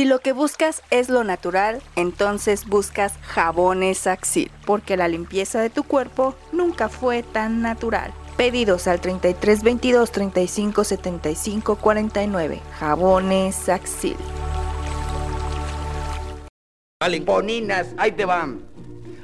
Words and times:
Si 0.00 0.06
lo 0.06 0.20
que 0.20 0.32
buscas 0.32 0.82
es 0.90 1.10
lo 1.10 1.24
natural, 1.24 1.82
entonces 1.94 2.66
buscas 2.66 3.18
jabones 3.20 4.06
Axil, 4.06 4.50
porque 4.64 4.96
la 4.96 5.08
limpieza 5.08 5.60
de 5.60 5.68
tu 5.68 5.82
cuerpo 5.82 6.34
nunca 6.52 6.88
fue 6.88 7.22
tan 7.22 7.60
natural. 7.60 8.10
Pedidos 8.38 8.86
al 8.86 9.02
33 9.02 9.62
22 9.62 10.10
35 10.10 10.84
75 10.84 11.76
49. 11.76 12.60
Jabones 12.78 13.68
Axil. 13.68 14.16
Vale, 16.98 17.20
poninas, 17.20 17.88
ahí 17.98 18.12
te 18.12 18.24
van. 18.24 18.62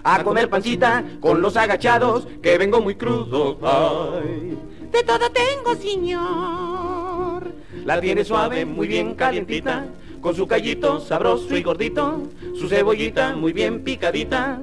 A 0.04 0.22
comer 0.22 0.50
pancita 0.50 1.02
con 1.22 1.40
los 1.40 1.56
agachados, 1.56 2.28
que 2.42 2.58
vengo 2.58 2.82
muy 2.82 2.96
crudo. 2.96 3.56
Ay, 3.62 4.58
de 4.92 5.02
todo 5.04 5.30
tengo, 5.30 5.74
señor. 5.74 7.50
La 7.86 7.98
tiene 7.98 8.26
suave, 8.26 8.66
muy 8.66 8.88
bien 8.88 9.14
calientita, 9.14 9.86
con 10.26 10.34
su 10.34 10.48
callito 10.48 10.98
sabroso 10.98 11.56
y 11.56 11.62
gordito, 11.62 12.20
su 12.56 12.68
cebollita 12.68 13.36
muy 13.36 13.52
bien 13.52 13.84
picadita. 13.84 14.60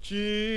Chicharrón 0.00 0.48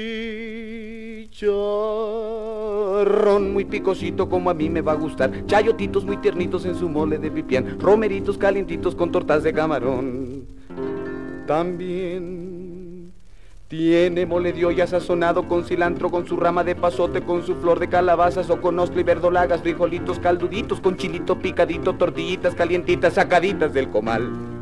muy 3.51 3.65
picosito 3.65 4.29
como 4.29 4.49
a 4.49 4.53
mí 4.53 4.69
me 4.69 4.79
va 4.79 4.93
a 4.93 4.95
gustar. 4.95 5.45
Chayotitos 5.45 6.05
muy 6.05 6.15
tiernitos 6.15 6.63
en 6.63 6.75
su 6.75 6.87
mole 6.87 7.17
de 7.17 7.29
pipián. 7.29 7.77
Romeritos 7.81 8.37
calientitos 8.37 8.95
con 8.95 9.11
tortas 9.11 9.43
de 9.43 9.51
camarón. 9.51 10.45
También 11.45 12.56
tiene 13.67 14.25
mole 14.25 14.53
de 14.53 14.65
olla 14.65 14.87
sazonado 14.87 15.47
con 15.47 15.65
cilantro, 15.65 16.09
con 16.09 16.25
su 16.25 16.37
rama 16.37 16.63
de 16.63 16.75
pasote, 16.75 17.21
con 17.21 17.45
su 17.45 17.55
flor 17.55 17.79
de 17.79 17.89
calabazas 17.89 18.49
o 18.49 18.61
con 18.61 18.79
ostra 18.79 19.01
y 19.01 19.03
verdolagas, 19.03 19.61
frijolitos 19.61 20.19
calduditos, 20.19 20.79
con 20.79 20.95
chilito 20.95 21.37
picadito, 21.39 21.95
tortillitas 21.95 22.55
calientitas 22.55 23.15
sacaditas 23.15 23.73
del 23.73 23.89
comal. 23.89 24.56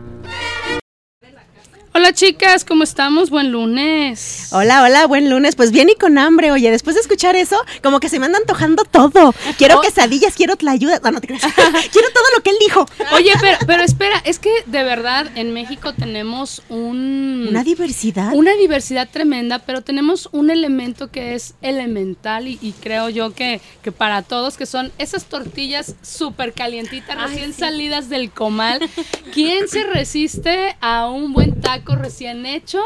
Hola 1.98 2.12
chicas, 2.12 2.66
¿cómo 2.66 2.84
estamos? 2.84 3.30
Buen 3.30 3.54
lunes. 3.54 4.50
Hola, 4.52 4.84
hola, 4.84 5.08
buen 5.08 5.30
lunes. 5.30 5.56
Pues 5.56 5.72
bien 5.72 5.88
y 5.90 5.96
con 5.96 6.18
hambre. 6.18 6.52
Oye, 6.52 6.70
después 6.70 6.94
de 6.96 7.02
escuchar 7.02 7.38
eso, 7.38 7.56
como 7.82 8.02
que 8.02 8.10
se 8.10 8.20
me 8.20 8.26
anda 8.26 8.38
antojando 8.38 8.84
todo. 8.84 9.34
Quiero 9.58 9.78
Oh. 9.78 9.82
quesadillas, 9.82 10.34
quiero 10.36 10.58
tlayudas. 10.58 11.02
No, 11.04 11.12
no 11.12 11.22
te 11.22 11.28
creas. 11.28 11.44
quiero 11.94 12.10
todo 12.14 12.24
lo 12.36 12.44
que 12.44 12.50
él 12.50 12.58
dijo. 12.60 12.86
Oye, 13.14 13.32
pero, 13.40 13.58
pero 13.66 13.84
espera, 13.84 14.22
es 14.26 14.40
que 14.40 14.50
de 14.66 14.84
verdad 14.84 15.28
en 15.36 15.54
México 15.54 15.94
tenemos 15.94 16.64
un... 16.68 17.46
Una 17.50 17.64
diversidad. 17.64 18.34
una 18.34 18.54
diversidad 18.56 19.08
tremenda, 19.10 19.60
pero 19.60 19.82
tenemos 19.82 20.28
un 20.34 20.50
elemento 20.50 21.10
que 21.12 21.34
es 21.34 21.54
elemental 21.62 22.50
y, 22.50 22.60
y 22.62 22.74
creo 22.74 23.08
yo 23.08 23.34
que, 23.34 23.62
que 23.84 23.94
para 23.94 24.22
todos, 24.22 24.58
que 24.58 24.66
son 24.66 24.92
esas 24.98 25.26
tortillas 25.28 25.96
súper 26.02 26.52
calientitas, 26.52 27.18
recién 27.22 27.54
salidas 27.54 28.10
del 28.10 28.32
comal. 28.32 28.82
¿Quién 29.34 29.70
se 29.70 29.84
resiste 29.84 30.76
a 30.82 31.08
un 31.08 31.32
buen 31.32 31.62
taco 31.62 31.85
recién 31.94 32.46
hecho? 32.46 32.82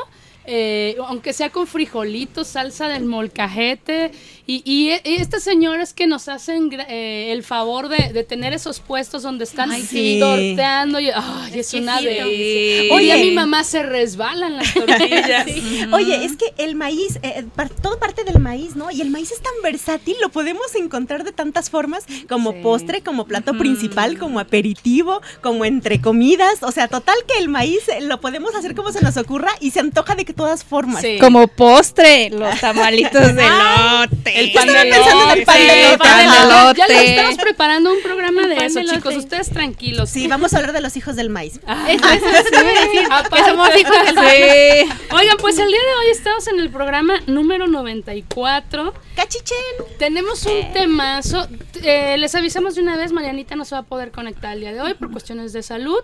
Eh, 0.52 0.96
aunque 1.06 1.32
sea 1.32 1.52
con 1.52 1.68
frijolitos, 1.68 2.48
salsa 2.48 2.88
del 2.88 3.06
molcajete 3.06 4.12
y, 4.48 4.64
y, 4.66 4.90
e- 4.90 5.02
y 5.06 5.16
estas 5.22 5.44
señoras 5.44 5.94
que 5.94 6.08
nos 6.08 6.28
hacen 6.28 6.70
eh, 6.88 7.32
el 7.32 7.44
favor 7.44 7.88
de, 7.88 8.12
de 8.14 8.24
tener 8.24 8.54
esos 8.54 8.80
puestos 8.80 9.22
donde 9.22 9.44
están 9.44 9.70
Ay, 9.72 9.84
sí. 9.84 10.18
torteando 10.20 11.00
y 11.00 11.10
ay, 11.12 11.52
es, 11.60 11.72
una 11.76 12.00
Exquisito. 12.00 12.26
delicia. 12.26 12.96
Oye. 12.96 13.14
A 13.14 13.18
mi 13.18 13.32
mamá 13.32 13.64
se 13.64 13.84
resbalan 13.84 14.56
las 14.58 14.74
tortillas. 14.74 15.46
Oye, 15.94 16.26
es 16.26 16.36
que 16.36 16.46
el 16.58 16.74
maíz, 16.76 17.20
eh, 17.22 17.46
par- 17.56 17.70
todo 17.70 18.00
parte 18.00 18.24
del 18.24 18.40
maíz, 18.40 18.76
¿no? 18.76 18.90
Y 18.90 19.02
el 19.02 19.12
maíz 19.12 19.32
es 19.32 19.42
tan 19.42 19.54
versátil, 19.62 20.16
lo 20.20 20.30
podemos 20.30 20.74
encontrar 20.76 21.24
de 21.24 21.32
tantas 21.32 21.70
formas, 21.70 22.06
como 22.28 22.60
postre, 22.64 23.02
como 23.02 23.26
plato 23.26 23.56
principal, 23.56 24.18
como 24.18 24.40
aperitivo, 24.40 25.22
como 25.44 25.64
entre 25.66 26.02
comidas. 26.02 26.64
O 26.64 26.72
sea, 26.72 26.88
total 26.88 27.16
que 27.28 27.38
el 27.38 27.50
maíz 27.50 27.88
eh, 27.90 28.02
lo 28.02 28.20
podemos 28.20 28.56
hacer 28.56 28.74
como 28.74 28.92
se 28.92 29.02
nos 29.02 29.16
ocurra 29.18 29.52
y 29.62 29.70
se 29.72 29.80
antoja 29.80 30.16
de 30.16 30.26
que 30.26 30.34
todas 30.40 30.64
formas. 30.64 31.02
Sí. 31.02 31.18
Como 31.20 31.48
postre, 31.48 32.30
los 32.30 32.60
tamalitos 32.60 33.36
de 33.36 33.46
elote. 33.46 34.40
El 34.40 34.52
pan 34.54 34.68
de 34.68 34.90
Estaba 34.90 34.96
pensando 34.96 35.24
en 35.24 35.40
el 35.40 35.46
pan 35.46 35.58
de 35.58 36.30
Ajá. 36.30 36.74
Ya 36.74 36.86
estamos 36.86 37.36
preparando 37.36 37.92
un 37.92 38.02
programa 38.02 38.48
de 38.48 38.66
eso, 38.66 38.80
de 38.80 38.86
chicos. 38.86 39.16
Ustedes 39.16 39.50
tranquilos. 39.50 40.10
Sí, 40.10 40.28
vamos 40.28 40.54
a 40.54 40.58
hablar 40.58 40.72
de 40.72 40.82
los 40.82 40.96
hijos 40.96 41.16
del 41.16 41.30
maíz. 41.30 41.60
Ah, 41.68 41.88
Eso, 41.92 42.06
que 43.36 43.44
somos 43.44 43.70
hijos 43.78 43.98
del 44.06 44.16
sí. 44.16 44.92
Oigan, 45.12 45.38
pues 45.40 45.58
el 45.60 45.68
día 45.68 45.80
de 45.80 46.06
hoy 46.06 46.12
estamos 46.12 46.48
en 46.48 46.60
el 46.60 46.70
programa 46.70 47.16
número 47.28 47.68
94. 47.68 48.94
¡Cachichen! 49.16 49.58
Tenemos 49.98 50.46
un 50.46 50.72
temazo. 50.72 51.48
Eh, 51.84 52.18
les 52.18 52.34
avisamos 52.36 52.76
de 52.76 52.82
una 52.82 52.96
vez, 52.96 53.12
Marianita 53.12 53.56
no 53.58 53.66
se 53.66 53.76
va 53.76 53.80
a 53.80 53.84
poder 53.84 54.12
conectar 54.12 54.54
el 54.54 54.62
día 54.62 54.72
de 54.72 54.80
hoy 54.82 54.94
por 54.94 55.12
cuestiones 55.12 55.52
de 55.52 55.64
salud. 55.64 56.00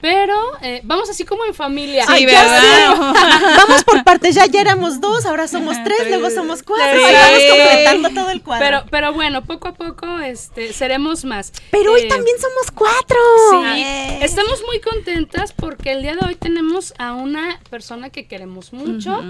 Pero 0.00 0.34
eh, 0.62 0.80
vamos 0.84 1.10
así 1.10 1.24
como 1.24 1.44
en 1.44 1.54
familia. 1.54 2.06
Sí, 2.06 2.24
ya 2.24 2.26
¿verdad? 2.26 2.96
Vamos 3.56 3.82
por 3.84 4.04
partes, 4.04 4.34
ya, 4.36 4.46
ya 4.46 4.60
éramos 4.60 5.00
dos, 5.00 5.26
ahora 5.26 5.48
somos 5.48 5.76
tres, 5.82 6.08
luego 6.08 6.30
somos 6.30 6.62
cuatro, 6.62 6.98
Sí. 6.98 7.04
ahí 7.04 7.14
vamos 7.14 7.42
completando 7.50 8.20
todo 8.20 8.30
el 8.30 8.42
cuadro. 8.42 8.64
Pero, 8.64 8.84
pero 8.90 9.12
bueno, 9.12 9.42
poco 9.44 9.68
a 9.68 9.74
poco 9.74 10.20
este, 10.20 10.72
seremos 10.72 11.24
más. 11.24 11.52
Pero 11.70 11.92
hoy 11.94 12.02
Eh, 12.02 12.08
también 12.08 12.36
somos 12.38 12.70
cuatro. 12.72 13.18
Sí, 13.50 13.82
Eh. 13.82 14.18
estamos 14.22 14.62
muy 14.66 14.80
contentas 14.80 15.52
porque 15.52 15.92
el 15.92 16.02
día 16.02 16.14
de 16.14 16.24
hoy 16.26 16.34
tenemos 16.36 16.94
a 16.98 17.14
una 17.14 17.60
persona 17.70 18.10
que 18.10 18.26
queremos 18.28 18.72
mucho, 18.72 19.20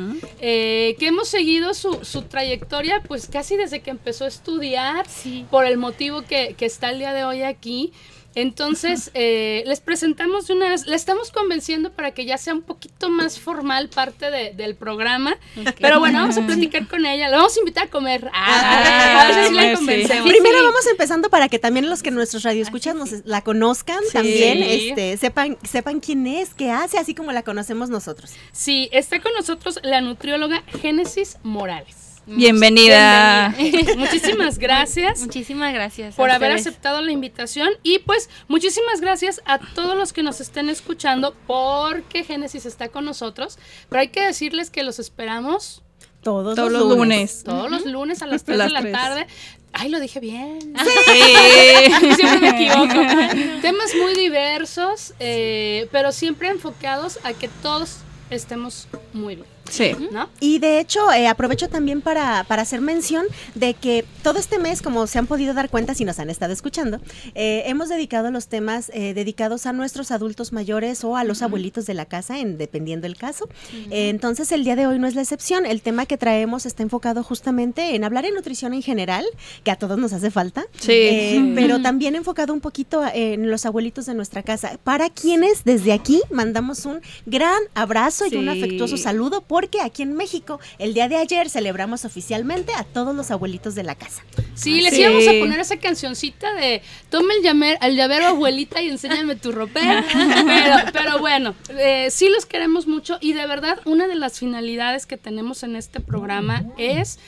eh, 0.40 0.96
que 0.98 1.06
hemos 1.06 1.28
seguido 1.28 1.72
su, 1.74 2.04
su 2.04 2.22
trayectoria 2.22 3.02
pues 3.08 3.26
casi 3.26 3.56
desde 3.56 3.80
que 3.80 3.90
empezó 3.90 4.24
a 4.24 4.28
estudiar, 4.28 5.06
por 5.50 5.64
el 5.64 5.76
motivo 5.78 6.22
que, 6.22 6.54
que 6.58 6.66
está 6.66 6.90
el 6.90 6.98
día 6.98 7.12
de 7.14 7.24
hoy 7.24 7.42
aquí. 7.42 7.92
Entonces, 8.34 9.10
eh, 9.14 9.64
les 9.66 9.80
presentamos 9.80 10.46
de 10.46 10.54
una 10.54 10.68
vez, 10.68 10.86
le 10.86 10.94
estamos 10.94 11.32
convenciendo 11.32 11.90
para 11.90 12.12
que 12.12 12.24
ya 12.24 12.38
sea 12.38 12.54
un 12.54 12.62
poquito 12.62 13.08
más 13.10 13.40
formal 13.40 13.88
parte 13.88 14.30
de- 14.30 14.52
del 14.52 14.76
programa. 14.76 15.36
Pero 15.80 15.98
bueno, 15.98 16.20
vamos 16.20 16.36
a 16.38 16.46
platicar 16.46 16.86
con 16.86 17.04
ella, 17.04 17.28
la 17.28 17.38
vamos 17.38 17.56
a 17.56 17.60
invitar 17.60 17.86
a 17.86 17.90
comer. 17.90 18.30
Ah, 18.32 19.22
a 19.22 19.26
ver 19.34 19.48
si 19.48 19.54
la 19.54 19.74
convencemos. 19.74 20.28
Primero 20.28 20.62
vamos 20.62 20.86
empezando 20.88 21.30
para 21.30 21.48
que 21.48 21.58
también 21.58 21.90
los 21.90 22.02
que 22.02 22.10
nuestros 22.12 22.42
radioescuchas 22.44 22.94
nos 22.94 23.10
la 23.24 23.42
conozcan, 23.42 23.98
también 24.12 24.62
este, 24.62 25.16
sepan, 25.16 25.56
sepan 25.68 25.98
quién 26.00 26.26
es, 26.26 26.54
qué 26.54 26.70
hace, 26.70 26.98
así 26.98 27.14
como 27.14 27.32
la 27.32 27.42
conocemos 27.42 27.88
nosotros. 27.90 28.32
Sí, 28.52 28.88
está 28.92 29.20
con 29.20 29.32
nosotros 29.34 29.80
la 29.82 30.00
nutrióloga 30.00 30.62
Génesis 30.80 31.38
Morales. 31.42 31.96
Bienvenida. 32.36 33.54
Bienvenida. 33.56 33.94
Muchísimas 33.96 34.58
gracias 34.58 35.20
Muchísimas 35.20 35.72
gracias. 35.72 36.14
por 36.14 36.30
haber 36.30 36.50
ustedes. 36.50 36.66
aceptado 36.66 37.00
la 37.00 37.10
invitación 37.12 37.70
y 37.82 37.98
pues 38.00 38.28
muchísimas 38.48 39.00
gracias 39.00 39.40
a 39.46 39.58
todos 39.58 39.96
los 39.96 40.12
que 40.12 40.22
nos 40.22 40.40
estén 40.40 40.68
escuchando 40.68 41.34
porque 41.46 42.24
Génesis 42.24 42.66
está 42.66 42.88
con 42.88 43.04
nosotros, 43.04 43.58
pero 43.88 44.00
hay 44.00 44.08
que 44.08 44.20
decirles 44.20 44.70
que 44.70 44.82
los 44.82 44.98
esperamos 44.98 45.82
Todos, 46.22 46.54
Todos 46.56 46.72
los 46.72 46.82
lunes. 46.96 47.42
todos 47.44 47.70
los 47.70 47.86
lunes 47.86 48.22
a 48.22 48.26
las 48.26 48.42
A 48.42 48.44
3 48.44 48.58
de 48.58 48.68
la 48.70 48.90
tarde. 48.92 49.26
Ay, 49.72 49.88
lo 49.90 50.00
dije 50.00 50.18
bien. 50.20 50.58
Sí. 50.60 52.14
Siempre 52.16 52.40
me 52.40 52.48
equivoco. 52.50 53.60
Temas 53.62 53.94
muy 54.00 54.14
diversos, 54.14 55.14
eh, 55.20 55.88
pero 55.92 56.10
siempre 56.12 56.48
enfocados 56.48 57.18
a 57.22 57.32
que 57.34 57.48
todos 57.62 57.98
estemos 58.30 58.88
muy 59.12 59.36
bien, 59.36 59.46
Sí. 59.68 59.92
¿no? 60.12 60.28
Y 60.40 60.58
de 60.58 60.80
hecho, 60.80 61.10
eh, 61.12 61.26
aprovecho 61.28 61.68
también 61.68 62.00
para, 62.00 62.44
para 62.44 62.62
hacer 62.62 62.80
mención 62.80 63.24
de 63.54 63.74
que 63.74 64.04
todo 64.22 64.38
este 64.38 64.58
mes, 64.58 64.82
como 64.82 65.06
se 65.06 65.18
han 65.18 65.26
podido 65.26 65.54
dar 65.54 65.68
cuenta 65.70 65.94
si 65.94 66.04
nos 66.04 66.18
han 66.18 66.30
estado 66.30 66.52
escuchando, 66.52 67.00
eh, 67.34 67.64
hemos 67.66 67.88
dedicado 67.88 68.30
los 68.30 68.48
temas 68.48 68.90
eh, 68.94 69.14
dedicados 69.14 69.66
a 69.66 69.72
nuestros 69.72 70.10
adultos 70.10 70.52
mayores 70.52 71.04
o 71.04 71.16
a 71.16 71.24
los 71.24 71.42
abuelitos 71.42 71.86
de 71.86 71.94
la 71.94 72.04
casa, 72.06 72.38
en, 72.38 72.58
dependiendo 72.58 73.06
el 73.06 73.16
caso. 73.16 73.48
Eh, 73.90 74.08
entonces, 74.08 74.50
el 74.52 74.64
día 74.64 74.76
de 74.76 74.86
hoy 74.86 74.98
no 74.98 75.06
es 75.06 75.14
la 75.14 75.22
excepción. 75.22 75.66
El 75.66 75.82
tema 75.82 76.06
que 76.06 76.16
traemos 76.16 76.66
está 76.66 76.82
enfocado 76.82 77.22
justamente 77.22 77.94
en 77.94 78.04
hablar 78.04 78.24
en 78.24 78.34
nutrición 78.34 78.74
en 78.74 78.82
general, 78.82 79.24
que 79.64 79.70
a 79.70 79.76
todos 79.76 79.98
nos 79.98 80.12
hace 80.12 80.30
falta. 80.30 80.64
Sí. 80.78 80.92
Eh, 80.92 81.52
pero 81.54 81.80
también 81.82 82.14
enfocado 82.16 82.52
un 82.52 82.60
poquito 82.60 83.02
a- 83.02 83.10
en 83.14 83.50
los 83.50 83.66
abuelitos 83.66 84.06
de 84.06 84.14
nuestra 84.14 84.42
casa, 84.42 84.78
para 84.84 85.10
quienes 85.10 85.64
desde 85.64 85.92
aquí 85.92 86.20
mandamos 86.30 86.84
un 86.86 87.00
gran 87.26 87.58
abrazo 87.74 88.26
y 88.26 88.36
un 88.36 88.48
afectuoso 88.48 88.96
saludo, 88.96 89.40
porque 89.58 89.80
aquí 89.80 90.02
en 90.04 90.12
México, 90.12 90.60
el 90.78 90.94
día 90.94 91.08
de 91.08 91.16
ayer 91.16 91.50
celebramos 91.50 92.04
oficialmente 92.04 92.72
a 92.74 92.84
todos 92.84 93.12
los 93.12 93.32
abuelitos 93.32 93.74
de 93.74 93.82
la 93.82 93.96
casa. 93.96 94.22
Sí, 94.54 94.80
les 94.82 94.94
Sí. 94.94 95.00
íbamos 95.00 95.26
a 95.26 95.32
poner 95.32 95.58
esa 95.58 95.78
cancioncita 95.78 96.54
de 96.54 96.80
toma 97.10 97.34
el, 97.34 97.42
llamer, 97.42 97.76
el 97.82 97.96
llavero 97.96 98.26
abuelita 98.28 98.80
y 98.82 98.88
enséñame 98.88 99.34
tu 99.34 99.50
ropero. 99.50 100.00
pero, 100.46 100.76
pero 100.92 101.18
bueno, 101.18 101.56
eh, 101.70 102.06
sí 102.12 102.28
los 102.28 102.46
queremos 102.46 102.86
mucho 102.86 103.18
y 103.20 103.32
de 103.32 103.48
verdad 103.48 103.80
una 103.84 104.06
de 104.06 104.14
las 104.14 104.38
finalidades 104.38 105.06
que 105.06 105.16
tenemos 105.16 105.64
en 105.64 105.74
este 105.74 105.98
programa 105.98 106.64
es 106.76 107.18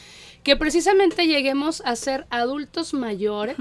que 0.45 0.55
precisamente 0.55 1.27
lleguemos 1.27 1.83
a 1.85 1.97
ser 1.97 2.29
adultos 2.31 2.95
mayores. 2.95 3.57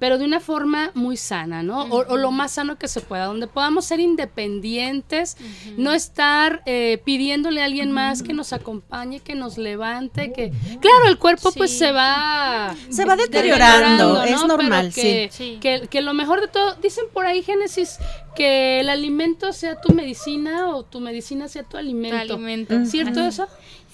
Pero 0.00 0.18
de 0.18 0.24
una 0.24 0.40
forma 0.40 0.90
muy 0.94 1.16
sana, 1.16 1.62
¿no? 1.62 1.82
o, 1.82 2.06
o 2.08 2.16
lo 2.16 2.32
más 2.32 2.52
sano 2.52 2.78
que 2.78 2.88
se 2.88 3.02
pueda, 3.02 3.26
donde 3.26 3.46
podamos 3.46 3.84
ser 3.84 4.00
independientes, 4.00 5.36
no 5.76 5.92
estar 5.92 6.62
eh, 6.64 7.00
pidiéndole 7.04 7.62
a 7.62 7.66
alguien 7.66 7.92
más 7.92 8.22
que 8.22 8.32
nos 8.32 8.52
acompañe, 8.52 9.20
que 9.20 9.34
nos 9.34 9.58
levante, 9.58 10.32
que... 10.32 10.52
Claro, 10.80 11.06
el 11.06 11.18
cuerpo 11.18 11.52
pues 11.52 11.76
se 11.76 11.92
va... 11.92 12.74
Se 12.88 13.04
va 13.04 13.14
deteriorando, 13.14 14.22
es 14.22 14.42
normal, 14.44 14.90
que, 14.92 15.28
sí. 15.30 15.58
Que, 15.60 15.86
que 15.88 16.00
lo 16.00 16.14
mejor 16.14 16.40
de 16.40 16.48
todo, 16.48 16.74
dicen 16.76 17.04
por 17.12 17.26
ahí, 17.26 17.42
Génesis, 17.42 17.98
que 18.34 18.80
el 18.80 18.88
alimento 18.88 19.52
sea 19.52 19.80
tu 19.82 19.92
medicina 19.92 20.70
o 20.74 20.82
tu 20.82 21.00
medicina 21.00 21.46
sea 21.48 21.62
tu 21.62 21.76
alimento. 21.76 22.34
alimento. 22.34 22.86
¿Cierto 22.86 23.20
eso? 23.20 23.46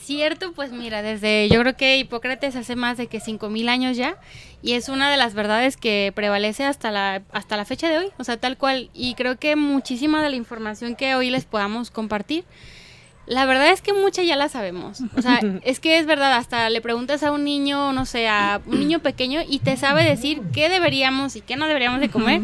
Cierto, 0.06 0.52
pues 0.52 0.70
mira, 0.70 1.02
desde 1.02 1.48
yo 1.48 1.60
creo 1.60 1.76
que 1.76 1.98
Hipócrates 1.98 2.54
hace 2.54 2.76
más 2.76 2.96
de 2.96 3.08
que 3.08 3.18
5000 3.18 3.68
años 3.68 3.96
ya 3.96 4.16
y 4.66 4.72
es 4.74 4.88
una 4.88 5.10
de 5.10 5.16
las 5.16 5.32
verdades 5.34 5.76
que 5.76 6.12
prevalece 6.14 6.64
hasta 6.64 6.90
la 6.90 7.22
hasta 7.32 7.56
la 7.56 7.64
fecha 7.64 7.88
de 7.88 7.98
hoy, 7.98 8.08
o 8.18 8.24
sea, 8.24 8.36
tal 8.36 8.56
cual 8.56 8.90
y 8.92 9.14
creo 9.14 9.38
que 9.38 9.54
muchísima 9.56 10.22
de 10.22 10.30
la 10.30 10.36
información 10.36 10.96
que 10.96 11.14
hoy 11.14 11.30
les 11.30 11.44
podamos 11.44 11.90
compartir 11.90 12.44
la 13.26 13.44
verdad 13.44 13.70
es 13.72 13.80
que 13.82 13.92
mucha 13.92 14.22
ya 14.22 14.36
la 14.36 14.48
sabemos. 14.48 15.00
O 15.16 15.20
sea, 15.22 15.40
es 15.64 15.80
que 15.80 15.98
es 15.98 16.06
verdad, 16.06 16.34
hasta 16.36 16.70
le 16.70 16.80
preguntas 16.80 17.24
a 17.24 17.32
un 17.32 17.42
niño, 17.42 17.92
no 17.92 18.06
sé, 18.06 18.28
a 18.28 18.60
un 18.66 18.78
niño 18.78 19.00
pequeño 19.00 19.40
y 19.48 19.58
te 19.58 19.76
sabe 19.76 20.04
decir 20.04 20.42
qué 20.52 20.68
deberíamos 20.68 21.34
y 21.34 21.40
qué 21.40 21.56
no 21.56 21.66
deberíamos 21.66 22.00
de 22.00 22.08
comer. 22.08 22.42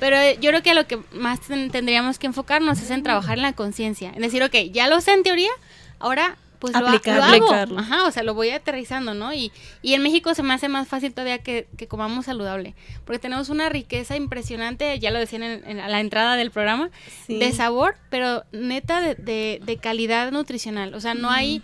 Pero 0.00 0.16
yo 0.40 0.48
creo 0.50 0.62
que 0.62 0.72
lo 0.74 0.86
que 0.86 0.98
más 1.12 1.40
ten- 1.42 1.70
tendríamos 1.70 2.18
que 2.18 2.26
enfocarnos 2.28 2.80
es 2.80 2.90
en 2.90 3.02
trabajar 3.02 3.36
en 3.36 3.42
la 3.42 3.52
conciencia. 3.52 4.10
En 4.14 4.22
decir, 4.22 4.42
ok, 4.42 4.54
ya 4.72 4.88
lo 4.88 5.02
sé 5.02 5.12
en 5.12 5.22
teoría, 5.22 5.50
ahora 5.98 6.36
pues 6.62 6.74
lo, 6.74 6.86
Aplicar- 6.88 7.16
lo 7.16 7.22
hago. 7.24 7.34
aplicarlo. 7.46 7.78
Ajá, 7.80 8.04
o 8.06 8.10
sea, 8.12 8.22
lo 8.22 8.34
voy 8.34 8.50
aterrizando, 8.50 9.14
¿no? 9.14 9.34
Y, 9.34 9.50
y 9.82 9.94
en 9.94 10.02
México 10.02 10.32
se 10.32 10.44
me 10.44 10.54
hace 10.54 10.68
más 10.68 10.86
fácil 10.86 11.12
todavía 11.12 11.38
que, 11.38 11.66
que 11.76 11.88
comamos 11.88 12.26
saludable. 12.26 12.76
Porque 13.04 13.18
tenemos 13.18 13.48
una 13.48 13.68
riqueza 13.68 14.14
impresionante, 14.16 14.96
ya 15.00 15.10
lo 15.10 15.18
decían 15.18 15.42
en, 15.42 15.68
en- 15.68 15.80
a 15.80 15.88
la 15.88 15.98
entrada 16.00 16.36
del 16.36 16.52
programa, 16.52 16.90
Sí. 17.26 17.38
de 17.38 17.50
sabor, 17.52 17.96
pero 18.10 18.44
neta 18.52 19.00
de, 19.00 19.16
de- 19.16 19.60
de 19.64 19.76
calidad 19.78 20.30
nutricional. 20.30 20.94
O 20.94 21.00
sea, 21.00 21.14
no 21.14 21.30
hay... 21.30 21.60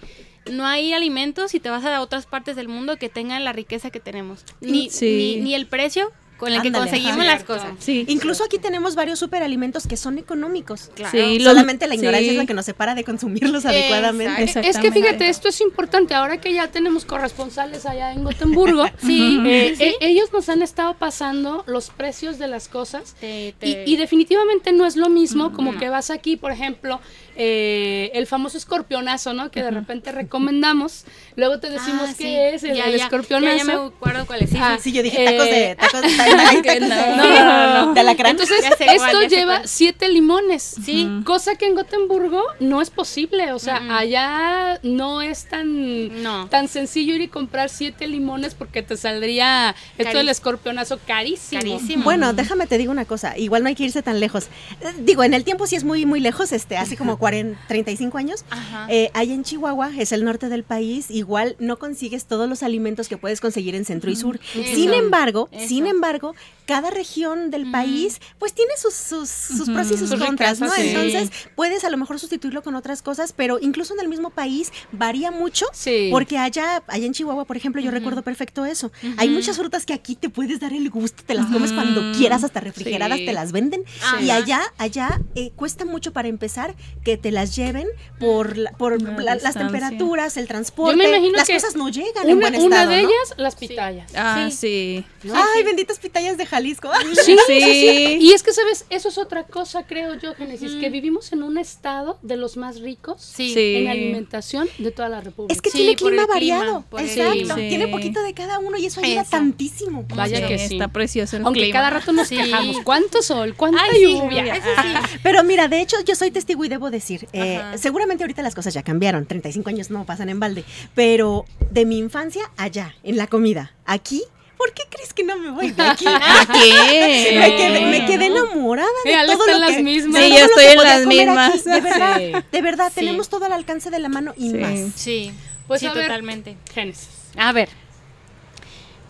No 0.51 0.67
hay 0.67 0.95
alimentos, 0.95 1.51
si 1.51 1.61
te 1.61 1.69
vas 1.69 1.85
a 1.85 2.01
otras 2.01 2.25
partes 2.25 2.57
del 2.57 2.69
mundo, 2.69 2.97
que 2.97 3.11
tengan 3.11 3.45
la 3.45 3.53
riqueza 3.53 3.91
que 3.91 4.01
tenemos. 4.01 4.47
Ni, 4.63 4.89
Sí. 4.89 5.35
ni, 5.37 5.45
ni 5.45 5.55
el 5.55 5.67
precio 5.67 6.11
con 6.39 6.53
el 6.53 6.63
que 6.63 6.73
conseguimos 6.73 7.19
ajá. 7.19 7.25
las 7.25 7.45
cosas. 7.45 7.73
Sí. 7.81 8.05
Incluso 8.09 8.45
aquí 8.45 8.59
tenemos 8.59 8.95
varios 8.95 9.19
superalimentos 9.19 9.87
que 9.87 9.97
son 9.97 10.19
económicos. 10.19 10.91
Claro. 10.95 11.11
Sí, 11.11 11.39
lo- 11.41 11.51
Solamente 11.51 11.87
la 11.87 11.95
ignorancia 11.97 12.25
sí. 12.29 12.31
es 12.31 12.37
la 12.37 12.47
que 12.47 12.55
nos 12.55 12.65
separa 12.65 12.95
de 12.95 13.05
consumirlos 13.05 13.65
adecuadamente. 13.67 14.45
Es 14.69 14.79
que 14.79 14.93
fíjate, 14.93 15.29
esto 15.29 15.49
es 15.49 15.61
importante. 15.61 16.15
Ahora 16.15 16.41
que 16.41 16.53
ya 16.55 16.69
tenemos 16.69 17.05
corresponsales 17.05 17.85
allá 17.87 18.13
en 18.13 18.25
Gotemburgo, 18.25 18.85
Sí, 19.03 19.41
eh, 19.45 19.75
sí. 19.77 19.83
eh, 19.85 19.95
ellos 20.01 20.33
nos 20.33 20.49
han 20.49 20.63
estado 20.63 20.95
pasando 20.95 21.65
los 21.67 21.91
precios 21.91 22.39
de 22.39 22.49
las 22.49 22.69
cosas. 22.69 23.15
Te- 23.21 23.49
Y, 23.49 23.53
te- 23.53 23.85
y 23.87 23.97
definitivamente 23.97 24.73
no 24.73 24.87
es 24.87 24.97
lo 24.97 25.09
mismo 25.09 25.53
como 25.53 25.77
que 25.79 25.89
vas 25.89 26.11
aquí, 26.11 26.37
por 26.37 26.53
ejemplo, 26.53 27.01
eh, 27.41 28.11
el 28.15 28.27
famoso 28.27 28.59
escorpionazo, 28.59 29.33
¿no? 29.33 29.51
Que 29.51 29.63
de 29.63 29.71
repente 29.71 30.13
recomendamos. 30.13 31.05
Luego 31.37 31.61
te 31.61 31.71
decimos 31.71 32.09
Ah, 32.11 32.15
qué 32.19 32.25
sí. 32.25 32.35
es 32.37 32.65
el, 32.65 32.77
Ya, 32.77 32.87
el 32.87 32.97
ya, 32.99 33.05
escorpionazo. 33.05 33.57
Ya, 33.57 33.59
ya 33.59 33.65
me 33.65 33.73
acuerdo 33.87 34.27
cuál 34.27 34.43
es. 34.43 34.51
Sí, 34.51 34.57
Ah, 34.61 34.77
sí. 34.77 34.91
Sí, 34.91 34.93
yo 34.97 35.03
dije 35.03 35.25
tacos 35.25 35.45
de 35.47 35.71
Eh, 35.71 35.77
tacos 35.77 36.01
de, 36.03 36.09
tacos 36.17 36.63
de- 36.63 36.81
no, 36.81 37.17
no, 37.17 37.45
no, 37.45 37.87
no, 37.87 37.95
de 37.95 38.01
alacrán. 38.01 38.33
Entonces, 38.33 38.59
esto 38.65 38.85
cuál, 38.97 39.29
lleva 39.29 39.57
cuál. 39.59 39.69
siete 39.69 40.09
limones. 40.09 40.77
Sí. 40.85 41.09
Cosa 41.25 41.55
que 41.57 41.67
en 41.67 41.75
Gotemburgo 41.77 42.43
no 42.61 42.83
es 42.83 42.91
posible. 42.91 43.53
O 43.53 43.59
sea, 43.59 43.81
allá 43.97 44.81
no 44.83 45.23
es 45.23 45.45
tan, 45.47 46.23
No. 46.23 46.49
tan 46.49 46.67
sencillo 46.69 47.15
ir 47.15 47.21
y 47.23 47.29
comprar 47.29 47.69
siete 47.69 48.07
limones 48.09 48.55
porque 48.55 48.83
te 48.83 48.97
saldría 48.97 49.75
esto 49.97 50.19
del 50.19 50.29
escorpionazo 50.29 50.99
carísimo. 51.07 51.61
Carísimo. 51.63 52.05
Bueno, 52.05 52.33
déjame 52.33 52.67
te 52.67 52.79
digo 52.79 52.91
una 52.91 53.05
cosa, 53.05 53.39
igual 53.39 53.63
no 53.63 53.69
hay 53.69 53.75
que 53.77 53.85
irse 53.85 54.03
tan 54.03 54.19
lejos. 54.21 54.47
Eh, 54.81 54.87
Digo, 54.99 55.23
en 55.23 55.35
el 55.35 55.45
tiempo 55.45 55.67
sí 55.67 55.77
es 55.77 55.85
muy, 55.85 56.05
muy 56.07 56.19
lejos, 56.21 56.51
este, 56.53 56.77
hace 56.77 56.97
como 56.97 57.19
40, 57.31 57.61
35 57.69 58.19
años. 58.19 58.45
Eh, 58.89 59.11
ahí 59.15 59.33
en 59.33 59.45
Chihuahua, 59.45 59.91
es 59.99 60.13
el 60.13 60.25
norte 60.25 60.49
del 60.49 60.65
país, 60.65 61.11
igual 61.11 61.57
no 61.59 61.79
consigues 61.79 62.27
todos 62.27 62.49
los 62.49 62.63
alimentos 62.63 63.09
que 63.09 63.17
puedes 63.17 63.41
conseguir 63.41 63.75
en 63.75 63.85
centro 63.85 64.11
y 64.11 64.17
sur. 64.17 64.41
Eso. 64.55 64.75
Sin 64.75 64.93
embargo, 64.95 65.49
Eso. 65.53 65.69
sin 65.69 65.87
embargo, 65.87 66.35
cada 66.67 66.91
región 66.91 67.51
del 67.51 67.71
país, 67.71 68.21
pues 68.39 68.53
tiene 68.53 68.73
sus, 68.77 68.95
sus, 68.95 69.29
sus 69.29 69.69
pros 69.71 69.91
y 69.91 69.97
sus, 69.97 70.11
Sus 70.11 70.21
contras, 70.23 70.61
¿no? 70.61 70.69
sí. 70.71 70.89
Entonces, 70.89 71.31
puedes 71.55 71.85
a 71.85 71.91
lo 71.91 71.97
mejor 71.97 72.19
sustituirlo 72.19 72.63
con 72.63 72.75
otras 72.75 73.03
cosas, 73.03 73.33
pero 73.37 73.59
incluso 73.61 73.95
en 73.95 74.01
el 74.01 74.09
mismo 74.09 74.31
país 74.31 74.73
varía 74.93 75.31
mucho. 75.31 75.67
Sí. 75.73 76.09
Porque 76.11 76.39
allá, 76.39 76.83
allá 76.87 77.07
en 77.07 77.13
Chihuahua, 77.13 77.45
por 77.45 77.57
ejemplo, 77.57 77.81
yo 77.83 77.91
recuerdo 77.91 78.23
perfecto 78.23 78.65
eso. 78.67 78.91
Hay 79.17 79.29
muchas 79.29 79.57
frutas 79.57 79.85
que 79.87 79.93
aquí 79.95 80.15
te 80.17 80.29
puedes 80.31 80.61
dar 80.61 80.73
el 80.73 80.89
gusto, 80.91 81.23
te 81.27 81.35
las 81.35 81.47
comes 81.47 81.73
cuando 81.73 82.13
quieras, 82.17 82.45
hasta 82.45 82.61
refrigeradas 82.61 83.19
Sí. 83.19 83.27
te 83.27 83.33
las 83.33 83.53
venden. 83.53 83.83
Y 84.23 84.31
allá, 84.31 84.61
allá 84.79 85.21
eh, 85.35 85.51
cuesta 85.57 85.85
mucho 85.85 86.13
para 86.13 86.29
empezar 86.29 86.75
que 87.05 87.17
te 87.19 87.31
las 87.31 87.55
lleven 87.55 87.87
por, 88.19 88.57
la- 88.57 88.71
por 88.73 89.01
La 89.03 89.23
la- 89.23 89.35
las 89.37 89.55
temperaturas, 89.55 90.37
el 90.37 90.49
transporte. 90.49 90.93
Yo 90.93 90.97
me 90.97 91.09
imagino 91.17 91.37
las 91.37 91.47
que 91.47 91.55
cosas 91.55 91.77
no 91.77 91.89
llegan 91.89 92.29
en 92.29 92.37
Una, 92.39 92.49
buen 92.51 92.63
una 92.63 92.77
estado. 92.77 92.91
de 92.97 93.03
¿no? 93.03 93.09
ellas, 93.09 93.35
las 93.37 93.57
pitayas. 93.57 94.11
Ah, 94.17 94.49
sí. 94.51 95.05
Ay, 95.33 95.63
benditas 95.65 95.99
pitayas 95.99 96.37
de 96.39 96.47
Jalisco. 96.47 96.91
Sí, 97.25 97.37
sí, 97.37 97.37
sí. 97.47 97.61
Sí. 97.61 98.19
Y 98.21 98.33
es 98.33 98.43
que, 98.43 98.53
¿sabes? 98.53 98.87
Eso 98.91 99.09
es 99.09 99.19
otra 99.19 99.45
cosa, 99.45 99.85
creo 99.87 100.15
yo, 100.15 100.35
Génesis, 100.35 100.73
que 100.75 100.89
vivimos 100.91 101.33
en 101.33 101.43
un 101.43 101.59
estado 101.59 102.19
de 102.23 102.37
los 102.37 102.57
más 102.57 102.81
ricos 102.81 103.21
Sí. 103.23 103.53
Sí. 103.53 103.77
en 103.77 103.89
alimentación 103.89 104.69
de 104.79 104.91
toda 104.91 105.09
la 105.09 105.21
República. 105.21 105.53
Es 105.55 105.61
que 105.63 105.71
Sí, 105.71 105.79
tiene 105.79 105.97
clima 105.97 106.27
clima, 106.27 106.27
variado. 106.27 106.85
el 106.99 107.05
Exacto. 107.07 107.33
clima. 107.33 107.55
Tiene 107.57 107.85
Sí. 107.87 107.91
poquito 107.93 108.23
de 108.23 108.35
cada 108.35 108.59
uno 108.59 108.77
y 108.79 108.87
eso 108.87 109.01
ayuda 109.03 109.25
tantísimo. 109.25 110.05
Vaya 110.15 110.39
Sí, 110.39 110.45
que 110.47 110.59
sí. 110.59 110.75
Está 110.75 110.89
precioso 110.89 111.37
el 111.37 111.45
Aunque 111.45 111.61
clima. 111.61 111.79
cada 111.79 111.91
rato 111.91 112.13
nos 112.13 112.29
Sí. 112.29 112.37
quejamos. 112.37 112.79
¿Cuánto 112.85 113.23
sol? 113.23 113.55
¿Cuánta 113.57 113.83
Ay, 113.83 113.91
sí, 114.01 114.13
lluvia? 114.15 114.55
sí. 114.55 115.19
Pero 115.23 115.43
mira, 115.45 115.69
de 115.69 115.81
hecho, 115.81 115.97
yo 116.05 116.15
soy 116.15 116.31
testigo 116.31 116.65
y 116.65 116.69
debo 116.69 116.91
decir, 116.91 117.08
eh, 117.33 117.57
Ajá. 117.57 117.79
seguramente 117.79 118.25
ahorita 118.25 118.43
las 118.43 118.55
cosas 118.55 118.75
ya 118.75 118.83
cambiaron, 118.83 119.27
35 119.27 119.69
años 119.71 119.91
no 119.91 120.05
pasan 120.05 120.29
en 120.29 120.41
balde, 120.41 120.65
pero 120.95 121.45
de 121.71 121.85
mi 121.85 121.99
infancia 121.99 122.43
allá, 122.57 122.95
en 123.03 123.17
la 123.17 123.27
comida, 123.27 123.75
aquí, 123.87 124.23
¿por 124.57 124.73
qué 124.75 124.83
crees 124.91 125.13
que 125.15 125.25
no 125.25 125.37
me 125.39 125.51
voy 125.51 125.71
de 125.71 125.83
aquí? 125.83 126.05
¿Por 126.47 126.55
qué? 126.57 127.39
me, 127.39 127.57
quedé, 127.57 127.81
me 127.87 128.07
quedé 128.07 128.27
enamorada 128.27 128.89
de 129.05 129.11
Mira, 129.11 129.23
todo 129.27 129.33
está 129.33 129.47
lo 129.47 129.55
en 129.55 129.61
las 129.61 129.77
que, 129.77 129.83
mismas. 129.83 130.23
Sí, 130.23 130.31
yo 130.31 130.37
estoy 130.45 130.65
que 130.65 130.73
en 130.73 130.77
las 130.83 131.01
comer 131.03 131.19
aquí. 131.21 131.27
mismas. 131.29 131.65
De 131.65 131.81
verdad, 131.81 132.17
Sí. 132.19 132.33
de 132.53 132.63
verdad, 132.63 132.89
Sí. 132.89 132.95
tenemos 132.97 133.29
todo 133.29 133.45
al 133.45 133.53
alcance 133.53 133.91
de 133.91 133.99
la 134.01 134.09
mano 134.09 134.35
y 134.37 134.51
Sí. 134.51 134.57
más. 134.57 134.79
Sí. 134.97 135.33
Pues 135.67 135.81
sí, 135.81 135.87
a 135.87 135.93
ver. 135.93 136.05
totalmente. 136.07 136.57
Génesis. 136.75 137.09
A 137.37 137.53
ver. 137.53 137.69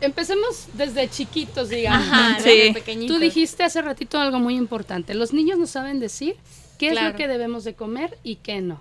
Empecemos 0.01 0.69
desde 0.75 1.09
chiquitos, 1.09 1.71
digamos. 1.71 2.07
Ajá, 2.09 2.39
Sí. 2.41 2.49
desde 2.51 2.73
pequeñitos. 2.75 3.17
Tú 3.17 3.21
dijiste 3.21 3.65
hace 3.65 3.83
ratito 3.83 4.21
algo 4.21 4.39
muy 4.39 4.55
importante. 4.57 5.13
Los 5.15 5.33
niños 5.33 5.59
no 5.59 5.67
saben 5.67 5.99
decir 5.99 6.37
qué 6.79 6.89
es 6.91 7.03
lo 7.03 7.15
que 7.17 7.29
debemos 7.29 7.65
de 7.65 7.75
comer 7.75 8.19
y 8.23 8.37
qué 8.37 8.61
no. 8.61 8.81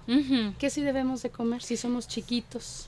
¿Qué 0.59 0.69
sí 0.69 0.81
debemos 0.81 1.21
de 1.23 1.29
comer 1.29 1.61
si 1.61 1.77
somos 1.77 2.07
chiquitos? 2.07 2.87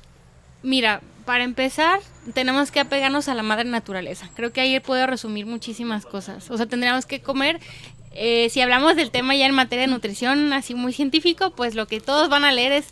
Mira, 0.61 1.01
para 1.25 1.43
empezar, 1.45 1.99
tenemos 2.33 2.69
que 2.71 2.79
apegarnos 2.81 3.29
a 3.29 3.33
la 3.33 3.43
madre 3.43 3.63
naturaleza. 3.65 4.29
Creo 4.35 4.51
que 4.51 4.61
ahí 4.61 4.79
puedo 4.79 5.07
resumir 5.07 5.45
muchísimas 5.45 6.05
cosas. 6.05 6.51
O 6.51 6.57
sea, 6.57 6.65
tendríamos 6.65 7.05
que 7.05 7.21
comer, 7.21 7.59
eh, 8.13 8.49
si 8.49 8.59
hablamos 8.59 8.95
del 8.97 9.09
tema 9.11 9.35
ya 9.35 9.45
en 9.45 9.53
materia 9.53 9.85
de 9.85 9.91
nutrición, 9.91 10.51
así 10.51 10.75
muy 10.75 10.91
científico, 10.91 11.51
pues 11.51 11.75
lo 11.75 11.87
que 11.87 12.01
todos 12.01 12.27
van 12.29 12.43
a 12.43 12.51
leer 12.51 12.73
es 12.73 12.87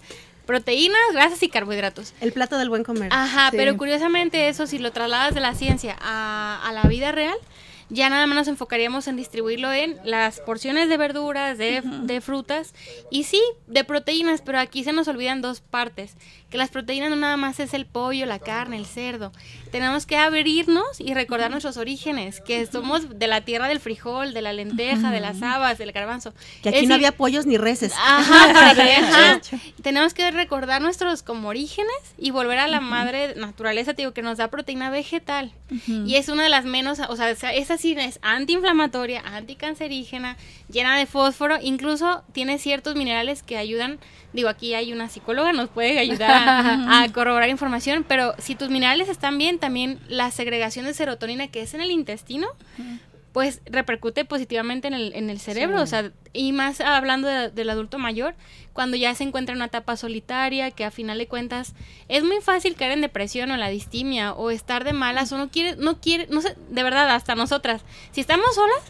proteínas, 0.45 0.97
grasas 1.11 1.43
y 1.43 1.49
carbohidratos. 1.49 2.13
El 2.21 2.31
plato 2.31 2.57
del 2.57 2.69
buen 2.69 2.85
comer. 2.85 3.09
Ajá, 3.11 3.49
Sí. 3.51 3.57
pero 3.57 3.75
curiosamente 3.75 4.47
eso, 4.47 4.65
si 4.65 4.77
lo 4.79 4.93
trasladas 4.93 5.35
de 5.35 5.41
la 5.41 5.53
ciencia 5.53 5.97
a, 5.99 6.61
a 6.65 6.71
la 6.71 6.83
vida 6.83 7.11
real, 7.11 7.35
ya 7.89 8.09
nada 8.09 8.27
más 8.27 8.35
nos 8.35 8.47
enfocaríamos 8.47 9.07
en 9.07 9.15
distribuirlo 9.15 9.71
en 9.71 9.97
las 10.03 10.39
porciones 10.39 10.89
de 10.89 10.97
verduras, 10.97 11.57
de, 11.57 11.81
de 11.83 12.21
frutas 12.21 12.73
y 13.09 13.23
sí, 13.23 13.41
de 13.67 13.83
proteínas, 13.83 14.41
pero 14.41 14.59
aquí 14.59 14.83
se 14.83 14.93
nos 14.93 15.07
olvidan 15.07 15.41
dos 15.41 15.61
partes, 15.61 16.15
que 16.49 16.57
las 16.57 16.69
proteínas 16.69 17.09
no 17.09 17.15
nada 17.17 17.35
más 17.37 17.59
es 17.59 17.73
el 17.73 17.85
pollo, 17.85 18.25
la 18.25 18.39
carne, 18.39 18.77
el 18.77 18.85
cerdo. 18.85 19.31
Tenemos 19.71 20.05
que 20.05 20.15
abrirnos 20.17 20.99
y 20.99 21.13
recordar 21.13 21.51
nuestros 21.51 21.75
orígenes, 21.77 22.39
que 22.39 22.65
somos 22.65 23.19
de 23.19 23.27
la 23.27 23.41
tierra 23.41 23.67
del 23.67 23.79
frijol, 23.79 24.33
de 24.33 24.41
la 24.41 24.53
lenteja, 24.53 25.11
de 25.11 25.19
las 25.19 25.41
habas, 25.41 25.77
del 25.77 25.91
garbanzo. 25.91 26.33
que 26.61 26.69
aquí 26.69 26.77
Es 26.79 26.83
no 26.83 26.89
decir, 26.89 26.93
había 26.93 27.11
pollos 27.17 27.45
ni 27.45 27.57
reses. 27.57 27.93
Ajá, 27.97 28.71
ajá. 28.71 29.41
Tenemos 29.81 30.13
que 30.13 30.31
recordar 30.31 30.81
nuestros 30.81 31.21
como 31.21 31.49
orígenes 31.49 31.91
y 32.17 32.31
volver 32.31 32.59
a 32.59 32.67
la 32.67 32.79
madre 32.79 33.35
naturaleza, 33.35 33.93
te 33.93 34.03
digo, 34.03 34.13
que 34.13 34.21
nos 34.21 34.37
da 34.37 34.47
proteína 34.47 34.89
vegetal. 34.89 35.51
Y 35.87 36.15
es 36.15 36.29
una 36.29 36.43
de 36.43 36.49
las 36.49 36.63
menos, 36.63 36.99
o 36.99 37.15
sea, 37.17 37.31
esa 37.31 37.77
sí 37.77 37.95
es 37.97 38.19
antiinflamatoria, 38.21 39.21
anticancerígena, 39.25 40.37
llena 40.69 40.97
de 40.97 41.05
fósforo, 41.05 41.57
incluso 41.61 42.23
tiene 42.31 42.57
ciertos 42.57 42.95
minerales 42.95 43.43
que 43.43 43.57
ayudan, 43.57 43.99
digo, 44.37 44.47
aquí 44.47 44.73
hay 44.73 44.93
una 44.93 45.09
psicóloga, 45.09 45.51
nos 45.51 45.67
puede 45.69 45.99
ayudar 45.99 46.31
a, 46.31 47.01
a 47.03 47.11
corroborar 47.11 47.49
información, 47.49 48.05
pero 48.07 48.33
si 48.37 48.55
tus 48.55 48.69
minerales 48.69 49.09
están 49.09 49.37
bien, 49.37 49.59
también 49.59 49.99
la 50.07 50.31
segregación 50.31 50.85
de 50.85 50.93
serotonina 50.93 51.49
que 51.49 51.61
es 51.61 51.73
en 51.73 51.81
el 51.81 51.91
intestino, 51.91 52.47
pues 53.33 53.61
repercute 53.65 54.25
positivamente 54.25 54.87
en 54.87 54.95
el, 54.95 55.13
en 55.13 55.29
el 55.29 55.39
cerebro, 55.39 55.81
o 55.81 55.85
sea, 55.85 56.11
y 56.33 56.53
más 56.53 56.81
hablando 56.81 57.27
de- 57.27 57.51
del 57.51 57.69
adulto 57.69 57.99
mayor, 57.99 58.33
cuando 58.73 58.95
ya 58.97 59.13
se 59.13 59.23
encuentra 59.23 59.53
en 59.53 59.57
una 59.57 59.65
etapa 59.65 59.95
solitaria, 59.95 60.71
que 60.71 60.85
a 60.85 60.91
final 60.91 61.17
de 61.19 61.27
cuentas 61.27 61.73
es 62.07 62.23
muy 62.23 62.41
fácil 62.41 62.75
caer 62.75 62.93
en 62.93 63.01
depresión 63.01 63.51
o 63.51 63.53
en 63.55 63.59
la 63.59 63.69
distimia 63.69 64.33
o 64.33 64.49
estar 64.49 64.83
de 64.83 64.93
malas 64.93 65.31
o 65.33 65.37
no 65.37 65.49
quiere, 65.49 65.75
no 65.77 65.99
quiere, 65.99 66.27
no 66.31 66.41
sé, 66.41 66.55
de 66.69 66.83
verdad, 66.83 67.09
hasta 67.11 67.35
nosotras, 67.35 67.81
si 68.11 68.21
estamos 68.21 68.55
solas, 68.55 68.81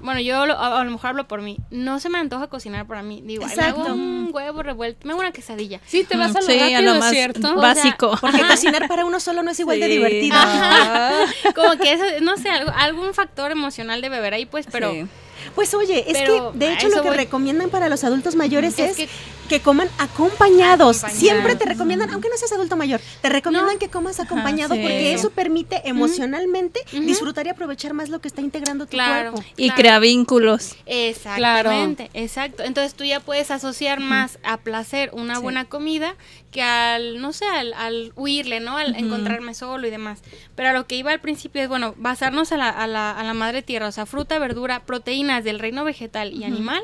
bueno, 0.00 0.20
yo 0.20 0.46
lo- 0.46 0.58
a, 0.58 0.80
a 0.80 0.84
lo 0.84 0.90
mejor 0.90 1.10
hablo 1.10 1.28
por 1.28 1.42
mí, 1.42 1.56
no 1.70 2.00
se 2.00 2.08
me 2.08 2.18
antoja 2.18 2.46
cocinar 2.48 2.86
para 2.86 3.02
mí, 3.02 3.22
digo, 3.24 3.44
"Ay, 3.48 3.56
me 3.56 3.62
hago 3.64 3.84
un 3.92 4.30
huevo 4.32 4.62
revuelto, 4.62 5.06
me 5.06 5.12
hago 5.12 5.20
una 5.20 5.32
quesadilla. 5.32 5.80
Sí, 5.86 6.04
te 6.04 6.16
vas 6.16 6.34
a 6.34 6.40
lo 6.40 6.46
Sí, 6.46 6.58
a 6.58 6.62
rápido, 6.62 6.82
lo 6.82 6.92
¿es 6.94 6.98
más 7.00 7.10
¿cierto? 7.10 7.40
sea, 7.40 7.54
básico. 7.54 8.16
Porque 8.20 8.42
cocinar 8.46 8.88
para 8.88 9.04
uno 9.04 9.20
solo 9.20 9.42
no 9.42 9.50
es 9.50 9.60
igual 9.60 9.78
de 9.80 9.88
divertido. 9.88 10.36
Como 11.54 11.76
que 11.78 11.92
eso, 11.92 12.04
no 12.22 12.36
sé, 12.36 12.48
algo- 12.50 12.72
algún 12.76 13.14
factor 13.14 13.50
emocional 13.50 14.00
debe 14.00 14.16
haber 14.16 14.34
ahí, 14.34 14.46
pues, 14.46 14.66
pero... 14.70 14.92
Sí. 14.92 15.06
Pues 15.54 15.72
oye, 15.72 16.04
es 16.06 16.18
Pero 16.18 16.52
que 16.52 16.58
de 16.58 16.72
hecho 16.74 16.88
lo 16.90 17.00
que 17.02 17.08
voy. 17.08 17.16
recomiendan 17.16 17.70
para 17.70 17.88
los 17.88 18.04
adultos 18.04 18.36
mayores 18.36 18.78
Es 18.78 18.90
es, 18.90 18.96
que- 18.98 19.08
que, 19.50 19.60
coman 19.60 19.88
acompañados. 19.98 20.98
Acompañados. 21.04 21.12
Siempre 21.20 21.56
te 21.56 21.64
recomiendan, 21.66 22.08
aunque 22.10 22.28
no 22.30 22.36
seas 22.38 22.52
adulto 22.52 22.76
mayor, 22.76 23.00
te 23.20 23.28
recomiendan 23.28 23.74
No. 23.74 23.78
que 23.78 23.88
comas 23.88 24.18
acompañado 24.20 24.74
sí. 24.74 24.80
porque 24.80 25.12
eso 25.12 25.30
permite 25.30 25.82
emocionalmente 25.88 26.80
disfrutar 26.92 27.46
y 27.46 27.50
aprovechar 27.50 27.92
más 27.92 28.08
lo 28.08 28.20
que 28.20 28.28
está 28.28 28.40
integrando 28.40 28.86
tu 28.86 28.92
Claro. 28.92 29.32
cuerpo. 29.32 29.48
Y 29.56 29.66
Claro. 29.66 29.76
crea 29.80 29.98
vínculos. 29.98 30.76
Exactamente, 30.86 32.10
exacto. 32.14 32.62
Entonces 32.62 32.94
tú 32.94 33.04
ya 33.04 33.20
puedes 33.20 33.50
asociar 33.50 34.00
más 34.00 34.38
a 34.42 34.56
placer 34.58 35.10
una 35.12 35.36
Sí. 35.36 35.42
buena 35.42 35.64
comida 35.66 36.14
que 36.50 36.62
al, 36.62 37.20
no 37.20 37.32
sé, 37.32 37.46
al, 37.46 37.72
al 37.74 38.12
huirle, 38.16 38.60
¿no? 38.60 38.76
Al 38.76 38.96
encontrarme 38.96 39.54
solo 39.54 39.86
y 39.86 39.90
demás. 39.90 40.20
Pero 40.56 40.70
a 40.70 40.72
lo 40.72 40.86
que 40.86 40.96
iba 40.96 41.12
al 41.12 41.20
principio 41.20 41.62
es, 41.62 41.68
bueno, 41.68 41.94
basarnos 41.96 42.52
a 42.52 42.56
la, 42.56 42.68
a 42.68 42.86
la, 42.86 43.12
a 43.12 43.22
la 43.22 43.34
madre 43.34 43.62
tierra, 43.62 43.88
o 43.88 43.92
sea, 43.92 44.06
fruta, 44.06 44.38
verdura, 44.38 44.80
proteínas 44.84 45.44
del 45.44 45.58
reino 45.58 45.84
vegetal 45.84 46.32
y 46.32 46.44
animal. 46.44 46.82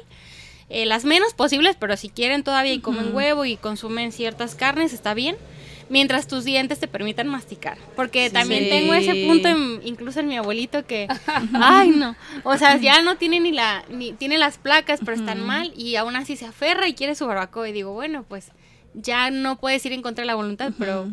Eh, 0.68 0.86
las 0.86 1.04
menos 1.04 1.34
posibles, 1.34 1.76
pero 1.78 1.96
si 1.96 2.08
quieren 2.08 2.42
todavía 2.42 2.72
y 2.72 2.80
comen 2.80 3.14
huevo 3.14 3.44
y 3.44 3.56
consumen 3.56 4.12
ciertas 4.12 4.54
carnes, 4.54 4.92
está 4.92 5.14
bien. 5.14 5.36
Mientras 5.88 6.26
tus 6.26 6.42
dientes 6.42 6.80
te 6.80 6.88
permitan 6.88 7.28
masticar. 7.28 7.78
Porque 7.94 8.28
también 8.28 8.64
Sí. 8.64 8.70
tengo 8.70 8.92
ese 8.94 9.24
punto, 9.26 9.46
en- 9.46 9.80
incluso 9.84 10.18
en 10.18 10.26
mi 10.26 10.36
abuelito, 10.36 10.84
que. 10.84 11.06
ay, 11.54 11.90
no. 11.90 12.16
O 12.42 12.58
sea, 12.58 12.76
ya 12.78 13.02
no 13.02 13.16
tiene 13.16 13.38
ni 13.38 13.52
la. 13.52 13.84
ni 13.88 14.12
Tiene 14.12 14.36
las 14.36 14.58
placas, 14.58 14.98
pero 15.04 15.16
están 15.16 15.46
mal. 15.46 15.72
Y 15.76 15.94
aún 15.94 16.16
así 16.16 16.34
se 16.36 16.44
aferra 16.46 16.88
y 16.88 16.94
quiere 16.94 17.14
su 17.14 17.24
barbacoa. 17.28 17.68
Y 17.68 17.72
digo, 17.72 17.92
bueno, 17.92 18.24
pues 18.28 18.50
ya 18.94 19.30
no 19.30 19.60
puedes 19.60 19.86
ir 19.86 19.92
en 19.92 20.02
contra 20.02 20.22
de 20.22 20.26
la 20.26 20.34
voluntad, 20.34 20.72
pero. 20.76 21.08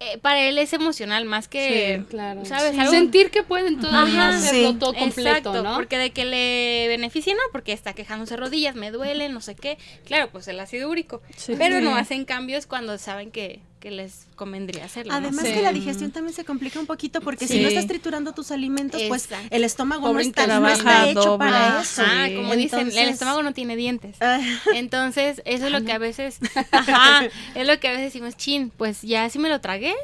Eh, 0.00 0.18
para 0.18 0.40
él 0.46 0.58
es 0.58 0.72
emocional 0.72 1.24
más 1.24 1.48
que. 1.48 2.02
Claro. 2.08 2.44
¿Sabes? 2.44 2.72
Sí. 2.74 2.80
Algo- 2.80 2.92
Sentir 2.92 3.30
que 3.30 3.42
pueden 3.42 3.80
todavía 3.80 4.28
Ajá, 4.28 4.36
hacerlo 4.36 4.72
sí. 4.72 4.76
todo 4.78 4.94
completo, 4.94 5.28
Exacto, 5.30 5.62
¿no? 5.62 5.74
porque 5.74 5.98
de 5.98 6.10
que 6.10 6.24
le 6.24 6.86
beneficie 6.88 7.34
no, 7.34 7.40
porque 7.52 7.72
está 7.72 7.92
quejándose 7.94 8.36
rodillas, 8.36 8.74
me 8.76 8.90
duele, 8.90 9.28
no 9.28 9.40
sé 9.40 9.54
qué. 9.56 9.76
Claro, 10.04 10.28
pues 10.30 10.46
el 10.48 10.60
ácido 10.60 10.88
úrico. 10.88 11.20
Sí. 11.36 11.54
Pero 11.58 11.80
no 11.80 11.96
hacen 11.96 12.24
cambios 12.24 12.66
cuando 12.66 12.96
saben 12.98 13.30
que, 13.30 13.60
que 13.80 13.90
les 13.90 14.26
convendría 14.34 14.84
hacerlo. 14.84 15.12
¿no? 15.12 15.18
Además 15.18 15.46
Sí. 15.46 15.52
que 15.54 15.62
la 15.62 15.72
digestión 15.72 16.10
también 16.10 16.34
se 16.34 16.44
complica 16.44 16.80
un 16.80 16.86
poquito 16.86 17.20
porque 17.20 17.46
si 17.46 17.60
no 17.60 17.68
estás 17.68 17.86
triturando 17.86 18.32
tus 18.32 18.50
alimentos, 18.50 19.00
pues 19.08 19.28
el 19.50 19.64
estómago 19.64 20.12
no 20.12 20.18
está, 20.20 20.46
no 20.46 20.68
está 20.68 21.08
hecho 21.08 21.38
para 21.38 21.80
eso. 21.82 22.02
Sí. 22.04 22.34
como 22.36 22.54
dicen, 22.56 22.88
el 22.90 23.08
estómago 23.08 23.42
no 23.42 23.52
tiene 23.52 23.76
dientes. 23.76 24.16
Ah, 24.20 24.40
Entonces, 24.74 25.42
eso 25.44 25.66
es 25.66 25.72
lo 25.72 25.84
que 25.84 25.92
a 25.92 25.98
veces, 25.98 26.38
ajá, 26.72 27.26
es 27.54 27.66
lo 27.66 27.78
que 27.80 27.88
a 27.88 27.92
veces 27.92 28.06
decimos, 28.12 28.36
chin, 28.36 28.70
pues 28.76 29.02
ya 29.02 29.28
si 29.30 29.38
me 29.38 29.48
lo 29.48 29.60
tragué, 29.60 29.94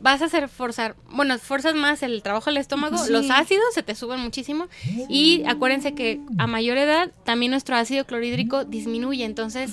vas 0.00 0.20
a 0.22 0.26
hacer 0.26 0.48
forzar, 0.48 0.94
bueno, 1.10 1.38
forzas 1.38 1.74
más 1.74 2.02
el 2.02 2.22
trabajo 2.22 2.50
del 2.50 2.58
estómago, 2.58 2.98
Sí. 2.98 3.12
los 3.12 3.30
ácidos 3.30 3.64
se 3.74 3.82
te 3.82 3.94
suben 3.94 4.20
muchísimo 4.20 4.68
y 5.08 5.42
acuérdense 5.46 5.94
que 5.94 6.20
a 6.38 6.46
mayor 6.46 6.76
edad 6.78 7.10
también 7.24 7.50
nuestro 7.50 7.76
ácido 7.76 8.04
clorhídrico 8.06 8.64
disminuye, 8.64 9.24
entonces 9.24 9.72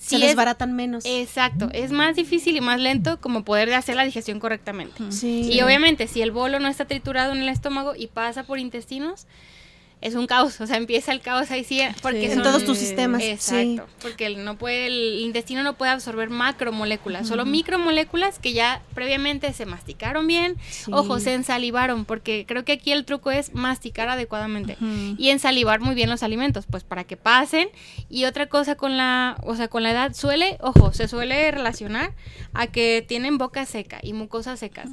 se 0.00 0.16
sí 0.16 0.22
es- 0.22 0.28
desbaratan 0.28 0.74
menos. 0.74 1.04
Exacto, 1.04 1.68
es 1.74 1.92
más 1.92 2.16
difícil 2.16 2.56
y 2.56 2.60
más 2.62 2.80
lento 2.80 3.20
como 3.20 3.44
poder 3.44 3.72
hacer 3.74 3.96
la 3.96 4.04
digestión 4.04 4.40
correctamente. 4.40 5.02
Sí. 5.12 5.50
Y 5.52 5.60
obviamente 5.60 6.06
si 6.08 6.22
el 6.22 6.30
bolo 6.32 6.58
no 6.58 6.68
está 6.68 6.86
triturado 6.86 7.32
en 7.32 7.38
el 7.42 7.50
estómago 7.50 7.94
y 7.94 8.06
pasa 8.06 8.44
por 8.44 8.58
intestinos, 8.58 9.26
es 10.00 10.14
un 10.14 10.26
caos, 10.26 10.60
o 10.60 10.66
sea, 10.66 10.76
empieza 10.78 11.12
el 11.12 11.20
caos 11.20 11.50
ahí 11.50 11.62
sí, 11.62 11.80
porque 12.00 12.26
Sí. 12.28 12.32
en 12.32 12.42
todos 12.42 12.64
tus 12.64 12.78
sistemas. 12.78 13.22
Exacto, 13.22 13.86
porque 14.00 14.26
el, 14.26 14.44
no 14.44 14.56
puede, 14.56 14.86
el 14.86 15.20
intestino 15.20 15.62
no 15.62 15.74
puede 15.76 15.90
absorber 15.92 16.30
macromoléculas, 16.30 17.28
solo 17.28 17.44
micromoléculas 17.44 18.38
que 18.38 18.52
ya 18.54 18.82
previamente 18.94 19.52
se 19.52 19.66
masticaron 19.66 20.26
bien, 20.26 20.56
Sí. 20.70 20.90
ojo, 20.94 21.18
se 21.20 21.34
ensalivaron, 21.34 22.04
porque 22.06 22.44
creo 22.48 22.64
que 22.64 22.72
aquí 22.72 22.92
el 22.92 23.04
truco 23.04 23.30
es 23.30 23.54
masticar 23.54 24.08
adecuadamente 24.08 24.76
y 25.18 25.28
ensalivar 25.30 25.80
muy 25.80 25.94
bien 25.94 26.08
los 26.08 26.22
alimentos, 26.22 26.64
pues 26.70 26.82
para 26.84 27.04
que 27.04 27.16
pasen. 27.16 27.68
Y 28.08 28.24
otra 28.24 28.46
cosa 28.48 28.76
con 28.76 28.96
la, 28.96 29.36
o 29.42 29.54
sea, 29.54 29.68
con 29.68 29.82
la 29.82 29.90
edad 29.90 30.14
suele, 30.14 30.56
ojo, 30.60 30.92
se 30.92 31.08
suele 31.08 31.50
relacionar 31.50 32.12
a 32.54 32.66
que 32.68 33.04
tienen 33.06 33.36
boca 33.38 33.66
seca 33.66 33.98
y 34.02 34.12
mucosas 34.14 34.58
secas. 34.60 34.88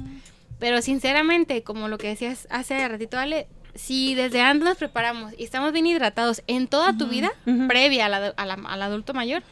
Pero 0.58 0.82
sinceramente, 0.82 1.62
como 1.62 1.88
lo 1.88 1.98
que 1.98 2.08
decías 2.08 2.46
hace 2.50 2.86
ratito, 2.88 3.16
Ale, 3.18 3.46
si 3.78 4.14
desde 4.14 4.40
antes 4.42 4.64
nos 4.68 4.76
preparamos 4.76 5.32
y 5.38 5.44
estamos 5.44 5.72
bien 5.72 5.86
hidratados 5.86 6.42
en 6.46 6.66
toda 6.68 6.96
tu 6.98 7.06
vida, 7.06 7.30
previa 7.68 8.06
a 8.06 8.08
la- 8.08 8.34
a 8.36 8.44
la- 8.46 8.54
al 8.68 8.82
adulto 8.82 9.14
mayor, 9.14 9.42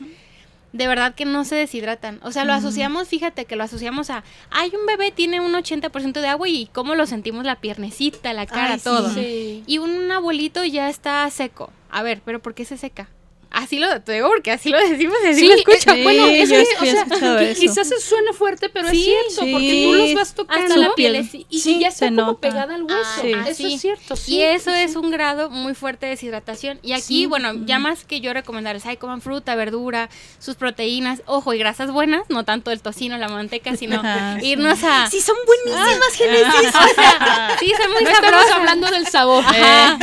de 0.73 0.87
verdad 0.89 1.15
que 1.15 1.25
no 1.25 1.45
se 1.45 1.55
deshidratan. 1.55 2.21
O 2.23 2.33
sea, 2.33 2.45
lo 2.45 2.53
asociamos, 2.53 3.09
fíjate 3.09 3.47
que 3.47 3.57
lo 3.57 3.65
asociamos 3.65 4.11
a, 4.11 4.25
ay, 4.51 4.71
un 4.79 4.85
bebé 4.87 5.11
tiene 5.11 5.41
un 5.41 5.55
80% 5.55 6.21
de 6.21 6.29
agua 6.29 6.49
y 6.49 6.67
cómo 6.73 6.95
lo 6.95 7.07
sentimos 7.07 7.45
la 7.47 7.57
piernecita, 7.57 8.33
la 8.35 8.45
cara, 8.47 8.73
Ay, 8.75 8.79
sí. 8.79 8.85
todo. 8.85 9.09
Sí. 9.15 9.65
Y 9.67 9.79
un 9.79 10.11
abuelito 10.13 10.65
ya 10.65 10.91
está 10.91 11.31
seco. 11.31 11.73
A 11.91 12.03
ver, 12.03 12.21
pero 12.25 12.43
¿por 12.43 12.55
qué 12.55 12.65
se 12.67 12.77
seca? 12.77 13.09
Así 13.51 13.79
lo 13.79 14.01
te 14.03 14.13
digo 14.13 14.29
porque 14.29 14.51
así 14.51 14.69
lo 14.71 14.79
decimos 14.79 15.17
así 15.27 15.41
Sí, 15.41 15.49
lo 15.49 15.55
escucho. 15.55 15.91
eh, 15.93 16.03
bueno, 16.03 16.27
es 16.27 16.49
que, 16.51 16.61
o 16.61 16.85
sea, 17.17 17.55
quizás 17.55 17.89
se 17.89 18.01
suena 18.01 18.33
fuerte, 18.33 18.69
pero 18.69 18.89
Sí, 18.91 19.11
es 19.29 19.35
cierto, 19.35 19.53
porque 19.53 19.83
tú 19.87 19.93
los 19.95 20.15
vas 20.15 20.35
tocando 20.35 20.65
Hasta 20.67 20.77
la 20.77 20.95
piel. 20.95 21.29
y, 21.33 21.47
y 21.51 21.79
ya 21.79 21.89
está 21.89 22.07
como 22.09 22.21
nota. 22.23 22.41
pegada 22.49 22.75
al 22.75 22.83
hueso. 22.83 22.99
Ah, 23.05 23.21
Sí. 23.21 23.33
Eso 23.49 23.67
es 23.69 23.81
cierto, 23.81 24.17
sí. 24.17 24.35
y 24.37 24.43
eso 24.43 24.71
es 24.75 24.95
un 24.97 25.11
grado 25.11 25.49
muy 25.49 25.75
fuerte 25.75 26.07
de 26.07 26.11
deshidratación. 26.11 26.79
Y 26.83 26.93
aquí, 26.93 27.27
bueno, 27.27 27.53
ya 27.65 27.79
más 27.79 28.05
que 28.05 28.21
yo 28.21 28.33
recomendarles, 28.35 28.85
ay, 28.85 28.97
coman 28.99 29.23
fruta, 29.23 29.55
verdura, 29.55 30.11
sus 30.39 30.57
proteínas, 30.57 31.23
ojo, 31.27 31.55
y 31.55 31.59
grasas 31.59 31.91
buenas, 31.91 32.25
no 32.29 32.45
tanto 32.45 32.71
el 32.73 32.83
tocino, 32.83 33.17
la 33.17 33.29
manteca, 33.29 33.75
sino 33.77 34.01
Ajá, 34.01 34.39
irnos 34.43 34.83
a... 34.85 35.09
Sí, 35.11 35.21
son 35.21 35.37
buenísimas, 35.47 36.13
Génesis. 36.15 36.75
O 36.77 36.95
sea, 36.95 37.57
sí, 37.59 37.73
son 37.81 37.93
muy 37.93 38.03
No 38.05 38.11
estamos 38.11 38.31
sabrosas. 38.33 38.57
hablando 38.57 38.91
del 38.91 39.07
sabor. 39.07 39.45
Ajá. 39.47 39.99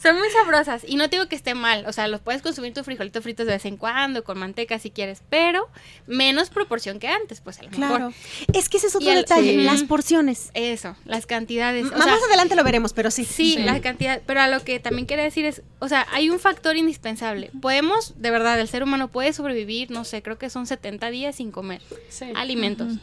Son 0.00 0.16
muy 0.18 0.30
sabrosas. 0.30 0.82
Y 0.86 0.96
no 0.96 1.08
te 1.08 1.16
digo 1.16 1.28
que 1.28 1.36
esté 1.36 1.54
mal. 1.54 1.84
O 1.86 1.92
sea, 1.92 2.08
los 2.08 2.20
puedes 2.20 2.42
consumir 2.42 2.72
tus 2.82 2.86
frijolitos 2.86 3.22
fritos 3.22 3.46
de 3.46 3.52
vez 3.52 3.64
en 3.64 3.76
cuando, 3.76 4.24
con 4.24 4.38
manteca 4.38 4.78
si 4.78 4.90
quieres, 4.90 5.22
pero 5.30 5.68
menos 6.06 6.50
proporción 6.50 6.98
que 6.98 7.08
antes, 7.08 7.40
pues 7.40 7.58
a 7.60 7.62
lo 7.62 7.70
mejor. 7.70 7.86
Claro. 7.88 8.12
Es 8.52 8.68
que 8.68 8.76
ese 8.78 8.88
es 8.88 8.96
otro 8.96 9.08
el- 9.10 9.16
detalle, 9.16 9.50
sí. 9.52 9.62
las 9.62 9.82
porciones. 9.84 10.50
Eso, 10.54 10.96
las 11.04 11.26
cantidades. 11.26 11.86
O 11.86 11.90
Más 11.96 12.04
sea, 12.04 12.14
adelante 12.28 12.56
lo 12.56 12.64
veremos, 12.64 12.92
pero 12.92 13.10
sí. 13.10 13.24
Sí, 13.24 13.54
Sí. 13.54 13.62
la 13.62 13.80
cantidad, 13.80 14.20
pero 14.26 14.40
a 14.40 14.48
lo 14.48 14.60
que 14.64 14.80
también 14.80 15.06
quería 15.06 15.24
decir 15.24 15.44
es, 15.44 15.62
o 15.78 15.88
sea, 15.88 16.06
hay 16.12 16.28
un 16.30 16.38
factor 16.40 16.76
indispensable. 16.76 17.50
Podemos, 17.60 18.14
de 18.20 18.30
verdad, 18.30 18.58
el 18.60 18.68
ser 18.68 18.82
humano 18.82 19.08
puede 19.08 19.32
sobrevivir, 19.32 19.90
no 19.90 20.04
sé, 20.04 20.22
creo 20.22 20.38
que 20.38 20.50
son 20.50 20.66
70 20.66 21.10
días 21.10 21.36
sin 21.36 21.50
comer 21.52 21.80
Sí. 22.08 22.26
alimentos. 22.34 22.94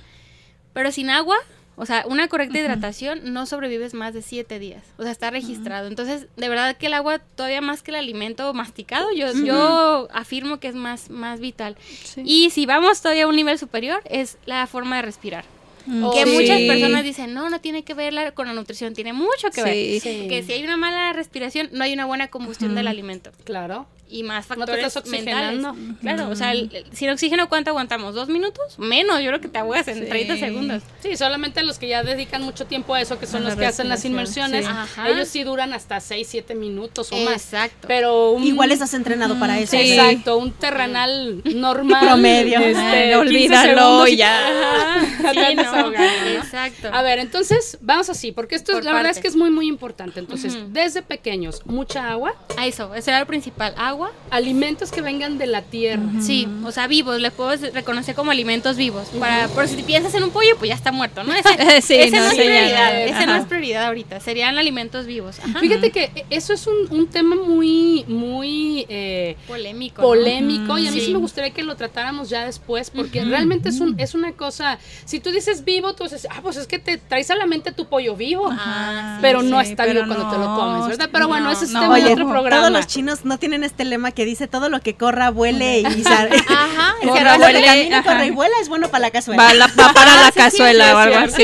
Pero 0.74 0.92
sin 0.92 1.10
agua, 1.10 1.38
o 1.80 1.86
sea, 1.86 2.04
una 2.08 2.28
correcta 2.28 2.60
hidratación, 2.60 3.34
no 3.34 3.46
sobrevives 3.46 3.94
más 3.94 4.14
de 4.14 4.22
7 4.22 4.60
días. 4.60 4.84
O 4.98 5.04
sea, 5.04 5.12
está 5.12 5.32
registrado. 5.32 5.88
Entonces, 5.88 6.28
de 6.36 6.50
verdad 6.50 6.78
que 6.78 6.88
el 6.88 6.94
agua, 6.94 7.20
todavía 7.20 7.62
más 7.62 7.82
que 7.82 7.92
el 7.92 7.96
alimento 7.96 8.54
masticado, 8.54 9.08
yo, 9.16 9.32
yo 9.46 10.08
afirmo 10.14 10.60
que 10.60 10.68
es 10.68 10.76
más, 10.76 11.10
más 11.10 11.40
vital. 11.40 11.76
Sí. 12.04 12.22
Y 12.26 12.50
si 12.52 12.66
vamos 12.66 13.02
todavía 13.02 13.24
a 13.24 13.28
un 13.28 13.36
nivel 13.36 13.58
superior, 13.58 14.02
es 14.06 14.38
la 14.46 14.68
forma 14.68 14.98
de 14.98 15.02
respirar. 15.04 15.46
Mm, 15.86 16.12
Que 16.12 16.26
sí. 16.26 16.32
muchas 16.34 16.62
personas 16.62 17.04
dicen, 17.04 17.34
no, 17.34 17.50
no 17.50 17.62
tiene 17.62 17.84
que 17.84 17.94
ver 17.94 18.14
la- 18.14 18.32
con 18.32 18.46
la 18.48 18.54
nutrición, 18.54 18.94
tiene 18.94 19.14
mucho 19.14 19.50
que 19.50 19.64
ver. 19.64 19.74
Sí. 19.74 20.00
Sí. 20.02 20.28
Que 20.30 20.44
si 20.44 20.52
hay 20.54 20.64
una 20.64 20.78
mala 20.78 21.14
respiración, 21.14 21.70
no 21.72 21.84
hay 21.84 21.94
una 21.94 22.06
buena 22.06 22.28
combustión 22.28 22.76
del 22.76 22.88
alimento. 22.88 23.32
Claro. 23.46 23.88
Y 24.12 24.24
más 24.24 24.50
No 24.50 24.56
te 24.56 24.60
factores 24.62 24.86
estás 24.88 25.06
mentales. 25.06 25.64
oxigenando. 25.66 26.00
Claro, 26.02 26.30
o 26.30 26.36
sea, 26.36 26.52
el- 26.52 26.70
el- 26.74 26.86
sin 26.96 27.10
oxígeno, 27.12 27.48
¿cuánto 27.48 27.70
aguantamos? 27.70 28.16
¿Dos 28.16 28.28
minutos? 28.28 28.80
Menos, 28.80 29.20
yo 29.22 29.28
creo 29.28 29.40
que 29.40 29.48
te 29.50 29.60
ahogas 29.60 29.88
en 29.88 30.00
Sí. 30.00 30.06
30 30.10 30.36
segundos. 30.38 30.82
Sí, 31.02 31.16
solamente 31.16 31.62
los 31.64 31.78
que 31.78 31.88
ya 31.88 32.02
dedican 32.02 32.42
mucho 32.42 32.66
tiempo 32.66 32.96
a 32.96 33.02
eso, 33.02 33.20
que 33.20 33.28
son 33.28 33.44
A 33.46 33.50
los 33.50 33.56
que 33.58 33.66
hacen 33.68 33.88
las 33.88 34.06
inmersiones, 34.06 34.66
sí. 34.66 34.72
Ajá. 34.76 35.10
ellos 35.10 35.28
sí 35.28 35.44
duran 35.44 35.74
hasta 35.74 36.00
6, 36.00 36.28
7 36.30 36.56
minutos 36.56 37.12
o 37.12 37.18
más. 37.18 37.36
Exacto. 37.36 37.88
Pero 37.88 38.32
un, 38.32 38.44
Igual 38.44 38.72
estás 38.72 38.94
entrenado 38.96 39.38
para 39.40 39.60
eso. 39.60 39.72
Sí, 39.78 39.92
Exacto, 39.94 40.38
un 40.38 40.54
terrenal 40.54 41.42
normal. 41.46 42.06
Promedio. 42.08 42.60
este, 42.60 42.80
Ay, 42.80 43.10
15 43.10 43.16
olvídalo 43.18 44.08
y- 44.08 44.16
ya. 44.18 44.96
Ajá, 44.96 45.54
no, 45.56 45.92
¿no? 45.92 46.04
Exacto. 46.38 46.90
A 46.92 47.02
ver, 47.04 47.20
entonces, 47.20 47.78
vamos 47.82 48.10
así, 48.10 48.32
porque 48.32 48.56
esto 48.56 48.74
Por 48.74 48.84
la 48.86 48.94
verdad 48.94 49.12
es 49.12 49.20
que 49.20 49.28
es 49.28 49.36
muy, 49.36 49.52
muy 49.52 49.68
importante. 49.68 50.20
Entonces, 50.20 50.58
desde 50.70 51.02
pequeños, 51.04 51.62
mucha 51.66 52.10
agua. 52.10 52.34
A 52.58 52.66
eso, 52.66 52.96
eso 52.96 53.12
era 53.12 53.20
lo 53.20 53.28
principal. 53.28 53.74
Agua, 53.78 53.99
agua. 54.00 54.12
Alimentos 54.32 54.92
que 54.92 55.02
vengan 55.02 55.38
de 55.38 55.48
la 55.48 55.62
tierra. 55.62 56.04
Sí, 56.22 56.48
o 56.64 56.72
sea, 56.72 56.88
vivos, 56.88 57.20
le 57.20 57.32
puedo 57.32 57.52
reconocer 57.74 58.16
como 58.16 58.32
alimentos 58.32 58.78
vivos. 58.78 59.10
Para, 59.20 59.48
por 59.50 59.68
si 59.68 59.82
piensas 59.84 60.14
en 60.14 60.24
un 60.24 60.30
pollo, 60.30 60.56
pues 60.58 60.70
ya 60.70 60.76
está 60.76 60.92
muerto, 60.92 61.24
¿no? 61.24 61.34
Ese, 61.34 61.82
Sí, 61.82 61.96
ese 61.96 62.16
no, 62.16 62.24
no, 62.24 62.32
es 62.32 62.36
prioridad, 62.36 63.02
ese 63.02 63.26
no 63.26 63.36
es 63.36 63.46
prioridad 63.46 63.86
ahorita, 63.88 64.20
serían 64.20 64.58
alimentos 64.58 65.06
vivos. 65.06 65.40
Ajá. 65.40 65.60
Fíjate 65.60 65.92
que 65.92 66.26
eso 66.30 66.54
es 66.54 66.68
un, 66.68 66.76
un 66.92 67.08
tema 67.08 67.36
muy, 67.36 68.06
muy 68.08 68.86
eh, 68.90 69.36
Polémico. 69.48 70.02
¿no? 70.02 70.08
polémico 70.08 70.78
y 70.78 70.88
a 70.88 70.92
mí 70.92 71.00
sí. 71.00 71.08
Sí. 71.08 71.14
me 71.14 71.20
gustaría 71.20 71.52
que 71.52 71.64
lo 71.64 71.76
tratáramos 71.76 72.30
ya 72.30 72.46
después 72.46 72.92
porque 72.92 73.24
realmente 73.26 73.70
es, 73.70 73.80
un, 73.80 74.00
es 74.00 74.14
una 74.14 74.34
cosa, 74.34 74.78
si 75.06 75.20
tú 75.20 75.32
dices 75.32 75.66
vivo, 75.66 75.94
tú 75.94 76.04
dices, 76.04 76.28
ah, 76.30 76.40
pues 76.42 76.58
es 76.58 76.68
que 76.68 76.80
te 76.80 76.98
traes 76.98 77.30
a 77.32 77.36
la 77.36 77.46
mente 77.46 77.72
tu 77.72 77.86
pollo 77.88 78.16
vivo, 78.16 78.50
Ah, 78.52 79.16
sí, 79.16 79.22
pero 79.22 79.42
no 79.42 79.60
está 79.60 79.84
pero 79.84 80.04
vivo 80.04 80.14
cuando 80.14 80.32
te 80.32 80.38
lo 80.38 80.56
comes, 80.56 80.88
¿verdad? 80.88 81.10
Pero 81.12 81.28
bueno, 81.28 81.46
no, 81.46 81.52
ese 81.52 81.66
es 81.66 81.72
no. 81.72 81.82
tema 81.82 81.98
de 81.98 82.14
otro 82.14 82.30
programa. 82.30 82.58
todos 82.58 82.72
los 82.72 82.88
chinos 82.88 83.26
no 83.26 83.38
tienen 83.40 83.64
este 83.64 83.86
lema 83.90 84.12
que 84.12 84.26
dice 84.26 84.48
todo 84.48 84.70
lo 84.70 84.80
que 84.82 84.96
corra, 84.96 85.30
vuele 85.32 85.80
y 85.80 85.86
se 86.04 86.14
Ajá, 86.14 86.94
se 87.02 87.08
Corra, 87.08 87.38
huele, 87.38 87.64
camina, 87.64 88.00
ajá. 88.00 88.12
corre 88.14 88.26
y 88.28 88.32
vuela 88.32 88.56
es 88.62 88.70
bueno 88.70 88.90
para 88.90 89.02
la 89.02 89.12
cazuela. 89.12 89.44
Va, 89.44 89.54
la- 89.54 89.68
va 89.68 89.94
para 89.94 90.14
Ah, 90.14 90.22
la 90.22 90.26
sí, 90.28 90.32
sí, 90.34 90.40
cazuela 90.40 90.86
sí, 90.88 90.92
o 90.94 90.98
algo 90.98 91.20
es 91.20 91.34
así. 91.34 91.44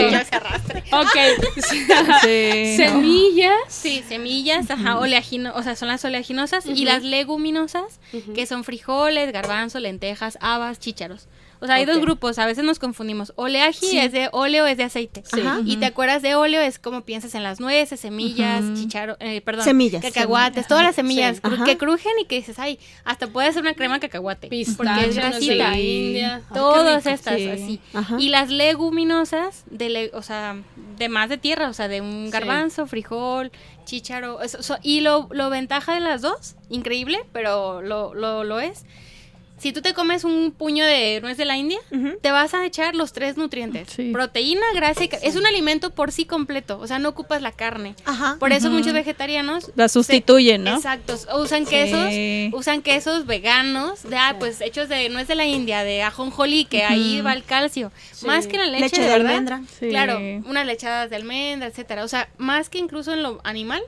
Ok, 0.92 1.62
Sí, 1.70 1.86
¿no? 1.88 2.20
semillas. 2.78 3.54
Sí, 3.68 4.04
semillas, 4.08 4.70
ajá, 4.70 4.98
oleagino, 5.00 5.54
o 5.56 5.64
sea, 5.64 5.76
son 5.76 5.88
las 5.90 6.04
oleaginosas 6.06 6.66
y 6.66 6.86
las 6.86 7.04
leguminosas, 7.04 8.00
que 8.34 8.46
son 8.46 8.64
frijoles, 8.64 9.32
garbanzo, 9.32 9.80
lentejas, 9.80 10.38
habas, 10.42 10.80
chícharos. 10.80 11.28
O 11.66 11.68
sea, 11.68 11.76
hay 11.76 11.86
dos 11.86 12.00
grupos, 12.00 12.40
a 12.40 12.46
veces 12.46 12.64
nos 12.64 12.80
confundimos. 12.80 13.34
Oleaji 13.36 14.00
es 14.00 14.12
de 14.12 14.30
óleo, 14.32 14.66
es 14.66 14.78
de 14.78 14.84
aceite. 14.84 15.24
Sí. 15.26 15.42
Ajá. 15.42 15.60
Y 15.66 15.78
te 15.78 15.86
acuerdas 15.86 16.22
de 16.22 16.36
óleo, 16.36 16.62
es 16.62 16.80
como 16.80 17.02
piensas 17.02 17.36
en 17.36 17.44
las 17.44 17.60
nueces, 17.60 18.00
semillas, 18.00 18.64
chícharo, 18.76 19.18
eh, 19.20 19.42
perdón, 19.42 19.66
Semillas. 19.66 20.02
cacahuates, 20.02 20.68
todas 20.68 20.84
las 20.84 20.96
semillas 20.96 21.42
Sí. 21.44 21.64
que 21.66 21.78
crujen 21.78 22.14
y 22.22 22.26
que 22.26 22.36
dices, 22.36 22.58
ay, 22.60 22.80
hasta 23.04 23.28
puede 23.28 23.52
ser 23.52 23.62
una 23.64 23.74
crema 23.74 23.96
de 23.96 24.02
cacahuate. 24.02 24.48
porque 24.48 24.62
es 24.62 25.16
no 25.16 25.22
grasita. 25.22 25.72
de 25.72 25.82
India. 25.82 26.42
Todas 26.54 27.06
estas, 27.06 27.36
Sí. 27.36 27.48
así. 27.50 27.80
Ajá. 27.94 28.16
Y 28.20 28.30
las 28.30 28.50
leguminosas, 28.50 29.64
de 29.70 29.90
le- 29.90 30.12
o 30.14 30.22
sea, 30.22 30.56
de 30.98 31.10
más 31.10 31.30
de 31.30 31.38
tierra, 31.38 31.70
o 31.70 31.74
sea, 31.74 31.88
de 31.88 32.02
un 32.02 32.30
garbanzo, 32.30 32.88
frijol, 32.88 33.52
chícharo. 33.86 34.42
eso- 34.42 34.60
eso- 34.60 34.78
y 34.82 35.02
lo, 35.02 35.28
lo 35.32 35.50
ventaja 35.50 35.94
de 35.94 36.00
las 36.00 36.22
dos, 36.22 36.56
increíble, 36.70 37.20
pero 37.34 37.82
lo, 37.82 38.14
lo, 38.14 38.44
lo 38.44 38.60
es. 38.60 38.86
Si 39.58 39.72
tú 39.72 39.82
te 39.82 39.94
comes 39.94 40.26
un 40.26 40.52
puño 40.52 40.86
de 40.86 41.20
nuez 41.22 41.38
de 41.38 41.46
la 41.46 41.56
India, 41.58 41.80
te 42.22 42.32
vas 42.32 42.54
a 42.54 42.66
echar 42.66 42.94
los 42.94 43.14
tres 43.14 43.38
nutrientes. 43.38 43.88
Sí. 43.90 44.12
Proteína, 44.12 44.62
grasa 44.76 45.06
y 45.06 45.10
Es 45.22 45.38
un 45.38 45.46
alimento 45.46 45.92
por 45.92 46.12
sí 46.12 46.26
completo, 46.26 46.78
o 46.78 46.88
sea, 46.88 47.00
no 47.00 47.10
ocupas 47.10 47.42
la 47.42 47.52
carne. 47.54 47.96
Ajá. 48.06 48.36
Por 48.38 48.52
eso 48.52 48.70
muchos 48.70 48.92
vegetarianos 48.94 49.72
La 49.76 49.88
sustituyen, 49.88 50.64
se- 50.66 50.70
¿no? 50.70 50.76
Exacto, 50.76 51.18
usan 51.40 51.66
Sí. 51.66 51.70
quesos, 51.72 52.60
usan 52.60 52.82
quesos 52.82 53.26
veganos, 53.26 54.04
de 54.04 54.18
ah, 54.18 54.36
pues 54.38 54.60
hechos 54.60 54.90
de 54.90 55.08
nuez 55.10 55.28
de 55.30 55.36
la 55.36 55.46
India, 55.46 55.84
de 55.86 56.04
ajonjolí, 56.04 56.66
que 56.66 56.84
ahí 56.84 57.22
va 57.22 57.32
el 57.34 57.44
calcio. 57.46 57.92
Más 58.26 58.48
que 58.48 58.58
la 58.58 58.66
leche, 58.66 58.82
Leche 58.84 59.02
de 59.04 59.08
verdad. 59.08 59.32
almendra. 59.32 59.62
Sí. 59.80 59.88
Claro, 59.90 60.20
unas 60.46 60.66
lechadas 60.66 61.10
de 61.10 61.16
almendra, 61.16 61.68
etcétera. 61.70 62.04
O 62.04 62.08
sea, 62.10 62.28
más 62.38 62.70
que 62.70 62.78
incluso 62.78 63.14
en 63.14 63.24
lo 63.24 63.40
animal, 63.46 63.82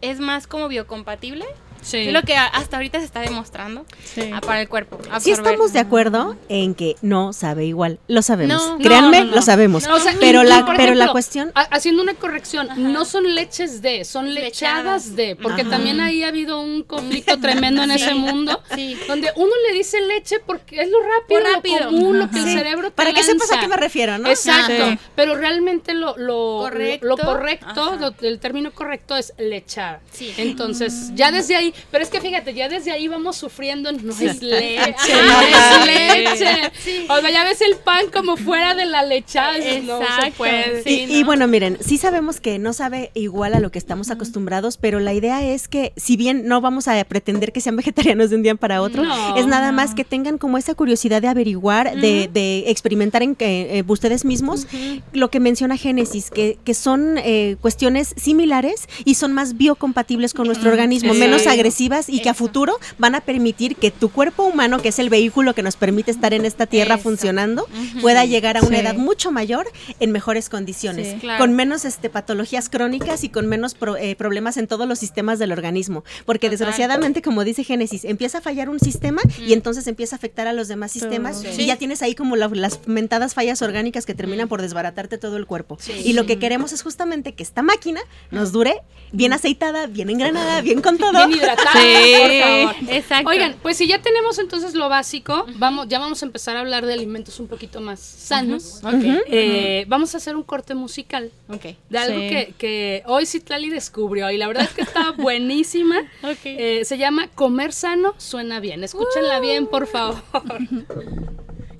es 0.00 0.18
más 0.20 0.46
como 0.46 0.68
biocompatible. 0.68 1.44
Sí. 1.82 1.98
Es 1.98 2.12
lo 2.12 2.22
que 2.22 2.36
hasta 2.36 2.76
ahorita 2.76 2.98
se 2.98 3.04
está 3.04 3.20
demostrando 3.20 3.84
Sí. 4.04 4.30
ah, 4.32 4.40
para 4.40 4.60
el 4.60 4.68
cuerpo. 4.68 4.98
Sí 5.02 5.08
absorber. 5.10 5.52
estamos 5.52 5.72
de 5.72 5.78
acuerdo 5.80 6.36
en 6.48 6.74
que 6.74 6.96
no 7.02 7.32
sabe 7.32 7.64
igual. 7.66 7.98
Lo 8.08 8.22
sabemos. 8.22 8.56
No, 8.70 8.78
Créanme, 8.78 9.20
no, 9.20 9.26
no. 9.26 9.34
lo 9.36 9.42
sabemos. 9.42 9.86
No, 9.86 9.94
o 9.96 10.00
sea, 10.00 10.14
pero 10.20 10.42
la, 10.42 10.64
por 10.66 10.76
pero 10.76 10.94
la 10.94 11.04
ejemplo, 11.04 11.12
cuestión... 11.12 11.52
ha- 11.54 11.62
Haciendo 11.76 12.02
una 12.02 12.14
corrección, 12.14 12.68
no 12.76 13.04
son 13.04 13.34
leches 13.34 13.82
de, 13.82 14.04
son 14.04 14.34
lechadas, 14.34 15.06
Lechadas. 15.06 15.16
de, 15.16 15.36
porque 15.36 15.62
Ajá. 15.62 15.70
también 15.70 16.00
ahí 16.00 16.22
ha 16.24 16.28
habido 16.28 16.60
un 16.60 16.82
conflicto 16.82 17.38
tremendo 17.38 17.82
en 17.82 17.90
ese 17.90 18.14
mundo, 18.14 18.62
Sí. 18.74 18.96
donde 19.06 19.30
uno 19.36 19.52
le 19.68 19.74
dice 19.76 20.00
leche 20.00 20.36
porque 20.44 20.80
es 20.82 20.90
lo 20.90 20.98
rápido, 21.02 21.40
Por 21.42 21.52
rápido. 21.54 21.78
lo 21.80 21.84
común, 21.86 22.18
lo 22.18 22.30
que 22.30 22.38
el 22.38 22.44
Sí. 22.46 22.52
cerebro 22.54 22.88
te 22.90 22.96
Para 22.96 23.12
que 23.12 23.22
sepas 23.22 23.50
a 23.50 23.54
lanza. 23.54 23.60
qué 23.60 23.68
me 23.68 23.76
refiero, 23.76 24.18
¿no? 24.18 24.28
Exacto, 24.28 24.72
Sí. 24.90 24.98
pero 25.14 25.36
realmente 25.36 25.94
lo, 25.94 26.16
lo 26.16 26.58
Correcto. 26.62 27.06
lo 27.06 27.16
correcto, 27.16 27.66
Ajá. 27.82 27.96
lo- 27.96 28.14
el 28.26 28.38
término 28.38 28.72
correcto 28.72 29.16
es 29.16 29.32
lechar. 29.38 30.00
Sí. 30.12 30.32
Entonces, 30.36 31.10
ya 31.14 31.30
desde 31.30 31.56
ahí, 31.56 31.65
pero 31.90 32.04
es 32.04 32.10
que 32.10 32.20
fíjate, 32.20 32.54
ya 32.54 32.68
desde 32.68 32.92
ahí 32.92 33.08
vamos 33.08 33.36
sufriendo, 33.36 33.92
no 33.92 34.12
es 34.12 34.42
leche, 34.42 35.12
no 35.12 35.40
es 35.40 35.86
leche. 35.86 36.72
O 37.08 37.20
sea, 37.20 37.30
ya 37.30 37.44
ves 37.44 37.60
el 37.60 37.76
pan 37.76 38.06
como 38.12 38.36
fuera 38.36 38.74
de 38.74 38.86
la 38.86 39.02
lechada, 39.02 39.56
no 39.82 40.00
se 40.22 40.32
puede. 40.32 40.82
Sí, 40.82 41.06
y, 41.08 41.16
y 41.16 41.20
¿no? 41.20 41.26
bueno, 41.26 41.48
miren, 41.48 41.78
sí 41.80 41.98
sabemos 41.98 42.40
que 42.40 42.58
no 42.58 42.72
sabe 42.72 43.10
igual 43.14 43.54
a 43.54 43.60
lo 43.60 43.70
que 43.70 43.78
estamos 43.78 44.10
acostumbrados, 44.10 44.76
pero 44.76 45.00
la 45.00 45.12
idea 45.12 45.42
es 45.42 45.68
que 45.68 45.92
si 45.96 46.16
bien 46.16 46.46
no 46.46 46.60
vamos 46.60 46.88
a 46.88 47.02
pretender 47.04 47.52
que 47.52 47.60
sean 47.60 47.76
vegetarianos 47.86 48.30
de 48.30 48.36
un 48.36 48.42
día 48.42 48.54
para 48.54 48.82
otro, 48.82 49.04
No, 49.04 49.36
es 49.36 49.46
nada 49.46 49.72
más 49.72 49.94
que 49.94 50.04
tengan 50.04 50.38
como 50.38 50.58
esa 50.58 50.74
curiosidad 50.74 51.22
de 51.22 51.28
averiguar, 51.28 51.96
de, 51.96 52.28
de 52.32 52.64
experimentar 52.70 53.22
en 53.22 53.34
que 53.34 53.78
eh, 53.78 53.84
ustedes 53.86 54.24
mismos 54.24 54.66
lo 55.12 55.30
que 55.30 55.40
menciona 55.40 55.76
Génesis, 55.76 56.30
que, 56.30 56.58
que 56.64 56.74
son 56.74 57.18
eh, 57.18 57.56
cuestiones 57.60 58.14
similares 58.16 58.88
y 59.04 59.14
son 59.14 59.32
más 59.32 59.56
biocompatibles 59.56 60.34
con 60.34 60.46
nuestro 60.46 60.70
organismo, 60.70 61.14
sí. 61.14 61.20
menos 61.20 61.46
agresivas 61.56 62.08
y 62.08 62.20
que 62.20 62.28
a 62.28 62.34
futuro 62.34 62.78
van 62.98 63.14
a 63.14 63.20
permitir 63.20 63.76
que 63.76 63.90
tu 63.90 64.10
cuerpo 64.10 64.44
humano, 64.44 64.80
que 64.80 64.88
es 64.88 64.98
el 64.98 65.10
vehículo 65.10 65.54
que 65.54 65.62
nos 65.62 65.76
permite 65.76 66.10
estar 66.10 66.32
en 66.34 66.44
esta 66.44 66.66
tierra 66.66 66.94
Eso. 66.94 67.02
funcionando, 67.04 67.66
pueda 68.00 68.24
llegar 68.24 68.56
a 68.56 68.60
una 68.62 68.76
Sí. 68.76 68.82
edad 68.82 68.94
mucho 68.94 69.32
mayor 69.32 69.66
en 70.00 70.12
mejores 70.12 70.48
condiciones, 70.48 71.08
Sí. 71.12 71.18
Claro. 71.20 71.38
con 71.38 71.54
menos 71.54 71.84
este, 71.84 72.10
patologías 72.10 72.68
crónicas 72.68 73.24
y 73.24 73.28
con 73.28 73.46
menos 73.46 73.74
pro- 73.74 73.96
eh, 73.96 74.14
problemas 74.16 74.56
en 74.56 74.66
todos 74.66 74.86
los 74.88 74.98
sistemas 74.98 75.38
del 75.38 75.52
organismo. 75.52 76.04
Porque 76.24 76.46
Total. 76.46 76.58
desgraciadamente, 76.58 77.22
como 77.22 77.44
dice 77.44 77.64
Génesis, 77.64 78.04
empieza 78.04 78.38
a 78.38 78.40
fallar 78.40 78.68
un 78.68 78.80
sistema 78.80 79.20
y 79.46 79.52
entonces 79.52 79.86
empieza 79.86 80.16
a 80.16 80.18
afectar 80.18 80.46
a 80.46 80.52
los 80.52 80.68
demás 80.68 80.92
sistemas 80.92 81.40
Sí. 81.40 81.62
y 81.62 81.66
ya 81.66 81.76
tienes 81.76 82.02
ahí 82.02 82.14
como 82.14 82.36
la- 82.36 82.48
las 82.48 82.80
mentadas 82.86 83.34
fallas 83.34 83.62
orgánicas 83.62 84.06
que 84.06 84.14
terminan 84.14 84.48
por 84.48 84.62
desbaratarte 84.62 85.18
todo 85.18 85.36
el 85.36 85.46
cuerpo. 85.46 85.78
Y 86.04 86.12
lo 86.12 86.26
que 86.26 86.38
queremos 86.38 86.72
es 86.72 86.82
justamente 86.82 87.34
que 87.34 87.42
esta 87.42 87.62
máquina 87.62 88.00
nos 88.30 88.52
dure 88.52 88.80
bien 89.12 89.32
aceitada, 89.32 89.86
bien 89.86 90.10
engranada, 90.10 90.60
bien 90.60 90.82
con 90.82 90.98
todo. 90.98 91.12
Bien 91.26 91.30
hidratada, 91.54 91.80
Sí. 91.80 92.14
por 92.18 92.76
favor. 92.76 92.94
Exacto. 92.94 93.28
Oigan, 93.30 93.56
pues 93.62 93.76
si 93.76 93.86
ya 93.86 94.00
tenemos 94.02 94.38
entonces 94.38 94.74
lo 94.74 94.88
básico, 94.88 95.46
vamos, 95.56 95.88
ya 95.88 95.98
vamos 95.98 96.22
a 96.22 96.26
empezar 96.26 96.56
a 96.56 96.60
hablar 96.60 96.86
de 96.86 96.92
alimentos 96.92 97.38
un 97.40 97.48
poquito 97.48 97.80
más 97.80 98.00
sanos. 98.00 98.80
Ok. 98.84 99.04
Eh, 99.28 99.84
vamos 99.88 100.14
a 100.14 100.18
hacer 100.18 100.36
un 100.36 100.42
corte 100.42 100.74
musical 100.74 101.30
Ok. 101.48 101.76
de 101.88 101.98
algo 101.98 102.18
Sí. 102.20 102.28
que, 102.28 102.54
que 102.58 103.02
hoy 103.06 103.26
Citlali 103.26 103.70
descubrió 103.70 104.30
y 104.30 104.36
la 104.36 104.46
verdad 104.48 104.64
es 104.64 104.70
que 104.74 104.82
está 104.82 105.10
buenísima. 105.16 106.00
Ok. 106.22 106.38
Eh, 106.44 106.82
se 106.84 106.98
llama 106.98 107.28
Comer 107.34 107.72
sano 107.72 108.14
suena 108.18 108.60
bien. 108.60 108.84
Escúchenla 108.84 109.40
bien, 109.40 109.66
por 109.66 109.86
favor. 109.86 110.22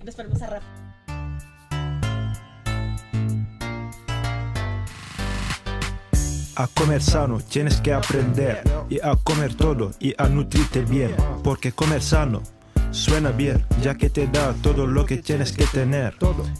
Nos 0.05 0.15
ponemos 0.15 0.41
a 0.43 0.47
rap. 0.47 0.63
A 6.59 6.67
comer 6.69 7.03
sano 7.03 7.39
tienes 7.41 7.83
que 7.83 7.93
aprender 7.93 8.63
y 8.89 8.99
a 9.01 9.15
comer 9.17 9.55
todo 9.55 9.91
y 10.01 10.15
a 10.17 10.27
nutrirte 10.27 10.81
bien, 10.81 11.15
porque 11.45 11.73
comer 11.73 12.01
sano 12.01 12.43
suena 12.91 13.31
bien, 13.31 13.65
ya 13.83 13.95
que 13.95 14.11
te 14.11 14.27
da 14.27 14.55
todo 14.63 14.87
lo 14.87 15.07
que 15.07 15.19
tienes 15.19 15.53
que 15.53 15.67
tener. 15.67 16.17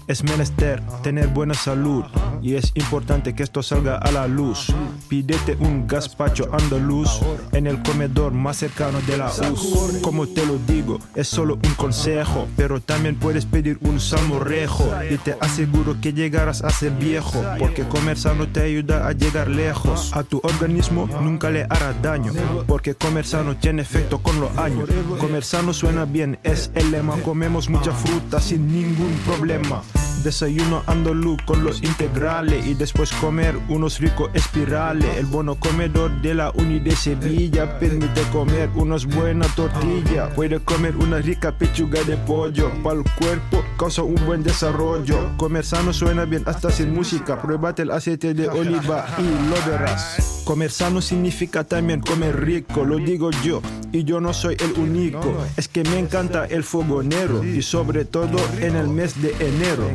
Es 0.07 0.23
menester 0.25 0.83
tener 1.03 1.29
buena 1.29 1.55
salud 1.55 2.05
y 2.43 2.55
es 2.55 2.73
importante 2.75 3.35
que 3.35 3.43
esto 3.43 3.63
salga 3.63 3.97
a 3.99 4.11
la 4.13 4.27
luz. 4.27 4.73
Pídete 5.09 5.57
un 5.61 5.87
gazpacho 5.87 6.49
andaluz 6.53 7.21
en 7.53 7.67
el 7.67 7.83
comedor 7.83 8.33
más 8.33 8.59
cercano 8.59 9.01
de 9.03 9.17
la 9.17 9.27
US. 9.29 10.01
Como 10.03 10.27
te 10.27 10.45
lo 10.45 10.59
digo, 10.67 10.99
es 11.15 11.29
solo 11.29 11.55
un 11.55 11.75
consejo, 11.75 12.47
pero 12.57 12.81
también 12.81 13.17
puedes 13.17 13.47
pedir 13.47 13.79
un 13.83 14.01
salmorejo 14.01 14.89
y 15.11 15.17
te 15.19 15.37
aseguro 15.41 15.97
que 16.01 16.13
llegarás 16.13 16.63
a 16.63 16.71
ser 16.71 16.93
viejo, 16.93 17.43
porque 17.59 17.83
comer 17.85 18.19
sano 18.19 18.49
te 18.49 18.63
ayuda 18.63 19.07
a 19.07 19.13
llegar 19.13 19.49
lejos. 19.49 20.13
A 20.15 20.23
tu 20.23 20.41
organismo 20.43 21.09
nunca 21.23 21.51
le 21.51 21.65
hará 21.65 21.93
daño, 22.03 22.33
porque 22.67 22.95
comer 22.95 23.27
sano 23.27 23.57
tiene 23.57 23.83
efecto 23.83 24.19
con 24.19 24.41
los 24.41 24.57
años. 24.57 24.89
Comer 25.19 25.45
sano 25.45 25.73
suena 25.73 26.05
bien, 26.05 26.16
es 26.43 26.71
el 26.75 26.91
lema. 26.93 27.15
Comemos 27.23 27.69
mucha 27.69 27.93
fruta 27.93 28.41
sin 28.41 28.73
ningún 28.73 29.13
problema. 29.27 29.83
Desayuno 30.25 30.83
andaluz 30.87 31.41
con 31.43 31.63
los 31.63 31.83
integrales 31.83 32.67
y 32.67 32.75
después 32.75 33.13
comer 33.13 33.57
unos 33.69 34.01
ricos 34.01 34.31
espirales. 34.33 35.19
El 35.19 35.27
bono 35.27 35.57
comedor 35.57 36.11
de 36.23 36.35
la 36.35 36.51
Uni 36.53 36.81
de 36.81 36.97
Sevilla 36.97 37.79
permite 37.79 38.23
comer 38.33 38.71
unas 38.75 39.05
buenas 39.05 39.55
tortillas. 39.55 40.33
Puede 40.35 40.59
comer 40.61 40.97
una 40.97 41.19
rica 41.19 41.53
pechuga 41.57 42.03
de 42.05 42.17
pollo. 42.17 42.71
Para 42.83 43.01
el 43.01 43.05
cuerpo 43.19 43.63
causa 43.79 44.03
un 44.03 44.17
buen 44.25 44.43
desarrollo. 44.43 45.37
Comer 45.37 45.65
sano 45.65 45.93
suena 45.93 46.25
bien 46.25 46.45
hasta 46.47 46.71
sin 46.71 46.95
música. 46.95 47.41
Pruébate 47.41 47.83
el 47.83 47.91
aceite 47.91 48.33
de 48.33 48.49
oliva 48.49 49.07
y 49.19 49.23
lo 49.23 49.71
verás. 49.71 50.36
Comer 50.47 50.71
sano 50.71 51.03
significa 51.03 51.65
también 51.65 52.01
comer 52.01 52.41
rico, 52.41 52.85
lo 52.85 52.99
digo 52.99 53.33
yo, 53.43 53.61
y 53.91 54.05
yo 54.05 54.21
no 54.21 54.33
soy 54.33 54.57
el 54.61 54.81
único. 54.81 55.37
Es 55.57 55.67
que 55.67 55.83
me 55.83 55.99
encanta 55.99 56.47
el 56.47 56.63
fogonero 56.63 57.43
y 57.43 57.63
sobre 57.63 58.05
todo 58.05 58.39
en 58.61 58.77
el 58.77 58.87
mes 58.87 59.21
de 59.21 59.33
enero. 59.41 59.91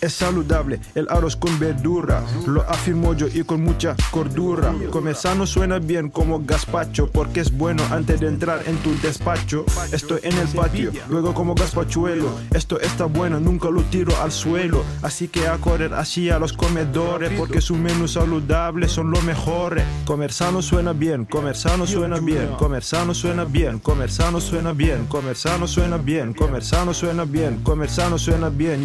Es 0.00 0.12
saludable 0.14 0.80
el 0.94 1.06
arroz 1.08 1.36
con 1.36 1.58
verdura, 1.58 2.22
lo 2.46 2.62
afirmo 2.62 3.14
yo 3.14 3.26
y 3.32 3.42
con 3.44 3.62
mucha 3.62 3.96
cordura. 4.10 4.74
Comer 4.90 5.14
sano 5.14 5.46
suena 5.46 5.78
bien 5.78 6.10
como 6.10 6.40
gazpacho, 6.44 7.10
porque 7.10 7.40
es 7.40 7.50
bueno 7.50 7.82
antes 7.90 8.20
de 8.20 8.28
entrar 8.28 8.62
en 8.66 8.76
tu 8.78 8.94
despacho. 9.00 9.64
Estoy 9.92 10.20
en 10.22 10.36
el 10.38 10.48
patio, 10.48 10.92
luego 11.08 11.34
como 11.34 11.54
gazpachuelo. 11.54 12.28
Esto 12.52 12.80
está 12.80 13.06
bueno, 13.06 13.40
nunca 13.40 13.70
lo 13.70 13.82
tiro 13.82 14.14
al 14.22 14.32
suelo. 14.32 14.84
Así 15.02 15.28
que 15.28 15.46
a 15.48 15.58
correr 15.58 15.94
así 15.94 16.30
a 16.30 16.38
los 16.38 16.52
comedores, 16.52 17.32
porque 17.38 17.60
sus 17.60 17.78
menús 17.78 18.12
saludables 18.12 18.92
son 18.92 19.10
los 19.10 19.22
mejores. 19.24 19.84
Comer 20.04 20.32
sano 20.32 20.62
suena 20.62 20.92
bien, 20.92 21.24
comer 21.24 21.56
sano 21.56 21.86
suena 21.86 22.18
bien, 22.18 22.48
comer 22.58 22.82
sano 22.82 23.14
suena 23.14 23.44
bien, 23.44 23.78
comer 23.78 24.10
sano 24.10 24.40
suena 24.40 24.72
bien, 24.72 25.06
comer 25.06 25.36
sano 25.36 25.66
suena 25.66 25.96
bien, 25.96 26.34
comer 26.34 26.62
sano 26.64 26.94
suena 26.94 27.24
bien, 27.24 27.62
comer 27.62 27.90
sano 27.90 28.18
suena 28.18 28.48
bien. 28.50 28.84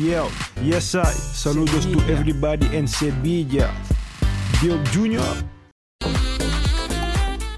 Yes, 0.63 0.95
Saludos 1.09 1.85
Sevilla. 1.85 1.93
to 1.93 2.13
everybody 2.13 2.65
in 2.75 2.87
Sevilla. 2.87 3.73
Bill 4.61 4.81
Jr. 4.91 5.21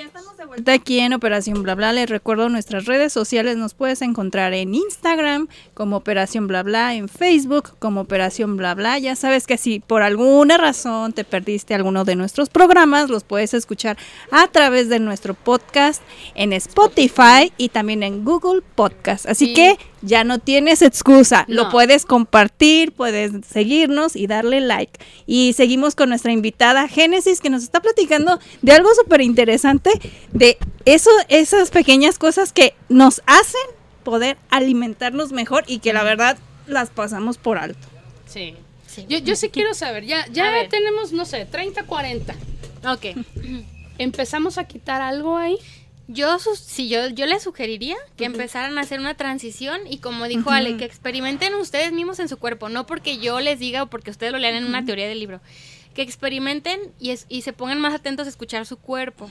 Ya 0.00 0.06
estamos 0.06 0.34
de 0.38 0.46
vuelta 0.46 0.72
aquí 0.72 0.98
en 0.98 1.12
Operación 1.12 1.62
Bla 1.62 1.74
Bla. 1.74 1.92
Les 1.92 2.08
recuerdo 2.08 2.48
nuestras 2.48 2.86
redes 2.86 3.12
sociales. 3.12 3.58
Nos 3.58 3.74
puedes 3.74 4.00
encontrar 4.00 4.54
en 4.54 4.74
Instagram 4.74 5.46
como 5.74 5.96
Operación 5.98 6.46
Bla 6.46 6.62
Bla, 6.62 6.94
en 6.94 7.06
Facebook 7.06 7.72
como 7.78 8.00
Operación 8.00 8.56
Bla 8.56 8.74
Bla. 8.74 8.98
Ya 8.98 9.14
sabes 9.14 9.46
que 9.46 9.58
si 9.58 9.80
por 9.80 10.00
alguna 10.00 10.56
razón 10.56 11.12
te 11.12 11.24
perdiste 11.24 11.74
alguno 11.74 12.06
de 12.06 12.16
nuestros 12.16 12.48
programas, 12.48 13.10
los 13.10 13.24
puedes 13.24 13.52
escuchar 13.52 13.98
a 14.30 14.46
través 14.46 14.88
de 14.88 15.00
nuestro 15.00 15.34
podcast 15.34 16.00
en 16.34 16.54
Spotify 16.54 17.52
y 17.58 17.68
también 17.68 18.02
en 18.02 18.24
Google 18.24 18.62
Podcast. 18.74 19.26
Así 19.26 19.48
Sí. 19.48 19.52
que 19.52 19.78
ya 20.02 20.24
no 20.24 20.38
tienes 20.38 20.82
excusa. 20.82 21.44
Lo 21.48 21.64
No. 21.64 21.70
puedes 21.70 22.06
compartir, 22.06 22.92
puedes 22.92 23.32
seguirnos 23.46 24.16
y 24.16 24.26
darle 24.26 24.60
like. 24.60 24.98
Y 25.26 25.52
seguimos 25.54 25.94
con 25.94 26.08
nuestra 26.08 26.32
invitada 26.32 26.88
Génesis 26.88 27.40
que 27.40 27.50
nos 27.50 27.62
está 27.62 27.80
platicando 27.80 28.38
de 28.62 28.72
algo 28.72 28.88
súper 28.94 29.20
interesante, 29.20 29.90
de 30.32 30.58
eso, 30.84 31.10
esas 31.28 31.70
pequeñas 31.70 32.18
cosas 32.18 32.52
que 32.52 32.74
nos 32.88 33.22
hacen 33.26 33.60
poder 34.04 34.38
alimentarnos 34.48 35.32
mejor 35.32 35.64
y 35.66 35.78
que 35.80 35.92
la 35.92 36.02
verdad 36.02 36.38
las 36.66 36.90
pasamos 36.90 37.36
por 37.38 37.58
alto. 37.58 37.86
Sí. 38.26 38.54
Yo, 39.08 39.18
yo 39.18 39.36
sí 39.36 39.50
quiero 39.50 39.72
saber, 39.74 40.04
ya, 40.04 40.26
ya 40.32 40.68
tenemos, 40.68 41.12
no 41.12 41.24
sé, 41.24 41.46
30, 41.46 41.84
40. 41.84 42.34
Ok. 42.86 43.06
¿Empezamos 43.98 44.58
a 44.58 44.64
quitar 44.64 45.00
algo 45.00 45.36
ahí? 45.36 45.56
Yo, 46.12 46.38
si 46.40 46.88
yo, 46.88 47.08
yo 47.08 47.26
les 47.26 47.42
sugeriría 47.42 47.96
que 48.16 48.24
empezaran 48.24 48.76
a 48.78 48.80
hacer 48.80 48.98
una 48.98 49.14
transición 49.14 49.80
y 49.88 49.98
como 49.98 50.26
dijo 50.26 50.50
Ale, 50.50 50.76
que 50.76 50.84
experimenten 50.84 51.54
ustedes 51.54 51.92
mismos 51.92 52.18
en 52.18 52.28
su 52.28 52.36
cuerpo, 52.36 52.68
no 52.68 52.84
porque 52.86 53.18
yo 53.18 53.38
les 53.40 53.58
diga 53.60 53.84
o 53.84 53.86
porque 53.86 54.10
ustedes 54.10 54.32
lo 54.32 54.38
lean 54.38 54.54
en 54.54 54.64
una 54.64 54.84
teoría 54.84 55.06
del 55.08 55.20
libro. 55.20 55.40
Que 55.94 56.02
experimenten 56.02 56.80
y, 56.98 57.10
es- 57.10 57.26
y 57.28 57.42
se 57.42 57.52
pongan 57.52 57.80
más 57.80 57.94
atentos 57.94 58.26
a 58.26 58.30
escuchar 58.30 58.66
su 58.66 58.76
cuerpo. 58.76 59.30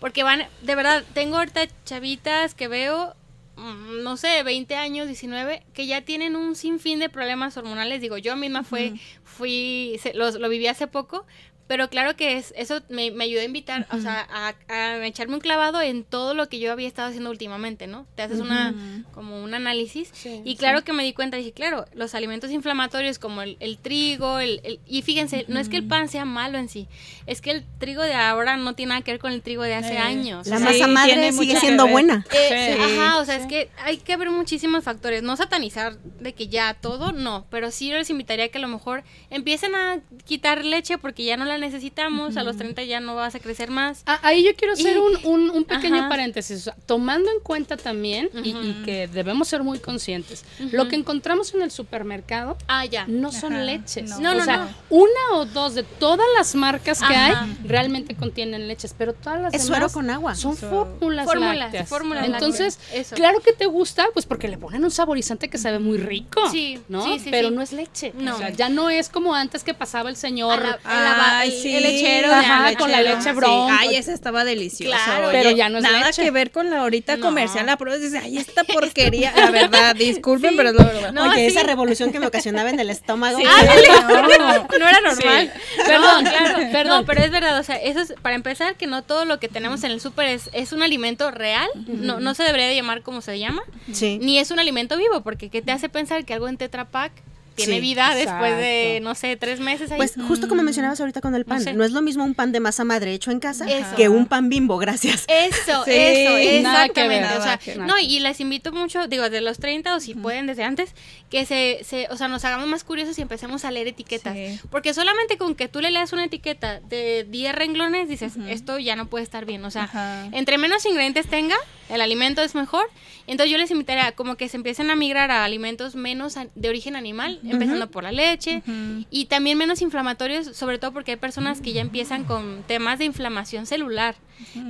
Porque 0.00 0.22
van, 0.22 0.42
de 0.62 0.74
verdad, 0.74 1.02
tengo 1.14 1.36
ahorita 1.38 1.62
chavitas 1.86 2.54
que 2.54 2.68
veo, 2.68 3.14
mm, 3.56 4.02
no 4.02 4.16
sé, 4.18 4.42
20 4.42 4.74
años, 4.76 5.06
19, 5.06 5.62
que 5.72 5.86
ya 5.86 6.02
tienen 6.02 6.36
un 6.36 6.56
sinfín 6.56 6.98
de 6.98 7.08
problemas 7.08 7.56
hormonales. 7.56 8.00
Digo, 8.02 8.18
yo 8.18 8.36
misma 8.36 8.64
fue, 8.64 8.92
fui, 9.24 9.98
se- 10.02 10.14
los- 10.14 10.34
lo 10.36 10.48
viví 10.48 10.66
hace 10.66 10.86
poco, 10.86 11.24
pero 11.68 11.88
claro 11.88 12.16
que 12.16 12.36
es, 12.38 12.52
eso 12.56 12.80
me, 12.88 13.10
me 13.12 13.24
ayudó 13.24 13.42
a 13.42 13.44
invitar, 13.44 13.86
o 13.92 13.98
sea, 13.98 14.26
a, 14.30 14.54
a 14.68 15.06
echarme 15.06 15.34
un 15.34 15.40
clavado 15.40 15.80
en 15.80 16.02
todo 16.02 16.34
lo 16.34 16.48
que 16.48 16.58
yo 16.58 16.72
había 16.72 16.88
estado 16.88 17.08
haciendo 17.08 17.30
últimamente, 17.30 17.86
¿no? 17.86 18.06
Te 18.16 18.22
haces 18.22 18.40
una, 18.40 18.74
como 19.12 19.42
un 19.44 19.54
análisis. 19.54 20.08
Sí, 20.12 20.40
y 20.44 20.56
claro 20.56 20.82
que 20.82 20.92
me 20.92 21.04
di 21.04 21.12
cuenta, 21.12 21.36
dije, 21.36 21.52
claro, 21.52 21.84
los 21.94 22.14
alimentos 22.16 22.50
inflamatorios 22.50 23.18
como 23.20 23.42
el, 23.42 23.56
el 23.60 23.78
trigo, 23.78 24.38
el, 24.40 24.60
el- 24.64 24.80
y 24.86 25.02
fíjense, 25.02 25.44
no 25.48 25.60
es 25.60 25.68
que 25.68 25.76
el 25.76 25.86
pan 25.86 26.08
sea 26.08 26.24
malo 26.24 26.58
en 26.58 26.68
sí, 26.68 26.88
es 27.26 27.40
que 27.40 27.50
el 27.50 27.64
trigo 27.78 28.02
de 28.02 28.14
ahora 28.14 28.56
no 28.56 28.74
tiene 28.74 28.90
nada 28.90 29.02
que 29.02 29.12
ver 29.12 29.20
con 29.20 29.32
el 29.32 29.42
trigo 29.42 29.62
de 29.62 29.74
hace 29.74 29.94
Eh, 29.94 29.98
años. 29.98 30.46
La 30.46 30.56
O 30.56 30.58
sea, 30.58 30.72
Sí, 30.72 30.80
masa 30.80 30.86
madre 30.92 31.32
sigue 31.32 31.60
siendo 31.60 31.86
buena. 31.86 32.24
eh, 32.32 32.74
Sí. 32.74 32.82
Ajá, 32.98 33.18
o 33.18 33.24
sea, 33.26 33.36
es 33.36 33.44
que 33.46 33.68
hay 33.84 33.98
que 33.98 34.16
ver 34.16 34.30
muchísimos 34.30 34.84
factores. 34.84 35.22
No 35.22 35.36
satanizar 35.36 35.98
de 35.98 36.32
que 36.32 36.48
ya 36.48 36.72
todo, 36.74 37.12
no. 37.12 37.46
Pero 37.50 37.70
sí 37.70 37.90
les 37.92 38.08
invitaría 38.08 38.46
a 38.46 38.48
que 38.48 38.56
a 38.58 38.60
lo 38.62 38.68
mejor 38.68 39.04
empiecen 39.30 39.74
a 39.74 39.98
quitar 40.24 40.64
leche 40.64 40.96
porque 40.96 41.24
ya 41.24 41.36
no 41.36 41.44
la 41.44 41.57
necesitamos. 41.60 42.36
A 42.36 42.44
los 42.44 42.56
30 42.56 42.82
ya 42.84 43.00
no 43.00 43.14
vas 43.14 43.34
a 43.34 43.40
crecer 43.40 43.70
más. 43.70 44.02
Ah, 44.06 44.18
ahí 44.22 44.44
yo 44.44 44.54
quiero 44.56 44.74
hacer 44.74 44.96
Y- 44.96 44.98
un, 44.98 45.18
un- 45.24 45.50
un 45.50 45.64
pequeño 45.64 45.96
Ajá. 46.00 46.08
paréntesis, 46.08 46.58
o 46.60 46.60
sea, 46.64 46.76
tomando 46.86 47.30
en 47.30 47.40
cuenta 47.40 47.76
también 47.76 48.30
y, 48.44 48.52
que 48.84 49.08
debemos 49.08 49.48
ser 49.48 49.62
muy 49.62 49.78
conscientes, 49.78 50.44
lo 50.72 50.88
que 50.88 50.96
encontramos 50.96 51.54
en 51.54 51.62
el 51.62 51.70
supermercado 51.70 52.56
Ah, 52.68 52.84
ya. 52.84 53.04
no 53.06 53.32
son 53.32 53.66
leches. 53.66 54.10
no. 54.10 54.20
No, 54.20 54.30
o 54.32 54.34
no, 54.34 54.44
sea, 54.44 54.56
no. 54.58 54.68
una 54.90 55.36
o 55.36 55.44
dos 55.46 55.74
de 55.74 55.82
todas 55.82 56.26
las 56.36 56.54
marcas 56.54 56.98
que 57.00 57.14
Ajá. 57.14 57.42
hay 57.42 57.56
realmente 57.64 58.14
contienen 58.14 58.68
leches, 58.68 58.94
pero 58.96 59.12
todas 59.14 59.40
las 59.40 59.54
Es 59.54 59.64
demás 59.64 59.78
suero 59.78 59.92
con 59.92 60.10
agua. 60.10 60.34
son 60.34 60.56
fórmulas, 60.56 61.24
fórmulas, 61.26 61.56
lácteas. 61.56 61.88
fórmulas 61.88 62.26
Entonces, 62.26 62.78
lácteas, 62.78 63.12
claro 63.12 63.40
que 63.40 63.52
te 63.52 63.66
gusta, 63.66 64.06
pues 64.12 64.26
porque 64.26 64.48
le 64.48 64.58
ponen 64.58 64.84
un 64.84 64.90
saborizante 64.90 65.48
que 65.48 65.58
sabe 65.58 65.78
muy 65.78 65.98
rico, 65.98 66.40
Sí, 66.50 66.80
¿no? 66.88 67.02
sí, 67.04 67.18
sí, 67.18 67.28
pero 67.30 67.48
sí. 67.48 67.54
no 67.54 67.62
es 67.62 67.72
leche. 67.72 68.12
No. 68.16 68.34
O 68.34 68.38
sea, 68.38 68.50
ya 68.50 68.68
no 68.68 68.90
es 68.90 69.08
como 69.08 69.34
antes 69.34 69.64
que 69.64 69.74
pasaba 69.74 70.08
el 70.10 70.16
señor 70.16 70.52
A 70.52 70.56
la- 70.60 70.78
a 70.84 71.02
la 71.02 71.14
Ay, 71.48 71.54
el- 71.56 71.62
sí, 71.62 71.76
el 71.76 71.82
lechero 71.82 72.32
ajá, 72.32 72.64
leche, 72.66 72.76
con 72.78 72.90
la 72.92 73.02
leche 73.02 73.22
Sí, 73.22 73.30
bronco. 73.32 73.68
Ay, 73.78 73.96
esa 73.96 74.12
estaba 74.12 74.44
deliciosa. 74.44 74.96
Claro, 75.04 75.28
pero 75.32 75.48
Oye, 75.50 75.56
ya 75.56 75.68
no 75.68 75.78
es 75.78 75.84
nada 75.84 76.06
leche. 76.06 76.22
que 76.22 76.30
ver 76.30 76.50
con 76.50 76.70
la 76.70 76.80
ahorita 76.80 77.16
No. 77.16 77.26
comercial. 77.26 77.66
La 77.66 77.76
prueba 77.76 77.98
dices, 77.98 78.20
ay, 78.22 78.38
esta 78.38 78.64
porquería. 78.64 79.32
La 79.36 79.50
verdad, 79.50 79.94
disculpen, 79.96 80.56
pero 80.56 80.70
es 80.70 80.74
la 80.74 80.84
verdad. 80.84 81.12
No, 81.12 81.24
Oye, 81.24 81.36
sí. 81.50 81.56
esa 81.56 81.62
revolución 81.62 82.12
que 82.12 82.20
me 82.20 82.26
ocasionaba 82.26 82.70
en 82.70 82.80
el 82.80 82.90
estómago. 82.90 83.38
no, 83.38 84.78
no 84.78 84.88
era 84.88 85.00
normal. 85.00 85.52
Perdón, 85.86 86.24
claro, 86.24 86.58
perdón. 86.72 87.00
No, 87.00 87.06
pero 87.06 87.22
es 87.22 87.30
verdad, 87.30 87.58
o 87.58 87.62
sea, 87.62 87.76
eso 87.76 88.00
es, 88.00 88.14
para 88.22 88.34
empezar, 88.34 88.76
que 88.76 88.86
no 88.86 89.02
todo 89.02 89.24
lo 89.24 89.38
que 89.40 89.48
tenemos 89.48 89.84
en 89.84 89.90
el 89.92 90.00
súper 90.00 90.28
es, 90.28 90.50
es 90.52 90.72
un 90.72 90.82
alimento 90.82 91.30
real, 91.30 91.68
no, 91.86 92.20
no 92.20 92.34
se 92.34 92.42
debería 92.42 92.66
de 92.68 92.74
llamar 92.74 93.02
como 93.02 93.20
se 93.20 93.38
llama, 93.38 93.62
Sí. 93.92 94.18
ni 94.20 94.38
es 94.38 94.50
un 94.50 94.58
alimento 94.58 94.96
vivo, 94.96 95.22
porque 95.22 95.48
¿qué 95.50 95.62
te 95.62 95.72
hace 95.72 95.88
pensar 95.88 96.24
que 96.24 96.34
algo 96.34 96.48
en 96.48 96.56
Tetra 96.56 96.86
Pak 96.86 97.12
tiene 97.58 97.74
Sí, 97.74 97.80
vida 97.80 98.14
después 98.14 98.56
de, 98.56 99.00
no 99.02 99.14
sé, 99.14 99.36
tres 99.36 99.60
meses 99.60 99.90
ahí? 99.90 99.96
Pues 99.98 100.14
justo 100.26 100.48
como 100.48 100.62
mencionabas 100.62 100.98
ahorita 101.00 101.20
con 101.20 101.34
el 101.34 101.44
pan, 101.44 101.60
sé. 101.60 101.74
no 101.74 101.84
es 101.84 101.92
lo 101.92 102.00
mismo 102.00 102.24
un 102.24 102.34
pan 102.34 102.52
de 102.52 102.60
masa 102.60 102.84
madre 102.84 103.12
hecho 103.12 103.30
en 103.30 103.40
casa 103.40 103.66
Eso. 103.70 103.94
que 103.96 104.08
un 104.08 104.26
pan 104.26 104.48
bimbo, 104.48 104.78
gracias. 104.78 105.24
Eso, 105.28 105.84
Sí, 105.84 105.90
eso, 105.92 106.62
nada 106.62 106.88
que 106.88 107.06
ver, 107.08 107.22
exactamente. 107.24 107.38
o 107.38 107.42
sea, 107.42 107.58
que 107.58 107.76
no, 107.76 107.98
y 107.98 108.20
les 108.20 108.40
invito 108.40 108.72
mucho, 108.72 109.06
digo, 109.08 109.28
de 109.28 109.40
los 109.40 109.58
30 109.58 109.94
o 109.94 110.00
si 110.00 110.14
pueden 110.14 110.46
desde 110.46 110.64
antes, 110.64 110.94
que 111.30 111.44
se, 111.44 111.80
se, 111.84 112.06
o 112.10 112.16
sea, 112.16 112.28
nos 112.28 112.44
hagamos 112.44 112.66
más 112.68 112.84
curiosos 112.84 113.18
y 113.18 113.22
empecemos 113.22 113.64
a 113.64 113.70
leer 113.70 113.88
etiquetas. 113.88 114.34
Sí. 114.34 114.58
Porque 114.70 114.94
solamente 114.94 115.36
con 115.36 115.54
que 115.54 115.68
tú 115.68 115.80
le 115.80 115.90
leas 115.90 116.12
una 116.12 116.24
etiqueta 116.24 116.80
de 116.80 117.26
10 117.28 117.54
renglones, 117.54 118.08
dices, 118.08 118.32
esto 118.48 118.78
ya 118.78 118.96
no 118.96 119.06
puede 119.06 119.24
estar 119.24 119.44
bien. 119.44 119.64
O 119.64 119.70
sea, 119.70 119.84
Ajá. 119.84 120.26
entre 120.32 120.58
menos 120.58 120.84
ingredientes 120.86 121.26
tenga, 121.26 121.56
el 121.88 122.00
alimento 122.00 122.42
es 122.42 122.54
mejor. 122.54 122.88
Entonces 123.26 123.52
yo 123.52 123.58
les 123.58 123.70
invitaría 123.70 124.12
como 124.12 124.36
que 124.36 124.48
se 124.48 124.56
empiecen 124.56 124.90
a 124.90 124.96
migrar 124.96 125.30
a 125.30 125.44
alimentos 125.44 125.94
menos 125.94 126.36
de 126.54 126.68
origen 126.68 126.96
animal, 126.96 127.40
empezando 127.44 127.90
por 127.90 128.02
la 128.02 128.12
leche. 128.12 128.62
Y 129.10 129.26
también 129.26 129.58
menos 129.58 129.82
inflamatorios, 129.82 130.56
sobre 130.56 130.78
todo 130.78 130.92
porque 130.92 131.12
hay 131.12 131.16
personas 131.16 131.60
que 131.60 131.72
ya 131.72 131.80
empiezan 131.80 132.24
con 132.24 132.62
temas 132.66 132.98
de 132.98 133.04
inflamación 133.04 133.66
celular. 133.66 134.16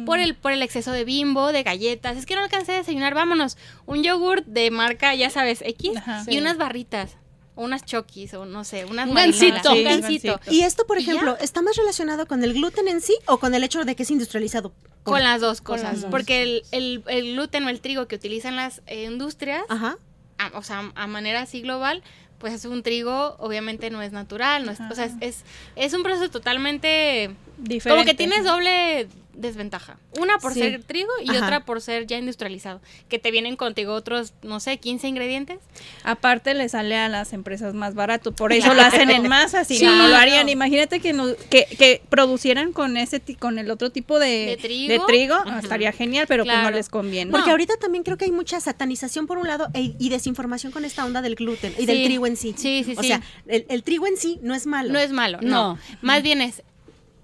Por 0.06 0.18
el 0.18 0.34
por 0.34 0.52
el 0.52 0.62
exceso 0.62 0.92
de 0.92 1.04
bimbo, 1.04 1.52
de 1.52 1.62
galletas. 1.62 2.16
Es 2.16 2.26
que 2.26 2.34
no 2.34 2.42
alcancé 2.42 2.72
a 2.72 2.76
desayunar, 2.78 3.14
vámonos, 3.14 3.58
un 3.86 4.02
yogurt 4.02 4.46
de 4.46 4.70
marca, 4.70 5.14
ya 5.14 5.30
sabes, 5.30 5.62
X 5.62 5.92
y 6.26 6.38
unas 6.38 6.56
barritas, 6.56 7.16
o 7.58 7.64
unas 7.64 7.84
chokis 7.84 8.34
o 8.34 8.44
no 8.46 8.62
sé, 8.62 8.84
unas 8.84 9.08
Un 9.08 9.14
gansito. 9.16 9.70
un 9.72 9.76
Sí, 9.78 9.82
gansito. 9.82 10.32
gansito. 10.34 10.50
Y 10.54 10.62
esto, 10.62 10.86
por 10.86 10.96
ejemplo, 10.96 11.36
¿está 11.40 11.60
más 11.60 11.76
relacionado 11.76 12.26
con 12.26 12.44
el 12.44 12.54
gluten 12.54 12.86
en 12.86 13.00
sí 13.00 13.16
o 13.26 13.38
con 13.38 13.52
el 13.52 13.64
hecho 13.64 13.84
de 13.84 13.96
que 13.96 14.04
es 14.04 14.10
industrializado? 14.12 14.72
Con 15.02 15.22
las 15.24 15.40
dos 15.40 15.60
cosas, 15.60 15.92
las 15.94 16.00
dos. 16.02 16.10
porque 16.10 16.42
el, 16.42 16.62
el, 16.70 17.02
el 17.08 17.32
gluten 17.32 17.64
o 17.64 17.68
el 17.68 17.80
trigo 17.80 18.06
que 18.06 18.14
utilizan 18.14 18.54
las 18.54 18.80
eh, 18.86 19.04
industrias 19.04 19.64
Ajá. 19.68 19.98
a- 20.38 20.56
o 20.56 20.62
sea, 20.62 20.92
a 20.94 21.06
manera 21.08 21.42
así 21.42 21.60
global, 21.60 22.02
pues 22.38 22.52
es 22.54 22.64
un 22.66 22.84
trigo, 22.84 23.34
obviamente 23.40 23.90
no 23.90 24.02
es 24.02 24.12
natural, 24.12 24.64
no 24.64 24.70
es, 24.70 24.78
o 24.90 24.94
sea, 24.94 25.06
es, 25.06 25.14
es, 25.20 25.44
es 25.74 25.92
un 25.94 26.04
proceso 26.04 26.30
totalmente 26.30 27.30
Diferente. 27.58 27.90
como 27.90 28.04
que 28.04 28.14
tienes 28.14 28.44
doble 28.44 29.08
desventaja. 29.34 29.98
Una 30.18 30.38
por 30.38 30.52
Sí. 30.52 30.58
ser 30.58 30.82
trigo 30.82 31.10
y 31.24 31.30
Ajá. 31.30 31.44
otra 31.44 31.64
por 31.64 31.80
ser 31.80 32.08
ya 32.08 32.18
industrializado. 32.18 32.80
Que 33.08 33.20
te 33.20 33.30
vienen 33.30 33.54
contigo 33.54 33.92
otros, 33.94 34.32
no 34.42 34.58
sé, 34.58 34.78
15 34.78 35.06
ingredientes. 35.06 35.60
Aparte 36.02 36.54
le 36.54 36.68
sale 36.68 36.96
a 36.96 37.08
las 37.08 37.32
empresas 37.32 37.72
más 37.72 37.94
barato, 37.94 38.32
por 38.32 38.52
eso 38.52 38.74
lo 38.74 38.82
hacen 38.82 39.10
en 39.10 39.22
masa, 39.28 39.64
si 39.64 39.76
Sí, 39.78 39.84
no, 39.84 39.94
no 39.94 40.08
lo 40.08 40.16
harían. 40.16 40.38
claro. 40.46 40.50
Imagínate 40.50 40.98
que, 40.98 41.12
no- 41.12 41.36
que, 41.50 41.66
que 41.66 42.02
producieran 42.08 42.72
con 42.72 42.96
ese 42.96 43.22
con 43.38 43.60
el 43.60 43.70
otro 43.70 43.90
tipo 43.90 44.18
de, 44.18 44.46
De 44.46 44.56
trigo. 44.56 45.06
trigo, 45.06 45.34
Ajá. 45.34 45.60
estaría 45.60 45.92
genial, 45.92 46.26
pero 46.26 46.42
pues 46.44 46.56
no 46.56 46.62
Claro. 46.62 46.76
les 46.76 46.88
conviene. 46.88 47.30
Porque 47.30 47.46
No. 47.46 47.52
ahorita 47.52 47.76
también 47.76 48.02
creo 48.02 48.16
que 48.16 48.24
hay 48.24 48.32
mucha 48.32 48.58
satanización 48.58 49.28
por 49.28 49.38
un 49.38 49.46
lado 49.46 49.68
e- 49.72 49.94
y 50.00 50.08
desinformación 50.08 50.72
con 50.72 50.84
esta 50.84 51.04
onda 51.04 51.22
del 51.22 51.36
gluten 51.36 51.74
y 51.78 51.86
del 51.86 52.02
trigo 52.04 52.26
en 52.26 52.36
sí. 52.36 52.54
Sí, 52.56 52.82
sí, 52.84 52.94
O 52.98 53.02
sí. 53.02 53.08
sea, 53.08 53.22
el, 53.46 53.66
el 53.68 53.84
trigo 53.84 54.08
en 54.08 54.16
sí 54.16 54.40
no 54.42 54.56
es 54.56 54.66
malo. 54.66 54.92
No 54.92 54.98
es 54.98 55.12
malo, 55.12 55.38
No. 55.42 55.74
no. 55.74 55.78
Más 56.02 56.24
bien 56.24 56.40
es 56.40 56.64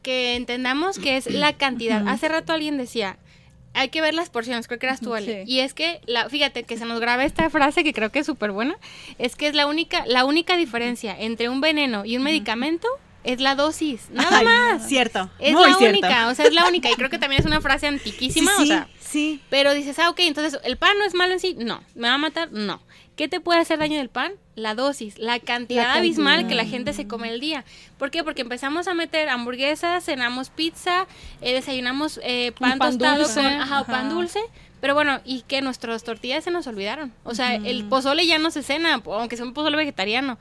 que 0.04 0.36
entendamos 0.36 1.00
que 1.00 1.16
es 1.16 1.28
la 1.28 1.54
cantidad. 1.54 2.06
Hace 2.06 2.28
rato 2.28 2.52
alguien 2.52 2.78
decía, 2.78 3.18
hay 3.72 3.88
que 3.88 4.00
ver 4.00 4.14
las 4.14 4.30
porciones, 4.30 4.68
creo 4.68 4.78
que 4.78 4.86
eras 4.86 5.00
tú, 5.00 5.14
Ale. 5.14 5.44
Sí. 5.44 5.52
Y 5.52 5.58
es 5.60 5.74
que, 5.74 6.00
la, 6.06 6.28
fíjate 6.28 6.62
que 6.62 6.76
se 6.78 6.84
nos 6.84 7.00
graba 7.00 7.24
esta 7.24 7.50
frase 7.50 7.82
que 7.82 7.92
creo 7.92 8.10
que 8.10 8.20
es 8.20 8.26
súper 8.26 8.52
buena, 8.52 8.76
es 9.18 9.34
que 9.34 9.48
es 9.48 9.54
la 9.54 9.66
única, 9.66 10.04
la 10.06 10.24
única 10.24 10.56
diferencia 10.56 11.16
entre 11.18 11.48
un 11.48 11.60
veneno 11.60 12.04
y 12.04 12.16
un 12.16 12.22
medicamento 12.22 12.86
es 13.24 13.40
la 13.40 13.54
dosis, 13.54 14.02
nada 14.10 14.38
Ay, 14.38 14.44
más. 14.44 14.87
Cierto. 14.87 15.28
Es 15.38 15.52
muy 15.52 15.70
la 15.70 15.76
cierto. 15.76 15.98
única, 15.98 16.28
o 16.28 16.34
sea, 16.34 16.46
es 16.46 16.52
la 16.54 16.66
única. 16.68 16.90
Y 16.90 16.94
creo 16.94 17.10
que 17.10 17.18
también 17.18 17.40
es 17.40 17.46
una 17.46 17.60
frase 17.60 17.87
antiquísima, 17.87 18.52
sí, 18.56 18.62
o 18.62 18.66
sea, 18.66 18.88
sí. 19.00 19.40
pero 19.50 19.74
dices, 19.74 19.98
ah, 19.98 20.10
ok, 20.10 20.20
entonces, 20.20 20.60
¿el 20.64 20.76
pan 20.76 20.96
no 20.98 21.04
es 21.04 21.14
malo 21.14 21.32
en 21.32 21.40
sí? 21.40 21.56
No. 21.58 21.82
¿Me 21.94 22.08
va 22.08 22.14
a 22.14 22.18
matar? 22.18 22.52
No. 22.52 22.80
¿Qué 23.16 23.28
te 23.28 23.38
puede 23.38 23.60
hacer 23.60 23.78
daño 23.78 23.98
del 23.98 24.08
pan? 24.08 24.32
La 24.56 24.74
dosis, 24.74 25.18
la 25.18 25.38
cantidad 25.38 25.84
La 25.84 25.94
abismal 25.94 26.48
que 26.48 26.56
la 26.56 26.64
gente 26.64 26.92
se 26.92 27.06
come 27.06 27.28
al 27.28 27.38
día. 27.38 27.64
¿Por 27.96 28.10
qué? 28.10 28.24
Porque 28.24 28.42
empezamos 28.42 28.88
a 28.88 28.94
meter 28.94 29.28
hamburguesas, 29.28 30.04
cenamos 30.04 30.50
pizza, 30.50 31.06
eh, 31.40 31.54
desayunamos 31.54 32.18
eh, 32.24 32.50
pan, 32.58 32.78
pan 32.78 32.90
tostado 32.98 33.18
dulce. 33.22 33.34
con 33.40 33.46
ajá, 33.46 33.80
o 33.82 33.84
pan 33.87 34.06
Ajá. 34.06 34.08
dulce. 34.14 34.40
Pero 34.85 34.92
bueno, 34.92 35.18
y 35.25 35.40
que 35.49 35.62
nuestras 35.62 36.05
tortillas 36.05 36.44
se 36.44 36.51
nos 36.51 36.66
olvidaron. 36.66 37.11
O 37.23 37.35
sea, 37.35 37.55
el 37.55 37.85
pozole 37.85 38.27
ya 38.27 38.38
no 38.38 38.51
se 38.51 38.62
cena, 38.62 39.01
aunque 39.03 39.35
sea 39.38 39.47
un 39.47 39.55
pozole 39.55 39.79
vegetariano. 39.79 40.37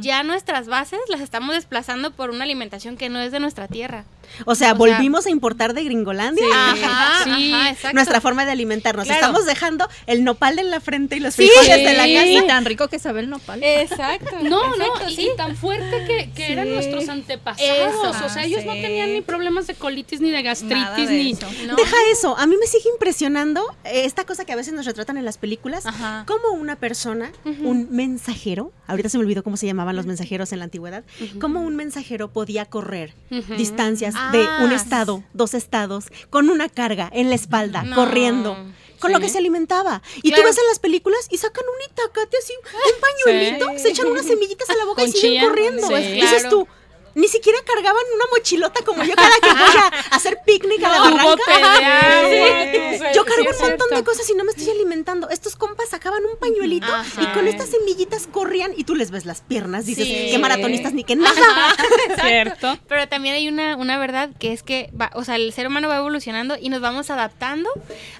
Ya 0.00 0.22
nuestras 0.22 0.66
bases 0.66 1.00
las 1.08 1.22
estamos 1.22 1.54
desplazando 1.54 2.10
por 2.10 2.28
una 2.28 2.44
alimentación 2.44 2.98
que 2.98 3.08
no 3.08 3.20
es 3.20 3.32
de 3.32 3.40
nuestra 3.40 3.68
tierra. 3.68 4.04
O 4.44 4.54
sea, 4.54 4.54
O 4.54 4.54
sea- 4.54 4.74
volvimos 4.74 5.26
a 5.26 5.30
importar 5.30 5.74
de 5.74 5.84
Gringolandia 5.84 6.44
Ajá, 6.52 7.24
Sí. 7.24 7.52
ajá, 7.52 7.70
exacto. 7.70 7.94
nuestra 7.94 8.20
forma 8.20 8.44
de 8.44 8.52
alimentarnos. 8.52 9.06
Claro. 9.06 9.20
Estamos 9.20 9.46
dejando 9.46 9.88
el 10.06 10.24
nopal 10.24 10.58
en 10.58 10.70
la 10.70 10.80
frente 10.80 11.16
y 11.16 11.20
los 11.20 11.34
Sí. 11.34 11.46
frijoles 11.46 11.84
de 11.84 11.94
la 11.94 12.04
Sí. 12.04 12.14
casa. 12.14 12.26
Y 12.26 12.46
tan 12.46 12.64
rico 12.64 12.88
que 12.88 12.98
sabe 12.98 13.20
el 13.20 13.30
nopal. 13.30 13.62
Exacto. 13.62 14.26
No, 14.46 14.74
exacto, 14.74 15.04
no, 15.04 15.10
y, 15.10 15.16
sí. 15.16 15.28
y 15.32 15.36
tan 15.36 15.56
fuerte 15.56 16.04
que, 16.06 16.30
que 16.34 16.52
eran 16.52 16.70
nuestros 16.72 17.08
antepasados. 17.08 17.70
Eso. 17.70 18.10
o 18.26 18.28
sea, 18.28 18.44
ellos 18.44 18.64
no 18.64 18.72
tenían 18.72 19.12
ni 19.12 19.20
problemas 19.22 19.66
de 19.66 19.74
colitis, 19.74 20.20
ni 20.20 20.30
de 20.30 20.42
Nada 20.42 20.50
gastritis, 20.54 21.08
de 21.08 21.14
ni. 21.22 21.32
eso. 21.32 21.46
No. 21.66 21.74
Deja 21.76 21.96
eso, 22.12 22.36
a 22.38 22.46
mí 22.46 22.56
me 22.60 22.66
sigue 22.66 22.88
impresionando 22.92 23.62
esta 23.84 24.24
cosa 24.24 24.44
que 24.44 24.52
a 24.52 24.56
veces 24.56 24.72
nos 24.74 24.86
retratan 24.86 25.16
en 25.16 25.24
las 25.24 25.38
películas, 25.38 25.86
Ajá. 25.86 26.24
como 26.26 26.50
una 26.50 26.76
persona, 26.76 27.32
un 27.44 27.88
mensajero, 27.90 28.72
ahorita 28.86 29.08
se 29.08 29.18
me 29.18 29.24
olvidó 29.24 29.42
cómo 29.42 29.56
se 29.56 29.66
llamaban 29.66 29.96
los 29.96 30.06
mensajeros 30.06 30.52
en 30.52 30.58
la 30.60 30.64
antigüedad, 30.64 31.04
cómo 31.40 31.60
un 31.60 31.76
mensajero 31.76 32.28
podía 32.32 32.64
correr 32.66 33.14
distancias 33.56 34.14
Ah, 34.18 34.30
de 34.32 34.64
un 34.64 34.72
estado, 34.72 35.22
dos 35.32 35.54
estados, 35.54 36.06
con 36.30 36.50
una 36.50 36.68
carga 36.68 37.08
en 37.12 37.28
la 37.28 37.34
espalda, 37.34 37.82
No. 37.82 37.94
corriendo. 37.96 38.56
Con 38.98 39.12
lo 39.12 39.20
que 39.20 39.28
se 39.28 39.36
alimentaba. 39.38 40.00
Y 40.22 40.30
Claro. 40.30 40.42
tú 40.42 40.48
ves 40.48 40.58
en 40.58 40.66
las 40.68 40.78
películas 40.78 41.26
y 41.30 41.36
sacan 41.36 41.64
un 41.64 41.92
itacate 41.92 42.36
así, 42.38 42.52
un 42.64 43.00
pañuelito, 43.00 43.68
Sí. 43.72 43.78
se 43.80 43.88
echan 43.90 44.06
unas 44.06 44.24
semillitas 44.26 44.68
a 44.70 44.74
la 44.74 44.84
boca 44.86 45.02
Con 45.02 45.10
y 45.10 45.12
siguen 45.12 45.32
chía. 45.32 45.48
corriendo. 45.48 45.88
Dices 45.88 46.40
Claro. 46.42 46.48
tú, 46.50 46.68
ni 47.16 47.26
siquiera 47.28 47.58
cargaban 47.66 48.02
una 48.14 48.24
mochilota 48.30 48.84
como 48.84 49.02
yo 49.02 49.14
cada 49.16 49.30
que 49.42 49.48
voy 49.50 49.76
a 49.82 50.16
hacer 50.16 50.38
picnic 50.46 50.82
a 50.84 50.88
la 50.90 51.00
barranca. 51.00 51.34
Sí. 52.26 52.98
tu- 52.98 53.04
Yo 53.14 53.24
cargo 53.24 53.50
un 53.50 53.68
montón 53.68 53.88
de 53.90 54.04
cosas 54.04 54.28
y 54.30 54.34
no 54.34 54.44
me 54.44 54.50
estoy 54.50 54.70
alimentando. 54.70 55.28
Estos 55.30 55.56
compas 55.56 55.88
sacaban 55.88 56.22
un 56.24 56.38
pañuelito 56.38 56.86
Ajá. 56.92 57.22
y 57.22 57.26
con 57.28 57.48
estas 57.48 57.70
semillitas 57.70 58.26
corrían 58.30 58.72
y 58.76 58.84
tú 58.84 58.94
les 58.94 59.10
ves 59.10 59.24
las 59.26 59.40
piernas. 59.40 59.86
Dices, 59.86 60.06
Sí. 60.06 60.28
qué 60.30 60.38
maratonistas 60.38 60.92
ni 60.92 61.04
qué 61.04 61.16
nada. 61.16 61.34
Cierto. 62.22 62.78
Pero 62.88 63.08
también 63.08 63.34
hay 63.34 63.48
una, 63.48 63.76
una 63.76 63.98
verdad 63.98 64.30
que 64.38 64.52
es 64.52 64.62
que, 64.62 64.90
va, 64.98 65.10
o 65.14 65.24
sea, 65.24 65.36
el 65.36 65.52
ser 65.52 65.66
humano 65.66 65.88
va 65.88 65.96
evolucionando 65.98 66.56
y 66.60 66.68
nos 66.68 66.80
vamos 66.80 67.10
adaptando. 67.10 67.70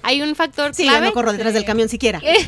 Hay 0.03 0.21
un 0.21 0.35
factor 0.35 0.73
Sí, 0.73 0.83
yo 0.85 0.89
clave. 0.91 1.07
no 1.07 1.13
corro 1.13 1.31
detrás 1.33 1.53
del 1.53 1.65
camión 1.65 1.89
siquiera. 1.89 2.19
que- 2.21 2.47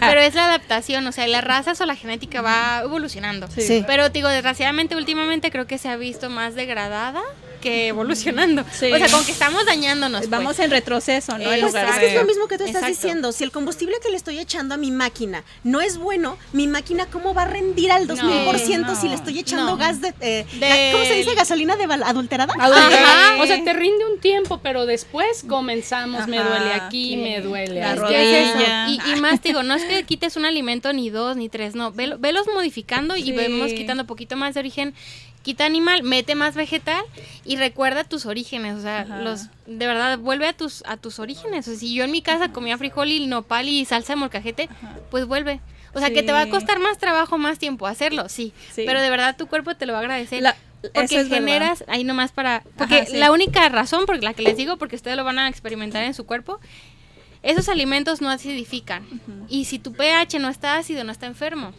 pero 0.00 0.20
es 0.20 0.34
la 0.34 0.46
adaptación, 0.46 1.06
o 1.06 1.12
sea, 1.12 1.26
las 1.26 1.44
razas 1.44 1.80
o 1.80 1.86
la 1.86 1.96
genética 1.96 2.42
va 2.42 2.80
evolucionando. 2.84 3.48
Sí. 3.50 3.84
Pero 3.86 4.08
digo, 4.10 4.28
desgraciadamente 4.28 4.96
últimamente 4.96 5.50
creo 5.50 5.66
que 5.66 5.69
se 5.78 5.88
ha 5.88 5.96
visto 5.96 6.30
más 6.30 6.54
degradada 6.54 7.22
que 7.60 7.88
evolucionando. 7.88 8.64
Sí. 8.72 8.90
O 8.90 8.96
sea, 8.96 9.08
como 9.10 9.22
que 9.26 9.32
estamos 9.32 9.66
dañándonos. 9.66 10.20
pues. 10.20 10.30
Vamos 10.30 10.58
en 10.60 10.70
retroceso, 10.70 11.36
¿no? 11.36 11.52
En 11.52 11.60
Pues 11.60 11.74
es 11.74 11.98
que 11.98 12.06
es 12.06 12.14
lo 12.14 12.24
mismo 12.24 12.48
que 12.48 12.56
tú 12.56 12.64
estás 12.64 12.82
Exacto. 12.84 12.88
diciendo. 13.02 13.32
Si 13.32 13.44
el 13.44 13.50
combustible 13.52 13.96
que 14.02 14.08
le 14.08 14.16
estoy 14.16 14.38
echando 14.38 14.74
a 14.74 14.78
mi 14.78 14.90
máquina 14.90 15.44
no 15.62 15.82
es 15.82 15.98
bueno, 15.98 16.38
mi 16.54 16.66
máquina 16.66 17.04
cómo 17.12 17.34
va 17.34 17.42
a 17.42 17.48
rendir 17.48 17.92
al 17.92 18.08
2000% 18.08 18.78
no. 18.86 18.94
si 18.98 19.08
le 19.10 19.14
estoy 19.14 19.38
echando 19.38 19.66
No. 19.66 19.76
gas 19.76 20.00
de, 20.00 20.14
eh, 20.20 20.46
De- 20.58 20.88
¿Cómo 20.92 21.04
se 21.04 21.12
dice? 21.14 21.34
¿Gasolina 21.34 21.76
de 21.76 21.84
adulterada? 21.84 22.54
Ajá. 22.58 23.36
O 23.42 23.46
sea, 23.46 23.62
te 23.62 23.72
rinde 23.74 24.06
un 24.10 24.20
tiempo, 24.20 24.60
pero 24.62 24.86
después 24.86 25.44
comenzamos, 25.46 26.26
me 26.28 26.38
duele 26.38 26.72
aquí, 26.72 27.18
me 27.18 27.42
duele 27.42 27.80
La. 27.80 27.92
Es 27.92 28.00
que. 28.00 28.86
Y, 28.88 29.12
y 29.12 29.20
más, 29.20 29.42
digo, 29.42 29.62
no 29.62 29.74
es 29.74 29.84
que 29.84 30.04
quites 30.04 30.36
un 30.36 30.46
alimento 30.46 30.94
ni 30.94 31.10
dos 31.10 31.36
ni 31.36 31.50
tres, 31.50 31.74
no. 31.74 31.92
Velo- 31.92 32.16
velos 32.18 32.46
modificando 32.54 33.16
y 33.16 33.32
vemos 33.32 33.70
quitando 33.74 34.06
poquito 34.06 34.36
más 34.36 34.54
de 34.54 34.60
origen. 34.60 34.94
Quita 35.42 35.64
animal, 35.64 36.02
mete 36.02 36.34
más 36.34 36.54
vegetal 36.54 37.02
y 37.44 37.56
recuerda 37.56 38.04
tus 38.04 38.26
orígenes. 38.26 38.76
O 38.76 38.82
sea, 38.82 39.00
Ajá. 39.00 39.20
los 39.22 39.46
de 39.66 39.86
verdad, 39.86 40.18
vuelve 40.18 40.46
a 40.46 40.52
tus, 40.52 40.82
a 40.86 40.96
tus 40.96 41.18
orígenes. 41.18 41.66
O 41.66 41.70
sea, 41.70 41.80
si 41.80 41.94
yo 41.94 42.04
en 42.04 42.10
mi 42.10 42.20
casa 42.22 42.52
comía 42.52 42.76
frijol 42.76 43.10
y 43.10 43.26
nopal 43.26 43.68
y 43.68 43.84
salsa 43.84 44.12
de 44.12 44.16
molcajete, 44.16 44.68
pues 45.10 45.26
vuelve. 45.26 45.60
O 45.94 45.98
sea, 45.98 46.10
que 46.10 46.22
te 46.22 46.30
va 46.32 46.42
a 46.42 46.48
costar 46.48 46.78
más 46.78 46.98
trabajo, 46.98 47.36
más 47.38 47.58
tiempo 47.58 47.86
hacerlo, 47.86 48.28
sí. 48.28 48.52
Sí. 48.72 48.84
Pero 48.86 49.00
de 49.00 49.10
verdad 49.10 49.36
tu 49.36 49.46
cuerpo 49.48 49.74
te 49.74 49.86
lo 49.86 49.92
va 49.92 49.98
a 50.00 50.02
agradecer. 50.02 50.42
La- 50.42 50.56
porque 50.94 51.02
es 51.20 51.28
verdad. 51.28 51.36
generas, 51.36 51.84
ahí 51.88 52.04
nomás 52.04 52.32
para... 52.32 52.62
Porque 52.78 52.94
Ajá, 53.00 53.06
sí. 53.06 53.16
la 53.18 53.32
única 53.32 53.68
razón 53.68 54.06
por 54.06 54.22
la 54.22 54.32
que 54.32 54.42
les 54.42 54.56
digo, 54.56 54.78
porque 54.78 54.96
ustedes 54.96 55.14
lo 55.16 55.24
van 55.24 55.38
a 55.38 55.46
experimentar 55.48 56.04
en 56.04 56.14
su 56.14 56.24
cuerpo, 56.24 56.58
esos 57.42 57.68
alimentos 57.68 58.20
no 58.20 58.28
acidifican. 58.28 59.06
Y 59.48 59.64
si 59.64 59.78
tu 59.78 59.92
pH 59.92 60.38
no 60.38 60.48
está 60.48 60.76
ácido, 60.76 61.04
no 61.04 61.12
está 61.12 61.26
enfermo. 61.26 61.72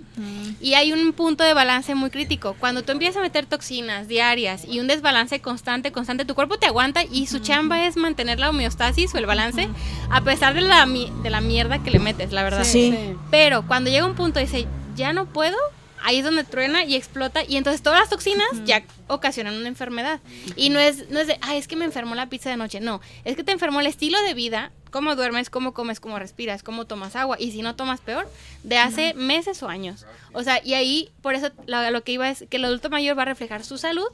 Y 0.60 0.74
hay 0.74 0.91
un 0.91 1.13
punto 1.13 1.43
de 1.43 1.54
balance 1.54 1.93
muy 1.95 2.10
crítico. 2.10 2.56
Cuando 2.60 2.84
tú 2.84 2.91
empiezas 2.91 3.17
a 3.17 3.21
meter 3.21 3.45
toxinas 3.45 4.08
diarias 4.08 4.65
y 4.67 4.80
un 4.80 4.88
desbalance 4.88 5.39
constante, 5.39 5.91
constante, 5.91 6.26
tu 6.26 6.36
cuerpo 6.36 6.58
te 6.58 6.65
aguanta 6.65 7.04
y 7.04 7.28
su 7.28 7.39
chamba 7.39 7.86
es 7.86 7.95
mantener 7.95 8.39
la 8.39 8.50
homeostasis 8.50 9.13
o 9.13 9.17
el 9.17 9.26
balance 9.26 9.69
a 10.10 10.21
pesar 10.21 10.54
de 10.54 10.62
la, 10.62 10.86
de 10.86 11.30
la 11.30 11.41
mierda 11.41 11.84
que 11.84 11.91
le 11.91 12.00
metes, 12.00 12.32
la 12.32 12.43
verdad. 12.43 12.63
Sí. 12.63 13.15
Pero 13.30 13.65
cuando 13.67 13.89
llega 13.89 14.06
un 14.06 14.15
punto 14.15 14.39
y 14.39 14.43
dice, 14.43 14.67
ya 14.95 15.13
no 15.13 15.28
puedo, 15.28 15.58
ahí 16.04 16.17
es 16.17 16.24
donde 16.24 16.43
truena 16.43 16.84
y 16.84 16.95
explota 16.95 17.43
y 17.47 17.58
entonces 17.58 17.82
todas 17.82 18.00
las 18.00 18.10
toxinas 18.10 18.47
ya 18.65 18.84
ocasionan 19.08 19.56
una 19.56 19.67
enfermedad. 19.67 20.19
Y 20.56 20.69
no 20.69 20.80
es, 20.80 21.10
no 21.10 21.19
es 21.19 21.28
de, 21.28 21.38
ay, 21.41 21.58
es 21.58 21.67
que 21.67 21.76
me 21.76 21.86
enfermó 21.86 22.15
la 22.15 22.30
pizza 22.30 22.50
de 22.50 22.58
noche. 22.58 22.80
No, 22.80 23.02
es 23.24 23.36
que 23.36 23.43
te 23.43 23.52
enfermó 23.52 23.80
el 23.80 23.88
estilo 23.88 24.19
de 24.24 24.34
vida, 24.34 24.71
cómo 24.91 25.15
duermes, 25.15 25.49
cómo 25.49 25.73
comes, 25.73 25.99
cómo 25.99 26.19
respiras, 26.19 26.62
cómo 26.62 26.86
tomas 26.86 27.15
agua. 27.15 27.38
Y 27.39 27.51
si 27.51 27.62
no 27.63 27.75
tomas 27.75 28.01
peor, 28.01 28.30
de 28.63 28.77
hace 28.77 29.13
meses 29.15 29.63
o 29.63 29.67
años. 29.69 30.06
O 30.34 30.43
sea, 30.43 30.62
y 30.63 30.73
ahí, 30.75 31.10
por 31.21 31.34
eso 31.34 31.49
la- 31.65 31.89
lo 31.89 32.04
que 32.04 32.12
iba 32.12 32.30
es 32.30 32.45
que 32.49 32.58
el 32.58 32.65
adulto 32.65 32.89
mayor 32.89 33.17
va 33.17 33.23
a 33.23 33.25
reflejar 33.25 33.63
su 33.63 33.77
salud 33.77 34.08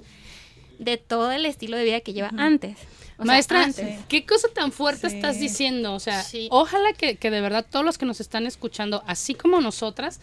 de 0.79 0.97
todo 0.97 1.31
el 1.31 1.45
estilo 1.45 1.75
de 1.75 1.83
vida 1.83 1.99
que 2.01 2.13
lleva 2.13 2.29
antes. 2.37 2.77
O 3.19 3.25
Maestra, 3.25 3.63
antes. 3.63 3.99
¿qué 4.07 4.25
cosa 4.25 4.47
tan 4.53 4.71
fuerte 4.71 5.09
Sí. 5.09 5.15
estás 5.15 5.39
diciendo? 5.39 5.93
O 5.95 5.99
sea, 5.99 6.23
Sí. 6.23 6.47
ojalá 6.51 6.93
que, 6.93 7.15
que 7.15 7.31
de 7.31 7.41
verdad 7.41 7.65
todos 7.69 7.83
los 7.83 7.97
que 7.97 8.05
nos 8.05 8.19
están 8.19 8.45
escuchando, 8.45 9.03
así 9.07 9.33
como 9.33 9.59
nosotras, 9.59 10.19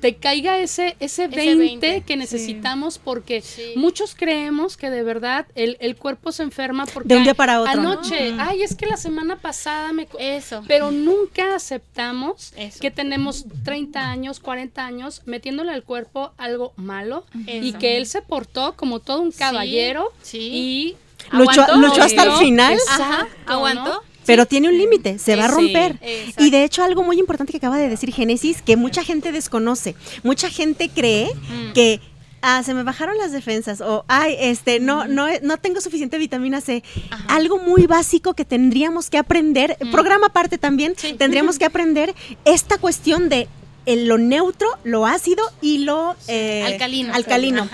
te 0.00 0.14
caiga 0.16 0.58
ese, 0.60 0.96
ese 1.00 1.26
20, 1.26 1.56
20, 1.56 2.02
que 2.02 2.16
necesitamos 2.16 2.98
porque 2.98 3.40
Sí. 3.40 3.72
muchos 3.76 4.14
creemos 4.14 4.76
que 4.76 4.90
de 4.90 5.02
verdad 5.02 5.46
el, 5.54 5.76
el 5.80 5.96
cuerpo 5.96 6.30
se 6.32 6.42
enferma 6.44 6.86
porque 6.86 7.08
De 7.08 7.16
un 7.16 7.24
día 7.24 7.34
para 7.34 7.60
otro, 7.62 7.82
¿no? 7.82 7.92
anoche, 7.92 8.34
ay, 8.38 8.62
es 8.62 8.76
que 8.76 8.86
la 8.86 8.96
semana 8.96 9.36
pasada 9.40 9.92
me... 9.92 10.06
co-". 10.06 10.18
Eso. 10.18 10.62
Pero 10.68 10.90
nunca 10.92 11.56
aceptamos 11.56 12.52
Eso. 12.56 12.78
que 12.80 12.90
tenemos 12.90 13.44
30 13.64 14.08
años, 14.08 14.38
40 14.40 14.84
años 14.86 15.22
metiéndole 15.24 15.72
al 15.72 15.82
cuerpo 15.82 16.32
algo 16.36 16.72
malo 16.76 17.24
y 17.46 17.72
que 17.72 17.96
él 17.96 18.06
se 18.06 18.22
portó 18.22 18.74
como 18.76 19.00
todo 19.00 19.20
un 19.20 19.32
caballero 19.32 20.12
sí. 20.22 20.38
y 20.52 20.96
Luchó- 21.32 21.66
luchó 21.76 22.02
hasta 22.02 22.22
el 22.24 22.32
final. 22.32 22.74
Exacto, 22.74 23.02
Ajá, 23.02 23.28
aguantó. 23.46 23.84
¿no? 23.94 24.00
Pero 24.26 24.44
tiene 24.46 24.68
un 24.68 24.76
límite, 24.76 25.18
se 25.20 25.36
va 25.36 25.44
a 25.44 25.48
romper. 25.48 26.00
Y 26.38 26.50
de 26.50 26.64
hecho 26.64 26.82
algo 26.82 27.04
muy 27.04 27.18
importante 27.18 27.52
que 27.52 27.58
acaba 27.58 27.76
de 27.78 27.88
decir 27.88 28.12
Génesis, 28.12 28.60
que 28.60 28.76
mucha 28.76 29.04
gente 29.04 29.30
desconoce. 29.30 29.94
Mucha 30.24 30.50
gente 30.50 30.88
cree 30.88 31.26
Mm. 31.32 31.72
que 31.74 32.00
ah, 32.42 32.62
se 32.64 32.74
me 32.74 32.82
bajaron 32.82 33.16
las 33.18 33.30
defensas 33.32 33.80
o 33.80 34.04
ay, 34.08 34.36
este 34.40 34.78
no 34.80 35.06
no 35.06 35.26
no 35.42 35.56
tengo 35.58 35.80
suficiente 35.80 36.18
vitamina 36.18 36.60
C. 36.60 36.82
Algo 37.28 37.58
muy 37.58 37.86
básico 37.86 38.34
que 38.34 38.44
tendríamos 38.44 39.10
que 39.10 39.18
aprender, 39.18 39.76
programa 39.92 40.26
aparte 40.26 40.58
también, 40.58 40.94
tendríamos 41.18 41.58
que 41.58 41.64
aprender 41.64 42.12
esta 42.44 42.78
cuestión 42.78 43.28
de 43.28 43.46
el- 43.86 44.06
lo 44.06 44.18
neutro, 44.18 44.68
lo 44.84 45.06
ácido 45.06 45.44
y 45.60 45.78
lo 45.78 46.16
eh, 46.28 46.62
Alcalino. 46.66 47.14
alcalino. 47.14 47.68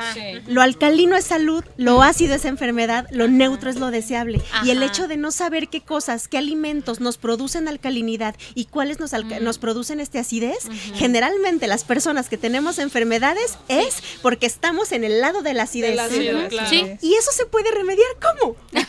Lo 0.46 0.62
alcalino 0.62 1.16
es 1.16 1.24
salud, 1.24 1.64
lo 1.76 2.02
ácido 2.02 2.34
es 2.34 2.44
enfermedad, 2.44 3.06
lo 3.10 3.28
neutro 3.28 3.70
es 3.70 3.76
lo 3.76 3.90
deseable. 3.90 4.40
Y 4.64 4.70
el 4.70 4.82
hecho 4.82 5.08
de 5.08 5.16
no 5.16 5.30
saber 5.30 5.68
qué 5.68 5.80
cosas, 5.80 6.28
qué 6.28 6.38
alimentos 6.38 7.00
nos 7.00 7.16
producen 7.18 7.66
alcalinidad 7.68 8.36
y 8.54 8.66
cuáles 8.66 9.00
nos, 9.00 9.12
alca- 9.12 9.40
nos 9.40 9.58
producen 9.58 10.00
este 10.00 10.18
acidez, 10.18 10.68
generalmente 10.94 11.66
las 11.66 11.84
personas 11.84 12.28
que 12.28 12.36
tenemos 12.36 12.78
enfermedades 12.78 13.56
es 13.68 14.02
porque 14.22 14.46
estamos 14.46 14.92
en 14.92 15.04
el 15.04 15.20
lado 15.20 15.42
de 15.42 15.54
la 15.54 15.64
acidez. 15.64 15.98
Ácido, 15.98 16.38
Ujú. 16.38 16.48
claro. 16.48 16.68
Sí. 16.68 16.84
Y 17.00 17.14
eso 17.14 17.30
se 17.32 17.46
puede 17.46 17.70
remediar 17.70 18.06
¿cómo? 18.20 18.56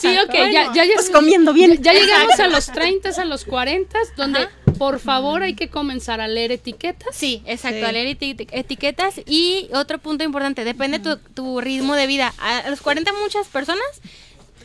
Sí, 0.00 0.16
ok, 0.24 0.34
ya, 0.52 0.72
ya, 0.72 0.84
Pues 0.94 1.10
comiendo 1.10 1.52
bien. 1.52 1.82
Ya, 1.82 1.92
ya 1.92 2.00
llegamos 2.00 2.38
a 2.40 2.48
los 2.48 2.66
30, 2.66 3.10
a 3.20 3.24
los 3.24 3.44
40, 3.44 3.98
donde 4.16 4.48
por 4.78 4.98
favor 5.00 5.42
hay 5.42 5.54
que 5.54 5.68
comenzar 5.68 6.03
a 6.08 6.28
leer 6.28 6.52
etiquetas. 6.52 7.14
Sí, 7.14 7.42
exacto, 7.46 7.78
Sí. 7.80 7.84
a 7.84 7.92
leer 7.92 8.18
eti- 8.18 8.48
etiquetas. 8.52 9.20
Y 9.26 9.68
otro 9.74 9.98
punto 9.98 10.24
importante, 10.24 10.64
depende 10.64 10.98
tu, 10.98 11.16
tu 11.16 11.60
ritmo 11.60 11.94
de 11.94 12.06
vida. 12.06 12.32
A, 12.38 12.58
a 12.58 12.70
los 12.70 12.80
40 12.80 13.12
muchas 13.22 13.46
personas 13.48 13.82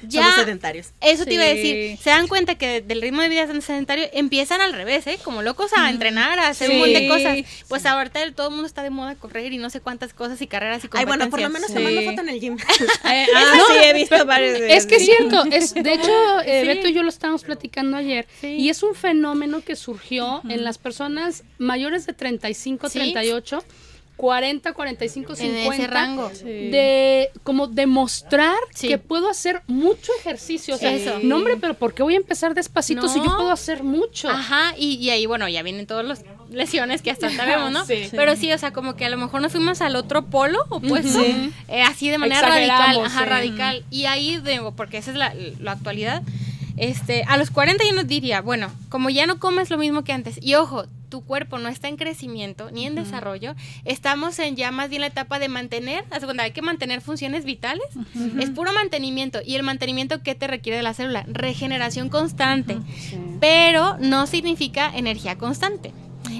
ya... 0.07 0.21
Somos 0.23 0.35
sedentarios. 0.39 0.88
Eso 1.01 1.25
te 1.25 1.33
iba 1.33 1.43
a 1.43 1.47
decir. 1.47 1.97
Se 1.97 2.09
dan 2.09 2.27
cuenta 2.27 2.55
que 2.55 2.81
del 2.81 3.01
ritmo 3.01 3.21
de 3.21 3.29
vida 3.29 3.47
tan 3.47 3.62
sedentario 3.62 4.07
empiezan 4.13 4.62
al 4.62 4.73
revés, 4.73 5.07
¿eh? 5.07 5.19
Como 5.23 5.41
locos 5.41 5.71
a 5.75 5.89
entrenar, 5.89 6.39
a 6.39 6.47
hacer 6.49 6.69
un 6.71 6.79
montón 6.79 6.93
de 7.01 7.07
cosas. 7.07 7.38
Pues 7.67 7.85
ahorita 7.85 8.31
todo 8.33 8.47
el 8.47 8.53
mundo 8.53 8.67
está 8.67 8.83
de 8.83 8.89
moda 8.89 9.15
correr 9.15 9.51
y 9.53 9.57
no 9.57 9.69
sé 9.69 9.81
cuántas 9.81 10.13
cosas 10.13 10.41
y 10.41 10.47
carreras 10.47 10.83
y 10.83 10.89
Ay, 10.91 11.05
bueno, 11.05 11.29
por 11.29 11.41
lo 11.41 11.49
menos 11.49 11.67
competencias. 11.71 11.73
te 11.73 11.83
mando 11.83 11.99
Sí. 12.01 12.07
foto 12.07 12.21
en 12.21 12.29
el 12.29 12.39
gym. 12.39 12.57
Eh, 13.12 13.27
ah, 13.35 13.57
sí, 13.67 13.73
he 13.83 13.93
visto 13.93 14.25
varios 14.25 14.59
Es 14.59 14.85
que 14.85 14.95
es 14.95 15.05
cierto, 15.05 15.43
es, 15.51 15.73
de 15.73 15.93
hecho, 15.93 16.39
eh, 16.45 16.62
Sí. 16.62 16.67
Beto 16.67 16.88
y 16.88 16.93
yo 16.93 17.03
lo 17.03 17.09
estábamos 17.09 17.43
platicando 17.43 17.97
ayer, 17.97 18.27
Sí. 18.41 18.47
y 18.47 18.69
es 18.69 18.83
un 18.83 18.95
fenómeno 18.95 19.62
que 19.62 19.75
surgió 19.75 20.41
en 20.49 20.63
las 20.63 20.77
personas 20.77 21.43
mayores 21.57 22.05
de 22.05 22.13
35, 22.13 22.89
Sí. 22.89 22.99
38, 22.99 23.63
40, 24.19 24.73
45, 24.73 25.32
En 25.32 25.38
50, 25.38 25.75
ese 25.75 25.88
rango. 25.88 26.29
de 26.43 27.29
como 27.43 27.67
demostrar 27.67 28.58
Sí. 28.75 28.89
que 28.89 28.97
puedo 28.97 29.29
hacer 29.29 29.62
mucho 29.67 30.12
ejercicio. 30.19 30.75
O 30.75 30.77
sea, 30.77 30.91
Eso. 30.93 31.19
no 31.23 31.38
hombre, 31.38 31.55
pero 31.55 31.73
¿por 31.73 31.93
qué 31.93 32.03
voy 32.03 32.15
a 32.15 32.17
empezar 32.17 32.53
despacito 32.53 33.08
si 33.08 33.19
yo 33.19 33.38
puedo 33.38 33.49
hacer 33.49 33.82
mucho? 33.82 34.27
Ajá, 34.29 34.73
y, 34.77 34.95
y 34.95 35.10
ahí, 35.12 35.25
bueno, 35.25 35.47
ya 35.47 35.63
vienen 35.63 35.88
todas 35.88 36.05
las 36.05 36.25
lesiones 36.51 37.01
que 37.01 37.12
hasta 37.12 37.29
sabemos, 37.29 37.71
¿no? 37.71 37.86
Sí. 37.88 38.10
Pero 38.12 38.36
sí, 38.36 38.51
o 38.51 38.58
sea, 38.58 38.73
como 38.73 38.97
que 38.97 39.05
a 39.05 39.10
lo 39.10 39.15
mejor 39.15 39.41
nos 39.41 39.53
fuimos 39.53 39.79
al 39.79 39.95
otro 39.95 40.25
polo 40.25 40.60
opuesto, 40.67 41.21
eh, 41.69 41.82
así 41.84 42.10
de 42.10 42.17
manera 42.17 42.41
radical, 42.41 42.99
ajá, 43.05 43.19
sí. 43.19 43.25
radical. 43.25 43.86
Y 43.89 44.03
ahí, 44.05 44.38
digo, 44.43 44.73
porque 44.75 44.97
esa 44.97 45.12
es 45.12 45.17
la, 45.17 45.34
la 45.62 45.71
actualidad, 45.71 46.23
este, 46.75 47.23
a 47.25 47.38
los 47.38 47.51
40 47.51 47.86
yo 47.86 47.93
nos 47.93 48.05
diría, 48.08 48.41
bueno, 48.41 48.69
como 48.89 49.10
ya 49.10 49.25
no 49.27 49.39
comes 49.39 49.69
lo 49.69 49.77
mismo 49.77 50.03
que 50.03 50.12
antes, 50.12 50.39
y 50.41 50.55
ojo, 50.55 50.84
tu 51.10 51.22
cuerpo 51.26 51.58
no 51.60 51.67
está 51.69 51.88
en 51.88 51.98
crecimiento 51.98 52.69
ni 52.72 52.86
en 52.86 52.95
desarrollo, 52.95 53.56
estamos 53.86 54.38
en 54.39 54.56
ya 54.56 54.72
más 54.72 54.89
bien 54.89 55.02
la 55.02 55.08
etapa 55.08 55.39
de 55.39 55.50
mantener, 55.50 56.06
cuenta, 56.24 56.43
hay 56.43 56.52
que 56.52 56.62
mantener 56.62 57.02
funciones 57.02 57.45
vitales, 57.45 57.84
es 58.39 58.50
puro 58.52 58.72
mantenimiento, 58.74 59.39
y 59.45 59.56
el 59.56 59.63
mantenimiento 59.63 60.22
que 60.24 60.36
te 60.36 60.48
requiere 60.48 60.78
de 60.78 60.84
la 60.84 60.93
célula, 60.93 61.26
regeneración 61.28 62.10
constante, 62.10 62.78
pero 63.39 63.98
no 64.00 64.28
significa 64.28 64.91
energía 64.95 65.38
constante. 65.38 65.93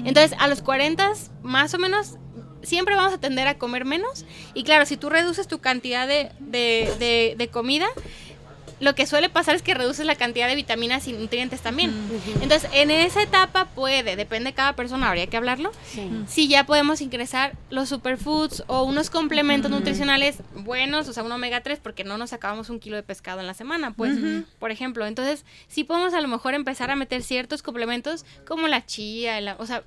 Entonces, 0.04 0.34
a 0.38 0.46
los 0.48 0.62
40 0.62 1.12
más 1.42 1.74
o 1.74 1.78
menos 1.78 2.16
siempre 2.62 2.94
vamos 2.94 3.12
a 3.14 3.18
tender 3.18 3.48
a 3.48 3.56
comer 3.58 3.84
menos. 3.84 4.24
Y 4.54 4.64
claro, 4.64 4.84
si 4.86 4.96
tú 4.96 5.08
reduces 5.10 5.48
tu 5.48 5.58
cantidad 5.60 6.06
de, 6.06 6.30
de- 6.38 6.92
de- 6.98 7.34
de 7.36 7.48
comida, 7.48 7.86
lo 8.80 8.94
que 8.94 9.06
suele 9.06 9.28
pasar 9.28 9.54
es 9.54 9.62
que 9.62 9.74
reduces 9.74 10.04
la 10.06 10.14
cantidad 10.14 10.48
de 10.48 10.56
vitaminas 10.56 11.06
y 11.06 11.12
nutrientes 11.12 11.60
también. 11.60 11.92
Entonces, 12.42 12.68
en 12.72 12.90
esa 12.90 13.22
etapa 13.22 13.66
puede, 13.66 14.16
depende 14.16 14.50
de 14.50 14.54
cada 14.54 14.74
persona, 14.74 15.08
habría 15.08 15.26
que 15.26 15.36
hablarlo, 15.36 15.70
si 16.26 16.48
ya 16.48 16.64
podemos 16.64 17.00
ingresar 17.00 17.52
los 17.70 17.88
superfoods 17.90 18.64
o 18.66 18.82
unos 18.84 19.10
complementos 19.10 19.70
nutricionales 19.70 20.38
buenos, 20.54 21.08
o 21.08 21.12
sea, 21.12 21.22
un 21.22 21.32
omega 21.32 21.60
3, 21.62 21.78
porque 21.82 22.04
no 22.04 22.16
nos 22.18 22.32
acabamos 22.32 22.70
un 22.70 22.80
kilo 22.80 22.96
de 22.96 23.02
pescado 23.02 23.40
en 23.40 23.46
la 23.46 23.54
semana, 23.54 23.92
pues, 23.92 24.16
por 24.58 24.70
ejemplo. 24.70 25.06
Entonces, 25.06 25.44
sí 25.68 25.84
podemos 25.84 26.14
a 26.14 26.20
lo 26.20 26.28
mejor 26.28 26.54
empezar 26.54 26.90
a 26.90 26.96
meter 26.96 27.22
ciertos 27.22 27.62
complementos 27.62 28.24
como 28.46 28.66
la 28.66 28.86
chía, 28.86 29.40
la- 29.40 29.56
o 29.58 29.66
sea, 29.66 29.82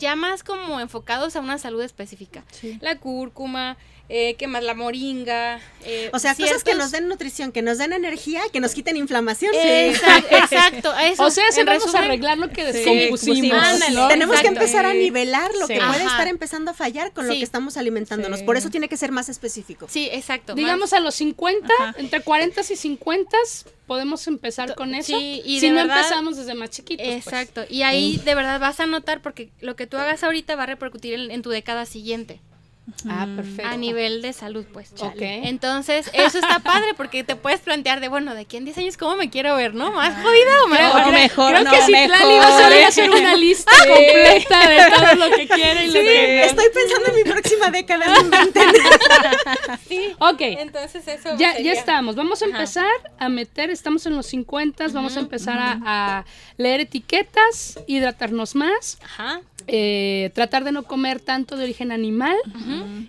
ya 0.00 0.16
más 0.16 0.42
como 0.42 0.80
enfocados 0.80 1.36
a 1.36 1.40
una 1.40 1.58
salud 1.58 1.80
específica. 1.80 2.42
La 2.80 2.96
cúrcuma, 2.98 3.76
eh, 4.08 4.36
¿qué 4.38 4.46
más? 4.46 4.62
La 4.62 4.74
moringa. 4.74 5.60
eh, 5.84 6.10
O 6.12 6.18
sea, 6.18 6.34
cosas 6.34 6.62
que 6.64 6.74
nos 6.74 6.90
den 6.92 7.08
nutrición, 7.08 7.50
que 7.52 7.62
nos 7.62 7.78
den 7.78 7.92
energía, 7.92 8.40
que 8.52 8.60
nos 8.60 8.72
quiten 8.72 8.96
inflamación. 8.96 9.52
Exacto, 9.54 10.36
exacto, 10.36 10.90
a 10.92 11.06
eso, 11.08 11.24
o 11.24 11.30
sea, 11.30 11.50
se 11.52 11.64
vamos 11.64 11.82
a 11.82 11.86
resumen, 11.86 12.04
arreglar 12.04 12.38
lo 12.38 12.48
que 12.50 12.72
Sí, 12.72 12.78
descompusimos. 12.78 13.80
Tenemos 14.08 14.36
que 14.36 14.40
Exacto. 14.46 14.46
empezar 14.48 14.86
a 14.86 14.94
nivelar 14.94 15.50
lo 15.58 15.66
Sí. 15.66 15.74
que 15.74 15.80
puede 15.80 16.02
Ajá. 16.02 16.10
estar 16.10 16.28
empezando 16.28 16.70
a 16.70 16.74
fallar 16.74 17.12
con 17.12 17.26
lo 17.26 17.32
Sí. 17.32 17.38
que 17.38 17.44
estamos 17.44 17.76
alimentándonos. 17.76 18.40
Sí. 18.40 18.44
Por 18.44 18.56
eso 18.56 18.70
tiene 18.70 18.88
que 18.88 18.96
ser 18.96 19.12
más 19.12 19.28
específico. 19.28 19.86
Sí, 19.90 20.08
exacto. 20.12 20.54
Digamos 20.54 20.90
más- 20.90 20.92
a 20.92 21.00
los 21.00 21.14
50, 21.16 21.72
Ajá. 21.80 21.94
entre 21.98 22.20
40 22.22 22.60
y 22.60 22.76
50 22.76 23.36
podemos 23.86 24.26
empezar 24.26 24.74
con 24.74 24.94
eso. 24.94 25.18
Sí, 25.18 25.42
y 25.44 25.60
si 25.60 25.66
de 25.66 25.72
no 25.72 25.82
verdad- 25.82 25.98
empezamos 25.98 26.36
desde 26.36 26.54
más 26.54 26.70
chiquitos. 26.70 27.04
pues. 27.06 27.18
Exacto. 27.26 27.64
Y 27.68 27.82
ahí 27.82 28.20
de 28.24 28.34
verdad 28.34 28.58
vas 28.60 28.80
a 28.80 28.86
notar 28.86 29.22
porque 29.22 29.50
lo 29.60 29.76
que 29.76 29.86
tú 29.86 29.96
hagas 29.96 30.22
ahorita 30.24 30.56
va 30.56 30.64
a 30.64 30.66
repercutir 30.66 31.14
en, 31.14 31.30
en 31.30 31.42
tu 31.42 31.50
década 31.50 31.86
siguiente. 31.86 32.40
Ah, 33.08 33.26
perfecto. 33.34 33.68
A 33.68 33.76
nivel 33.76 34.22
de 34.22 34.32
salud, 34.32 34.64
pues. 34.72 34.92
Ok. 35.00 35.16
Entonces, 35.20 36.08
eso 36.12 36.38
está 36.38 36.60
padre 36.60 36.94
porque 36.96 37.24
te 37.24 37.34
puedes 37.34 37.58
plantear 37.60 37.98
de, 38.00 38.06
bueno, 38.08 38.32
de 38.34 38.42
aquí 38.42 38.56
en 38.58 38.64
10 38.64 38.78
años, 38.78 38.96
¿cómo 38.96 39.16
me 39.16 39.28
quiero 39.28 39.56
ver, 39.56 39.74
no? 39.74 39.90
¿Más 39.90 40.14
jodida 40.22 40.64
o 40.64 40.68
mejor? 40.68 41.02
O 41.02 41.10
mejor, 41.12 41.50
Creo 41.52 41.64
no, 41.64 41.70
que 41.72 41.82
si 41.82 41.90
mejor. 41.92 42.16
Tlali 42.16 42.38
va 42.38 42.46
a 42.48 42.60
salir 42.60 42.84
a 42.84 42.88
hacer 42.88 43.10
una 43.10 43.34
lista 43.36 43.72
completa 43.86 44.68
de 44.68 44.78
todo 44.90 45.14
lo 45.28 45.36
que 45.36 45.48
quiere 45.48 45.84
y 45.84 45.88
lo 45.88 45.92
que 45.94 46.38
no. 46.38 46.44
Estoy 46.44 46.66
pensando 46.72 47.06
en 47.08 47.14
mi 47.16 47.24
próxima 47.24 47.70
década. 47.70 48.06
Sí. 49.88 50.12
Ok. 50.18 50.40
Entonces, 50.40 51.06
eso 51.08 51.30
Ya, 51.36 51.50
ya 51.50 51.54
sería. 51.54 51.72
estamos. 51.72 52.16
Vamos 52.16 52.42
a 52.42 52.46
Ajá. 52.46 52.54
empezar 52.56 52.90
a 53.18 53.28
meter, 53.28 53.70
estamos 53.70 54.04
en 54.06 54.16
los 54.16 54.26
50, 54.26 54.88
vamos 54.88 55.16
a 55.16 55.20
empezar 55.20 55.58
a, 55.58 55.78
a 56.18 56.24
leer 56.56 56.80
etiquetas, 56.80 57.78
hidratarnos 57.86 58.54
más, 58.54 58.98
Ajá. 59.02 59.40
Eh, 59.68 60.30
tratar 60.34 60.64
de 60.64 60.72
no 60.72 60.84
comer 60.84 61.20
tanto 61.20 61.56
de 61.56 61.64
origen 61.64 61.90
animal 61.92 62.36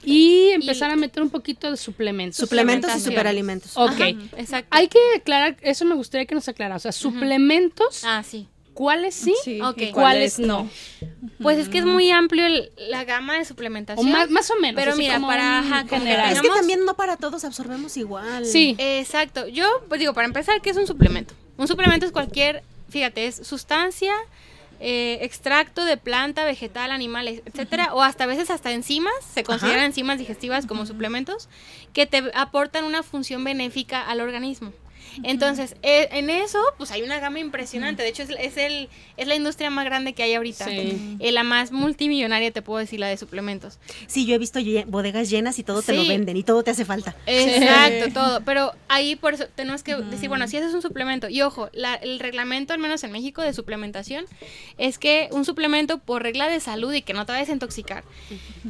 y 0.03 0.49
empezar 0.49 0.91
a 0.91 0.95
meter 0.95 1.21
un 1.23 1.29
poquito 1.29 1.69
de 1.71 1.77
suplementos. 1.77 2.37
Suplementos 2.37 2.95
y 2.95 2.99
superalimentos. 2.99 3.75
Ok. 3.77 3.89
Ajá, 3.91 4.07
Exacto. 4.37 4.67
Hay 4.71 4.87
que 4.87 4.99
aclarar, 5.15 5.57
eso 5.61 5.85
me 5.85 5.95
gustaría 5.95 6.25
que 6.25 6.35
nos 6.35 6.47
aclara. 6.47 6.75
O 6.75 6.79
sea, 6.79 6.91
suplementos, 6.91 8.03
Ah, 8.05 8.23
sí. 8.27 8.47
¿cuáles 8.73 9.15
sí? 9.15 9.33
Sí, 9.43 9.61
Ok. 9.61 9.81
¿y 9.81 9.91
¿Cuáles 9.91 10.39
no? 10.39 10.69
Pues 11.41 11.57
es 11.59 11.69
que 11.69 11.79
es 11.79 11.85
muy 11.85 12.09
amplio 12.11 12.45
el- 12.45 12.71
la 12.89 13.03
gama 13.03 13.37
de 13.37 13.45
suplementación. 13.45 14.07
O 14.07 14.09
más, 14.11 14.29
más 14.29 14.49
o 14.51 14.55
menos. 14.59 14.81
Pero 14.83 14.95
mira, 14.95 15.15
como 15.15 15.27
para- 15.27 15.59
ajá, 15.59 15.85
general. 15.87 16.31
Es 16.33 16.41
que 16.41 16.49
también 16.49 16.85
no 16.85 16.95
para 16.95 17.17
todos 17.17 17.43
absorbemos 17.43 17.95
igual. 17.97 18.45
Sí. 18.45 18.75
Exacto. 18.79 19.47
Yo, 19.47 19.65
pues 19.87 19.99
digo, 19.99 20.13
para 20.13 20.27
empezar, 20.27 20.61
¿qué 20.61 20.69
es 20.71 20.77
un 20.77 20.87
suplemento? 20.87 21.33
Un 21.57 21.67
suplemento 21.67 22.05
es 22.05 22.11
cualquier, 22.11 22.63
fíjate, 22.89 23.25
es 23.27 23.35
sustancia, 23.47 24.13
eh, 24.79 25.19
extracto 25.21 25.85
de 25.85 25.97
planta, 25.97 26.45
vegetal, 26.45 26.91
animal, 26.91 27.27
etcétera, 27.27 27.93
o 27.93 28.01
hasta 28.01 28.25
a 28.25 28.27
veces 28.27 28.49
hasta 28.49 28.71
enzimas, 28.71 29.13
se 29.33 29.43
consideran 29.43 29.85
enzimas 29.85 30.19
digestivas 30.19 30.65
como 30.65 30.85
suplementos, 30.85 31.49
que 31.93 32.05
te 32.05 32.23
aportan 32.33 32.83
una 32.83 33.03
función 33.03 33.43
benéfica 33.43 34.01
al 34.01 34.21
organismo. 34.21 34.73
Entonces, 35.23 35.75
eh, 35.83 36.07
en 36.11 36.29
eso, 36.29 36.59
pues 36.77 36.91
hay 36.91 37.01
una 37.01 37.19
gama 37.19 37.39
impresionante. 37.39 38.03
De 38.03 38.09
hecho, 38.09 38.23
es, 38.23 38.29
es 38.39 38.57
el, 38.57 38.89
es 39.17 39.27
la 39.27 39.35
industria 39.35 39.69
más 39.69 39.85
grande 39.85 40.13
que 40.13 40.23
hay 40.23 40.33
ahorita. 40.35 40.65
Sí. 40.65 41.17
Eh, 41.19 41.31
la 41.31 41.43
más 41.43 41.71
multimillonaria, 41.71 42.51
te 42.51 42.61
puedo 42.61 42.79
decir, 42.79 42.99
la 42.99 43.07
de 43.07 43.17
suplementos. 43.17 43.79
Sí, 44.07 44.25
yo 44.25 44.35
he 44.35 44.37
visto 44.37 44.59
bodegas 44.87 45.29
llenas 45.29 45.59
y 45.59 45.63
todo 45.63 45.81
te 45.81 45.93
lo 45.93 46.05
venden 46.07 46.37
y 46.37 46.43
todo 46.43 46.63
te 46.63 46.71
hace 46.71 46.85
falta. 46.85 47.15
Exacto, 47.25 48.13
todo. 48.13 48.41
Pero 48.43 48.73
ahí 48.87 49.15
por 49.15 49.33
eso 49.33 49.45
tenemos 49.55 49.83
que 49.83 49.95
decir, 49.95 50.29
bueno, 50.29 50.47
si 50.47 50.57
ese 50.57 50.67
es 50.67 50.73
un 50.73 50.81
suplemento. 50.81 51.29
Y 51.29 51.41
ojo, 51.41 51.69
la- 51.73 51.95
el 51.95 52.19
reglamento, 52.19 52.73
al 52.73 52.79
menos 52.79 53.03
en 53.03 53.11
México, 53.11 53.41
de 53.41 53.53
suplementación, 53.53 54.25
es 54.77 54.97
que 54.97 55.29
un 55.31 55.45
suplemento 55.45 55.99
por 55.99 56.23
regla 56.23 56.47
de 56.49 56.59
salud 56.59 56.93
y 56.93 57.01
que 57.01 57.13
no 57.13 57.25
te 57.25 57.31
vayas 57.31 57.49
a 57.49 57.53
intoxicar. 57.53 58.03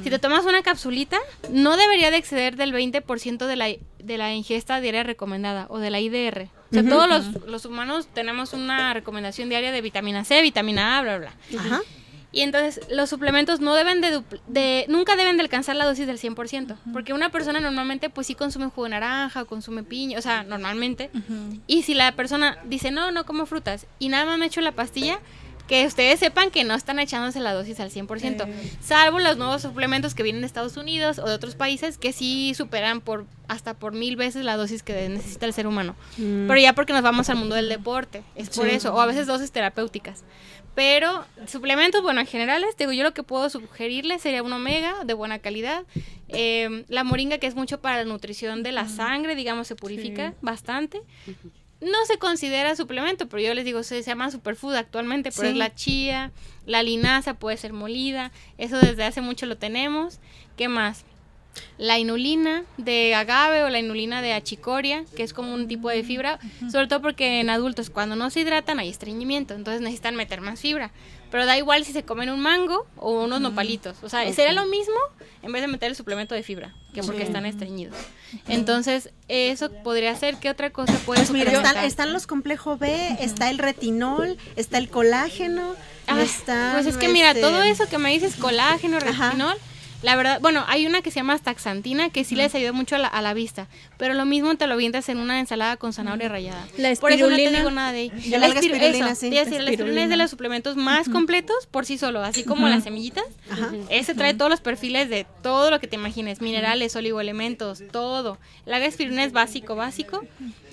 Si 0.03 0.09
te 0.09 0.19
tomas 0.19 0.45
una 0.45 0.61
capsulita, 0.61 1.17
no 1.49 1.77
debería 1.77 2.11
de 2.11 2.17
exceder 2.17 2.55
del 2.55 2.73
20% 2.73 3.45
de 3.47 3.55
la, 3.55 3.69
de 3.99 4.17
la 4.17 4.33
ingesta 4.33 4.79
diaria 4.79 5.03
recomendada 5.03 5.67
o 5.69 5.79
de 5.79 5.89
la 5.89 5.99
IDR. 5.99 6.49
O 6.69 6.73
sea, 6.73 6.83
todos 6.87 7.07
los, 7.07 7.45
los 7.47 7.65
humanos 7.65 8.07
tenemos 8.13 8.53
una 8.53 8.93
recomendación 8.93 9.49
diaria 9.49 9.71
de 9.71 9.81
vitamina 9.81 10.25
C, 10.25 10.41
vitamina 10.41 10.97
A, 10.97 11.01
bla, 11.01 11.17
bla. 11.17 11.33
bla. 11.49 11.61
Ajá. 11.61 11.81
Y 12.31 12.41
entonces 12.41 12.81
los 12.91 13.09
suplementos 13.09 13.61
no 13.61 13.73
deben 13.73 14.01
de, 14.01 14.21
de 14.47 14.85
nunca 14.89 15.15
deben 15.15 15.37
de 15.37 15.43
alcanzar 15.43 15.77
la 15.77 15.85
dosis 15.85 16.05
del 16.05 16.19
100%, 16.19 16.75
porque 16.91 17.13
una 17.13 17.29
persona 17.29 17.61
normalmente 17.61 18.09
pues 18.09 18.27
sí 18.27 18.35
consume 18.35 18.65
jugo 18.67 18.83
de 18.83 18.89
naranja 18.91 19.41
o 19.41 19.45
consume 19.47 19.83
piña, 19.83 20.19
o 20.19 20.21
sea, 20.21 20.43
normalmente. 20.43 21.09
Y 21.67 21.83
si 21.83 21.93
la 21.93 22.11
persona 22.11 22.59
dice, 22.65 22.91
"No, 22.91 23.11
no 23.11 23.25
como 23.25 23.45
frutas" 23.45 23.87
y 23.97 24.09
nada 24.09 24.25
más 24.25 24.37
me 24.37 24.45
echo 24.47 24.59
la 24.61 24.73
pastilla, 24.73 25.19
que 25.67 25.85
ustedes 25.85 26.19
sepan 26.19 26.49
que 26.51 26.63
no 26.63 26.73
están 26.75 26.97
echándose 26.99 27.39
la 27.39 27.53
dosis 27.53 27.79
al 27.79 27.91
100%, 27.91 28.47
salvo 28.81 29.19
los 29.19 29.37
nuevos 29.37 29.61
suplementos 29.61 30.15
que 30.15 30.23
vienen 30.23 30.41
de 30.41 30.47
Estados 30.47 30.77
Unidos 30.77 31.19
o 31.19 31.27
de 31.27 31.33
otros 31.33 31.55
países 31.55 31.97
que 31.97 32.13
sí 32.13 32.53
superan 32.55 33.01
por 33.01 33.25
hasta 33.47 33.73
por 33.73 33.93
mil 33.93 34.15
veces 34.15 34.43
la 34.45 34.57
dosis 34.57 34.83
que 34.83 35.07
necesita 35.09 35.45
el 35.45 35.53
ser 35.53 35.67
humano. 35.67 35.95
Pero 36.17 36.57
ya 36.57 36.73
porque 36.73 36.93
nos 36.93 37.01
vamos 37.01 37.29
al 37.29 37.37
mundo 37.37 37.55
del 37.55 37.69
deporte, 37.69 38.23
es 38.35 38.49
por 38.49 38.67
Sí. 38.67 38.75
eso, 38.75 38.93
o 38.93 38.99
a 39.01 39.05
veces 39.05 39.27
dosis 39.27 39.51
terapéuticas. 39.51 40.23
Pero 40.75 41.25
suplementos, 41.47 42.03
bueno, 42.03 42.21
en 42.21 42.27
general, 42.27 42.63
digo, 42.77 42.91
yo 42.91 43.01
lo 43.03 43.11
que 43.13 43.23
puedo 43.23 43.49
sugerirles 43.49 44.21
sería 44.21 44.43
un 44.43 44.53
omega 44.53 45.03
de 45.05 45.13
buena 45.15 45.39
calidad. 45.39 45.85
Eh, 46.27 46.85
la 46.87 47.03
moringa, 47.03 47.39
que 47.39 47.47
es 47.47 47.55
mucho 47.55 47.81
para 47.81 47.97
la 47.97 48.03
nutrición 48.05 48.61
de 48.61 48.71
la 48.73 48.87
sangre, 48.87 49.35
digamos, 49.35 49.67
se 49.67 49.75
purifica 49.75 50.33
bastante. 50.41 51.01
No 51.79 52.05
se 52.05 52.17
considera 52.17 52.75
suplemento, 52.75 53.27
pero 53.29 53.41
yo 53.43 53.53
les 53.53 53.63
digo, 53.65 53.83
se, 53.83 54.01
se 54.01 54.09
llama 54.09 54.31
superfood 54.31 54.75
actualmente, 54.75 55.31
pero 55.31 55.43
Sí. 55.43 55.51
es 55.51 55.57
la 55.57 55.75
chía, 55.75 56.31
la 56.65 56.81
linaza 56.81 57.35
puede 57.35 57.57
ser 57.57 57.71
molida, 57.73 58.31
eso 58.57 58.77
desde 58.79 59.03
hace 59.03 59.21
mucho 59.21 59.45
lo 59.45 59.57
tenemos. 59.57 60.19
¿Qué 60.57 60.67
más? 60.69 61.05
La 61.77 61.97
inulina 61.99 62.63
de 62.77 63.15
agave 63.15 63.63
o 63.63 63.69
la 63.69 63.79
inulina 63.79 64.21
de 64.21 64.33
achicoria, 64.33 65.05
que 65.15 65.23
es 65.23 65.33
como 65.33 65.53
un 65.53 65.67
tipo 65.67 65.89
de 65.89 66.03
fibra, 66.03 66.39
sobre 66.71 66.87
todo 66.87 67.01
porque 67.01 67.39
en 67.39 67.49
adultos 67.49 67.89
cuando 67.89 68.15
no 68.15 68.29
se 68.29 68.41
hidratan 68.41 68.79
hay 68.79 68.89
estreñimiento, 68.89 69.53
entonces 69.55 69.81
necesitan 69.81 70.15
meter 70.15 70.41
más 70.41 70.59
fibra. 70.59 70.91
Pero 71.29 71.45
da 71.45 71.57
igual 71.57 71.83
si 71.83 71.91
se 71.93 72.03
comen 72.03 72.29
un 72.29 72.39
mango 72.39 72.87
o 72.95 73.23
unos 73.25 73.41
nopalitos, 73.41 73.97
o 74.01 74.09
sea, 74.09 74.21
sería 74.33 74.53
lo 74.53 74.65
mismo 74.65 74.95
en 75.41 75.51
vez 75.51 75.61
de 75.61 75.67
meter 75.67 75.89
el 75.89 75.95
suplemento 75.95 76.35
de 76.35 76.43
fibra, 76.43 76.73
que 76.93 77.03
porque 77.03 77.23
están 77.23 77.45
estreñidos. 77.45 77.95
Entonces, 78.47 79.11
eso 79.27 79.71
podría 79.83 80.15
ser, 80.15 80.37
¿qué 80.37 80.49
otra 80.49 80.69
cosa 80.71 80.93
puede 81.05 81.21
Pues 81.21 81.31
mira, 81.31 81.51
están, 81.51 81.83
están 81.85 82.13
los 82.13 82.27
complejos 82.27 82.79
B, 82.79 83.17
está 83.19 83.49
el 83.49 83.57
retinol, 83.57 84.37
está 84.55 84.77
el 84.77 84.89
colágeno, 84.89 85.75
Ah, 86.07 86.21
está... 86.21 86.71
pues 86.73 86.85
es 86.85 86.97
que 86.97 87.09
mira, 87.09 87.29
este, 87.31 87.41
todo 87.41 87.61
eso 87.63 87.87
que 87.87 87.97
me 87.97 88.09
dices, 88.11 88.35
colágeno, 88.35 88.97
Ajá. 88.97 89.33
La 90.07 90.15
verdad, 90.15 90.39
bueno, 90.39 90.63
hay 90.69 90.87
una 90.87 91.01
que 91.01 91.11
se 91.11 91.17
llama 91.17 91.37
taxantina 91.37 92.09
que 92.09 92.23
sí 92.23 92.33
les 92.37 92.55
ayuda 92.55 92.71
mucho 92.71 92.95
a 92.95 92.99
la, 92.99 93.07
a 93.09 93.21
la 93.21 93.33
vista, 93.33 93.67
pero 93.97 94.13
lo 94.13 94.23
mismo 94.23 94.55
te 94.55 94.65
lo 94.65 94.75
avientas 94.75 95.09
en 95.09 95.17
una 95.17 95.37
ensalada 95.41 95.75
con 95.75 95.91
zanahoria 95.91 96.29
rallada. 96.29 96.65
La 96.77 96.95
Por 96.95 97.11
eso 97.11 97.25
no 97.29 97.35
te 97.35 97.41
espirulina. 97.43 97.57
digo 97.57 97.71
nada 97.71 97.91
de. 97.91 98.09
La 98.29 98.47
espirulina, 98.47 98.87
eso, 98.87 99.15
sí, 99.19 99.29
decir, 99.29 99.59
la 99.59 99.69
espirulina 99.69 100.03
es 100.03 100.09
de 100.09 100.15
los 100.15 100.31
suplementos 100.31 100.77
más 100.77 101.09
completos 101.09 101.67
por 101.69 101.85
sí 101.85 101.97
solo, 101.97 102.23
así 102.23 102.45
como 102.45 102.69
las 102.69 102.85
semillitas. 102.85 103.25
Ese 103.89 104.15
trae 104.15 104.33
todos 104.33 104.49
los 104.49 104.61
perfiles 104.61 105.09
de 105.09 105.25
todo 105.43 105.71
lo 105.71 105.81
que 105.81 105.87
te 105.87 105.97
imagines, 105.97 106.39
minerales, 106.39 106.95
oligoelementos, 106.95 107.83
todo. 107.91 108.37
La 108.65 108.79
espirulina 108.85 109.25
es 109.25 109.33
básico, 109.33 109.75
básico. 109.75 110.23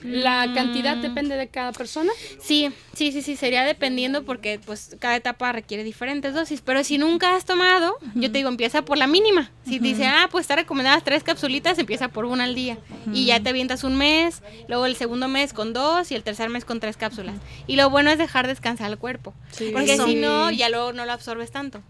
La 0.05 0.47
Mm. 0.47 0.55
cantidad 0.55 0.97
depende 0.99 1.35
de 1.37 1.49
cada 1.49 1.73
persona. 1.73 2.13
Sí, 2.41 2.71
sí, 2.95 3.11
sí, 3.11 3.23
sí, 3.23 3.37
sería 3.37 3.65
dependiendo 3.65 4.23
porque 4.25 4.61
pues 4.65 4.97
cada 5.01 5.17
etapa 5.17 5.51
requiere 5.53 5.83
diferentes 5.83 6.35
dosis, 6.35 6.61
pero 6.61 6.85
si 6.85 6.99
nunca 6.99 7.35
has 7.35 7.45
tomado, 7.47 7.97
yo 8.15 8.31
te 8.31 8.39
digo, 8.39 8.51
empieza 8.51 8.83
por 8.83 8.99
la 8.99 9.07
mínima. 9.07 9.51
Si 9.65 9.79
te 9.81 9.87
dicen, 9.87 10.09
ah, 10.09 10.29
pues 10.31 10.43
está 10.43 10.57
recomendadas 10.57 11.03
tres 11.05 11.23
capsulitas, 11.25 11.79
empieza 11.79 12.09
por 12.09 12.27
una 12.27 12.45
al 12.45 12.55
día. 12.55 12.77
Y 13.13 13.25
ya 13.27 13.41
te 13.41 13.49
avientas 13.49 13.83
un 13.83 13.97
mes, 13.97 14.43
luego 14.69 14.85
el 14.87 14.95
segundo 14.97 15.27
mes 15.29 15.53
con 15.55 15.73
dos 15.73 16.11
y 16.11 16.15
el 16.15 16.23
tercer 16.23 16.51
mes 16.51 16.65
con 16.67 16.81
tres 16.81 16.97
cápsulas. 16.99 17.37
Y 17.67 17.77
lo 17.77 17.89
bueno 17.89 18.11
es 18.11 18.19
dejar 18.19 18.47
descansar 18.47 18.91
el 18.91 18.99
cuerpo, 18.99 19.33
porque 19.73 19.95
Eso. 19.95 20.07
si 20.07 20.17
no, 20.17 20.51
ya 20.51 20.69
luego 20.69 20.93
no 20.93 21.07
lo 21.07 21.13
absorbes 21.13 21.51
tanto. 21.51 21.83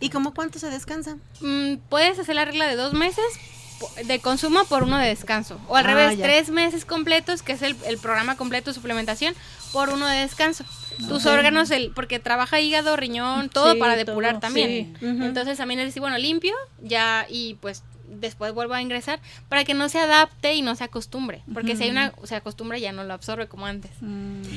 ¿Y 0.00 0.10
como 0.10 0.34
cuánto 0.34 0.58
se 0.58 0.68
descansa? 0.70 1.16
Mm, 1.40 1.76
puedes 1.88 2.18
hacer 2.18 2.34
la 2.34 2.44
regla 2.44 2.66
de 2.66 2.76
dos 2.76 2.92
meses 2.92 3.24
de 4.04 4.18
consumo 4.20 4.64
por 4.64 4.82
uno 4.82 4.98
de 4.98 5.08
descanso. 5.08 5.58
O 5.68 5.76
al 5.76 5.84
Ah, 5.86 5.88
revés, 5.94 6.18
ya. 6.18 6.24
tres 6.24 6.50
meses 6.50 6.84
completos, 6.84 7.42
que 7.42 7.52
es 7.52 7.62
el, 7.62 7.76
el 7.86 7.98
programa 7.98 8.36
completo 8.36 8.70
de 8.70 8.74
suplementación, 8.74 9.34
por 9.72 9.88
uno 9.90 10.06
de 10.06 10.18
descanso. 10.20 10.64
Tus 11.08 11.24
órganos, 11.26 11.70
el, 11.70 11.92
porque 11.92 12.18
trabaja 12.18 12.60
hígado, 12.60 12.94
riñón, 12.96 13.48
todo 13.48 13.72
Sí, 13.72 13.78
para 13.78 13.96
depurar 13.96 14.32
todo, 14.32 14.40
también. 14.40 14.96
sí. 15.00 15.06
Entonces 15.06 15.56
también 15.56 15.80
es 15.80 15.86
decir, 15.86 16.00
bueno, 16.00 16.18
limpio, 16.18 16.54
ya, 16.82 17.26
y 17.28 17.54
pues 17.54 17.82
después 18.10 18.52
vuelvo 18.52 18.74
a 18.74 18.82
ingresar 18.82 19.20
para 19.48 19.64
que 19.64 19.74
no 19.74 19.88
se 19.88 19.98
adapte 19.98 20.54
y 20.54 20.62
no 20.62 20.74
se 20.76 20.84
acostumbre. 20.84 21.42
Porque 21.52 21.76
si 21.76 21.84
hay 21.84 21.90
una, 21.90 22.12
se 22.24 22.34
acostumbra 22.36 22.78
ya 22.78 22.92
no 22.92 23.04
lo 23.04 23.14
absorbe 23.14 23.46
como 23.48 23.66
antes. 23.66 23.90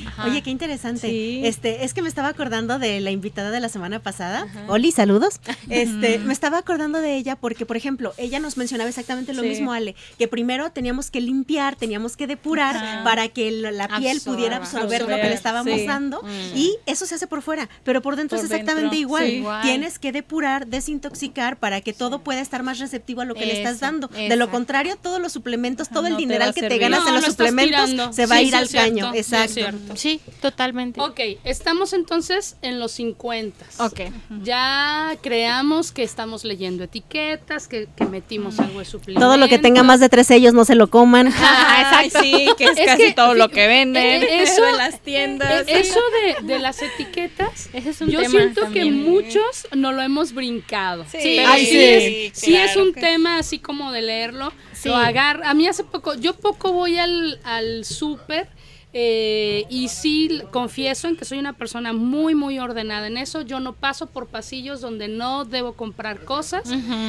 Ajá. 0.06 0.24
Oye, 0.26 0.42
qué 0.42 0.50
interesante. 0.50 1.08
Sí. 1.08 1.40
Este, 1.44 1.84
es 1.84 1.94
que 1.94 2.02
me 2.02 2.08
estaba 2.08 2.28
acordando 2.28 2.78
de 2.78 3.00
la 3.00 3.10
invitada 3.10 3.50
de 3.50 3.60
la 3.60 3.68
semana 3.68 4.00
pasada. 4.00 4.46
Oli, 4.68 4.92
saludos. 4.92 5.40
Este, 5.70 6.18
me 6.18 6.32
estaba 6.32 6.58
acordando 6.58 7.00
de 7.00 7.16
ella 7.16 7.36
porque, 7.36 7.64
por 7.66 7.76
ejemplo, 7.76 8.12
ella 8.16 8.38
nos 8.38 8.56
mencionaba 8.56 8.88
exactamente 8.88 9.32
lo 9.32 9.42
Sí. 9.42 9.48
mismo, 9.48 9.72
Ale, 9.72 9.94
que 10.18 10.28
primero 10.28 10.70
teníamos 10.70 11.10
que 11.10 11.20
limpiar, 11.20 11.74
teníamos 11.76 12.16
que 12.16 12.26
depurar 12.26 12.76
Ajá. 12.76 13.04
para 13.04 13.28
que 13.28 13.50
la, 13.50 13.88
piel 13.98 14.16
Absorba. 14.18 14.36
pudiera 14.36 14.56
absorber 14.56 15.02
lo 15.02 15.08
que 15.08 15.22
le 15.24 15.32
estábamos 15.34 15.74
sí. 15.80 15.86
dando 15.86 16.22
Mm. 16.22 16.56
y 16.56 16.76
eso 16.86 17.06
se 17.06 17.14
hace 17.16 17.26
por 17.26 17.42
fuera, 17.42 17.68
pero 17.82 18.02
por 18.02 18.16
dentro 18.16 18.36
Por 18.38 18.44
es 18.44 18.50
exactamente 18.50 18.82
dentro, 18.96 18.98
igual. 19.00 19.26
sí. 19.26 19.32
Igual. 19.36 19.62
Tienes 19.62 19.98
que 19.98 20.12
depurar, 20.12 20.66
desintoxicar 20.66 21.56
para 21.58 21.80
que 21.80 21.92
todo 21.92 22.20
pueda 22.20 22.40
estar 22.40 22.62
más 22.62 22.78
receptivo 22.78 23.20
a 23.22 23.24
lo 23.24 23.34
que 23.34 23.43
le 23.46 23.52
estás 23.58 23.80
dando. 23.80 24.08
De 24.08 24.36
lo 24.36 24.50
contrario, 24.50 24.96
todos 25.00 25.20
los 25.20 25.32
suplementos, 25.32 25.88
todo 25.88 26.06
el 26.06 26.12
no 26.14 26.18
dineral 26.18 26.54
que 26.54 26.62
te 26.68 26.78
ganas 26.78 27.00
No, 27.02 27.08
en 27.08 27.14
los 27.14 27.24
lo 27.24 27.30
suplementos 27.30 28.14
se 28.14 28.26
va 28.26 28.36
a 28.36 28.42
ir 28.42 28.48
sí, 28.50 28.54
al 28.54 28.68
cierto, 28.68 28.88
caño. 28.88 29.14
Exacto. 29.14 29.60
Sí, 29.96 30.20
totalmente. 30.40 31.00
Ok, 31.00 31.20
estamos 31.44 31.92
entonces 31.92 32.56
en 32.62 32.78
los 32.80 32.92
50. 32.92 33.64
Ok. 33.78 34.00
Ya 34.42 35.16
creamos 35.22 35.92
que 35.92 36.02
estamos 36.02 36.44
leyendo 36.44 36.84
etiquetas, 36.84 37.68
que, 37.68 37.88
que 37.96 38.04
metimos 38.04 38.58
algo 38.60 38.78
de 38.80 38.84
suplemento. 38.84 39.26
Todo 39.26 39.36
lo 39.36 39.48
que 39.48 39.58
tenga 39.58 39.82
más 39.82 40.00
de 40.00 40.08
tres 40.08 40.26
sellos 40.26 40.54
no 40.54 40.64
se 40.64 40.74
lo 40.74 40.88
coman. 40.90 41.32
Ah, 41.66 42.02
exacto. 42.04 42.20
sí, 42.22 42.46
que 42.58 42.64
es, 42.64 42.78
Es 42.78 42.86
casi 42.86 43.02
que, 43.02 43.12
todo 43.12 43.34
lo 43.34 43.48
que 43.48 43.66
venden 43.66 44.22
eh, 44.22 44.42
eso- 44.42 44.66
en 44.66 44.76
las 44.76 45.00
tiendas. 45.00 45.66
Eh, 45.68 45.80
Eso 45.80 46.00
de, 46.40 46.46
de 46.46 46.58
las 46.58 46.80
etiquetas, 46.82 47.68
Ese 47.72 47.90
es 47.90 48.00
un 48.00 48.08
yo 48.10 48.20
tema 48.20 48.30
siento 48.30 48.60
también. 48.62 48.84
que 48.86 48.90
muchos 49.10 49.66
no 49.74 49.92
lo 49.92 50.02
hemos 50.02 50.32
brincado. 50.32 51.04
Sí. 51.10 51.38
Ay, 51.38 51.64
sí, 51.66 51.70
sí, 51.72 51.78
es, 51.78 52.38
sí 52.38 52.50
claro 52.52 52.70
es 52.70 52.76
un 52.76 52.92
tema 52.94 53.33
así 53.38 53.58
como 53.58 53.92
de 53.92 54.02
leerlo. 54.02 54.52
Sí. 54.72 54.88
Lo 54.88 54.96
agarra. 54.96 55.50
A 55.50 55.54
mí 55.54 55.66
hace 55.66 55.84
poco, 55.84 56.14
yo 56.14 56.34
poco 56.34 56.72
voy 56.72 56.98
al, 56.98 57.40
al 57.44 57.84
súper. 57.84 58.48
Eh, 58.96 59.66
y 59.68 59.88
sí 59.88 60.40
confieso 60.52 61.08
en 61.08 61.16
que 61.16 61.24
soy 61.24 61.38
una 61.38 61.52
persona 61.52 61.92
muy 61.92 62.34
muy 62.34 62.58
ordenada 62.60 63.08
en 63.08 63.18
eso 63.18 63.42
yo 63.42 63.58
no 63.60 63.72
paso 63.72 64.06
por 64.06 64.28
pasillos 64.28 64.80
donde 64.80 65.08
no 65.08 65.44
debo 65.44 65.72
comprar 65.72 66.24
cosas 66.24 66.62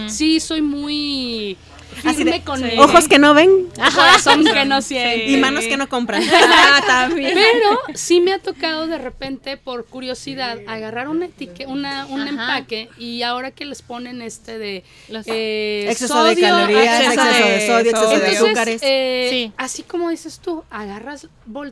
sí 0.08 0.40
soy 0.40 0.62
muy 0.62 1.58
Así 2.04 2.24
de, 2.24 2.42
con 2.42 2.62
mi 2.62 2.78
Ojos 2.80 3.08
que 3.08 3.20
no 3.20 3.34
ven 3.36 3.68
corazón 3.94 4.44
que 4.44 4.66
no 4.66 4.82
siente 4.82 5.30
y 5.30 5.38
manos 5.38 5.66
que 5.66 5.78
no 5.78 5.88
compran. 5.88 6.24
Ah, 6.68 6.82
también. 6.86 7.32
pero 7.34 7.80
sí 7.94 8.20
me 8.22 8.34
ha 8.34 8.40
tocado 8.40 8.88
de 8.88 8.98
repente, 8.98 9.56
por 9.56 9.86
curiosidad, 9.86 10.58
agarrar 10.68 11.08
una 11.08 11.26
etique, 11.26 11.66
una, 11.68 12.06
un 12.08 12.22
Ajá. 12.22 12.30
empaque 12.30 12.90
y 12.98 13.22
ahora 13.22 13.52
que 13.52 13.66
les 13.66 13.82
ponen 13.82 14.22
este 14.22 14.58
de 14.58 14.84
Los- 15.10 15.26
eh, 15.28 15.86
exceso 15.90 16.24
de 16.24 16.34
sodio, 16.34 16.48
calorías, 16.48 17.02
exceso 17.02 17.22
exceso 17.30 17.46
de 17.48 17.62
sodio, 17.68 17.92
exceso 17.92 18.20
de 18.20 18.32
azúcares. 18.50 18.82
eh, 18.84 19.28
Sí. 19.30 19.52
así 19.58 19.84
como 19.84 20.10
dices 20.10 20.40
tú, 20.40 20.64
agarras, 20.72 21.28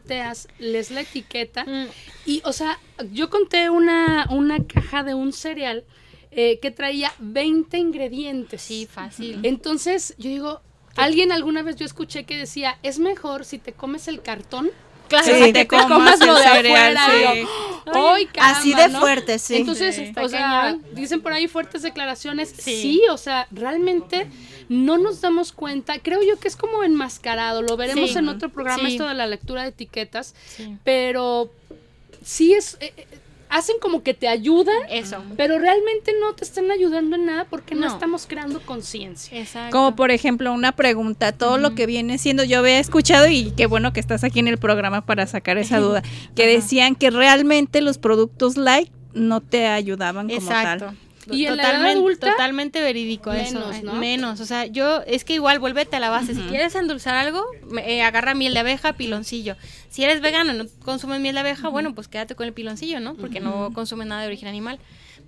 volteas, 0.07 0.47
les 0.59 0.91
la 0.91 1.01
etiqueta 1.01 1.63
Mm. 1.65 1.85
y, 2.25 2.41
o 2.45 2.53
sea, 2.53 2.79
yo 3.11 3.29
conté 3.29 3.69
una, 3.69 4.27
una 4.29 4.59
caja 4.65 5.03
de 5.03 5.13
un 5.13 5.33
cereal 5.33 5.83
eh, 6.31 6.59
que 6.61 6.71
traía 6.71 7.13
20 7.19 7.77
ingredientes. 7.77 8.61
Sí, 8.61 8.87
fácil. 8.91 9.39
Entonces, 9.43 10.15
yo 10.17 10.29
digo, 10.29 10.61
alguien 10.95 11.31
alguna 11.31 11.61
vez 11.61 11.75
yo 11.75 11.85
escuché 11.85 12.23
que 12.25 12.37
decía, 12.37 12.79
es 12.83 12.97
mejor 12.99 13.45
si 13.45 13.59
te 13.59 13.73
comes 13.73 14.07
el 14.07 14.21
cartón 14.21 14.71
Claro, 15.09 15.25
Sí. 15.25 15.31
te 15.33 15.53
te 15.53 15.67
comas 15.67 15.85
comas 15.87 16.19
lo 16.25 16.33
de 16.35 16.43
cereal, 16.43 16.97
afuera. 16.97 17.33
sí. 17.33 17.45
¡Ay, 17.93 18.25
caramba! 18.27 18.57
Así 18.57 18.73
de 18.73 18.87
¿no? 18.87 18.99
fuerte, 19.01 19.37
sí. 19.37 19.57
Entonces, 19.57 19.95
Sí, 19.95 20.11
o 20.19 20.27
sea, 20.29 20.75
dicen 20.93 21.21
por 21.21 21.33
ahí 21.33 21.47
fuertes 21.47 21.83
declaraciones. 21.83 22.49
Sí. 22.57 22.99
o 23.11 23.17
sea, 23.17 23.45
realmente 23.51 24.27
no 24.69 24.97
nos 24.97 25.21
damos 25.21 25.51
cuenta. 25.51 25.99
Creo 25.99 26.21
yo 26.23 26.39
que 26.39 26.47
es 26.47 26.55
como 26.55 26.83
enmascarado. 26.83 27.61
Lo 27.61 27.77
veremos 27.77 28.11
Sí. 28.11 28.17
en 28.17 28.29
otro 28.29 28.49
programa, 28.49 28.83
Sí. 28.87 28.93
esto 28.93 29.07
de 29.07 29.13
la 29.13 29.27
lectura 29.27 29.63
de 29.63 29.69
etiquetas. 29.69 30.35
Sí. 30.47 30.77
Pero 30.83 31.49
sí 32.23 32.53
es. 32.53 32.77
eh, 32.79 32.93
eh, 32.97 33.07
hacen 33.49 33.75
como 33.79 34.01
que 34.01 34.15
te 34.15 34.27
ayudan, 34.27 34.75
Eso. 34.89 35.17
pero 35.37 35.59
realmente 35.59 36.11
no 36.19 36.33
te 36.33 36.43
están 36.43 36.71
ayudando 36.71 37.15
en 37.17 37.25
nada 37.27 37.45
porque 37.45 37.75
no, 37.75 37.81
No. 37.81 37.93
estamos 37.93 38.25
creando 38.25 38.59
conciencia. 38.61 39.37
Exacto. 39.39 39.77
Como 39.77 39.95
por 39.95 40.09
ejemplo 40.09 40.51
una 40.51 40.71
pregunta, 40.71 41.33
todo 41.33 41.59
lo 41.59 41.75
que 41.75 41.85
viene 41.85 42.17
siendo, 42.17 42.43
yo 42.43 42.59
había 42.59 42.79
escuchado 42.79 43.27
y 43.27 43.51
qué 43.51 43.67
bueno 43.67 43.93
que 43.93 43.99
estás 43.99 44.23
aquí 44.23 44.39
en 44.39 44.47
el 44.47 44.57
programa 44.57 45.05
para 45.05 45.27
sacar 45.27 45.59
esa 45.59 45.77
duda, 45.77 46.01
que 46.35 46.47
decían 46.47 46.95
que 46.95 47.11
realmente 47.11 47.81
los 47.81 47.99
productos 47.99 48.57
light 48.57 48.89
no 49.13 49.39
te 49.39 49.67
ayudaban 49.67 50.29
como 50.29 50.39
Exacto. 50.39 50.85
tal. 50.87 50.97
Y 51.31 51.45
en 51.45 51.57
la 51.57 51.63
edad 51.63 51.71
totalmente, 51.71 51.99
adulta, 51.99 52.31
totalmente 52.31 52.81
verídico 52.81 53.31
eso. 53.33 53.59
menos, 53.59 53.83
¿no? 53.83 53.93
Menos, 53.93 54.39
o 54.39 54.45
sea, 54.45 54.65
yo 54.65 55.01
es 55.07 55.23
que 55.23 55.33
igual 55.33 55.59
vuélvete 55.59 55.95
a 55.95 55.99
la 55.99 56.09
base. 56.09 56.33
Si 56.35 56.41
quieres 56.41 56.75
endulzar 56.75 57.15
algo, 57.15 57.45
me- 57.69 57.89
eh, 57.97 58.01
agarra 58.03 58.33
miel 58.33 58.53
de 58.53 58.59
abeja, 58.61 58.93
piloncillo. 58.93 59.55
Si 59.89 60.03
eres 60.03 60.21
vegano 60.21 60.53
y 60.53 60.57
no 60.57 60.65
consumes 60.83 61.19
miel 61.19 61.35
de 61.35 61.41
abeja, 61.41 61.69
bueno, 61.69 61.93
pues 61.95 62.07
quédate 62.07 62.35
con 62.35 62.47
el 62.47 62.53
piloncillo, 62.53 62.99
¿no? 62.99 63.15
Porque 63.15 63.39
no 63.39 63.71
consumes 63.73 64.07
nada 64.07 64.21
de 64.21 64.27
origen 64.27 64.47
animal. 64.49 64.79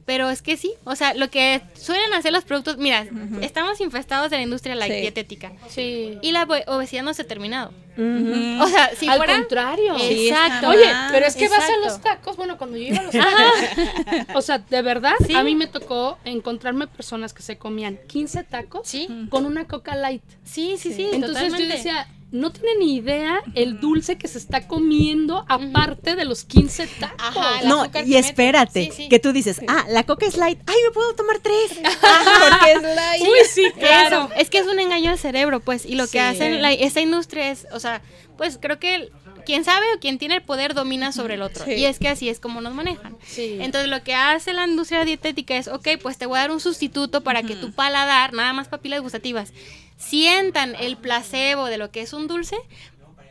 Pero 0.05 0.29
es 0.29 0.43
que 0.43 0.55
sí, 0.55 0.71
o 0.83 0.95
sea, 0.95 1.15
lo 1.15 1.31
que 1.31 1.61
suelen 1.73 2.13
hacer 2.13 2.31
los 2.31 2.43
productos, 2.43 2.77
mira, 2.77 3.07
estamos 3.41 3.81
infestados 3.81 4.29
de 4.29 4.37
la 4.37 4.43
industria 4.43 4.75
la 4.75 4.85
Sí. 4.85 4.93
dietética. 4.93 5.51
sí. 5.67 6.19
Y 6.21 6.31
la 6.31 6.43
obesidad 6.67 7.01
no 7.03 7.13
se 7.15 7.23
ha 7.23 7.27
terminado. 7.27 7.73
O 7.97 8.67
sea, 8.67 8.91
si 8.95 9.07
Al 9.07 9.17
fuera 9.17 9.35
contrario. 9.37 9.95
Exacto. 9.99 10.69
Oye, 10.69 10.85
pero 11.11 11.25
es 11.25 11.35
que 11.35 11.47
vas 11.49 11.67
a 11.69 11.77
los 11.83 12.01
tacos, 12.01 12.35
bueno, 12.37 12.57
cuando 12.57 12.77
yo 12.77 12.83
iba 12.87 12.97
a 12.99 13.03
los 13.03 13.11
tacos, 13.13 14.35
o 14.35 14.41
sea, 14.41 14.59
de 14.59 14.81
verdad, 14.81 15.13
Sí. 15.25 15.33
a 15.33 15.43
mí 15.43 15.55
me 15.55 15.65
tocó 15.67 16.17
encontrarme 16.25 16.87
personas 16.87 17.33
que 17.33 17.41
se 17.41 17.57
comían 17.57 17.97
15 18.07 18.43
tacos 18.43 18.87
Sí. 18.87 19.07
con 19.29 19.45
una 19.45 19.65
coca 19.65 19.95
light. 19.95 20.21
Sí, 20.43 20.75
sí, 20.77 20.93
sí, 20.93 21.09
Entonces 21.13 21.47
totalmente. 21.47 21.67
yo 21.67 21.73
decía, 21.73 22.07
no 22.35 22.51
tiene 22.51 22.69
ni 22.79 22.95
idea 22.95 23.41
el 23.55 23.79
dulce 23.79 24.17
que 24.17 24.27
se 24.27 24.37
está 24.37 24.67
comiendo 24.67 25.45
aparte 25.47 26.15
de 26.15 26.25
los 26.25 26.43
15 26.45 26.87
tacos. 26.99 27.19
Ajá, 27.37 27.61
No, 27.65 27.85
y 28.05 28.15
espérate, 28.15 28.85
Sí, 28.85 28.91
sí. 28.95 29.09
que 29.09 29.19
tú 29.19 29.31
dices, 29.33 29.61
ah, 29.67 29.85
la 29.89 30.03
coca 30.03 30.25
es 30.25 30.37
light, 30.37 30.59
ay, 30.67 30.75
me 30.85 30.91
puedo 30.91 31.15
tomar 31.15 31.39
tres. 31.39 31.71
Porque 31.79 32.71
es 32.73 32.81
light. 32.83 33.21
Uy, 33.23 33.39
sí, 33.49 33.65
claro. 33.77 34.25
Eso, 34.25 34.41
es 34.41 34.49
que 34.49 34.59
es 34.59 34.67
un 34.67 34.79
engaño 34.79 35.11
al 35.11 35.17
cerebro, 35.19 35.59
pues, 35.59 35.85
y 35.85 35.95
lo 35.95 36.05
Sí. 36.05 36.13
que 36.13 36.19
hacen 36.21 36.61
la, 36.61 36.71
esta 36.73 37.01
industria 37.01 37.49
es, 37.51 37.67
o 37.71 37.79
sea, 37.79 38.01
pues 38.37 38.57
creo 38.61 38.79
que 38.79 39.09
quien 39.45 39.63
sabe 39.63 39.85
o 39.95 39.99
quien 39.99 40.17
tiene 40.17 40.35
el 40.35 40.41
poder 40.41 40.73
domina 40.73 41.11
sobre 41.11 41.35
el 41.35 41.41
otro. 41.41 41.63
Sí. 41.65 41.71
Y 41.73 41.85
es 41.85 41.99
que 41.99 42.09
así 42.09 42.27
es 42.29 42.39
como 42.39 42.59
nos 42.61 42.73
manejan. 42.73 43.15
Sí. 43.25 43.57
Entonces 43.61 43.89
lo 43.89 44.03
que 44.03 44.13
hace 44.15 44.51
la 44.53 44.67
industria 44.67 45.05
dietética 45.05 45.55
es, 45.55 45.67
ok, 45.67 45.87
pues 46.01 46.17
te 46.17 46.25
voy 46.25 46.37
a 46.37 46.41
dar 46.41 46.51
un 46.51 46.59
sustituto 46.59 47.21
para 47.23 47.43
que 47.43 47.55
tu 47.55 47.71
paladar, 47.71 48.33
nada 48.33 48.51
más 48.53 48.67
papilas 48.67 49.01
gustativas, 49.01 49.53
sientan 49.97 50.75
el 50.75 50.97
placebo 50.97 51.65
de 51.67 51.77
lo 51.77 51.91
que 51.91 52.01
es 52.01 52.13
un 52.13 52.27
dulce. 52.27 52.57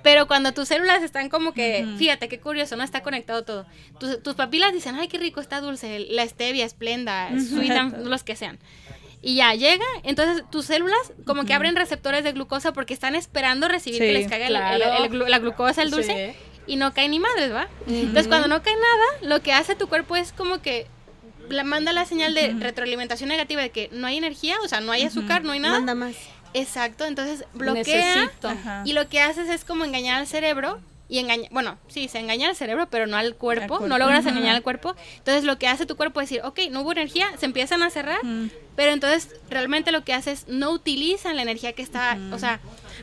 Pero 0.02 0.26
cuando 0.26 0.52
tus 0.52 0.68
células 0.68 1.02
están 1.02 1.30
como 1.30 1.54
que, 1.54 1.86
fíjate 1.96 2.28
qué 2.28 2.38
curioso, 2.38 2.76
no 2.76 2.82
está 2.84 3.02
conectado 3.02 3.42
todo. 3.42 3.66
Tus, 3.98 4.22
tus 4.22 4.34
papilas 4.34 4.74
dicen, 4.74 4.96
ay, 4.96 5.08
qué 5.08 5.16
rico 5.16 5.40
está 5.40 5.62
dulce, 5.62 5.98
la 6.10 6.26
stevia, 6.28 6.66
esplenda, 6.66 7.30
sweet, 7.40 7.70
and- 7.70 8.06
los 8.06 8.22
que 8.22 8.36
sean. 8.36 8.58
Y 9.27 9.37
ya 9.37 9.55
llega, 9.55 9.85
entonces 10.03 10.45
tus 10.51 10.66
células 10.66 10.99
como 11.25 11.45
que 11.45 11.55
abren 11.55 11.77
receptores 11.77 12.25
de 12.25 12.33
glucosa 12.33 12.72
porque 12.72 12.93
están 12.93 13.14
esperando 13.14 13.68
recibir 13.68 13.99
que 14.01 14.12
les 14.12 14.29
caiga 14.29 14.47
el- 14.49 14.55
el- 14.57 14.83
claro. 14.83 15.05
el 15.05 15.11
glu- 15.11 15.29
la 15.29 15.39
glucosa, 15.39 15.81
el 15.83 15.91
dulce, 15.91 16.37
y 16.66 16.77
no 16.77 16.93
cae 16.93 17.09
ni 17.09 17.18
madres, 17.20 17.53
¿va? 17.53 17.68
Entonces 17.89 18.29
cuando 18.29 18.49
no 18.49 18.62
cae 18.62 18.75
nada, 18.75 19.05
lo 19.35 19.43
que 19.43 19.53
hace 19.55 19.75
tu 19.77 19.89
cuerpo 19.89 20.14
es 20.16 20.33
como 20.33 20.61
que 20.61 20.87
la 21.49 21.64
manda 21.64 21.93
la 21.95 22.05
señal 22.05 22.35
de 22.35 22.53
retroalimentación 22.59 23.29
negativa 23.31 23.62
de 23.62 23.70
que 23.70 23.89
no 23.93 24.07
hay 24.07 24.16
energía, 24.18 24.57
o 24.62 24.68
sea, 24.68 24.81
no 24.81 24.93
hay 24.93 25.03
azúcar, 25.05 25.43
no 25.43 25.53
hay 25.53 25.59
nada. 25.61 25.75
Manda 25.79 25.95
más. 25.95 26.14
Exacto, 26.53 27.05
entonces 27.07 27.45
bloquea 27.55 28.14
Necesito. 28.16 28.53
Y 28.85 28.93
lo 28.93 29.09
que 29.09 29.20
haces 29.20 29.49
es 29.49 29.64
como 29.64 29.85
engañar 29.85 30.20
al 30.20 30.27
cerebro 30.27 30.81
y 31.09 31.18
engañar, 31.18 31.48
bueno, 31.52 31.78
sí, 31.88 32.09
se 32.09 32.18
engaña 32.18 32.48
al 32.48 32.57
cerebro, 32.57 32.88
pero 32.90 33.07
no 33.07 33.16
al 33.16 33.34
cuerpo, 33.36 33.62
Al 33.62 33.68
cuerpo. 33.68 33.88
no 33.88 33.98
logras 33.98 34.24
engañar 34.26 34.55
al 34.57 34.62
cuerpo. 34.62 34.94
Entonces 35.18 35.44
lo 35.44 35.59
que 35.59 35.68
hace 35.68 35.84
tu 35.86 35.96
cuerpo 35.96 36.20
es 36.20 36.28
decir, 36.30 36.42
ok, 36.44 36.61
no 36.70 36.80
hubo 36.80 36.92
energía, 36.92 37.28
se 37.38 37.44
empiezan 37.46 37.82
a 37.82 37.90
cerrar, 37.90 38.24
Mm. 38.24 38.50
pero 38.76 38.92
entonces 38.92 39.28
realmente 39.50 39.92
lo 39.92 40.02
que 40.05 40.14
hace 40.14 40.32
es 40.32 40.48
no 40.48 40.70
utilizan 40.70 41.36
la 41.36 41.42
energía 41.42 41.72
que 41.74 41.82
está, 41.82 42.16
o 42.32 42.38
sea, 42.38 42.61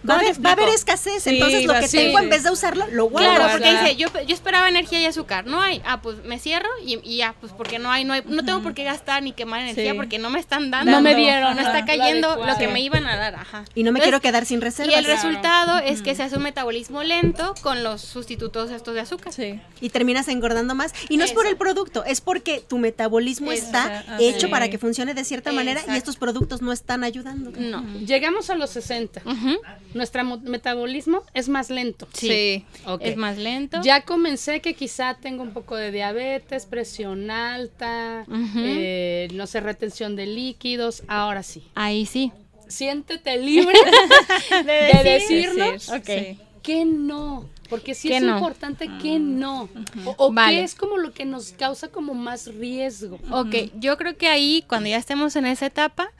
Va 0.09 0.15
a, 0.15 0.17
¿cómo 0.17 0.31
te 0.31 0.31
haber, 0.31 0.45
va 0.45 0.49
a 0.49 0.53
haber 0.53 0.69
escasez, 0.69 1.23
Sí, 1.23 1.29
entonces 1.31 1.65
lo 1.65 1.73
que 1.73 1.87
sí. 1.87 1.97
tengo 1.97 2.19
en 2.19 2.29
vez 2.29 2.43
de 2.43 2.49
usarlo, 2.51 2.85
lo 2.91 3.05
guardo. 3.05 3.35
Claro, 3.35 3.51
porque 3.51 3.71
dice, 3.71 3.95
yo, 3.95 4.07
yo 4.27 4.33
esperaba 4.33 4.67
energía 4.67 4.99
y 4.99 5.05
azúcar, 5.05 5.45
no 5.45 5.61
hay. 5.61 5.81
Ah, 5.85 6.01
pues 6.01 6.23
me 6.25 6.39
cierro 6.39 6.69
y, 6.85 6.99
y 7.03 7.17
ya, 7.17 7.35
pues 7.39 7.53
porque 7.53 7.77
no 7.79 7.91
hay, 7.91 8.03
no 8.03 8.13
hay, 8.13 8.23
no 8.25 8.43
tengo 8.43 8.61
por 8.63 8.73
qué 8.73 8.83
gastar 8.83 9.21
ni 9.23 9.31
quemar 9.31 9.61
energía 9.61 9.91
Sí. 9.91 9.97
porque 9.97 10.17
no 10.19 10.29
me 10.29 10.39
están 10.39 10.71
dando. 10.71 10.91
No 10.91 11.01
me 11.01 11.15
dieron. 11.15 11.55
no 11.55 11.61
está 11.61 11.85
cayendo 11.85 12.35
lo 12.45 12.57
que 12.57 12.67
me 12.67 12.81
iban 12.81 13.05
a 13.05 13.15
dar, 13.15 13.35
ajá. 13.35 13.63
Y 13.75 13.83
no 13.83 13.91
me 13.91 13.99
Entonces, 13.99 14.03
quiero 14.03 14.21
quedar 14.21 14.45
sin 14.45 14.61
reservas. 14.61 14.93
Y 14.93 14.97
el 14.97 15.05
Claro. 15.05 15.21
resultado 15.21 15.77
es 15.79 16.01
que 16.01 16.15
se 16.15 16.23
hace 16.23 16.35
un 16.37 16.43
metabolismo 16.43 17.03
lento 17.03 17.53
con 17.61 17.83
los 17.83 18.01
sustitutos 18.01 18.71
estos 18.71 18.93
de 18.95 19.01
azúcar. 19.01 19.33
Sí. 19.33 19.59
y 19.81 19.89
terminas 19.89 20.27
engordando 20.27 20.75
más. 20.75 20.93
Y 21.09 21.17
no 21.17 21.23
es 21.25 21.31
por 21.31 21.45
el 21.45 21.57
producto, 21.57 22.03
es 22.05 22.21
porque 22.21 22.63
tu 22.67 22.77
metabolismo 22.77 23.51
Eso. 23.51 23.65
está 23.65 23.99
Ajá. 23.99 24.17
hecho 24.19 24.47
Sí. 24.47 24.51
para 24.51 24.69
que 24.69 24.77
funcione 24.77 25.13
de 25.13 25.23
cierta 25.23 25.51
manera 25.51 25.81
y 25.87 25.95
estos 25.95 26.15
productos 26.17 26.61
no 26.61 26.71
están 26.71 27.03
ayudando. 27.03 27.51
No. 27.57 27.83
Llegamos 28.05 28.49
a 28.49 28.55
los 28.55 28.69
60. 28.71 29.21
Ujú. 29.25 29.59
Nuestro 29.93 30.23
mo- 30.23 30.37
metabolismo 30.39 31.23
es 31.33 31.49
más 31.49 31.69
lento. 31.69 32.07
Sí. 32.13 32.65
Es 33.01 33.17
más 33.17 33.37
lento. 33.37 33.81
Ya 33.83 34.01
comencé 34.01 34.61
que 34.61 34.73
quizá 34.73 35.15
tengo 35.15 35.43
un 35.43 35.51
poco 35.51 35.75
de 35.75 35.91
diabetes, 35.91 36.65
presión 36.65 37.29
alta, 37.31 38.25
eh, 38.57 39.27
no 39.33 39.47
sé, 39.47 39.59
retención 39.59 40.15
de 40.15 40.25
líquidos. 40.27 41.03
Ahora 41.07 41.43
sí. 41.43 41.63
Ahí 41.75 42.05
sí. 42.05 42.31
Siéntete 42.67 43.37
libre 43.37 43.77
de, 44.65 45.03
decirnos 45.03 45.87
Decir, 45.87 46.01
sí. 46.05 46.39
que 46.63 46.85
no. 46.85 47.49
Porque 47.69 47.93
sí 47.95 48.11
es 48.11 48.21
no. 48.21 48.35
importante 48.35 48.89
que 49.01 49.17
no. 49.19 49.69
O, 50.05 50.15
o 50.17 50.33
Vale. 50.33 50.57
que 50.57 50.63
es 50.63 50.75
como 50.75 50.97
lo 50.97 51.13
que 51.13 51.23
nos 51.25 51.51
causa 51.53 51.87
como 51.89 52.13
más 52.13 52.47
riesgo. 52.53 53.17
Ok, 53.29 53.71
yo 53.79 53.97
creo 53.97 54.17
que 54.17 54.27
ahí, 54.27 54.63
cuando 54.67 54.89
ya 54.89 54.97
estemos 54.97 55.35
en 55.37 55.45
esa 55.45 55.67
etapa, 55.67 56.11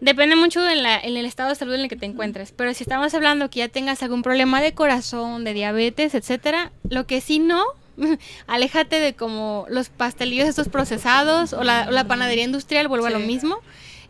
depende 0.00 0.36
mucho 0.36 0.66
en, 0.68 0.82
la- 0.82 0.98
en 1.00 1.16
el 1.16 1.26
estado 1.26 1.48
de 1.50 1.54
salud 1.54 1.74
en 1.74 1.80
el 1.82 1.88
que 1.88 1.96
te 1.96 2.06
encuentres. 2.06 2.52
Pero 2.52 2.72
si 2.74 2.84
estamos 2.84 3.12
hablando 3.14 3.50
que 3.50 3.60
ya 3.60 3.68
tengas 3.68 4.02
algún 4.02 4.22
problema 4.22 4.60
de 4.60 4.72
corazón, 4.74 5.44
de 5.44 5.54
diabetes, 5.54 6.14
etcétera, 6.14 6.72
lo 6.88 7.06
que 7.06 7.20
sí 7.20 7.38
no, 7.38 7.62
aléjate 8.46 9.00
de 9.00 9.14
como 9.14 9.66
los 9.68 9.88
pastelillos 9.88 10.48
estos 10.48 10.68
procesados 10.68 11.52
o 11.52 11.64
la, 11.64 11.86
o 11.88 11.90
la 11.90 12.04
panadería 12.04 12.44
industrial, 12.44 12.88
vuelvo 12.88 13.06
a 13.06 13.10
lo 13.10 13.18
mismo. 13.18 13.58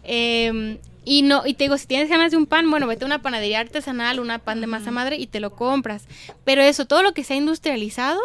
Eh, 0.04 0.78
y 1.04 1.22
no, 1.22 1.46
y 1.46 1.54
te 1.54 1.64
digo, 1.64 1.78
si 1.78 1.86
tienes 1.86 2.10
ganas 2.10 2.30
de 2.32 2.36
un 2.36 2.44
pan, 2.46 2.70
bueno, 2.70 2.86
vete 2.86 3.04
a 3.04 3.06
una 3.06 3.22
panadería 3.22 3.60
artesanal, 3.60 4.20
una 4.20 4.38
pan 4.40 4.60
de 4.60 4.66
masa 4.66 4.90
madre 4.90 5.16
y 5.16 5.26
te 5.26 5.40
lo 5.40 5.54
compras. 5.56 6.04
Pero 6.44 6.60
eso, 6.60 6.84
todo 6.86 7.02
lo 7.02 7.12
que 7.14 7.24
sea 7.24 7.36
industrializado, 7.36 8.20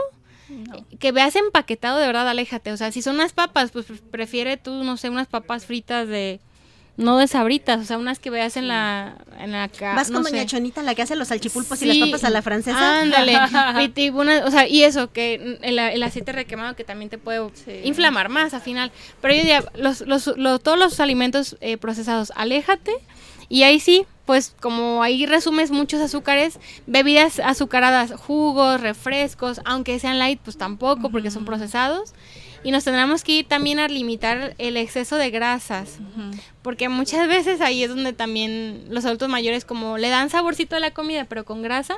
que 1.00 1.12
veas 1.14 1.36
empaquetado, 1.38 1.98
de 2.00 2.08
verdad, 2.08 2.28
aléjate. 2.28 2.72
O 2.74 2.78
sea, 2.78 2.92
si 2.92 3.02
son 3.02 3.16
unas 3.16 3.32
papas, 3.32 3.72
pues 3.72 3.86
prefiere 4.12 4.58
tú, 4.58 4.84
no 4.84 4.98
sé, 4.98 5.10
unas 5.10 5.28
papas 5.28 5.66
fritas 5.66 6.08
de. 6.10 6.42
No 6.96 7.18
de 7.18 7.28
sabritas, 7.28 7.82
o 7.82 7.84
sea, 7.86 7.98
unas 7.98 8.20
que 8.20 8.30
veas 8.30 8.56
en 8.56 8.68
la. 8.68 9.16
En 9.40 9.52
la 9.52 9.68
ca- 9.68 9.96
Vas 9.96 10.12
no 10.12 10.18
con 10.22 10.26
sé. 10.26 10.32
Doña 10.32 10.46
Chonita, 10.46 10.84
la 10.84 10.94
que 10.94 11.02
hace 11.02 11.16
los 11.16 11.30
salchipulpos 11.30 11.82
y 11.82 11.86
las 11.86 11.98
papas 11.98 12.24
a 12.24 12.30
la 12.30 12.44
francesa. 12.44 13.02
Ándale. 13.02 13.36
y, 13.84 13.90
te- 13.90 14.12
una- 14.12 14.46
o 14.46 14.52
sea, 14.52 14.68
y 14.68 14.84
eso, 14.84 15.12
que 15.12 15.58
el, 15.64 15.80
el 15.80 16.04
aceite 16.04 16.32
requemado 16.34 16.76
que 16.76 16.84
también 16.84 17.10
te 17.10 17.18
puede 17.18 17.50
Sí. 17.66 17.82
inflamar 17.84 18.30
más 18.30 18.54
al 18.54 18.62
final. 18.62 18.92
Pero 19.22 19.34
yo 19.34 19.40
diría, 19.40 19.64
los, 19.76 20.02
los, 20.02 20.28
lo- 20.38 20.60
todos 20.60 20.78
los 20.78 21.00
alimentos 21.00 21.58
eh, 21.62 21.78
procesados, 21.78 22.32
aléjate. 22.36 22.92
Y 23.50 23.64
ahí 23.64 23.80
sí, 23.80 24.06
pues 24.26 24.56
como 24.62 25.02
ahí 25.04 25.26
resumes 25.26 25.70
muchos 25.72 26.00
azúcares, 26.00 26.60
bebidas 26.88 27.40
azucaradas, 27.40 28.14
jugos, 28.16 28.82
refrescos, 28.82 29.62
aunque 29.66 30.00
sean 30.00 30.18
light, 30.20 30.40
pues 30.44 30.58
tampoco, 30.58 31.10
porque 31.10 31.30
son 31.32 31.44
procesados. 31.46 32.14
Y 32.64 32.72
nos 32.72 32.84
tendremos 32.86 33.24
que 33.24 33.34
ir 33.34 33.48
también 33.48 33.80
a 33.80 33.88
limitar 33.88 34.56
el 34.58 34.78
exceso 34.78 35.18
de 35.18 35.30
grasas. 35.30 36.00
Porque 36.62 36.88
muchas 36.88 37.28
veces 37.28 37.60
ahí 37.60 37.84
es 37.84 37.90
donde 37.90 38.14
también 38.14 38.86
los 38.90 39.04
adultos 39.06 39.28
mayores 39.28 39.66
como 39.66 39.98
le 39.98 40.10
dan 40.10 40.30
saborcito 40.30 40.76
a 40.76 40.80
la 40.80 40.92
comida, 40.92 41.26
pero 41.26 41.44
con 41.44 41.62
grasa, 41.62 41.98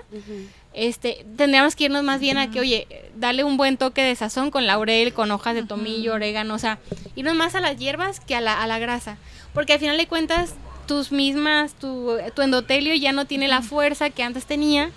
este, 0.73 1.25
tendríamos 1.37 1.75
que 1.75 1.85
irnos 1.85 2.03
más 2.03 2.19
bien 2.19 2.37
a 2.37 2.49
que, 2.49 2.59
oye, 2.59 2.87
darle 3.15 3.43
un 3.43 3.57
buen 3.57 3.77
toque 3.77 4.01
de 4.01 4.15
sazón 4.15 4.49
con 4.49 4.65
laurel, 4.65 5.13
con 5.13 5.31
hojas 5.31 5.53
de 5.53 5.63
tomillo, 5.63 6.13
orégano, 6.13 6.55
o 6.55 6.59
sea, 6.59 6.79
irnos 7.15 7.35
más 7.35 7.53
a 7.55 7.61
las 7.61 7.77
hierbas 7.77 8.19
que 8.19 8.35
a 8.35 8.41
la, 8.41 8.61
a 8.61 8.65
la 8.65 8.79
grasa. 8.79 9.17
Porque 9.53 9.73
al 9.73 9.79
final 9.79 9.97
de 9.97 10.07
cuentas, 10.07 10.55
tus 10.87 11.11
mismas, 11.11 11.73
tu, 11.75 12.17
tu 12.35 12.41
endotelio 12.41 12.93
ya 12.95 13.11
no 13.11 13.25
tiene 13.25 13.47
la 13.47 13.61
fuerza 13.61 14.09
que 14.09 14.23
antes 14.23 14.45
tenía 14.45 14.89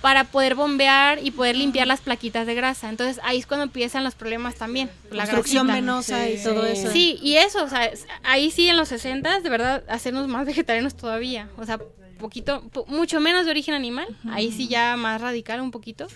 para 0.00 0.24
poder 0.24 0.54
bombear 0.54 1.18
y 1.24 1.30
poder 1.30 1.56
limpiar 1.56 1.86
las 1.86 2.00
plaquitas 2.00 2.46
de 2.46 2.54
grasa. 2.54 2.88
Entonces 2.88 3.20
ahí 3.24 3.38
es 3.38 3.46
cuando 3.46 3.64
empiezan 3.64 4.04
los 4.04 4.14
problemas 4.14 4.54
también. 4.54 4.90
La 5.10 5.24
Obstrucción 5.24 5.66
venosa 5.66 6.28
y 6.28 6.42
todo 6.42 6.64
eso. 6.66 6.90
Sí, 6.92 7.18
y 7.22 7.36
eso, 7.36 7.64
o 7.64 7.68
sea, 7.68 7.90
ahí 8.22 8.50
sí 8.50 8.68
en 8.68 8.76
los 8.76 8.88
60 8.88 9.40
de 9.40 9.48
verdad 9.50 9.82
hacernos 9.88 10.28
más 10.28 10.46
vegetarianos 10.46 10.94
todavía, 10.96 11.48
o 11.56 11.64
sea, 11.66 11.78
poquito, 12.18 12.62
po- 12.72 12.84
mucho 12.86 13.20
menos 13.20 13.44
de 13.44 13.50
origen 13.52 13.74
animal, 13.74 14.06
ahí 14.30 14.50
sí 14.52 14.68
ya 14.68 14.96
más 14.96 15.20
radical 15.20 15.60
un 15.60 15.70
poquito. 15.70 16.06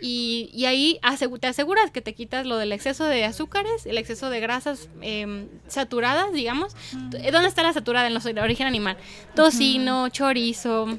Y, 0.00 0.50
y 0.52 0.66
ahí 0.66 0.98
asegu- 1.02 1.38
te 1.40 1.46
aseguras 1.46 1.90
que 1.90 2.02
te 2.02 2.12
quitas 2.14 2.44
lo 2.46 2.58
del 2.58 2.72
exceso 2.72 3.04
de 3.04 3.24
azúcares, 3.24 3.86
el 3.86 3.96
exceso 3.96 4.28
de 4.28 4.40
grasas 4.40 4.88
em, 5.00 5.46
saturadas, 5.68 6.32
digamos. 6.32 6.74
¿Dónde 6.92 7.48
está 7.48 7.62
la 7.62 7.72
saturada 7.72 8.06
en 8.08 8.14
los 8.14 8.24
de 8.24 8.38
origen 8.40 8.66
animal? 8.66 8.96
Tocino, 9.34 10.08
chorizo, 10.10 10.98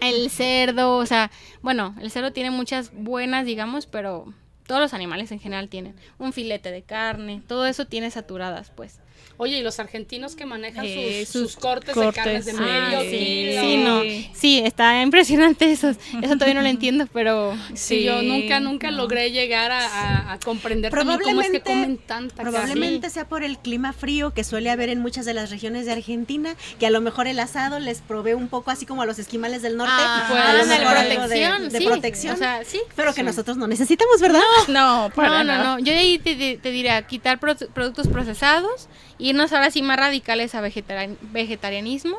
el 0.00 0.30
cerdo, 0.30 0.96
o 0.96 1.06
sea, 1.06 1.30
bueno, 1.62 1.94
el 2.00 2.10
cerdo 2.10 2.32
tiene 2.32 2.50
muchas 2.50 2.92
buenas, 2.92 3.46
digamos, 3.46 3.86
pero 3.86 4.32
todos 4.66 4.80
los 4.80 4.94
animales 4.94 5.30
en 5.32 5.40
general 5.40 5.68
tienen 5.68 5.94
un 6.18 6.32
filete 6.32 6.70
de 6.70 6.82
carne, 6.82 7.42
todo 7.46 7.66
eso 7.66 7.86
tiene 7.86 8.10
saturadas, 8.10 8.70
pues. 8.70 9.00
Oye, 9.38 9.58
y 9.58 9.62
los 9.62 9.78
argentinos 9.80 10.34
que 10.34 10.46
manejan 10.46 10.84
Eh, 10.86 11.24
sus, 11.26 11.28
sus 11.32 11.52
sus 11.52 11.60
cortes, 11.60 11.94
cortes. 11.94 12.14
de 12.14 12.22
carnes 12.22 12.44
de 12.46 12.52
Ah, 12.52 12.88
medio 12.90 13.00
sí, 13.10 13.18
kilo. 13.18 13.60
sí, 13.60 13.76
no, 13.76 14.02
sí, 14.34 14.58
está 14.64 15.02
impresionante 15.02 15.70
eso, 15.70 15.90
eso 15.90 16.34
todavía 16.34 16.54
no 16.54 16.62
lo 16.62 16.68
entiendo, 16.68 17.06
pero 17.12 17.54
Sí, 17.74 18.02
yo 18.02 18.22
nunca, 18.22 18.60
nunca 18.60 18.90
logré 18.90 19.30
llegar 19.32 19.70
a, 19.72 19.86
a- 19.86 20.32
a 20.32 20.38
comprender 20.40 20.90
cómo 20.92 21.40
es 21.42 21.50
que 21.50 21.60
comen 21.60 21.98
tanta 21.98 22.42
probablemente 22.42 23.00
carne. 23.00 23.10
sea 23.10 23.28
por 23.28 23.42
el 23.44 23.58
clima 23.58 23.92
frío 23.92 24.32
que 24.32 24.42
suele 24.44 24.70
haber 24.70 24.88
en 24.88 25.00
muchas 25.00 25.26
de 25.26 25.34
las 25.34 25.50
regiones 25.50 25.84
de 25.86 25.92
Argentina, 25.92 26.54
que 26.78 26.86
a 26.86 26.90
lo 26.90 27.00
mejor 27.00 27.26
el 27.26 27.38
asado 27.38 27.78
les 27.78 28.00
provee 28.00 28.32
un 28.34 28.48
poco 28.48 28.70
así 28.70 28.86
como 28.86 29.02
a 29.02 29.06
los 29.06 29.18
esquimales 29.18 29.62
del 29.62 29.76
norte, 29.76 29.92
Ah, 29.96 30.26
a 30.28 30.52
lo 30.54 30.60
algo 30.72 30.90
protección, 30.90 31.62
de, 31.64 31.68
de 31.68 31.78
sí, 31.78 31.84
protección, 31.86 32.34
o 32.34 32.38
sea, 32.38 32.64
sí. 32.64 32.80
pero 32.94 33.12
que 33.12 33.22
nosotros 33.22 33.56
no 33.56 33.66
necesitamos, 33.66 34.20
¿verdad? 34.20 34.40
No, 34.68 35.10
para 35.14 35.28
No, 35.28 35.44
no, 35.44 35.62
no. 35.64 35.78
Yo 35.78 35.92
de 35.92 35.98
ahí 35.98 36.18
te, 36.18 36.34
te- 36.36 36.56
te 36.56 36.70
diría 36.70 37.02
quitar 37.06 37.38
pro- 37.38 37.54
productos 37.74 38.08
procesados, 38.08 38.88
irnos 39.18 39.52
ahora 39.52 39.70
sí 39.70 39.82
más 39.82 39.96
radicales 39.98 40.54
a 40.54 40.60
vegetarian- 40.60 41.16
vegetarianismo. 41.32 42.16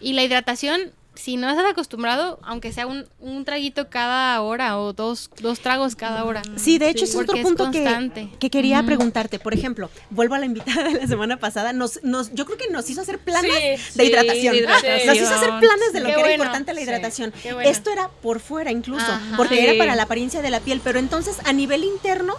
Y 0.00 0.12
la 0.12 0.22
hidratación, 0.22 0.92
si 1.16 1.36
no 1.36 1.48
estás 1.50 1.66
acostumbrado, 1.66 2.38
aunque 2.44 2.72
sea 2.72 2.86
un, 2.86 3.06
un 3.18 3.44
traguito 3.44 3.88
cada 3.90 4.40
hora 4.40 4.78
o 4.78 4.92
dos, 4.92 5.30
dos 5.40 5.58
tragos 5.60 5.96
cada 5.96 6.24
hora. 6.24 6.42
Sí, 6.56 6.78
de 6.78 6.88
hecho, 6.90 7.04
ese 7.04 7.12
es 7.12 7.16
otro 7.16 7.26
Porque 7.26 7.40
es 7.40 7.46
punto 7.46 7.70
que, 7.72 8.28
que 8.38 8.50
quería 8.50 8.78
Ujú. 8.78 8.86
preguntarte. 8.86 9.38
Por 9.40 9.52
ejemplo, 9.54 9.90
vuelvo 10.10 10.34
a 10.34 10.38
la 10.38 10.46
invitada 10.46 10.84
de 10.84 10.92
la 11.00 11.06
semana 11.08 11.38
pasada. 11.38 11.72
Nos, 11.72 12.02
nos, 12.04 12.32
yo 12.34 12.46
creo 12.46 12.56
que 12.58 12.68
nos 12.70 12.88
hizo 12.88 13.00
hacer 13.00 13.18
planes 13.18 13.52
Sí, 13.52 13.98
de 13.98 14.04
sí, 14.04 14.10
hidratación. 14.10 14.52
de 14.54 14.58
hidratación. 14.60 15.06
Nos 15.06 15.16
hizo 15.16 15.34
hacer 15.34 15.50
planes 15.58 15.92
de 15.92 16.00
lo 16.00 16.06
Qué 16.06 16.12
que 16.12 16.20
era 16.20 16.28
bueno. 16.28 16.34
importante 16.44 16.72
la 16.72 16.78
Sí, 16.80 16.84
hidratación. 16.84 17.32
bueno. 17.42 17.60
Esto 17.62 17.90
era 17.90 18.08
por 18.22 18.38
fuera 18.40 18.70
incluso, 18.70 19.06
Ajá. 19.06 19.36
porque 19.36 19.56
Sí. 19.56 19.60
era 19.66 19.76
para 19.78 19.96
la 19.96 20.04
apariencia 20.04 20.40
de 20.42 20.50
la 20.50 20.60
piel. 20.60 20.80
Pero 20.84 20.98
entonces, 21.00 21.36
a 21.44 21.52
nivel 21.52 21.82
interno, 21.84 22.34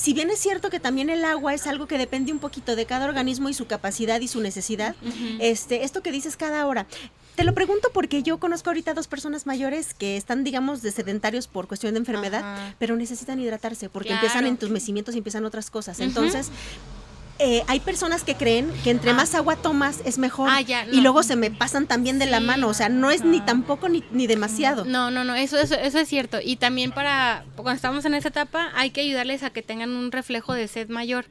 si 0.00 0.14
bien 0.14 0.30
es 0.30 0.38
cierto 0.38 0.70
que 0.70 0.80
también 0.80 1.10
el 1.10 1.24
agua 1.26 1.52
es 1.52 1.66
algo 1.66 1.86
que 1.86 1.98
depende 1.98 2.32
un 2.32 2.38
poquito 2.38 2.74
de 2.74 2.86
cada 2.86 3.04
organismo 3.04 3.50
y 3.50 3.54
su 3.54 3.66
capacidad 3.66 4.18
y 4.20 4.28
su 4.28 4.40
necesidad, 4.40 4.94
este, 5.40 5.84
esto 5.84 6.02
que 6.02 6.10
dices 6.10 6.36
cada 6.38 6.66
hora. 6.66 6.86
Te 7.36 7.44
lo 7.44 7.52
pregunto 7.54 7.90
porque 7.92 8.22
yo 8.22 8.38
conozco 8.38 8.70
ahorita 8.70 8.94
dos 8.94 9.08
personas 9.08 9.44
mayores 9.46 9.92
que 9.94 10.16
están, 10.16 10.42
digamos, 10.42 10.80
de 10.82 10.90
sedentarios 10.90 11.48
por 11.48 11.68
cuestión 11.68 11.92
de 11.94 11.98
enfermedad, 12.00 12.40
Ajá. 12.42 12.74
pero 12.78 12.96
necesitan 12.96 13.38
hidratarse 13.40 13.88
porque 13.90 14.08
Claro. 14.08 14.22
empiezan 14.26 14.46
entumecimientos 14.46 15.14
y 15.14 15.18
empiezan 15.18 15.44
otras 15.44 15.68
cosas. 15.70 16.00
Entonces, 16.00 16.48
eh, 17.40 17.64
hay 17.66 17.80
personas 17.80 18.22
que 18.22 18.34
creen 18.34 18.70
que 18.84 18.90
entre 18.90 19.10
Ah. 19.10 19.14
más 19.14 19.34
agua 19.34 19.56
tomas 19.56 20.00
es 20.04 20.18
mejor 20.18 20.48
Ah, 20.50 20.60
ya, 20.60 20.84
y 20.92 21.00
luego 21.00 21.22
se 21.22 21.36
me 21.36 21.50
pasan 21.50 21.86
también 21.86 22.18
de 22.18 22.26
la 22.26 22.40
mano, 22.40 22.68
o 22.68 22.74
sea, 22.74 22.88
no 22.88 23.10
es 23.10 23.24
ni 23.24 23.40
tampoco 23.40 23.88
ni, 23.88 24.04
ni 24.12 24.26
demasiado. 24.26 24.84
No, 24.84 25.10
no, 25.10 25.24
no, 25.24 25.34
eso, 25.34 25.58
eso, 25.58 25.74
eso 25.74 25.98
es 25.98 26.08
cierto. 26.08 26.38
Y 26.42 26.56
también 26.56 26.92
para, 26.92 27.44
cuando 27.56 27.72
estamos 27.72 28.04
en 28.04 28.14
esa 28.14 28.28
etapa, 28.28 28.70
hay 28.74 28.90
que 28.90 29.00
ayudarles 29.00 29.42
a 29.42 29.50
que 29.50 29.62
tengan 29.62 29.90
un 29.90 30.12
reflejo 30.12 30.52
de 30.54 30.68
sed 30.68 30.88
mayor. 30.88 31.24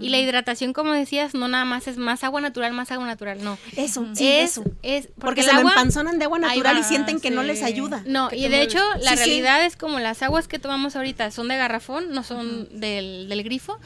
Y 0.00 0.08
la 0.10 0.18
hidratación, 0.18 0.72
como 0.72 0.92
decías, 0.92 1.34
no 1.34 1.48
nada 1.48 1.64
más 1.64 1.88
es 1.88 1.96
más 1.96 2.22
agua 2.24 2.40
natural, 2.40 2.72
más 2.72 2.90
agua 2.92 3.06
natural, 3.06 3.42
no. 3.42 3.58
Eso, 3.76 4.06
sí, 4.14 4.26
es, 4.28 4.52
eso. 4.52 4.64
es, 4.82 5.08
Porque, 5.18 5.40
el 5.40 5.46
se 5.48 5.54
me 5.54 5.60
empanzonan 5.62 6.18
de 6.18 6.24
agua 6.26 6.38
natural 6.38 6.76
va, 6.76 6.80
y 6.80 6.84
sienten 6.84 7.20
que 7.20 7.30
no 7.30 7.42
les 7.42 7.62
ayuda. 7.62 8.02
No, 8.06 8.28
y 8.32 8.48
de 8.48 8.62
hecho, 8.62 8.78
la 9.00 9.12
Sí, 9.12 9.16
realidad 9.16 9.64
es 9.64 9.76
como 9.76 9.98
las 9.98 10.22
aguas 10.22 10.46
que 10.48 10.58
tomamos 10.58 10.96
ahorita 10.96 11.30
son 11.30 11.48
de 11.48 11.56
garrafón, 11.56 12.12
no 12.12 12.22
son 12.22 12.68
del, 12.78 13.28
del 13.28 13.42
grifo. 13.42 13.78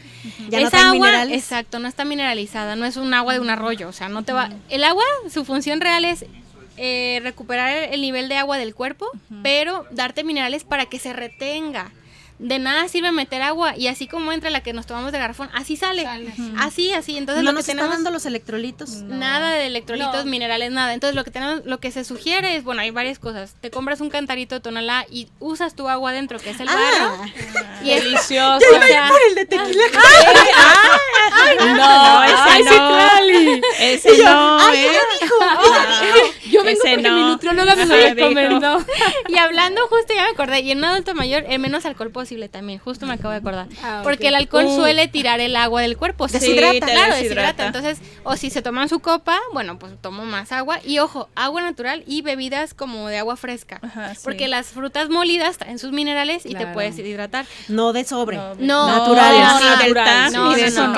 Ya 0.48 0.60
no 0.60 0.68
Esa 0.68 0.80
agua, 0.90 0.92
minerales. 0.94 1.38
exacto, 1.38 1.69
no 1.78 1.88
está 1.88 2.04
mineralizada, 2.04 2.76
no 2.76 2.84
es 2.84 2.96
un 2.96 3.14
agua 3.14 3.34
de 3.34 3.40
un 3.40 3.50
arroyo, 3.50 3.88
o 3.88 3.92
sea, 3.92 4.08
no 4.08 4.24
te 4.24 4.32
va... 4.32 4.50
El 4.68 4.84
agua, 4.84 5.04
su 5.30 5.44
función 5.44 5.80
real 5.80 6.04
es 6.04 6.24
eh, 6.76 7.20
recuperar 7.22 7.70
el 7.92 8.00
nivel 8.00 8.28
de 8.28 8.36
agua 8.36 8.56
del 8.58 8.74
cuerpo, 8.74 9.06
pero 9.42 9.86
darte 9.90 10.24
minerales 10.24 10.64
para 10.64 10.86
que 10.86 10.98
se 10.98 11.12
retenga. 11.12 11.90
De 12.42 12.58
nada 12.58 12.88
sirve 12.88 13.12
meter 13.12 13.42
agua 13.42 13.76
y 13.76 13.88
así 13.88 14.06
como 14.08 14.32
entra 14.32 14.48
la 14.48 14.62
que 14.62 14.72
nos 14.72 14.86
tomamos 14.86 15.12
de 15.12 15.18
garrafón, 15.18 15.50
así 15.52 15.76
sale. 15.76 16.04
Sale. 16.04 16.32
Así, 16.58 16.90
así. 16.94 17.18
Entonces 17.18 17.44
no 17.44 17.50
lo 17.50 17.56
que 17.56 17.56
nos 17.56 17.68
está 17.68 17.72
tenemos 17.72 17.94
dando 17.94 18.10
los 18.10 18.24
electrolitos. 18.24 18.90
nada 19.02 19.50
de 19.52 19.66
electrolitos, 19.66 20.24
No. 20.24 20.30
minerales, 20.30 20.70
nada. 20.72 20.94
Entonces 20.94 21.14
lo 21.14 21.22
que 21.24 21.30
tenemos, 21.30 21.66
lo 21.66 21.80
que 21.80 21.90
se 21.92 22.02
sugiere 22.02 22.56
es, 22.56 22.64
bueno, 22.64 22.80
hay 22.80 22.90
varias 22.92 23.18
cosas. 23.18 23.56
Te 23.60 23.70
compras 23.70 24.00
un 24.00 24.08
cantarito 24.08 24.54
de 24.54 24.62
tonalá 24.62 25.04
y 25.10 25.28
usas 25.38 25.74
tu 25.76 25.90
agua 25.90 26.12
dentro, 26.12 26.38
que 26.38 26.48
es 26.50 26.60
el 26.60 26.66
barro. 26.66 26.78
Ah, 27.22 27.80
Y 27.84 27.90
es 27.90 28.04
Delicioso. 28.04 28.56
o 28.56 28.82
sea, 28.86 29.08
por 29.08 29.18
el 29.28 29.34
de 29.34 29.44
tequila. 29.44 29.84
No, 31.76 32.24
ese 32.24 32.34
ay, 32.48 32.62
no. 32.64 32.70
Clali. 32.88 33.60
Ese 33.80 34.24
no, 34.24 34.58
Ay, 34.60 34.78
¿eh? 34.86 34.98
dijo. 35.20 35.34
Yo 36.52 36.64
vengo 36.64 36.80
Ese 36.84 36.94
porque 36.96 37.08
no. 37.08 37.16
mi 37.16 37.22
nutrióloga 37.24 37.76
me 37.76 37.86
lo 37.86 37.96
recomendó. 37.96 38.78
y 39.28 39.36
hablando 39.38 39.82
justo 39.88 40.12
ya 40.14 40.24
me 40.24 40.30
acordé, 40.30 40.60
y 40.60 40.70
en 40.72 40.78
un 40.78 40.84
adulto 40.84 41.14
mayor, 41.14 41.44
el 41.48 41.58
menos 41.58 41.84
alcohol 41.86 42.10
posible 42.10 42.48
también, 42.48 42.78
justo 42.78 43.06
me 43.06 43.14
acabo 43.14 43.30
de 43.30 43.36
acordar. 43.38 43.66
Ah. 43.82 44.00
Porque 44.02 44.28
el 44.28 44.34
alcohol 44.34 44.64
Uh. 44.66 44.76
suele 44.76 45.08
tirar 45.08 45.40
el 45.40 45.56
agua 45.56 45.82
del 45.82 45.96
cuerpo, 45.96 46.28
se 46.28 46.40
Sí, 46.40 46.46
deshidrata, 46.48 46.86
claro, 46.92 47.14
deshidrata. 47.14 47.16
deshidrata. 47.64 47.66
Entonces, 47.66 47.98
o 48.24 48.36
si 48.36 48.50
se 48.50 48.62
toman 48.62 48.88
su 48.88 49.00
copa, 49.00 49.38
bueno, 49.52 49.78
pues 49.78 49.92
tomo 50.00 50.24
más 50.24 50.52
agua. 50.52 50.78
Y 50.84 50.98
ojo, 50.98 51.28
agua 51.34 51.60
natural 51.62 52.02
y 52.06 52.22
bebidas 52.22 52.74
como 52.74 53.08
de 53.08 53.18
agua 53.18 53.36
fresca. 53.36 53.78
Ajá, 53.82 54.14
sí. 54.14 54.20
Porque 54.24 54.48
las 54.48 54.66
frutas 54.68 55.08
molidas 55.08 55.56
traen 55.58 55.78
sus 55.78 55.92
minerales 55.92 56.44
y 56.46 56.54
te 56.54 56.66
puedes 56.66 56.98
hidratar. 56.98 57.46
No 57.68 57.92
de 57.92 58.04
sobre. 58.04 58.36
No, 58.36 58.54
No, 58.58 58.86
Naturales. 58.88 59.40
no, 59.40 59.60
no, 59.60 59.94
TAC, 59.94 60.32
no, 60.32 60.50
no, 60.50 60.56
no, 60.56 60.86
no, 60.88 60.94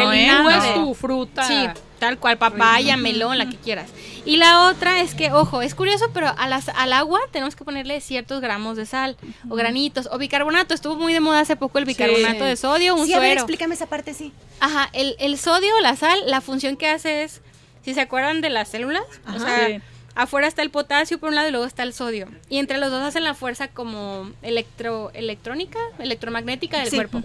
que 0.60 0.68
¿eh? 0.68 0.72
tu 0.74 0.94
fruta. 0.94 1.44
Sí, 1.46 1.66
tal 2.02 2.18
cual, 2.18 2.36
papaya, 2.36 2.96
melón, 2.96 3.38
la 3.38 3.48
que 3.48 3.56
quieras. 3.56 3.88
Y 4.24 4.36
la 4.36 4.66
otra 4.68 5.00
es 5.00 5.14
que, 5.14 5.30
ojo, 5.32 5.62
es 5.62 5.76
curioso, 5.76 6.06
pero 6.12 6.34
a 6.36 6.48
las, 6.48 6.68
al 6.70 6.92
agua 6.92 7.20
tenemos 7.30 7.54
que 7.54 7.62
ponerle 7.64 8.00
ciertos 8.00 8.40
gramos 8.40 8.76
de 8.76 8.86
sal, 8.86 9.16
o 9.48 9.54
granitos, 9.54 10.08
o 10.10 10.18
bicarbonato. 10.18 10.74
Estuvo 10.74 10.96
muy 10.96 11.12
de 11.12 11.20
moda 11.20 11.38
hace 11.40 11.54
poco 11.54 11.78
el 11.78 11.84
bicarbonato 11.84 12.44
de 12.44 12.56
sodio, 12.56 12.96
un 12.96 13.06
sí, 13.06 13.12
a 13.12 13.20
ver, 13.20 13.28
suero. 13.30 13.40
explícame 13.42 13.74
esa 13.74 13.86
parte, 13.86 14.14
sí. 14.14 14.32
Ajá, 14.58 14.90
el, 14.92 15.14
el 15.20 15.38
sodio, 15.38 15.72
la 15.80 15.94
sal, 15.94 16.18
la 16.26 16.40
función 16.40 16.76
que 16.76 16.88
hace 16.88 17.22
es, 17.22 17.40
si 17.84 17.94
se 17.94 18.00
acuerdan 18.00 18.40
de 18.40 18.50
las 18.50 18.68
células, 18.68 19.04
o 19.32 19.38
sea, 19.38 19.68
Sí. 19.68 19.80
Afuera 20.14 20.46
está 20.46 20.62
el 20.62 20.70
potasio 20.70 21.18
por 21.18 21.30
un 21.30 21.34
lado 21.36 21.48
y 21.48 21.50
luego 21.52 21.66
está 21.66 21.82
el 21.82 21.92
sodio. 21.92 22.28
Y 22.48 22.58
entre 22.58 22.78
los 22.78 22.90
dos 22.90 23.02
hacen 23.02 23.24
la 23.24 23.34
fuerza 23.34 23.68
como 23.68 24.30
electro, 24.42 25.10
electrónica, 25.14 25.78
electromagnética 25.98 26.78
del 26.80 26.88
Sí. 26.90 26.96
cuerpo. 26.96 27.22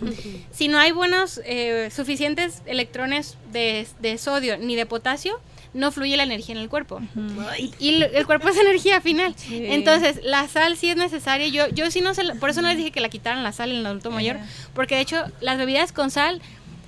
Si 0.52 0.68
no 0.68 0.78
hay 0.80 0.92
buenos, 0.92 1.42
eh, 1.46 1.90
suficientes 1.96 2.62
electrones 2.66 3.38
de, 3.52 3.88
de 4.00 4.18
sodio 4.18 4.58
ni 4.58 4.76
de 4.76 4.86
potasio, 4.86 5.40
no 5.74 5.92
fluye 5.92 6.18
la 6.18 6.24
energía 6.24 6.56
en 6.56 6.62
el 6.62 6.70
cuerpo. 6.70 7.02
Y 7.78 7.90
el, 7.90 8.04
el 8.04 8.26
cuerpo 8.26 8.48
es 8.50 8.58
energía 8.58 9.00
final. 9.02 9.36
Entonces, 9.52 10.20
la 10.24 10.48
sal 10.48 10.76
sí 10.78 10.90
es 10.90 10.96
necesaria. 10.96 11.48
Yo, 11.50 11.68
yo 11.70 11.92
sí 11.92 12.02
no 12.02 12.14
sé, 12.16 12.24
por 12.40 12.50
eso 12.50 12.62
no 12.62 12.70
les 12.70 12.78
dije 12.78 12.92
que 12.92 13.02
la 13.02 13.10
quitaran 13.10 13.44
la 13.44 13.52
sal 13.52 13.70
en 13.72 13.78
el 13.78 13.86
adulto 13.86 14.10
mayor, 14.10 14.38
porque 14.74 14.96
de 14.96 15.02
hecho 15.02 15.24
las 15.42 15.58
bebidas 15.58 15.92
con 15.92 16.10
sal 16.10 16.42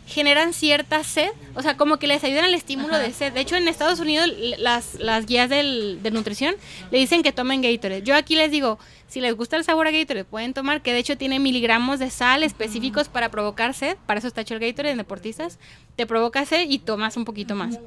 generan 0.09 0.53
cierta 0.53 1.03
sed, 1.03 1.29
o 1.55 1.61
sea, 1.61 1.77
como 1.77 1.97
que 1.97 2.07
les 2.07 2.23
ayudan 2.23 2.45
al 2.45 2.53
estímulo 2.55 2.97
de 2.97 3.13
sed. 3.13 3.31
De 3.31 3.39
hecho, 3.41 3.55
en 3.55 3.67
Estados 3.67 3.99
Unidos 3.99 4.27
las, 4.57 4.95
las 4.95 5.25
guías 5.25 5.49
del- 5.49 5.99
de 6.03 6.11
nutrición 6.11 6.55
le 6.91 6.97
dicen 6.97 7.21
que 7.23 7.31
tomen 7.31 7.61
Gatorade. 7.61 8.01
Yo 8.03 8.15
aquí 8.15 8.35
les 8.35 8.49
digo, 8.51 8.79
si 9.07 9.21
les 9.21 9.35
gusta 9.35 9.55
el 9.55 9.63
sabor 9.63 9.87
a 9.87 9.91
Gatorade, 9.91 10.25
pueden 10.25 10.53
tomar, 10.53 10.81
que 10.81 10.91
de 10.93 10.99
hecho 10.99 11.17
tiene 11.17 11.39
miligramos 11.39 11.99
de 11.99 12.09
sal 12.09 12.43
específicos 12.43 13.07
para 13.07 13.29
provocar 13.29 13.73
sed. 13.73 13.97
Para 14.05 14.17
eso 14.19 14.27
está 14.27 14.41
hecho 14.41 14.55
el 14.55 14.59
Gatorade 14.59 14.91
en 14.91 14.97
deportistas. 14.97 15.59
Te 15.95 16.05
provoca 16.05 16.45
sed 16.45 16.69
y 16.69 16.79
tomas 16.79 17.15
un 17.15 17.23
poquito 17.25 17.55
más. 17.55 17.79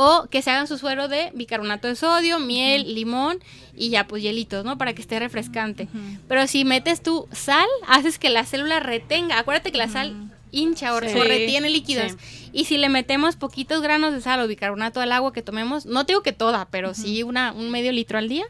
O 0.00 0.28
que 0.30 0.42
se 0.42 0.50
hagan 0.52 0.68
su 0.68 0.78
suero 0.78 1.08
de 1.08 1.32
bicarbonato 1.34 1.88
de 1.88 1.96
sodio, 1.96 2.38
miel, 2.38 2.94
limón 2.94 3.40
y 3.76 3.90
ya 3.90 4.06
pues 4.06 4.22
hielitos, 4.22 4.64
¿no? 4.64 4.78
Para 4.78 4.92
que 4.94 5.02
esté 5.02 5.18
refrescante. 5.18 5.88
Pero 6.28 6.46
si 6.46 6.64
metes 6.64 7.02
tu 7.02 7.26
sal, 7.32 7.66
haces 7.88 8.18
que 8.20 8.30
la 8.30 8.44
célula 8.44 8.78
retenga. 8.78 9.38
Acuérdate 9.40 9.72
que 9.72 9.78
la 9.78 9.88
sal 9.88 10.14
hincha 10.50 10.94
o, 10.94 11.00
Sí. 11.00 11.18
o 11.18 11.22
retiene 11.24 11.70
líquidos. 11.70 12.16
Y 12.52 12.64
si 12.64 12.78
le 12.78 12.88
metemos 12.88 13.36
poquitos 13.36 13.82
granos 13.82 14.12
de 14.12 14.20
sal 14.20 14.40
o 14.40 14.46
bicarbonato 14.48 15.00
al 15.00 15.12
agua 15.12 15.32
que 15.32 15.42
tomemos, 15.42 15.86
no 15.86 16.04
digo 16.04 16.22
que 16.22 16.32
toda, 16.32 16.66
pero 16.70 16.94
sí 16.94 17.22
una, 17.22 17.52
un 17.52 17.70
medio 17.70 17.92
litro 17.92 18.18
al 18.18 18.28
día, 18.28 18.44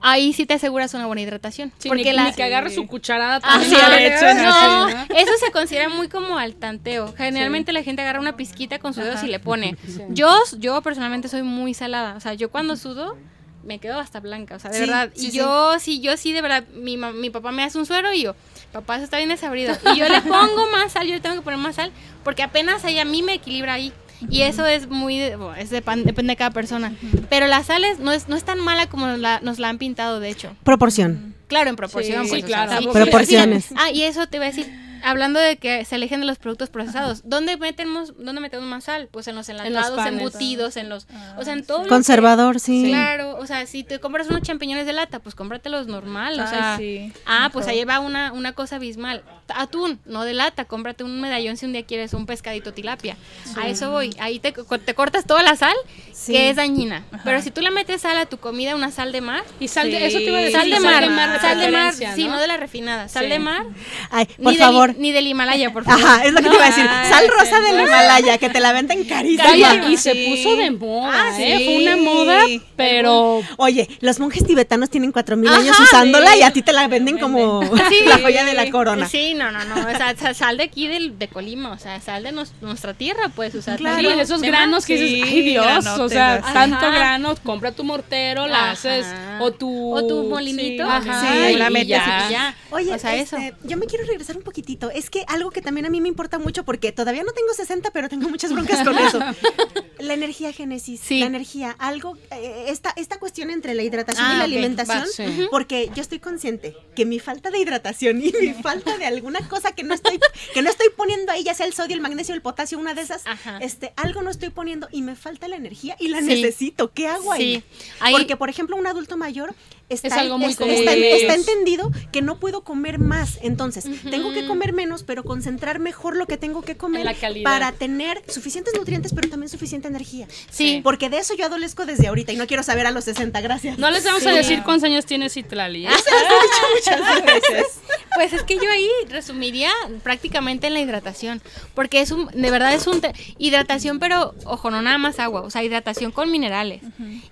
ahí 0.00 0.32
sí 0.34 0.44
te 0.46 0.54
aseguras 0.54 0.92
una 0.94 1.06
buena 1.06 1.22
hidratación. 1.22 1.72
Sí, 1.78 1.88
porque 1.88 2.04
ni, 2.04 2.12
la, 2.12 2.24
ni 2.24 2.32
que 2.34 2.42
agarre 2.42 2.70
su 2.70 2.86
cucharada 2.86 3.36
Ajá, 3.36 3.58
también. 3.60 3.70
sí, 3.70 4.04
hecho, 4.04 4.34
no, 4.34 4.88
¿no? 4.90 5.02
eso 5.16 5.32
se 5.44 5.50
considera 5.50 5.88
muy 5.88 6.08
como 6.08 6.38
al 6.38 6.56
tanteo. 6.56 7.14
Generalmente 7.16 7.72
la 7.72 7.82
gente 7.82 8.02
agarra 8.02 8.20
una 8.20 8.36
pizquita 8.36 8.78
con 8.78 8.92
sus 8.94 9.04
dedos 9.04 9.22
y 9.22 9.28
le 9.28 9.38
pone. 9.40 9.76
Yo, 10.10 10.30
yo 10.58 10.82
personalmente 10.82 11.28
soy 11.28 11.42
muy 11.42 11.72
salada. 11.74 12.16
O 12.16 12.20
sea, 12.20 12.34
yo 12.34 12.50
cuando 12.50 12.76
sudo 12.76 13.16
me 13.64 13.78
quedo 13.78 13.98
hasta 13.98 14.20
blanca. 14.20 14.56
O 14.56 14.58
sea, 14.58 14.70
de 14.70 14.76
Sí, 14.78 14.80
verdad. 14.86 15.10
sí, 15.14 15.28
y 15.28 15.30
yo, 15.32 15.78
sí, 15.78 16.00
yo 16.00 16.16
sí, 16.16 16.32
de 16.32 16.42
verdad. 16.42 16.64
Mi, 16.74 16.96
mi 16.96 17.30
papá 17.30 17.50
me 17.52 17.62
hace 17.64 17.78
un 17.78 17.86
suero 17.86 18.12
y 18.12 18.22
yo, 18.22 18.34
papá, 18.72 18.96
eso 18.96 19.04
está 19.04 19.16
bien 19.18 19.28
desabrido. 19.28 19.74
Y 19.94 19.98
yo 19.98 20.08
le 20.08 20.20
pongo 20.22 20.68
más 20.72 20.92
sal, 20.92 21.06
yo 21.06 21.14
le 21.14 21.20
tengo 21.20 21.36
que 21.36 21.42
poner 21.42 21.58
más 21.58 21.76
sal, 21.76 21.90
porque 22.22 22.42
apenas 22.42 22.84
ahí 22.84 22.98
a 22.98 23.04
mí 23.04 23.22
me 23.22 23.34
equilibra 23.34 23.74
ahí. 23.74 23.92
Y 24.30 24.42
eso 24.42 24.64
es 24.64 24.88
muy, 24.88 25.18
bueno, 25.30 25.54
es 25.54 25.70
de 25.70 25.82
pan- 25.82 26.04
depende 26.04 26.32
de 26.32 26.36
cada 26.36 26.50
persona. 26.50 26.94
Pero 27.28 27.46
la 27.46 27.62
sal 27.64 27.84
es, 27.84 27.98
no, 27.98 28.12
es, 28.12 28.28
no 28.28 28.36
es 28.36 28.44
tan 28.44 28.58
mala 28.58 28.86
como 28.86 29.06
nos 29.06 29.18
la, 29.18 29.40
nos 29.40 29.58
la 29.58 29.68
han 29.68 29.76
pintado, 29.78 30.20
de 30.20 30.30
hecho. 30.30 30.56
Proporción. 30.64 31.34
Claro, 31.48 31.68
en 31.68 31.76
proporción. 31.76 32.24
Sí, 32.24 32.28
pues, 32.30 32.40
sí, 32.40 32.44
o 32.46 32.48
sea, 32.48 32.66
claro. 32.66 32.80
sí. 32.82 32.88
Proporciones. 32.90 33.66
Ah, 33.76 33.90
y 33.90 34.02
eso 34.02 34.26
te 34.26 34.38
iba 34.38 34.46
a 34.46 34.48
decir, 34.48 34.66
hablando 35.04 35.38
de 35.40 35.56
que 35.56 35.84
se 35.84 35.94
alejen 35.94 36.20
de 36.20 36.26
los 36.26 36.38
productos 36.38 36.70
procesados, 36.70 37.22
¿dónde 37.24 37.56
metemos, 37.56 38.14
dónde 38.18 38.40
metemos 38.40 38.66
más 38.66 38.84
sal? 38.84 39.08
Pues 39.10 39.28
en 39.28 39.36
los 39.36 39.48
enlatados, 39.48 39.96
panes. 39.96 40.12
embutidos, 40.20 40.76
en 40.76 40.88
los, 40.88 41.06
o 41.36 41.44
sea, 41.44 41.52
en 41.52 41.64
todo 41.64 41.78
lo 41.78 41.84
que- 41.84 41.88
Conservador, 41.90 42.58
sí. 42.60 42.84
Claro, 42.88 43.36
o 43.36 43.46
sea, 43.46 43.66
si 43.66 43.84
te 43.84 44.00
compras 44.00 44.28
unos 44.28 44.42
champiñones 44.42 44.86
de 44.86 44.92
lata, 44.92 45.18
pues 45.20 45.34
cómpratelos 45.34 45.86
normal, 45.86 46.38
o 46.40 46.42
Ay, 46.42 46.48
sea, 46.48 46.76
sí, 46.78 47.12
ah, 47.26 47.50
pues 47.52 47.66
ahí 47.66 47.84
va 47.84 48.00
una, 48.00 48.32
una 48.32 48.52
cosa 48.52 48.76
abismal. 48.76 49.22
Atún, 49.48 50.00
no 50.06 50.24
de 50.24 50.32
lata, 50.32 50.64
cómprate 50.64 51.04
un 51.04 51.20
medallón 51.20 51.56
si 51.58 51.66
un 51.66 51.72
día 51.72 51.84
quieres 51.84 52.14
un 52.14 52.24
pescadito 52.26 52.72
tilapia. 52.72 53.16
A 53.56 53.68
eso 53.68 53.90
voy, 53.90 54.16
ahí 54.18 54.38
te, 54.38 54.52
co- 54.54 54.78
te 54.78 54.94
cortas 54.94 55.26
toda 55.26 55.42
la 55.42 55.54
sal, 55.56 55.74
Sí. 56.12 56.32
que 56.32 56.48
es 56.50 56.56
dañina. 56.56 57.04
Pero 57.24 57.42
si 57.42 57.50
tú 57.50 57.60
le 57.60 57.70
metes 57.70 58.00
sal 58.02 58.16
a 58.16 58.26
tu 58.26 58.38
comida, 58.38 58.74
una 58.74 58.90
sal 58.90 59.12
de 59.12 59.20
mar, 59.20 59.44
Y 59.60 59.68
sal 59.68 59.90
de, 59.90 60.06
eso 60.06 60.18
te 60.18 60.24
iba 60.24 60.38
a 60.38 60.40
decir. 60.40 60.58
sal 60.58 60.70
de 60.70 60.80
mar, 60.80 61.40
sal 61.40 61.58
de 61.60 61.70
mar, 61.70 61.92
sí, 61.92 62.26
no 62.26 62.38
de 62.40 62.46
la 62.46 62.56
refinada, 62.56 63.08
sal 63.08 63.24
Sí. 63.24 63.30
de 63.30 63.38
mar, 63.38 63.64
Ay, 64.10 64.26
por 64.42 64.54
favor. 64.54 64.93
ni 64.98 65.12
del 65.12 65.26
Himalaya, 65.26 65.72
por 65.72 65.84
favor. 65.84 66.02
Ajá, 66.04 66.24
es 66.24 66.32
lo 66.32 66.40
que 66.40 66.48
te 66.48 66.54
iba 66.54 66.64
a 66.64 66.68
decir. 66.68 66.84
Sal 67.08 67.28
rosa 67.28 67.58
sí. 67.58 67.64
del 67.72 67.80
Himalaya, 67.86 68.38
que 68.38 68.48
te 68.50 68.60
la 68.60 68.72
venden 68.72 69.04
carísima. 69.04 69.86
Y 69.88 69.96
se 69.96 70.12
Sí. 70.12 70.26
puso 70.30 70.56
de 70.56 70.70
moda, 70.70 71.10
Ah, 71.14 71.40
¿eh? 71.40 71.56
sí. 71.58 71.64
Fue 71.64 71.76
una 71.82 71.96
moda, 71.96 72.40
pero 72.76 73.42
Oye, 73.56 73.88
los 74.00 74.20
monjes 74.20 74.44
tibetanos 74.46 74.90
tienen 74.90 75.12
cuatro 75.12 75.36
mil 75.36 75.48
años 75.50 75.78
usándola 75.78 76.32
sí. 76.32 76.38
y 76.40 76.42
a 76.42 76.52
ti 76.52 76.62
te 76.62 76.72
la 76.72 76.86
venden 76.88 77.18
como 77.18 77.60
Sí. 77.88 78.00
la 78.06 78.18
joya 78.18 78.44
de 78.44 78.54
la 78.54 78.70
corona. 78.70 79.08
Sí, 79.08 79.14
Sí, 79.24 79.32
no, 79.34 79.50
no, 79.50 79.64
no. 79.64 79.74
O 79.74 79.96
sea, 79.96 80.14
sa- 80.16 80.34
sal 80.34 80.58
de 80.58 80.64
aquí 80.64 80.86
del, 80.86 81.18
de 81.18 81.28
Colima, 81.28 81.72
o 81.72 81.78
sea, 81.78 81.98
sal 82.00 82.24
de 82.24 82.32
nos- 82.32 82.52
nuestra 82.60 82.92
tierra, 82.92 83.30
pues, 83.34 83.54
o 83.54 83.62
sea, 83.62 83.78
Sí, 83.78 83.84
también- 83.84 84.16
de 84.18 84.22
esos 84.22 84.40
¿de 84.42 84.48
granos 84.48 84.84
que 84.84 84.98
Sí, 84.98 85.04
dices, 85.16 85.28
ay 85.32 85.40
Dios, 85.42 85.86
o 85.86 86.08
sea, 86.10 86.42
tanto 86.52 86.76
Ajá. 86.84 86.90
grano, 86.94 87.34
compra 87.42 87.72
tu 87.72 87.84
mortero, 87.84 88.46
la 88.46 88.58
Ajá. 88.58 88.70
haces, 88.72 89.06
o 89.40 89.50
tu... 89.52 89.94
O 89.94 90.06
tu 90.06 90.24
molinito, 90.24 90.82
Ajá, 90.84 91.22
sí, 91.22 91.52
y 91.54 91.56
la 91.56 91.70
metes 91.70 91.88
ya. 91.88 92.26
y 92.28 92.32
ya. 92.32 92.54
Oye, 92.70 92.92
o 92.92 92.98
sea, 92.98 93.14
este, 93.16 93.36
eso. 93.48 93.56
yo 93.62 93.76
me 93.78 93.86
quiero 93.86 94.04
regresar 94.04 94.36
un 94.36 94.42
poquitito. 94.42 94.83
Es 94.90 95.10
que 95.10 95.24
algo 95.28 95.50
que 95.50 95.60
también 95.62 95.86
a 95.86 95.90
mí 95.90 96.00
me 96.00 96.08
importa 96.08 96.38
mucho, 96.38 96.64
porque 96.64 96.92
todavía 96.92 97.22
no 97.24 97.32
tengo 97.32 97.52
60, 97.54 97.90
pero 97.90 98.08
tengo 98.08 98.28
muchas 98.28 98.52
broncas 98.52 98.82
con 98.84 98.96
eso. 98.98 99.18
La 99.98 100.14
energía 100.14 100.52
génesis, 100.52 101.00
Sí. 101.00 101.20
la 101.20 101.26
energía, 101.26 101.74
algo, 101.78 102.16
eh, 102.32 102.66
esta, 102.68 102.92
esta 102.96 103.18
cuestión 103.18 103.48
entre 103.50 103.74
la 103.74 103.82
hidratación 103.82 104.26
Ah, 104.26 104.34
y 104.34 104.38
la 104.38 104.44
ok, 104.44 104.50
alimentación, 104.50 104.98
va, 105.04 105.06
sí. 105.06 105.46
porque 105.50 105.90
yo 105.94 106.02
estoy 106.02 106.18
consciente 106.18 106.76
que 106.94 107.06
mi 107.06 107.20
falta 107.20 107.50
de 107.50 107.58
hidratación 107.58 108.20
y 108.20 108.32
mi 108.40 108.52
falta 108.54 108.98
de 108.98 109.06
alguna 109.06 109.40
cosa 109.48 109.72
que 109.72 109.82
no 109.82 109.94
estoy, 109.94 110.18
que 110.52 110.60
no 110.62 110.68
estoy 110.68 110.88
poniendo 110.96 111.32
ahí, 111.32 111.42
ya 111.44 111.54
sea 111.54 111.64
el 111.64 111.72
sodio, 111.72 111.94
el 111.94 112.02
magnesio, 112.02 112.34
el 112.34 112.42
potasio, 112.42 112.78
una 112.78 112.92
de 112.92 113.00
esas, 113.02 113.26
Ajá. 113.26 113.58
este, 113.62 113.92
algo 113.96 114.20
no 114.20 114.30
estoy 114.30 114.50
poniendo 114.50 114.88
y 114.90 115.00
me 115.02 115.14
falta 115.16 115.48
la 115.48 115.56
energía 115.56 115.96
y 115.98 116.08
la 116.08 116.18
Sí. 116.20 116.26
necesito. 116.26 116.92
¿Qué 116.92 117.06
hago 117.08 117.32
ahí? 117.32 117.62
Sí. 117.78 117.84
Ahí- 118.00 118.12
Porque, 118.12 118.36
por 118.36 118.50
ejemplo, 118.50 118.76
un 118.76 118.86
adulto 118.86 119.16
mayor 119.16 119.54
está, 119.88 120.08
Es 120.08 120.12
algo 120.14 120.38
muy 120.38 120.50
está- 120.50 120.64
común. 120.64 120.76
está- 120.88 121.34
entendido 121.34 121.90
que 122.12 122.22
no 122.22 122.38
puedo 122.40 122.64
comer 122.64 122.98
más. 122.98 123.38
Entonces, 123.42 123.84
tengo 124.10 124.32
que 124.32 124.46
comer 124.46 124.72
menos, 124.72 125.02
pero 125.02 125.24
concentrar 125.24 125.78
mejor 125.78 126.16
lo 126.16 126.26
que 126.26 126.36
tengo 126.36 126.62
que 126.62 126.76
comer 126.76 127.00
En 127.00 127.06
la 127.06 127.14
calidad. 127.14 127.44
para 127.44 127.72
tener 127.72 128.22
suficientes 128.28 128.74
nutrientes, 128.76 129.12
pero 129.14 129.28
también 129.28 129.48
suficiente 129.48 129.88
energía. 129.88 130.26
Sí. 130.50 130.80
Porque 130.82 131.10
de 131.10 131.18
eso 131.18 131.34
yo 131.34 131.46
adolezco 131.46 131.86
desde 131.86 132.06
ahorita 132.08 132.32
y 132.32 132.36
no 132.36 132.46
quiero 132.46 132.62
saber 132.62 132.86
a 132.86 132.90
los 132.90 133.04
60, 133.04 133.40
gracias. 133.40 133.78
No 133.78 133.90
les 133.90 134.04
vamos 134.04 134.24
a 134.26 134.30
decir 134.32 134.62
cuántos 134.64 134.84
años 134.84 135.04
tiene 135.06 135.28
Citlali. 135.30 135.86
¿eh? 135.86 135.90
muchas 136.74 137.24
veces. 137.24 137.66
Pues 138.14 138.32
es 138.32 138.42
que 138.44 138.54
yo 138.54 138.70
ahí 138.70 138.88
resumiría 139.08 139.70
prácticamente 140.02 140.66
en 140.66 140.74
la 140.74 140.80
hidratación, 140.80 141.42
porque 141.74 142.00
es 142.00 142.10
un, 142.10 142.26
de 142.26 142.50
verdad 142.50 142.72
es 142.74 142.86
un 142.86 143.00
hidratación, 143.38 143.98
pero 143.98 144.34
ojo, 144.44 144.70
no 144.70 144.82
nada 144.82 144.98
más 144.98 145.18
agua, 145.18 145.42
o 145.42 145.50
sea, 145.50 145.64
hidratación 145.64 146.12
con 146.12 146.30
minerales. 146.30 146.82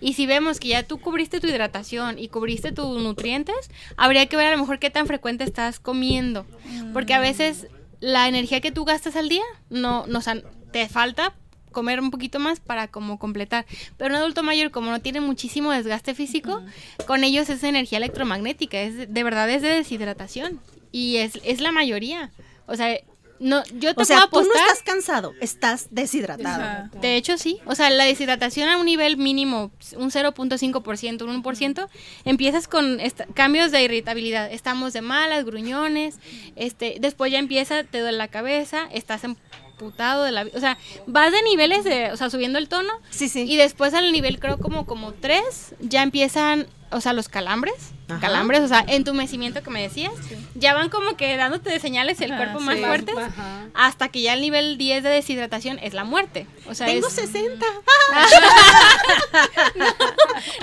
Y 0.01 0.15
si 0.15 0.27
vemos 0.27 0.59
que 0.59 0.69
ya 0.69 0.83
tú 0.83 0.99
cubriste 0.99 1.41
tu 1.41 1.47
hidratación 1.47 2.19
y 2.19 2.29
cubriste 2.29 2.73
tus 2.73 3.01
nutrientes, 3.01 3.71
habría 3.97 4.27
que 4.27 4.37
ver 4.37 4.49
a 4.49 4.53
lo 4.53 4.59
mejor 4.59 4.79
qué 4.79 4.91
tan 4.91 5.07
frecuente 5.07 5.45
estás 5.45 5.79
comiendo, 5.79 6.47
porque 6.93 7.15
a 7.15 7.21
veces 7.21 7.69
la 8.01 8.29
energía 8.29 8.61
que 8.61 8.73
tú 8.73 8.85
gastas 8.85 9.15
al 9.15 9.29
día 9.29 9.45
no, 9.71 10.07
no 10.09 10.19
o 10.19 10.23
sea, 10.23 10.43
te 10.73 10.89
falta 10.89 11.33
comer 11.73 12.01
un 12.01 12.11
poquito 12.11 12.39
más 12.39 12.61
para 12.61 12.87
como 12.89 13.19
completar. 13.19 13.67
Pero 13.97 14.11
un 14.15 14.21
adulto 14.21 14.43
mayor, 14.43 14.71
como 14.71 14.91
no 14.91 15.01
tiene 15.01 15.21
muchísimo 15.21 15.73
desgaste 15.73 16.15
físico, 16.15 16.63
con 17.07 17.25
ellos 17.25 17.49
es 17.49 17.65
energía 17.65 17.99
electromagnética, 17.99 18.81
es 18.81 18.97
de, 18.97 19.07
de 19.07 19.25
verdad 19.25 19.51
es 19.51 19.63
de 19.63 19.69
deshidratación. 19.69 20.61
Y 20.93 21.17
es, 21.17 21.39
es 21.45 21.61
la 21.61 21.73
mayoría. 21.73 22.31
O 22.67 22.77
sea, 22.77 22.97
no, 23.41 23.65
yo 23.81 23.93
te 23.95 24.03
O 24.03 24.05
sea, 24.05 24.29
puedo 24.29 24.45
tú 24.45 24.51
no 24.53 24.61
estás 24.61 24.83
cansado, 24.85 25.33
estás 25.41 25.89
deshidratado. 25.91 26.89
De 27.01 27.17
hecho, 27.17 27.37
sí. 27.39 27.59
O 27.67 27.75
sea, 27.75 27.91
la 27.91 28.05
deshidratación 28.05 28.69
a 28.69 28.77
un 28.77 28.87
nivel 28.87 29.17
mínimo, 29.17 29.73
un 29.97 30.11
0.5%, 30.13 31.23
un 31.25 31.43
1%, 31.43 31.89
empiezas 32.25 32.69
con 32.69 33.01
esta- 33.01 33.27
cambios 33.35 33.73
de 33.73 33.83
irritabilidad. 33.83 34.53
Estamos 34.53 34.93
de 34.93 35.01
malas, 35.03 35.45
gruñones, 35.45 36.21
este, 36.55 36.99
después 37.01 37.33
ya 37.33 37.41
empieza, 37.41 37.83
te 37.83 37.99
duele 38.01 38.17
la 38.19 38.29
cabeza, 38.29 38.87
estás 38.93 39.25
emputado 39.25 40.23
de 40.23 40.31
la 40.31 40.45
vida. 40.45 40.57
O 40.57 40.61
sea, 40.61 40.79
vas 41.09 41.33
de 41.33 41.43
niveles 41.43 41.83
de, 41.83 42.13
o 42.13 42.17
sea, 42.17 42.31
subiendo 42.31 42.59
el 42.61 42.69
tono. 42.69 42.93
Sí, 43.11 43.29
sí. 43.29 43.41
Y 43.43 43.57
después 43.57 43.93
al 43.95 44.13
nivel 44.13 44.39
creo 44.39 44.59
como 44.59 44.87
como 44.87 45.15
3, 45.15 45.75
ya 45.81 46.03
empiezan, 46.05 46.69
o 46.93 47.01
sea, 47.01 47.13
los 47.13 47.29
calambres. 47.29 47.91
Ajá. 48.13 48.21
Calambres, 48.21 48.61
o 48.63 48.69
sea, 48.69 48.85
entumecimiento 48.89 49.63
que 49.63 49.71
me 49.71 49.83
decías. 49.83 50.13
Ya 50.55 50.75
van 50.75 50.89
como 50.89 51.17
que 51.17 51.37
dándote 51.37 51.71
de 51.71 51.79
señales 51.81 52.21
el 52.21 52.33
Ah, 52.33 52.37
cuerpo 52.37 52.61
más 52.61 52.77
sí. 52.77 52.85
fuertes. 52.85 53.17
Ajá. 53.17 53.67
Hasta 53.75 54.09
que 54.09 54.21
ya 54.23 54.35
el 54.35 54.41
nivel 54.41 54.77
10 54.79 55.03
de 55.03 55.09
deshidratación 55.11 55.79
es 55.81 55.95
la 55.95 56.05
muerte. 56.05 56.47
O 56.67 56.75
sea, 56.75 56.87
Tengo 56.87 57.09
es- 57.09 57.15
60. 57.15 57.65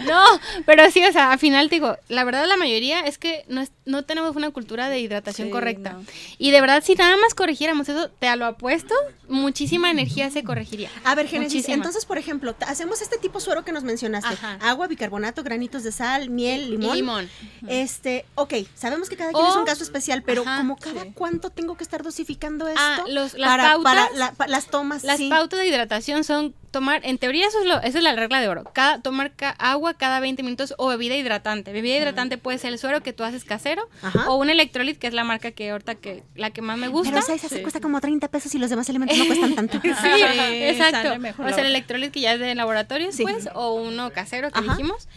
No, 0.05 0.23
pero 0.65 0.89
sí, 0.91 1.03
o 1.05 1.11
sea, 1.11 1.31
al 1.31 1.39
final 1.39 1.69
te 1.69 1.75
digo, 1.75 1.97
la 2.07 2.23
verdad 2.23 2.45
la 2.47 2.57
mayoría 2.57 3.01
es 3.01 3.17
que 3.17 3.45
no, 3.47 3.61
es- 3.61 3.71
no 3.85 4.03
tenemos 4.03 4.35
una 4.35 4.49
cultura 4.51 4.89
de 4.89 4.99
hidratación 4.99 5.47
Sí, 5.47 5.51
correcta. 5.51 5.93
no. 5.93 6.03
Y 6.37 6.51
de 6.51 6.61
verdad, 6.61 6.83
si 6.83 6.95
nada 6.95 7.15
más 7.17 7.33
corrigiéramos 7.33 7.87
eso, 7.89 8.09
te 8.09 8.33
lo 8.35 8.45
apuesto, 8.45 8.93
muchísima 9.27 9.89
energía 9.91 10.29
se 10.31 10.43
corregiría. 10.43 10.89
A 11.03 11.15
ver, 11.15 11.27
Muchísima. 11.31 11.75
entonces, 11.75 12.05
por 12.05 12.17
ejemplo, 12.17 12.55
hacemos 12.67 13.01
este 13.01 13.17
tipo 13.17 13.39
suero 13.39 13.63
que 13.63 13.71
nos 13.71 13.83
mencionaste. 13.83 14.33
Ajá. 14.33 14.57
Agua, 14.61 14.87
bicarbonato, 14.87 15.43
granitos 15.43 15.83
de 15.83 15.91
sal, 15.91 16.29
miel, 16.29 16.71
limón. 16.71 16.91
Y 16.93 16.95
limón. 17.01 17.29
Este, 17.67 18.25
ok, 18.35 18.53
sabemos 18.75 19.09
que 19.09 19.15
cada 19.17 19.31
quien 19.31 19.45
es 19.45 19.55
O- 19.55 19.59
un 19.59 19.65
caso 19.65 19.83
especial, 19.83 20.23
pero 20.23 20.41
Ajá, 20.43 20.57
como 20.57 20.77
cada 20.77 21.03
sí. 21.03 21.11
cuánto 21.13 21.49
tengo 21.49 21.75
que 21.77 21.83
estar 21.83 22.03
dosificando 22.03 22.67
esto 22.67 22.81
Ah, 22.81 23.03
los- 23.07 23.33
las 23.33 23.49
para, 23.49 23.63
pautas. 23.73 23.83
para 23.93 24.09
la- 24.13 24.47
las 24.47 24.67
tomas. 24.67 25.03
Las 25.03 25.17
sí. 25.17 25.29
pautas 25.29 25.59
de 25.59 25.67
hidratación 25.67 26.23
son 26.23 26.53
tomar, 26.71 27.01
en 27.03 27.17
teoría 27.17 27.47
eso 27.47 27.59
es 27.59 27.65
lo, 27.65 27.77
esa 27.81 27.97
es 27.97 28.03
la 28.03 28.15
regla 28.15 28.39
de 28.41 28.47
oro, 28.47 28.63
cada, 28.73 29.01
tomar 29.01 29.31
ca- 29.35 29.55
agua 29.57 29.95
cada 29.95 30.19
20 30.19 30.43
minutos 30.43 30.73
o 30.77 30.87
bebida 30.87 31.15
hidratante. 31.15 31.73
Bebida 31.73 31.97
hidratante 31.97 32.37
puede 32.37 32.59
ser 32.59 32.71
el 32.73 32.79
suero 32.79 33.01
que 33.01 33.11
tú 33.11 33.23
haces 33.23 33.43
casero 33.43 33.89
Ajá. 34.03 34.29
o 34.29 34.35
un 34.35 34.49
electrolit 34.49 34.97
que 34.99 35.07
es 35.07 35.13
la 35.13 35.23
marca 35.23 35.51
que 35.51 35.71
ahorita 35.71 35.95
que 35.95 36.23
la 36.35 36.51
que 36.51 36.61
más 36.61 36.77
me 36.77 36.87
gusta. 36.87 37.11
Pero 37.11 37.25
¿sabes? 37.25 37.43
Esa 37.43 37.59
cuesta 37.61 37.79
como 37.81 37.99
30 37.99 38.27
pesos 38.29 38.53
y 38.55 38.59
los 38.59 38.69
demás 38.69 38.87
elementos 38.89 39.17
no 39.17 39.25
cuestan 39.27 39.55
tanto. 39.55 39.79
Sí, 39.83 39.89
exacto. 39.91 41.17
mejor 41.19 41.45
O 41.47 41.49
sea, 41.49 41.59
el 41.59 41.67
electrolit 41.67 42.11
que 42.11 42.21
ya 42.21 42.33
es 42.33 42.39
de 42.39 42.53
laboratorio, 42.55 43.11
Sí. 43.11 43.23
pues, 43.23 43.49
o 43.55 43.73
uno 43.73 44.11
casero 44.11 44.51
que 44.51 44.59
Ajá. 44.59 44.71
dijimos. 44.71 45.07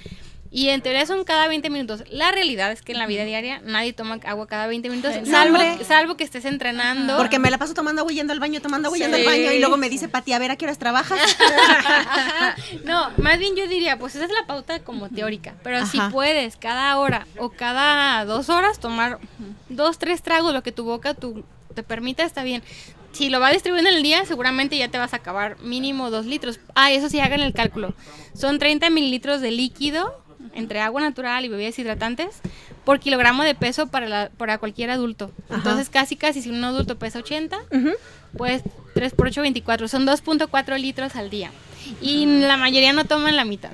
Y 0.55 0.69
en 0.69 0.83
teoría 0.83 1.07
son 1.07 1.25
cada 1.25 1.49
20 1.49 1.71
minutos. 1.71 2.05
La 2.11 2.31
realidad 2.31 2.71
es 2.73 2.83
que 2.83 2.93
en 2.93 2.99
la 2.99 3.07
vida 3.07 3.25
diaria 3.25 3.63
nadie 3.65 3.95
toma 3.95 4.21
agua 4.27 4.47
cada 4.47 4.67
20 4.67 4.91
minutos, 4.91 5.15
salvo, 5.25 5.59
salvo 5.83 6.19
que 6.19 6.25
estés 6.25 6.45
entrenando. 6.45 7.17
Porque 7.17 7.39
me 7.39 7.51
la 7.51 7.57
paso 7.57 7.73
tomando 7.73 8.03
agua 8.03 8.13
yendo 8.13 8.35
al 8.35 8.39
baño, 8.39 8.61
tomando 8.61 8.89
agua 8.89 8.99
yendo 8.99 9.17
al 9.17 9.25
baño 9.25 9.51
y 9.51 9.61
luego 9.61 9.79
me 9.79 9.89
dice 9.89 10.09
Pati, 10.09 10.35
a 10.35 10.39
ver 10.39 10.51
a 10.51 10.57
qué 10.57 10.67
horas 10.67 10.79
trabajas. 10.79 11.19
no, 12.85 13.11
más 13.17 13.39
bien 13.39 13.57
yo 13.57 13.67
diría, 13.67 13.99
pues 13.99 14.15
esa 14.15 14.27
es 14.27 14.31
la 14.31 14.47
pauta 14.47 14.81
como 14.81 15.09
teórica. 15.09 15.55
Pero 15.63 15.87
si 15.87 15.99
puedes 16.11 16.59
cada 16.59 16.99
hora 16.99 17.27
o 17.39 17.49
cada 17.49 18.23
dos 18.27 18.51
horas 18.51 18.79
tomar 18.79 19.21
dos, 19.71 19.99
tres 19.99 20.21
tragos, 20.21 20.53
lo 20.53 20.63
que 20.63 20.71
tu 20.71 20.85
boca 20.85 21.15
tu, 21.15 21.45
te 21.75 21.83
permita, 21.83 22.25
está 22.25 22.43
bien. 22.43 22.63
Si 23.13 23.31
lo 23.31 23.41
va 23.41 23.51
distribuyendo 23.51 23.89
en 23.89 23.97
el 23.97 24.03
día, 24.03 24.27
seguramente 24.27 24.77
ya 24.77 24.89
te 24.89 24.99
vas 24.99 25.15
a 25.15 25.17
acabar 25.17 25.59
mínimo 25.61 26.11
dos 26.11 26.27
litros. 26.27 26.61
Ah, 26.75 26.93
eso 26.93 27.09
sí, 27.09 27.21
hagan 27.21 27.41
el 27.41 27.55
cálculo. 27.55 27.95
Son 28.35 28.59
30 28.59 28.91
mililitros 28.91 29.41
de 29.41 29.51
líquido 29.51 30.23
entre 30.55 30.81
agua 30.81 31.01
natural 31.01 31.45
y 31.45 31.49
bebidas 31.49 31.79
hidratantes 31.79 32.41
por 32.85 33.01
kilogramo 33.01 33.43
de 33.45 33.55
peso 33.55 33.87
para, 33.87 34.09
la, 34.09 34.31
para 34.37 34.59
cualquier 34.59 34.91
adulto. 34.91 35.31
Ajá. 35.47 35.57
Entonces, 35.57 35.89
casi, 35.89 36.17
casi, 36.17 36.43
si 36.43 36.51
un 36.51 36.63
adulto 36.65 36.99
pesa 36.99 37.21
80, 37.21 37.59
Ujú. 37.71 37.91
pues 38.37 38.63
3 38.95 39.13
por 39.15 39.29
8, 39.29 39.41
24. 39.43 39.89
Son 39.89 40.07
2.4 40.07 40.79
litros 40.79 41.17
al 41.17 41.31
día. 41.31 41.51
Y 42.01 42.27
la 42.41 42.57
mayoría 42.57 42.93
no 42.93 43.05
toman 43.05 43.37
la 43.37 43.45
mitad. 43.45 43.73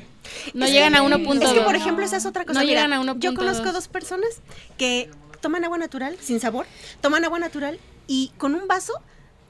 No 0.54 0.66
Es 0.66 0.72
llegan 0.72 0.92
que- 0.92 0.98
a 0.98 1.02
1.2. 1.02 1.42
Es 1.48 1.52
que, 1.54 1.60
por 1.62 1.74
ejemplo, 1.76 2.04
esa 2.04 2.16
es 2.18 2.26
otra 2.26 2.44
cosa. 2.44 2.60
No 2.60 2.66
Mira, 2.66 2.82
llegan 2.82 2.92
a 2.92 3.00
1.2. 3.00 3.18
Yo 3.20 3.34
conozco 3.34 3.72
dos 3.72 3.88
personas 3.88 4.28
que 4.76 5.10
toman 5.40 5.64
agua 5.64 5.78
natural, 5.78 6.16
sin 6.20 6.38
sabor, 6.40 6.66
toman 7.00 7.24
agua 7.24 7.38
natural 7.38 7.78
y 8.06 8.32
con 8.38 8.54
un 8.54 8.66
vaso. 8.68 8.92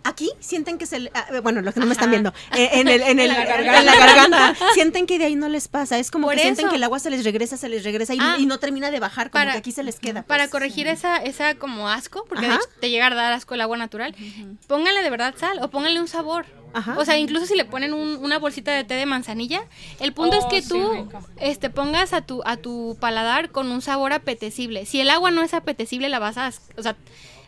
Aquí 0.04 0.30
sienten 0.40 0.78
que 0.78 0.86
se 0.86 1.00
le, 1.00 1.10
ah, 1.12 1.26
bueno, 1.42 1.60
los 1.60 1.74
que 1.74 1.80
no 1.80 1.86
me 1.86 1.92
están 1.92 2.10
viendo, 2.10 2.32
eh, 2.56 2.70
en, 2.74 2.88
el, 2.88 3.02
en, 3.02 3.18
el- 3.20 3.30
En 3.30 3.36
la 3.36 3.42
en 3.42 3.48
garganta. 3.48 3.82
la 3.82 3.96
garganta, 3.96 4.56
sienten 4.72 5.06
que 5.06 5.18
de 5.18 5.26
ahí 5.26 5.34
no 5.34 5.48
les 5.48 5.68
pasa, 5.68 5.98
es 5.98 6.10
como 6.10 6.28
Por 6.28 6.36
que 6.36 6.42
sienten 6.42 6.68
que 6.70 6.76
el 6.76 6.84
agua 6.84 6.98
se 6.98 7.10
les 7.10 7.24
regresa, 7.24 7.56
se 7.56 7.68
les 7.68 7.84
regresa 7.84 8.14
y, 8.14 8.18
Ah. 8.20 8.36
y 8.38 8.46
no 8.46 8.58
termina 8.58 8.90
de 8.90 9.00
bajar, 9.00 9.30
como 9.30 9.40
Para- 9.42 9.52
que 9.52 9.58
aquí 9.58 9.72
se 9.72 9.82
les 9.82 9.98
queda. 10.00 10.22
Para 10.22 10.44
pues. 10.44 10.50
corregir 10.52 10.86
esa, 10.86 11.16
esa 11.18 11.56
como 11.56 11.88
asco, 11.90 12.24
porque 12.28 12.46
de 12.48 12.54
hecho 12.54 12.64
te 12.80 12.90
llega 12.90 13.06
a 13.08 13.14
dar 13.14 13.32
asco 13.32 13.54
el 13.54 13.60
agua 13.60 13.76
natural, 13.76 14.14
pónganle 14.66 15.02
de 15.02 15.10
verdad 15.10 15.34
sal 15.36 15.58
o 15.62 15.68
pónganle 15.68 16.00
un 16.00 16.08
sabor. 16.08 16.46
Ajá. 16.74 16.96
O 16.98 17.04
sea, 17.04 17.16
incluso 17.18 17.46
si 17.46 17.54
le 17.56 17.64
ponen 17.64 17.92
un- 17.92 18.16
una 18.22 18.38
bolsita 18.38 18.72
de 18.72 18.84
té 18.84 18.94
de 18.94 19.06
manzanilla, 19.06 19.62
el 20.00 20.12
punto 20.12 20.36
Oh, 20.36 20.40
es 20.40 20.46
que 20.46 20.62
sí, 20.62 20.68
tú 20.68 20.92
rico. 20.92 21.20
este, 21.38 21.70
pongas 21.70 22.12
a 22.12 22.20
tu, 22.22 22.42
a 22.44 22.56
tu 22.58 22.96
paladar 23.00 23.50
con 23.50 23.70
un 23.72 23.80
sabor 23.82 24.12
apetecible. 24.12 24.84
Si 24.86 25.00
el 25.00 25.08
agua 25.10 25.30
no 25.30 25.42
es 25.42 25.54
apetecible, 25.54 26.08
la 26.10 26.18
vas 26.18 26.36
a, 26.38 26.52
o 26.76 26.82
sea, 26.82 26.94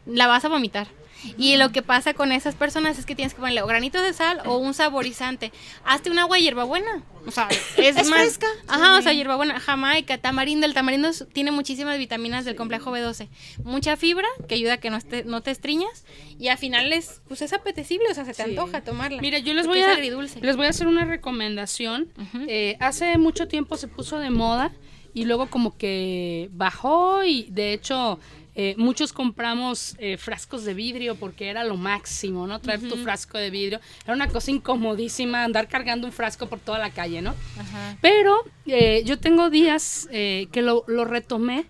la 0.07 0.27
vas 0.27 0.45
a 0.45 0.49
vomitar. 0.49 0.89
Y 1.37 1.57
lo 1.57 1.71
que 1.73 1.83
pasa 1.83 2.15
con 2.15 2.33
esas 2.33 2.55
personas 2.55 2.99
es 2.99 3.07
que 3.07 3.15
tienes 3.15 3.35
que 3.35 3.41
ponerle 3.41 3.63
o 3.63 3.67
granitos 3.67 4.03
de 4.03 4.13
sal 4.13 4.41
o 4.47 4.57
un 4.57 4.75
saborizante. 4.75 5.53
Hazte 5.85 6.11
un 6.11 6.19
agua 6.19 6.37
de 6.37 6.43
hierbabuena. 6.45 7.03
O 7.27 7.31
sea, 7.31 7.49
es, 7.77 7.97
Es 7.97 8.09
más. 8.09 8.21
fresca. 8.21 8.47
Ajá, 8.69 8.99
o 8.99 9.03
sea, 9.03 9.13
hierbabuena, 9.13 9.61
jamaica, 9.61 10.19
tamarindo. 10.19 10.67
El 10.67 10.75
tamarindo 10.75 11.11
tiene 11.33 11.51
muchísimas 11.51 11.99
vitaminas 11.99 12.45
del 12.45 12.57
complejo 12.57 12.91
B12. 12.91 13.29
Mucha 13.65 13.97
fibra 13.97 14.27
que 14.49 14.55
ayuda 14.55 14.75
a 14.75 14.77
que 14.79 14.91
no, 14.91 14.97
esté, 14.97 15.25
no 15.25 15.43
te 15.43 15.51
estriñas. 15.51 16.05
Y 16.39 16.49
al 16.49 16.59
final 16.59 16.93
es, 16.93 17.21
pues 17.29 17.43
es 17.43 17.53
apetecible, 17.53 18.07
o 18.11 18.15
sea, 18.15 18.25
se 18.25 18.35
te 18.35 18.43
antoja 18.43 18.83
tomarla. 18.83 19.21
Mira, 19.21 19.39
yo 19.39 19.55
les 19.55 19.67
voy 19.67 19.81
a 19.81 19.97
les 19.97 20.57
voy 20.57 20.67
a 20.67 20.71
hacer 20.71 20.87
una 20.87 21.05
recomendación. 21.05 22.13
Eh, 22.49 22.77
hace 22.81 23.19
mucho 23.19 23.49
tiempo 23.49 23.77
se 23.77 23.89
puso 23.89 24.19
de 24.19 24.31
moda 24.31 24.73
y 25.13 25.25
luego 25.25 25.47
como 25.51 25.77
que 25.77 26.49
bajó 26.53 27.25
y 27.25 27.49
de 27.51 27.73
hecho 27.73 28.19
eh, 28.55 28.75
muchos 28.77 29.13
compramos 29.13 29.95
eh, 29.99 30.17
frascos 30.17 30.65
de 30.65 30.75
vidrio 30.75 31.15
porque 31.15 31.49
era 31.49 31.65
lo 31.65 31.77
máximo, 31.77 32.47
¿no? 32.47 32.61
Traer 32.61 32.81
tu 32.89 32.97
frasco 32.97 33.39
de 33.39 33.51
vidrio. 33.51 33.81
Era 34.05 34.15
una 34.15 34.29
cosa 34.29 34.51
incomodísima 34.51 35.45
andar 35.45 35.69
cargando 35.69 36.07
un 36.07 36.13
frasco 36.13 36.47
por 36.47 36.59
toda 36.59 36.79
la 36.79 36.91
calle, 36.91 37.23
¿no? 37.23 37.35
Ajá. 37.59 37.97
Pero 38.01 38.37
eh, 38.67 39.03
yo 39.05 39.19
tengo 39.19 39.51
días 39.51 40.09
eh, 40.11 40.49
que 40.53 40.63
lo, 40.63 40.85
lo 40.87 41.05
retomé 41.05 41.67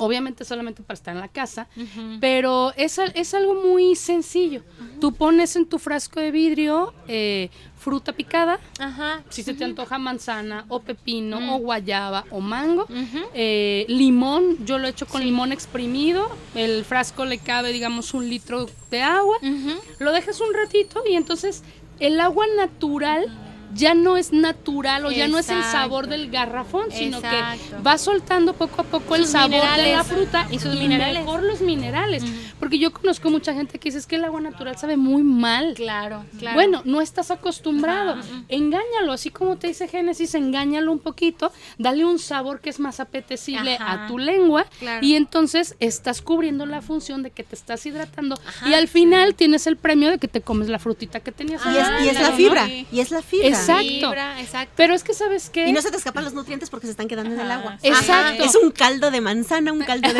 obviamente 0.00 0.44
solamente 0.44 0.82
para 0.82 0.94
estar 0.94 1.14
en 1.14 1.20
la 1.20 1.28
casa, 1.28 1.68
pero 2.20 2.72
es, 2.76 2.98
es 2.98 3.34
algo 3.34 3.54
muy 3.54 3.94
sencillo. 3.96 4.62
Tú 5.00 5.12
pones 5.12 5.56
en 5.56 5.66
tu 5.66 5.78
frasco 5.78 6.20
de 6.20 6.30
vidrio 6.30 6.94
eh, 7.06 7.50
fruta 7.76 8.12
picada, 8.12 8.58
Ajá. 8.78 9.22
si 9.28 9.42
se 9.42 9.54
te 9.54 9.64
antoja 9.64 9.98
manzana 9.98 10.64
o 10.68 10.80
pepino 10.80 11.54
o 11.54 11.58
guayaba 11.58 12.24
o 12.30 12.40
mango, 12.40 12.86
eh, 13.34 13.84
limón, 13.88 14.64
yo 14.64 14.78
lo 14.78 14.86
he 14.86 14.90
hecho 14.90 15.06
con 15.06 15.22
limón 15.22 15.52
exprimido, 15.52 16.30
el 16.54 16.84
frasco 16.84 17.24
le 17.24 17.38
cabe 17.38 17.72
digamos 17.72 18.14
un 18.14 18.28
litro 18.28 18.66
de 18.90 19.02
agua, 19.02 19.36
lo 19.98 20.12
dejas 20.12 20.40
un 20.40 20.52
ratito 20.54 21.02
y 21.08 21.14
entonces 21.14 21.62
el 22.00 22.20
agua 22.20 22.46
natural 22.56 23.26
ya 23.74 23.94
no 23.94 24.16
es 24.16 24.32
natural 24.32 25.06
o 25.06 25.10
ya 25.10 25.28
no 25.28 25.38
es 25.38 25.48
el 25.48 25.62
sabor 25.62 26.06
del 26.06 26.30
garrafón, 26.30 26.86
sino 26.90 27.18
Exacto. 27.18 27.76
que 27.76 27.82
va 27.82 27.98
soltando 27.98 28.52
poco 28.54 28.82
a 28.82 28.84
poco 28.84 29.14
el 29.16 29.26
sabor 29.26 29.62
de 29.76 29.92
la 29.92 30.04
fruta 30.04 30.46
Y 30.50 30.58
sus 30.58 30.74
minerales. 30.74 31.20
mejor 31.20 31.42
los 31.42 31.60
minerales, 31.60 32.24
porque 32.58 32.78
yo 32.78 32.92
conozco 32.92 33.30
mucha 33.30 33.54
gente 33.54 33.78
que 33.78 33.88
dice 33.88 33.98
es 33.98 34.06
que 34.06 34.16
el 34.16 34.24
agua 34.24 34.40
natural 34.40 34.76
sabe 34.78 34.96
muy 34.96 35.22
mal. 35.22 35.74
Claro, 35.74 36.24
claro. 36.38 36.54
Bueno, 36.54 36.82
no 36.84 37.00
estás 37.00 37.30
acostumbrado. 37.30 38.16
Engáñalo, 38.48 39.12
así 39.12 39.30
como 39.30 39.56
te 39.56 39.68
dice 39.68 39.88
Génesis, 39.88 40.34
engáñalo 40.34 40.92
un 40.92 40.98
poquito, 40.98 41.52
dale 41.78 42.04
un 42.04 42.18
sabor 42.18 42.60
que 42.60 42.70
es 42.70 42.80
más 42.80 43.00
apetecible 43.00 43.76
Ajá. 43.80 44.04
a 44.04 44.06
tu 44.08 44.18
lengua 44.18 44.66
Claro. 44.78 45.04
y 45.06 45.14
entonces 45.14 45.76
estás 45.80 46.22
cubriendo 46.22 46.66
la 46.66 46.82
función 46.82 47.22
de 47.22 47.30
que 47.30 47.42
te 47.44 47.54
estás 47.54 47.84
hidratando 47.86 48.36
y 48.66 48.74
al 48.74 48.88
final 48.88 49.34
tienes 49.34 49.66
el 49.66 49.76
premio 49.76 50.10
de 50.10 50.18
que 50.18 50.28
te 50.28 50.40
comes 50.40 50.68
la 50.68 50.78
frutita 50.78 51.20
que 51.20 51.32
tenías. 51.32 51.62
Y 51.66 51.76
es, 51.76 51.88
y 52.04 52.08
es 52.08 52.20
la 52.20 52.32
fibra, 52.32 52.66
¿no? 52.66 52.72
y 52.92 53.00
es 53.00 53.10
la 53.10 53.22
fibra. 53.22 53.48
Exacto. 53.60 53.82
Fibra, 53.84 54.40
exacto. 54.40 54.72
Pero 54.76 54.94
es 54.94 55.04
que 55.04 55.14
sabes 55.14 55.50
qué? 55.50 55.66
Y 55.68 55.72
no 55.72 55.80
se 55.82 55.90
te 55.90 55.96
escapan 55.96 56.24
los 56.24 56.34
nutrientes 56.34 56.70
porque 56.70 56.86
se 56.86 56.92
están 56.92 57.08
quedando 57.08 57.34
en 57.34 57.40
el 57.40 57.50
agua. 57.50 57.78
Exacto. 57.82 58.44
Es 58.44 58.54
un 58.56 58.70
caldo 58.70 59.10
de 59.10 59.20
manzana, 59.20 59.72
un 59.72 59.80
caldo 59.82 60.08
de 60.12 60.18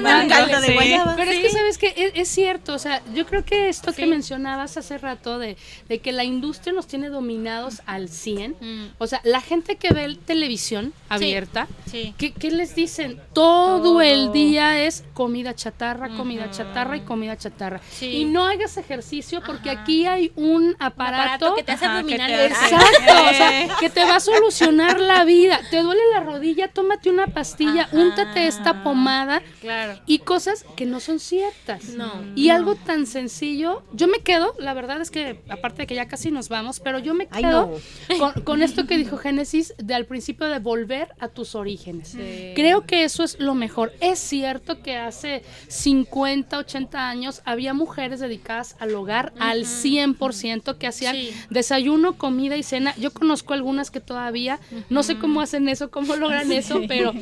mango, 0.00 0.22
un 0.22 0.28
caldo 0.28 0.60
de 0.60 0.66
sí. 0.68 0.72
guayaba. 0.74 1.16
Pero 1.16 1.30
es 1.30 1.38
que 1.40 1.50
sabes 1.50 1.78
que 1.78 1.94
es, 1.96 2.12
es 2.14 2.28
cierto, 2.28 2.74
o 2.74 2.78
sea, 2.78 3.02
yo 3.14 3.26
creo 3.26 3.44
que 3.44 3.68
esto 3.68 3.92
que 3.92 4.06
mencionabas 4.06 4.76
hace 4.76 4.98
rato 4.98 5.38
de, 5.38 5.56
de 5.88 5.98
que 5.98 6.12
la 6.12 6.24
industria 6.24 6.72
nos 6.72 6.86
tiene 6.86 7.08
dominados 7.08 7.82
al 7.86 8.08
100, 8.08 8.56
Mm. 8.60 8.86
o 8.98 9.06
sea, 9.06 9.20
la 9.24 9.40
gente 9.40 9.76
que 9.76 9.92
ve 9.92 10.04
el 10.04 10.18
televisión 10.18 10.92
abierta, 11.08 11.66
Sí. 11.90 12.14
¿qué, 12.18 12.32
qué 12.32 12.50
les 12.50 12.74
dicen? 12.74 13.20
Todo, 13.32 13.82
Todo. 13.82 14.00
el 14.02 14.32
día 14.32 14.80
es 14.84 15.04
comida 15.14 15.54
chatarra, 15.54 16.08
comida 16.16 16.50
chatarra 16.50 16.96
y 16.96 17.00
comida 17.00 17.36
chatarra. 17.36 17.80
Sí. 17.90 18.06
Y 18.06 18.24
no 18.24 18.44
hagas 18.44 18.76
ejercicio 18.76 19.42
porque 19.44 19.70
aquí 19.70 20.06
hay 20.06 20.32
un 20.36 20.76
aparato, 20.78 21.46
aparato 21.46 21.54
que 21.56 21.62
te 21.62 21.72
hace 21.72 21.86
abdominales. 21.86 22.49
Exacto, 22.50 23.30
o 23.30 23.34
sea, 23.34 23.76
que 23.78 23.90
te 23.90 24.04
va 24.04 24.16
a 24.16 24.20
solucionar 24.20 25.00
la 25.00 25.24
vida. 25.24 25.60
Te 25.70 25.82
duele 25.82 26.00
la 26.12 26.20
rodilla, 26.20 26.68
tómate 26.68 27.10
una 27.10 27.26
pastilla, 27.28 27.82
Ajá. 27.82 27.96
úntate 27.96 28.46
esta 28.46 28.82
pomada 28.82 29.42
Claro. 29.60 30.00
y 30.06 30.18
cosas 30.20 30.64
que 30.76 30.86
no 30.86 31.00
son 31.00 31.18
ciertas. 31.20 31.84
No. 31.90 32.10
Y 32.34 32.50
algo 32.50 32.74
tan 32.74 33.06
sencillo, 33.06 33.82
yo 33.92 34.08
me 34.08 34.18
quedo, 34.20 34.54
la 34.58 34.74
verdad 34.74 35.00
es 35.00 35.10
que 35.10 35.40
aparte 35.48 35.82
de 35.82 35.86
que 35.86 35.94
ya 35.94 36.08
casi 36.08 36.30
nos 36.30 36.48
vamos, 36.48 36.80
pero 36.80 36.98
yo 36.98 37.14
me 37.14 37.28
Ay, 37.30 37.42
quedo 37.44 37.78
con, 38.18 38.32
con 38.42 38.62
esto 38.62 38.86
que 38.86 38.96
dijo 38.96 39.16
Génesis 39.16 39.74
de 39.78 39.94
al 39.94 40.06
principio 40.06 40.46
de 40.46 40.58
volver 40.58 41.14
a 41.20 41.28
tus 41.28 41.54
orígenes. 41.54 42.16
Creo 42.54 42.86
que 42.86 43.04
eso 43.04 43.22
es 43.24 43.38
lo 43.38 43.54
mejor. 43.54 43.92
Es 44.00 44.18
cierto 44.18 44.82
que 44.82 44.96
hace 44.96 45.42
50, 45.68 46.58
80 46.58 47.08
años 47.08 47.42
había 47.44 47.74
mujeres 47.74 48.20
dedicadas 48.20 48.76
al 48.78 48.94
hogar 48.94 49.32
al 49.38 49.64
100% 49.66 50.78
que 50.78 50.86
hacían 50.86 51.14
Sí. 51.16 51.32
desayuno, 51.50 52.16
comida 52.18 52.39
y 52.56 52.62
cena. 52.62 52.94
Yo 52.98 53.12
conozco 53.12 53.54
algunas 53.54 53.90
que 53.90 54.00
todavía 54.00 54.58
no 54.88 55.02
sé 55.02 55.18
cómo 55.18 55.40
hacen 55.40 55.68
eso, 55.68 55.90
cómo 55.90 56.16
logran 56.16 56.50
eso, 56.52 56.80
pero 56.88 57.12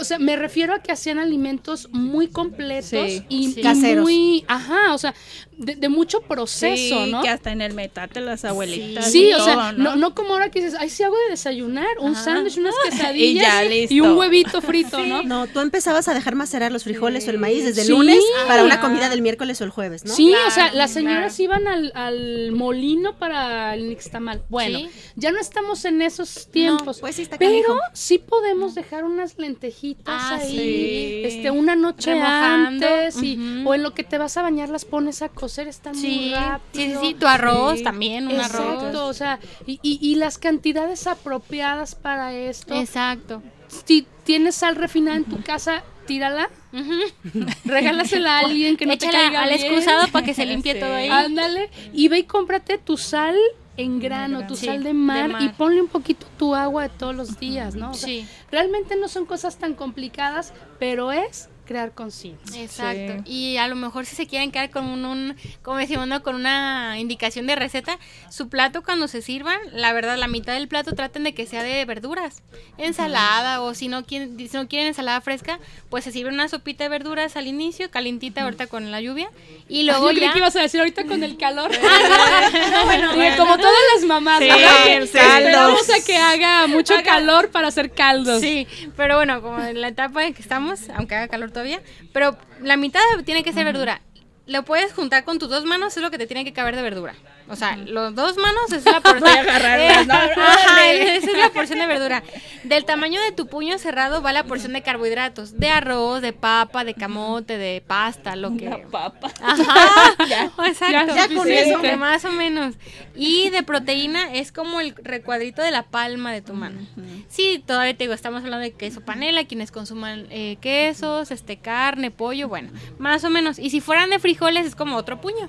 o 0.00 0.04
sea, 0.04 0.18
me 0.18 0.36
refiero 0.36 0.74
a 0.74 0.78
que 0.80 0.92
hacían 0.92 1.18
alimentos 1.18 1.88
muy 1.92 2.28
completos 2.28 2.84
Sí. 3.10 3.22
y, 3.28 3.52
Sí. 3.52 3.60
y 3.60 3.62
Caseros. 3.62 4.02
muy, 4.04 4.44
ajá, 4.48 4.94
o 4.94 4.98
sea, 4.98 5.14
de, 5.56 5.76
de 5.76 5.88
mucho 5.88 6.20
proceso, 6.22 7.04
Sí, 7.04 7.10
¿no? 7.12 7.22
que 7.22 7.28
hasta 7.28 7.52
en 7.52 7.60
el 7.60 7.74
metate 7.74 8.20
las 8.20 8.44
abuelitas. 8.44 9.10
Sí, 9.10 9.28
y 9.28 9.34
o 9.34 9.44
sea, 9.44 9.72
no, 9.72 9.94
no 9.96 10.14
como 10.14 10.32
ahora 10.32 10.50
que 10.50 10.60
dices, 10.62 10.76
ay, 10.80 10.90
sí 10.90 11.02
hago 11.02 11.14
de 11.26 11.30
desayunar, 11.30 11.86
un 12.00 12.16
sándwich, 12.16 12.56
unas 12.58 12.74
quesadillas 12.90 13.18
Y 13.18 13.34
ya, 13.34 13.64
y 13.64 13.68
listo. 13.88 14.04
un 14.04 14.16
huevito 14.18 14.60
frito, 14.62 14.98
¿no? 15.06 15.22
No, 15.22 15.46
tú 15.46 15.60
empezabas 15.60 16.08
a 16.08 16.14
dejar 16.14 16.34
macerar 16.34 16.72
los 16.72 16.84
frijoles 16.84 17.26
o 17.28 17.30
el 17.30 17.38
maíz 17.38 17.64
desde 17.64 17.82
el 17.82 17.86
Sí. 17.86 17.92
lunes 17.92 18.18
para 18.48 18.64
una 18.64 18.80
comida 18.80 19.08
del 19.08 19.22
miércoles 19.22 19.60
o 19.60 19.64
el 19.64 19.70
jueves, 19.70 20.04
¿no? 20.04 20.12
Sí, 20.14 20.28
Claro, 20.30 20.48
o 20.48 20.50
sea, 20.50 20.72
las 20.72 20.90
señoras 20.90 21.36
claro. 21.36 21.44
iban 21.60 21.68
al, 21.68 21.92
al 21.94 22.52
molino 22.52 23.16
para 23.16 23.74
el 23.74 23.88
nixtamal. 23.88 24.42
Bueno, 24.54 24.78
Sí. 24.78 24.90
ya 25.16 25.32
no 25.32 25.38
estamos 25.40 25.84
en 25.84 26.00
esos 26.02 26.48
tiempos. 26.50 27.00
pues 27.00 27.16
sí 27.16 27.22
está 27.22 27.36
pero 27.38 27.76
sí 27.92 28.18
podemos 28.18 28.74
dejar 28.74 29.04
unas 29.04 29.36
lentejitas 29.38 30.04
Ah, 30.06 30.38
ahí, 30.40 30.48
sí. 30.50 31.22
este, 31.24 31.50
una 31.50 31.74
noche 31.76 32.12
Remojando, 32.14 32.86
antes 32.86 33.22
y, 33.22 33.62
o 33.66 33.74
en 33.74 33.82
lo 33.82 33.92
que 33.94 34.04
te 34.04 34.16
vas 34.18 34.36
a 34.36 34.42
bañar 34.42 34.68
las 34.68 34.84
pones 34.84 35.22
a 35.22 35.28
cocer, 35.28 35.66
están 35.68 35.92
muy 35.94 36.00
sí, 36.02 36.18
sí, 36.28 36.34
rápido. 36.34 37.00
sí, 37.00 37.14
tu 37.14 37.26
arroz 37.26 37.82
también, 37.82 38.26
un 38.28 38.34
Exacto, 38.36 38.86
arroz. 38.86 38.94
o 38.96 39.12
sea, 39.12 39.40
y, 39.66 39.78
y- 39.82 39.98
y 40.00 40.14
las 40.16 40.38
cantidades 40.38 41.06
apropiadas 41.06 41.94
para 41.96 42.32
esto. 42.34 42.74
Exacto. 42.80 43.42
Si 43.86 44.06
tienes 44.24 44.54
sal 44.54 44.76
refinada 44.76 45.16
en 45.16 45.24
tu 45.24 45.42
casa, 45.42 45.82
tírala, 46.06 46.48
regálasela 47.64 48.36
a 48.36 48.40
alguien 48.40 48.76
que 48.76 48.86
no 48.86 48.96
te 48.96 49.06
Échala 49.06 49.24
caiga 49.24 49.42
al 49.42 49.52
excusado 49.52 50.08
para 50.08 50.24
que 50.24 50.34
se 50.34 50.46
limpie 50.46 50.72
Sí. 50.74 50.80
todo 50.80 50.94
ahí. 50.94 51.08
Ándale, 51.08 51.70
y 51.92 52.08
ve 52.08 52.18
y 52.20 52.24
cómprate 52.24 52.78
tu 52.78 52.96
sal 52.96 53.36
en 53.76 53.98
grano, 53.98 54.46
tu 54.46 54.56
Sí, 54.56 54.66
sal 54.66 54.82
de 54.82 54.88
de 54.90 54.94
mar, 54.94 55.32
mar. 55.32 55.42
y 55.42 55.48
ponle 55.50 55.80
un 55.80 55.88
poquito 55.88 56.26
tu 56.38 56.54
agua 56.54 56.84
de 56.84 56.88
todos 56.90 57.14
los 57.14 57.38
días, 57.40 57.74
¿no? 57.74 57.90
O 57.90 57.94
sea, 57.94 58.06
Sí. 58.08 58.26
realmente 58.50 58.96
no 58.96 59.08
son 59.08 59.26
cosas 59.26 59.56
tan 59.58 59.74
complicadas, 59.74 60.52
pero 60.78 61.10
es 61.12 61.48
crear 61.64 61.92
conciencia. 61.92 62.62
Exacto. 62.62 63.22
Y 63.26 63.56
a 63.56 63.66
lo 63.68 63.76
mejor 63.76 64.06
si 64.06 64.14
se 64.16 64.26
quieren 64.26 64.50
quedar 64.50 64.70
con 64.70 64.84
un, 64.86 65.04
un- 65.04 65.36
como 65.62 65.78
decimos, 65.78 66.06
¿no? 66.06 66.22
con 66.22 66.34
una 66.34 66.98
indicación 66.98 67.46
de 67.46 67.56
receta, 67.56 67.98
su 68.30 68.48
plato 68.48 68.82
cuando 68.82 69.08
se 69.08 69.22
sirvan, 69.22 69.58
la 69.72 69.92
verdad, 69.92 70.16
la 70.16 70.28
mitad 70.28 70.52
del 70.54 70.68
plato 70.68 70.92
traten 70.94 71.24
de 71.24 71.34
que 71.34 71.46
sea 71.46 71.62
de 71.62 71.84
verduras, 71.84 72.42
ensalada 72.78 73.60
o 73.62 73.74
si 73.74 73.88
no 73.88 74.04
quieren, 74.04 74.36
si 74.38 74.56
no 74.56 74.68
quieren 74.68 74.88
ensalada 74.88 75.20
fresca, 75.20 75.58
pues 75.90 76.04
se 76.04 76.12
sirve 76.12 76.30
una 76.30 76.48
sopita 76.48 76.84
de 76.84 76.90
verduras 76.90 77.36
al 77.36 77.46
inicio, 77.46 77.90
calentita 77.90 78.42
ahorita 78.42 78.66
con 78.66 78.90
la 78.90 79.00
lluvia 79.00 79.28
y 79.68 79.84
luego 79.84 80.10
Yo 80.10 80.18
creí 80.18 80.30
que 80.32 80.38
ibas 80.38 80.56
a 80.56 80.60
decir 80.62 80.80
ahorita 80.80 81.04
con 81.04 81.22
el 81.22 81.36
calor. 81.36 81.70
no, 82.72 82.84
bueno, 82.84 83.36
como 83.36 83.56
todas 83.56 83.74
las 83.94 84.04
mamás, 84.04 84.38
sí. 84.40 84.48
esperamos 84.48 85.90
a 85.90 86.04
que 86.04 86.16
haga 86.16 86.66
mucho 86.66 86.94
calor 87.04 87.50
para 87.50 87.68
hacer 87.68 87.90
caldos. 87.92 88.40
Sí, 88.40 88.66
pero 88.96 89.16
bueno, 89.16 89.40
como 89.42 89.62
en 89.62 89.80
la 89.80 89.88
etapa 89.88 90.24
en 90.24 90.34
que 90.34 90.42
estamos, 90.42 90.80
aunque 90.94 91.14
haga 91.14 91.28
calor 91.28 91.50
todavía, 91.54 91.80
pero 92.12 92.36
la 92.60 92.76
mitad 92.76 93.00
tiene 93.24 93.42
que 93.42 93.54
ser 93.54 93.64
verdura. 93.64 94.02
Lo 94.46 94.62
puedes 94.64 94.92
juntar 94.92 95.24
con 95.24 95.38
tus 95.38 95.48
dos 95.48 95.64
manos, 95.64 95.96
es 95.96 96.02
lo 96.02 96.10
que 96.10 96.18
te 96.18 96.26
tiene 96.26 96.44
que 96.44 96.52
caber 96.52 96.76
de 96.76 96.82
verdura. 96.82 97.14
O 97.48 97.56
sea, 97.56 97.76
los 97.76 98.14
dos 98.14 98.36
manos 98.38 98.72
es 98.72 98.84
la 98.84 99.00
porción. 99.00 99.28
agarrarlas, 99.38 100.06
¿no? 100.06 100.14
Ajá, 100.14 100.86
esa 100.92 101.30
es 101.30 101.38
la 101.38 101.50
porción 101.50 101.78
de 101.78 101.86
verdura. 101.86 102.22
Del 102.62 102.84
tamaño 102.84 103.20
de 103.20 103.32
tu 103.32 103.46
puño 103.46 103.78
cerrado 103.78 104.22
va 104.22 104.32
la 104.32 104.44
porción 104.44 104.72
de 104.72 104.82
carbohidratos, 104.82 105.58
de 105.58 105.68
arroz, 105.68 106.22
de 106.22 106.32
papa, 106.32 106.84
de 106.84 106.94
camote, 106.94 107.58
de 107.58 107.82
pasta, 107.86 108.34
lo 108.36 108.56
que. 108.56 108.70
papa. 108.90 109.30
Ajá, 109.42 110.14
exacto. 110.66 111.14
ya 111.14 111.28
con 111.34 111.50
eso. 111.50 111.78
más 111.98 112.24
o 112.24 112.32
menos. 112.32 112.76
Y 113.14 113.50
de 113.50 113.62
proteína 113.62 114.32
es 114.32 114.50
como 114.50 114.80
el 114.80 114.94
recuadrito 114.96 115.62
de 115.62 115.70
la 115.70 115.82
palma 115.82 116.32
de 116.32 116.40
tu 116.40 116.54
mano. 116.54 116.80
Sí, 117.28 117.62
todavía 117.64 117.94
te 117.94 118.04
digo, 118.04 118.14
estamos 118.14 118.42
hablando 118.42 118.64
de 118.64 118.72
queso 118.72 119.02
panela, 119.02 119.44
quienes 119.44 119.70
consuman 119.70 120.26
eh, 120.30 120.56
quesos, 120.60 121.30
este 121.30 121.58
carne, 121.58 122.10
pollo, 122.10 122.48
bueno, 122.48 122.70
más 122.98 123.24
o 123.24 123.30
menos. 123.30 123.58
Y 123.58 123.70
si 123.70 123.80
fueran 123.80 124.10
de 124.10 124.18
frijoles 124.18 124.66
es 124.66 124.74
como 124.74 124.96
otro 124.96 125.20
puño. 125.20 125.48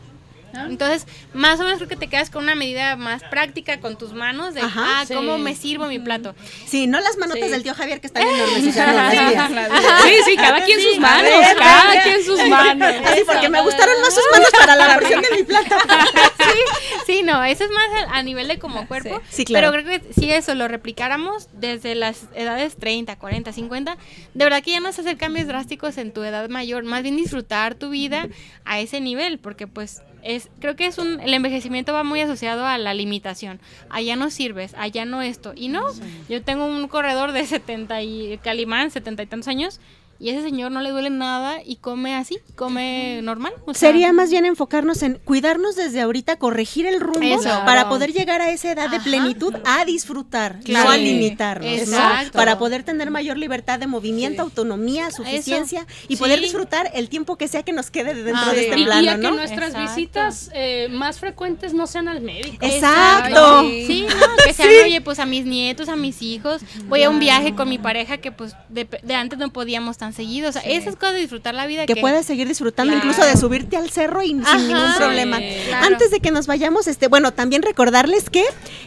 Entonces, 0.56 1.08
más 1.34 1.60
o 1.60 1.64
menos 1.64 1.78
creo 1.78 1.90
que 1.90 1.96
te 1.96 2.08
quedas 2.08 2.30
con 2.30 2.44
una 2.44 2.56
medida 2.56 2.96
más 2.96 3.24
práctica 3.24 3.80
con 3.80 3.98
tus 3.98 4.14
manos 4.14 4.54
de, 4.54 4.62
Ajá, 4.62 5.02
ah, 5.02 5.06
sí. 5.06 5.14
¿cómo 5.14 5.38
me 5.38 5.56
sirvo 5.56 5.88
mi 5.88 6.00
plato? 6.00 6.36
Sí, 6.68 6.88
no 6.88 7.00
las 7.00 7.18
manotas 7.18 7.52
del 7.52 7.64
tío 7.64 7.74
Javier 7.74 8.02
que 8.02 8.08
están 8.08 8.24
enormes. 8.28 8.64
sí. 8.64 8.72
Sí, 8.72 10.16
sí, 10.26 10.36
cada 10.36 10.64
quien 10.64 10.82
sus 10.82 11.00
manos, 11.00 11.24
ver, 11.24 11.58
cada 11.58 12.04
quien 12.04 12.24
sus 12.24 12.48
manos. 12.48 12.94
Así 13.06 13.22
porque 13.26 13.50
me 13.50 13.62
gustaron 13.62 14.02
más 14.02 14.14
sus 14.14 14.24
manos 14.32 14.50
para 14.58 14.76
la 14.76 14.94
porción 14.96 15.22
de 15.22 15.38
mi 15.38 15.44
plato. 15.44 15.76
sí, 16.40 16.60
sí, 17.06 17.24
no, 17.24 17.44
eso 17.44 17.64
es 17.64 17.72
más 17.72 18.08
a, 18.08 18.18
a 18.18 18.24
nivel 18.24 18.48
de 18.48 18.60
como 18.60 18.88
cuerpo. 18.88 19.22
Sí, 19.30 19.46
claro. 19.46 19.72
Pero 19.72 19.84
creo 19.84 20.02
que 20.02 20.14
si 20.14 20.32
eso 20.32 20.56
lo 20.56 20.68
replicáramos 20.68 21.50
desde 21.54 21.96
las 21.96 22.26
edades 22.34 22.76
30, 22.78 23.16
40, 23.18 23.52
50, 23.52 23.98
de 24.34 24.44
verdad 24.44 24.64
que 24.64 24.72
ya 24.72 24.80
no 24.80 24.90
es 24.90 25.00
hacer 25.00 25.18
cambios 25.18 25.48
drásticos 25.48 25.98
en 25.98 26.12
tu 26.12 26.24
edad 26.24 26.50
mayor, 26.50 26.84
más 26.84 27.04
bien 27.04 27.18
disfrutar 27.18 27.76
tu 27.76 27.90
vida 27.90 28.28
a 28.64 28.80
ese 28.80 29.02
nivel, 29.02 29.40
porque 29.40 29.68
pues 29.68 30.02
es, 30.26 30.50
creo 30.60 30.76
que 30.76 30.88
es 30.88 30.98
un, 30.98 31.20
el 31.22 31.34
envejecimiento 31.34 31.94
va 31.94 32.04
muy 32.04 32.20
asociado 32.20 32.66
a 32.66 32.78
la 32.78 32.94
limitación. 32.94 33.60
Allá 33.90 34.16
no 34.16 34.32
sirves, 34.32 34.74
allá 34.76 35.06
no 35.06 35.22
esto. 35.22 35.54
Y 35.56 35.70
no, 35.70 35.86
yo 36.28 36.42
tengo 36.42 36.66
un 36.66 36.88
corredor 36.88 37.32
de 37.32 37.46
70 37.46 38.02
y 38.02 38.40
Calimán, 38.40 38.92
70 38.92 39.24
y 39.24 39.26
tantos 39.28 39.48
años, 39.48 39.80
y 40.20 40.30
ese 40.30 40.42
señor 40.44 40.72
no 40.72 40.82
le 40.82 40.92
duele 40.92 41.10
nada 41.10 41.58
y 41.66 41.76
come 41.78 42.16
así, 42.16 42.38
come 42.56 43.22
normal. 43.22 43.54
o 43.66 43.74
sea, 43.74 43.90
Sería 43.92 44.14
más 44.14 44.30
bien 44.30 44.46
enfocarnos 44.46 45.04
en 45.04 45.16
cuidarnos 45.24 45.76
desde 45.76 46.02
ahorita, 46.02 46.38
corregir 46.38 46.86
el 46.86 47.00
rumbo 47.00 47.40
Eso. 47.40 47.50
para 47.66 47.90
poder 47.90 48.14
llegar 48.14 48.42
a 48.42 48.50
esa 48.52 48.72
edad 48.72 48.90
de 48.90 49.00
plenitud 49.00 49.54
a 49.66 49.84
disfrutar, 49.86 50.60
Claro. 50.64 50.86
no 50.86 50.92
a 50.92 50.98
limitarnos, 50.98 51.88
¿no? 51.88 51.98
Para 52.34 52.58
poder 52.58 52.84
tener 52.84 53.12
mayor 53.12 53.38
libertad 53.38 53.80
de 53.80 53.88
movimiento, 53.88 54.42
autonomía, 54.42 55.12
suficiencia 55.12 55.86
y 56.08 56.16
Sí. 56.16 56.22
poder 56.22 56.40
disfrutar 56.40 56.90
el 56.94 57.10
tiempo 57.10 57.36
que 57.38 57.48
sea 57.48 57.64
que 57.64 57.74
nos 57.74 57.92
quede 57.92 58.14
dentro 58.16 58.44
Ah, 58.52 58.54
de 58.54 58.62
este 58.68 58.80
Y, 58.80 58.82
y 58.82 58.86
plano, 58.86 59.12
a 59.12 59.16
que 59.20 59.32
nuestras 59.32 59.70
Exacto. 59.72 59.92
visitas 59.96 60.50
eh, 60.54 60.88
más 60.92 61.20
frecuentes 61.20 61.74
no 61.74 61.88
sean 61.88 62.08
al 62.08 62.22
médico. 62.22 62.66
Exacto. 62.66 63.62
Sí, 63.88 64.06
no, 64.10 64.44
que 64.46 64.54
sean, 64.54 64.70
oye, 64.86 65.02
pues 65.02 65.20
a 65.20 65.26
mis 65.26 65.46
nietos, 65.46 65.90
a 65.90 65.96
mis 65.96 66.22
hijos. 66.22 66.62
Voy 66.88 67.04
a 67.04 67.10
un 67.10 67.20
viaje 67.20 67.54
con 67.56 67.70
mi 67.70 67.78
pareja 67.78 68.18
que 68.18 68.32
pues 68.32 68.56
de, 68.70 68.88
de 69.04 69.16
antes 69.16 69.38
no 69.40 69.52
podíamos 69.52 69.98
tan 70.06 70.14
seguido. 70.14 70.50
O 70.50 70.52
sea, 70.52 70.62
esas 70.62 70.96
cosas 70.96 71.16
de 71.16 71.22
disfrutar 71.22 71.56
la 71.56 71.66
vida 71.66 71.86
que 71.88 71.96
puedas 71.96 72.26
seguir 72.26 72.48
disfrutando 72.48 72.94
Claro. 72.94 73.08
incluso 73.10 73.28
de 73.28 73.36
subirte 73.38 73.76
al 73.78 73.90
cerro 73.90 74.22
y 74.22 74.36
Ajá. 74.40 74.58
sin 74.60 74.68
ningún 74.68 74.94
problema. 74.98 75.38
Sí, 75.40 75.48
claro. 75.68 75.86
Antes 75.88 76.12
de 76.12 76.20
que 76.20 76.30
nos 76.32 76.46
vayamos, 76.48 76.88
este, 76.88 77.08
bueno, 77.08 77.34
también 77.34 77.62
recordarles 77.64 78.30
que 78.30 78.44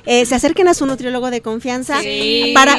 eh, 0.07 0.25
se 0.27 0.35
acerquen 0.35 0.69
a 0.69 0.75
su 0.75 0.87
nutriólogo 0.87 1.31
de 1.31 1.41
confianza 1.43 2.01
Sí. 2.01 2.53
para 2.55 2.79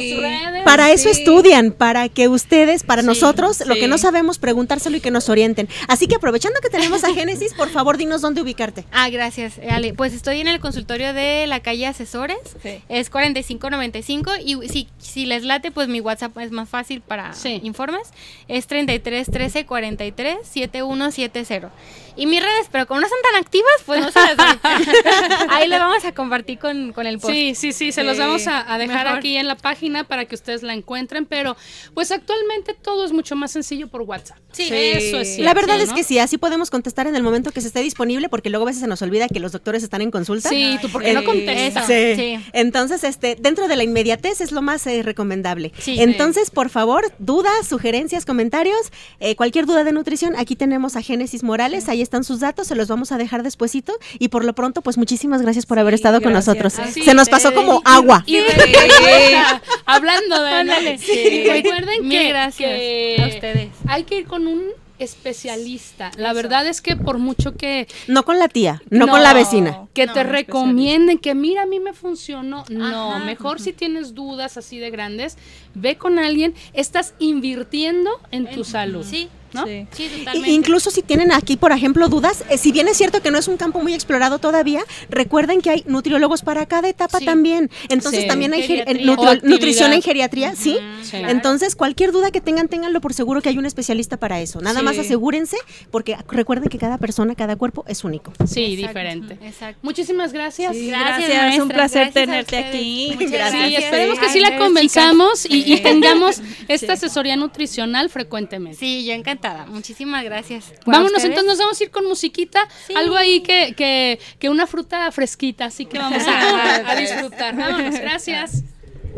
para 0.65 0.91
eso 0.91 1.05
sí. 1.13 1.19
estudian, 1.19 1.71
para 1.71 2.09
que 2.09 2.27
ustedes, 2.27 2.83
para 2.83 3.01
Sí, 3.01 3.07
nosotros, 3.07 3.63
lo 3.65 3.73
sí. 3.75 3.79
que 3.81 3.87
no 3.87 3.97
sabemos, 3.97 4.37
preguntárselo 4.39 4.97
y 4.97 5.01
que 5.01 5.11
nos 5.11 5.29
orienten. 5.29 5.67
Así 5.87 6.07
que 6.07 6.15
aprovechando 6.15 6.59
que 6.61 6.69
tenemos 6.69 7.03
a 7.03 7.13
Génesis, 7.13 7.53
por 7.53 7.69
favor, 7.69 7.97
dinos 7.97 8.21
dónde 8.21 8.41
ubicarte. 8.41 8.85
Ah, 8.91 9.09
gracias, 9.09 9.53
Ale. 9.69 9.93
Pues 9.93 10.13
estoy 10.13 10.39
en 10.41 10.47
el 10.47 10.59
consultorio 10.59 11.13
de 11.13 11.45
la 11.47 11.59
calle 11.61 11.87
Asesores. 11.87 12.37
Sí. 12.63 12.81
Es 12.89 13.09
4595 13.09 14.31
y 14.43 14.67
si, 14.69 14.87
si 14.99 15.25
les 15.25 15.43
late, 15.43 15.71
pues 15.71 15.87
mi 15.87 16.01
WhatsApp 16.01 16.37
es 16.39 16.51
más 16.51 16.69
fácil 16.69 17.01
para 17.01 17.33
Sí. 17.33 17.59
informes. 17.63 18.07
Es 18.47 18.67
33 18.67 19.29
13 19.29 19.65
43 19.65 20.37
7170. 20.43 21.71
Y 22.15 22.25
mis 22.25 22.41
redes, 22.41 22.67
pero 22.71 22.85
como 22.87 22.99
no 23.01 23.07
son 23.07 23.17
tan 23.31 23.41
activas, 23.41 23.71
pues 23.85 24.01
no 24.01 24.11
se 24.11 24.19
las 24.19 24.37
doy. 24.37 24.59
Ahí 25.49 25.67
le 25.67 25.79
vamos 25.79 26.03
a 26.05 26.13
compartir 26.13 26.59
con, 26.59 26.91
con 26.93 27.07
el 27.07 27.19
post. 27.19 27.33
Sí, 27.33 27.55
sí, 27.55 27.71
sí, 27.73 27.91
se 27.91 28.03
los 28.03 28.17
vamos 28.17 28.47
a, 28.47 28.71
a 28.73 28.77
dejar 28.77 29.05
mejor. 29.05 29.19
aquí 29.19 29.37
en 29.37 29.47
la 29.47 29.55
página 29.55 30.03
para 30.03 30.25
que 30.25 30.35
ustedes 30.35 30.63
la 30.63 30.73
encuentren, 30.73 31.25
pero 31.25 31.55
pues 31.93 32.11
actualmente 32.11 32.73
todo 32.73 33.05
es 33.05 33.11
mucho 33.11 33.35
más 33.35 33.51
sencillo 33.51 33.87
por 33.87 34.01
WhatsApp. 34.03 34.37
Sí. 34.51 34.67
Eso 34.71 35.19
es 35.19 35.27
cierto, 35.35 35.43
la 35.43 35.53
verdad 35.53 35.79
es 35.81 35.93
que 35.93 36.03
sí, 36.03 36.19
así 36.19 36.37
podemos 36.37 36.69
contestar 36.69 37.07
en 37.07 37.15
el 37.15 37.23
momento 37.23 37.51
que 37.51 37.61
se 37.61 37.67
esté 37.67 37.81
disponible, 37.81 38.29
porque 38.29 38.49
luego 38.49 38.65
a 38.65 38.67
veces 38.67 38.81
se 38.81 38.87
nos 38.87 39.01
olvida 39.01 39.27
que 39.27 39.39
los 39.39 39.51
doctores 39.51 39.83
están 39.83 40.01
en 40.01 40.11
consulta. 40.11 40.49
Sí, 40.49 40.77
tú 40.81 40.89
por 40.89 41.03
qué 41.03 41.13
no 41.13 41.21
Eh, 41.21 41.23
contestas. 41.25 41.85
Sí. 41.87 42.15
Sí. 42.15 42.39
Entonces, 42.53 43.03
este, 43.03 43.35
dentro 43.39 43.67
de 43.67 43.75
la 43.75 43.83
inmediatez 43.83 44.41
es 44.41 44.51
lo 44.51 44.61
más 44.61 44.85
eh, 44.87 45.03
recomendable. 45.03 45.71
Sí. 45.79 45.97
Entonces, 45.99 46.49
por 46.49 46.69
favor, 46.69 47.11
dudas, 47.19 47.67
sugerencias, 47.67 48.25
comentarios, 48.25 48.91
eh, 49.19 49.35
cualquier 49.35 49.65
duda 49.65 49.83
de 49.83 49.91
nutrición, 49.91 50.35
aquí 50.37 50.55
tenemos 50.55 50.95
a 50.95 51.01
Génesis 51.01 51.43
Morales, 51.43 51.87
ahí 51.89 52.01
están 52.09 52.23
sus 52.23 52.39
datos, 52.39 52.65
se 52.65 52.75
los 52.75 52.87
vamos 52.87 53.11
a 53.11 53.19
dejar 53.19 53.43
despuesito 53.43 53.93
y 54.17 54.29
por 54.29 54.43
lo 54.43 54.53
pronto, 54.55 54.81
pues 54.81 54.97
muchísimas 54.97 55.43
gracias 55.43 55.67
por 55.67 55.77
haber 55.77 55.93
estado 55.93 56.21
con 56.21 56.33
nosotros. 56.33 56.73
Se 56.73 57.13
nos 57.13 57.29
pasó 57.29 57.53
como 57.53 57.83
agua. 57.85 58.23
Y 58.25 58.37
hablando 59.85 60.41
de 60.41 60.51
Ándale. 60.51 60.97
recuerden 60.97 62.07
Mil 62.07 62.17
que, 62.19 62.29
gracias 62.29 62.69
que 62.71 63.17
a 63.23 63.27
ustedes. 63.27 63.69
hay 63.87 64.03
que 64.05 64.17
ir 64.19 64.25
con 64.25 64.47
un 64.47 64.63
especialista. 64.97 66.11
La 66.17 66.33
verdad 66.33 66.65
es 66.67 66.81
que 66.81 66.95
por 66.95 67.19
mucho 67.19 67.55
que 67.55 67.87
No 68.07 68.25
con 68.25 68.39
la 68.39 68.47
tía, 68.49 68.81
no, 68.89 69.07
con 69.07 69.21
la 69.23 69.33
vecina. 69.33 69.87
que 69.93 70.07
No, 70.07 70.13
te 70.13 70.23
recomienden 70.23 71.19
que 71.19 71.35
mira 71.35 71.61
a 71.63 71.65
mí 71.67 71.79
me 71.79 71.93
funcionó. 71.93 72.65
No, 72.69 73.13
Ajá. 73.15 73.23
mejor 73.23 73.59
si 73.61 73.71
tienes 73.71 74.13
dudas 74.15 74.57
así 74.57 74.79
de 74.79 74.89
grandes, 74.89 75.37
ve 75.75 75.95
con 75.97 76.17
alguien, 76.19 76.53
estás 76.73 77.13
invirtiendo 77.19 78.09
en 78.31 78.49
tu 78.49 78.63
salud. 78.63 79.05
Sí, 79.07 79.29
¿no? 79.53 79.65
Sí. 79.65 79.87
sí, 79.91 80.03
I- 80.05 80.19
totalmente. 80.19 80.49
Incluso 80.51 80.91
si 80.91 81.01
tienen 81.01 81.31
aquí, 81.31 81.57
por 81.57 81.71
ejemplo, 81.71 82.07
dudas, 82.09 82.43
eh, 82.49 82.57
si 82.57 82.71
bien 82.71 82.87
es 82.87 82.97
cierto 82.97 83.21
que 83.21 83.31
no 83.31 83.37
es 83.37 83.47
un 83.47 83.57
campo 83.57 83.79
muy 83.81 83.93
explorado 83.93 84.39
todavía, 84.39 84.81
recuerden 85.09 85.61
que 85.61 85.69
hay 85.69 85.83
nutriólogos 85.87 86.41
para 86.41 86.65
cada 86.65 86.87
etapa 86.89 87.19
Sí. 87.19 87.25
también. 87.25 87.69
Entonces 87.89 88.21
Sí. 88.23 88.27
también 88.27 88.53
hay 88.53 88.67
nutri- 88.67 89.41
nutrición 89.43 89.93
en 89.93 90.01
geriatría, 90.01 90.55
¿sí? 90.55 90.77
Sí. 91.03 91.17
Entonces, 91.17 91.75
cualquier 91.75 92.11
duda 92.11 92.31
que 92.31 92.41
tengan, 92.41 92.67
ténganlo 92.67 93.01
por 93.01 93.13
seguro 93.13 93.41
que 93.41 93.49
hay 93.49 93.57
un 93.57 93.65
especialista 93.65 94.17
para 94.17 94.39
eso. 94.41 94.61
Nada 94.61 94.79
Sí. 94.79 94.85
más 94.85 94.97
asegúrense, 94.99 95.57
porque 95.91 96.15
recuerden 96.29 96.69
que 96.69 96.77
cada 96.77 96.97
persona, 96.97 97.35
cada 97.35 97.55
cuerpo 97.55 97.83
es 97.87 98.03
único. 98.03 98.31
Sí, 98.45 98.63
Exacto, 98.73 98.87
diferente. 98.87 99.37
Exacto. 99.45 99.79
Muchísimas 99.81 100.33
gracias. 100.33 100.75
Sí, 100.75 100.87
Gracias, 100.87 101.29
gracias, 101.29 101.61
un 101.63 101.69
placer 101.69 102.01
Gracias 102.01 102.13
tenerte 102.13 102.57
aquí. 102.57 103.11
Muchas 103.15 103.31
Gracias. 103.31 103.67
Sí, 103.67 103.75
esperemos 103.75 104.19
que 104.19 104.29
sí 104.29 104.39
la 104.39 104.57
convenzamos 104.57 105.45
y, 105.45 105.57
y 105.71 105.77
Sí. 105.77 105.83
tengamos 105.83 106.41
esta 106.67 106.93
asesoría 106.93 107.35
nutricional 107.35 108.09
frecuentemente. 108.09 108.77
Sí, 108.77 109.05
yo 109.05 109.13
encantada. 109.13 109.38
Muchísimas 109.67 110.23
gracias. 110.23 110.71
¿A 110.71 110.73
Vámonos 110.85 111.11
ustedes? 111.11 111.25
entonces, 111.29 111.47
nos 111.49 111.57
vamos 111.59 111.79
a 111.79 111.83
ir 111.83 111.91
con 111.91 112.05
musiquita, 112.07 112.67
Sí. 112.87 112.93
algo 112.95 113.15
ahí 113.15 113.41
que, 113.41 113.73
que, 113.75 114.19
que 114.39 114.49
una 114.49 114.67
fruta 114.67 115.11
fresquita, 115.11 115.65
así 115.65 115.85
que 115.85 115.97
vamos 115.99 116.23
a, 116.27 116.75
a 116.91 116.95
disfrutar. 116.95 117.55
Vámonos, 117.55 117.95
gracias. 117.99 118.63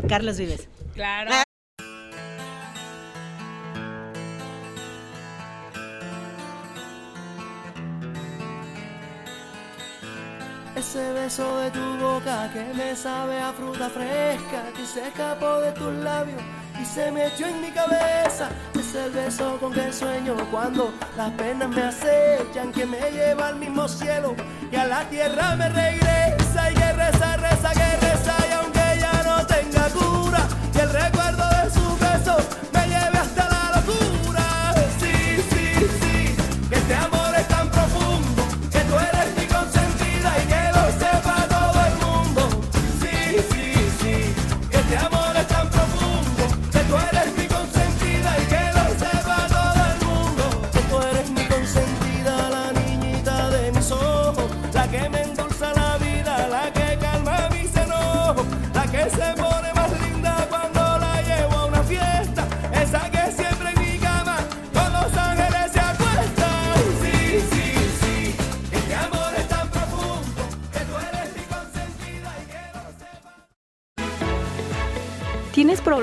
Carlos 0.08 0.38
Vives. 0.38 0.68
Claro. 0.94 1.30
Ese 10.76 11.12
beso 11.12 11.58
de 11.58 11.70
tu 11.70 11.96
boca 11.98 12.50
que 12.52 12.64
me 12.74 12.96
sabe 12.96 13.38
a 13.38 13.52
fruta 13.52 13.88
fresca 13.90 14.62
que 14.76 14.86
se 14.86 15.06
escapó 15.06 15.60
de 15.60 15.72
tus 15.72 15.92
labios 16.02 16.40
y 16.80 16.84
se 16.84 17.10
me 17.10 17.26
echó 17.26 17.46
en 17.46 17.60
mi 17.60 17.70
cabeza. 17.70 18.50
Es 18.78 18.94
el 18.94 19.10
beso 19.10 19.58
con 19.58 19.72
que 19.72 19.92
sueño 19.92 20.36
cuando 20.50 20.92
las 21.16 21.30
penas 21.32 21.68
me 21.68 21.82
acechan, 21.82 22.72
que 22.72 22.86
me 22.86 23.10
lleva 23.10 23.48
al 23.48 23.56
mismo 23.56 23.88
cielo 23.88 24.34
y 24.70 24.76
a 24.76 24.86
la 24.86 25.08
tierra 25.08 25.56
me 25.56 25.68
regresa 25.68 26.01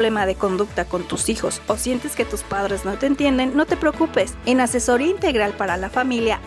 de 0.10 0.36
conducta 0.36 0.86
con 0.86 1.03
tus 1.03 1.30
hijos 1.30 1.62
o 1.68 1.78
sientes 1.78 2.16
que 2.16 2.26
tus 2.26 2.41
padres 2.41 2.84
no 2.84 2.97
te 2.97 3.05
entienden? 3.05 3.55
No 3.55 3.66
te 3.66 3.78
preocupes. 3.78 4.34
En 4.45 4.60
Asesoría 4.60 5.07
Integral 5.07 5.53
para 5.53 5.78
la 5.78 5.89
Familia 5.89 6.41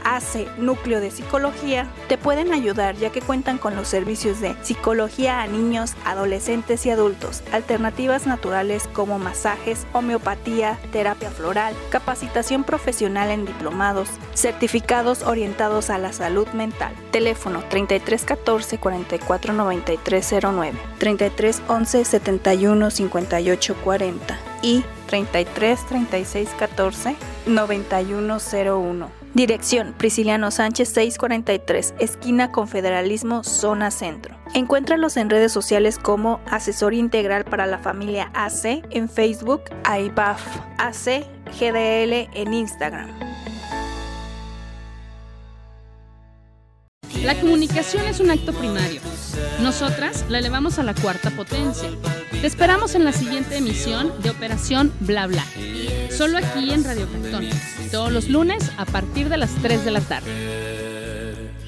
Núcleo 0.59 1.01
de 1.01 1.11
Psicología 1.11 1.87
te 2.09 2.19
pueden 2.19 2.53
ayudar 2.53 2.97
ya 2.97 3.11
que 3.11 3.23
cuentan 3.23 3.57
con 3.57 3.75
los 3.75 3.89
servicios 3.89 4.41
de 4.41 4.55
psicología 4.63 5.41
a 5.41 5.47
niños, 5.47 5.95
adolescentes 6.05 6.85
y 6.85 6.91
adultos, 6.91 7.43
alternativas 7.51 8.27
naturales 8.27 8.89
como 8.93 9.19
masajes, 9.19 9.87
homeopatía, 9.95 10.79
terapia 10.93 11.31
floral, 11.31 11.75
capacitación 11.89 12.63
profesional 12.63 13.31
en 13.31 13.47
diplomados, 13.47 14.09
certificados 14.35 15.23
orientados 15.23 15.89
a 15.89 15.97
la 15.97 16.13
salud 16.13 16.47
mental. 16.49 16.93
Teléfono 17.11 17.63
3314 17.71 18.77
44 18.79 19.55
93 19.55 20.35
09, 20.43 20.79
3311 20.99 22.05
71 22.05 22.91
58 22.91 23.77
40 23.83 24.39
y 24.61 24.85
33 25.07 25.87
36 25.87 26.51
14 26.59 27.17
91 27.47 28.39
01. 28.53 29.22
Dirección 29.35 29.95
Prisciliano 29.97 30.51
Sánchez 30.51 30.91
643, 30.91 31.95
esquina 31.99 32.53
Confederalismo, 32.53 33.43
zona 33.45 33.91
centro. 33.91 34.37
Encuéntralos 34.53 35.17
en 35.17 35.31
redes 35.31 35.51
sociales 35.51 35.99
como 35.99 36.41
Asesor 36.51 36.93
Integral 36.93 37.45
para 37.45 37.65
la 37.65 37.79
Familia 37.79 38.31
AC 38.35 38.85
en 38.91 39.09
Facebook, 39.09 39.63
AIBAF 39.85 40.43
AC 40.77 41.25
GDL 41.59 42.29
en 42.35 42.53
Instagram. 42.53 43.09
La 47.25 47.41
comunicación 47.41 48.05
es 48.07 48.21
un 48.21 48.31
acto 48.31 48.53
primario. 48.53 49.01
Nosotras 49.63 50.27
la 50.29 50.41
elevamos 50.41 50.79
a 50.79 50.83
la 50.83 50.93
cuarta 50.93 51.31
potencia. 51.31 51.89
Te 52.43 52.49
esperamos 52.49 52.97
en 52.97 53.05
la 53.05 53.13
siguiente 53.13 53.59
emisión 53.59 54.13
de 54.21 54.31
Operación 54.31 54.93
Bla 54.99 55.29
Bla. 55.29 55.45
Solo 56.11 56.39
aquí 56.39 56.73
en 56.73 56.83
Radio 56.83 57.09
Cantón. 57.09 57.49
Todos 57.93 58.11
los 58.11 58.29
lunes 58.29 58.69
a 58.79 58.85
partir 58.85 59.29
de 59.29 59.37
las 59.37 59.55
3 59.63 59.85
de 59.85 59.91
la 59.93 60.01
tarde. 60.01 60.72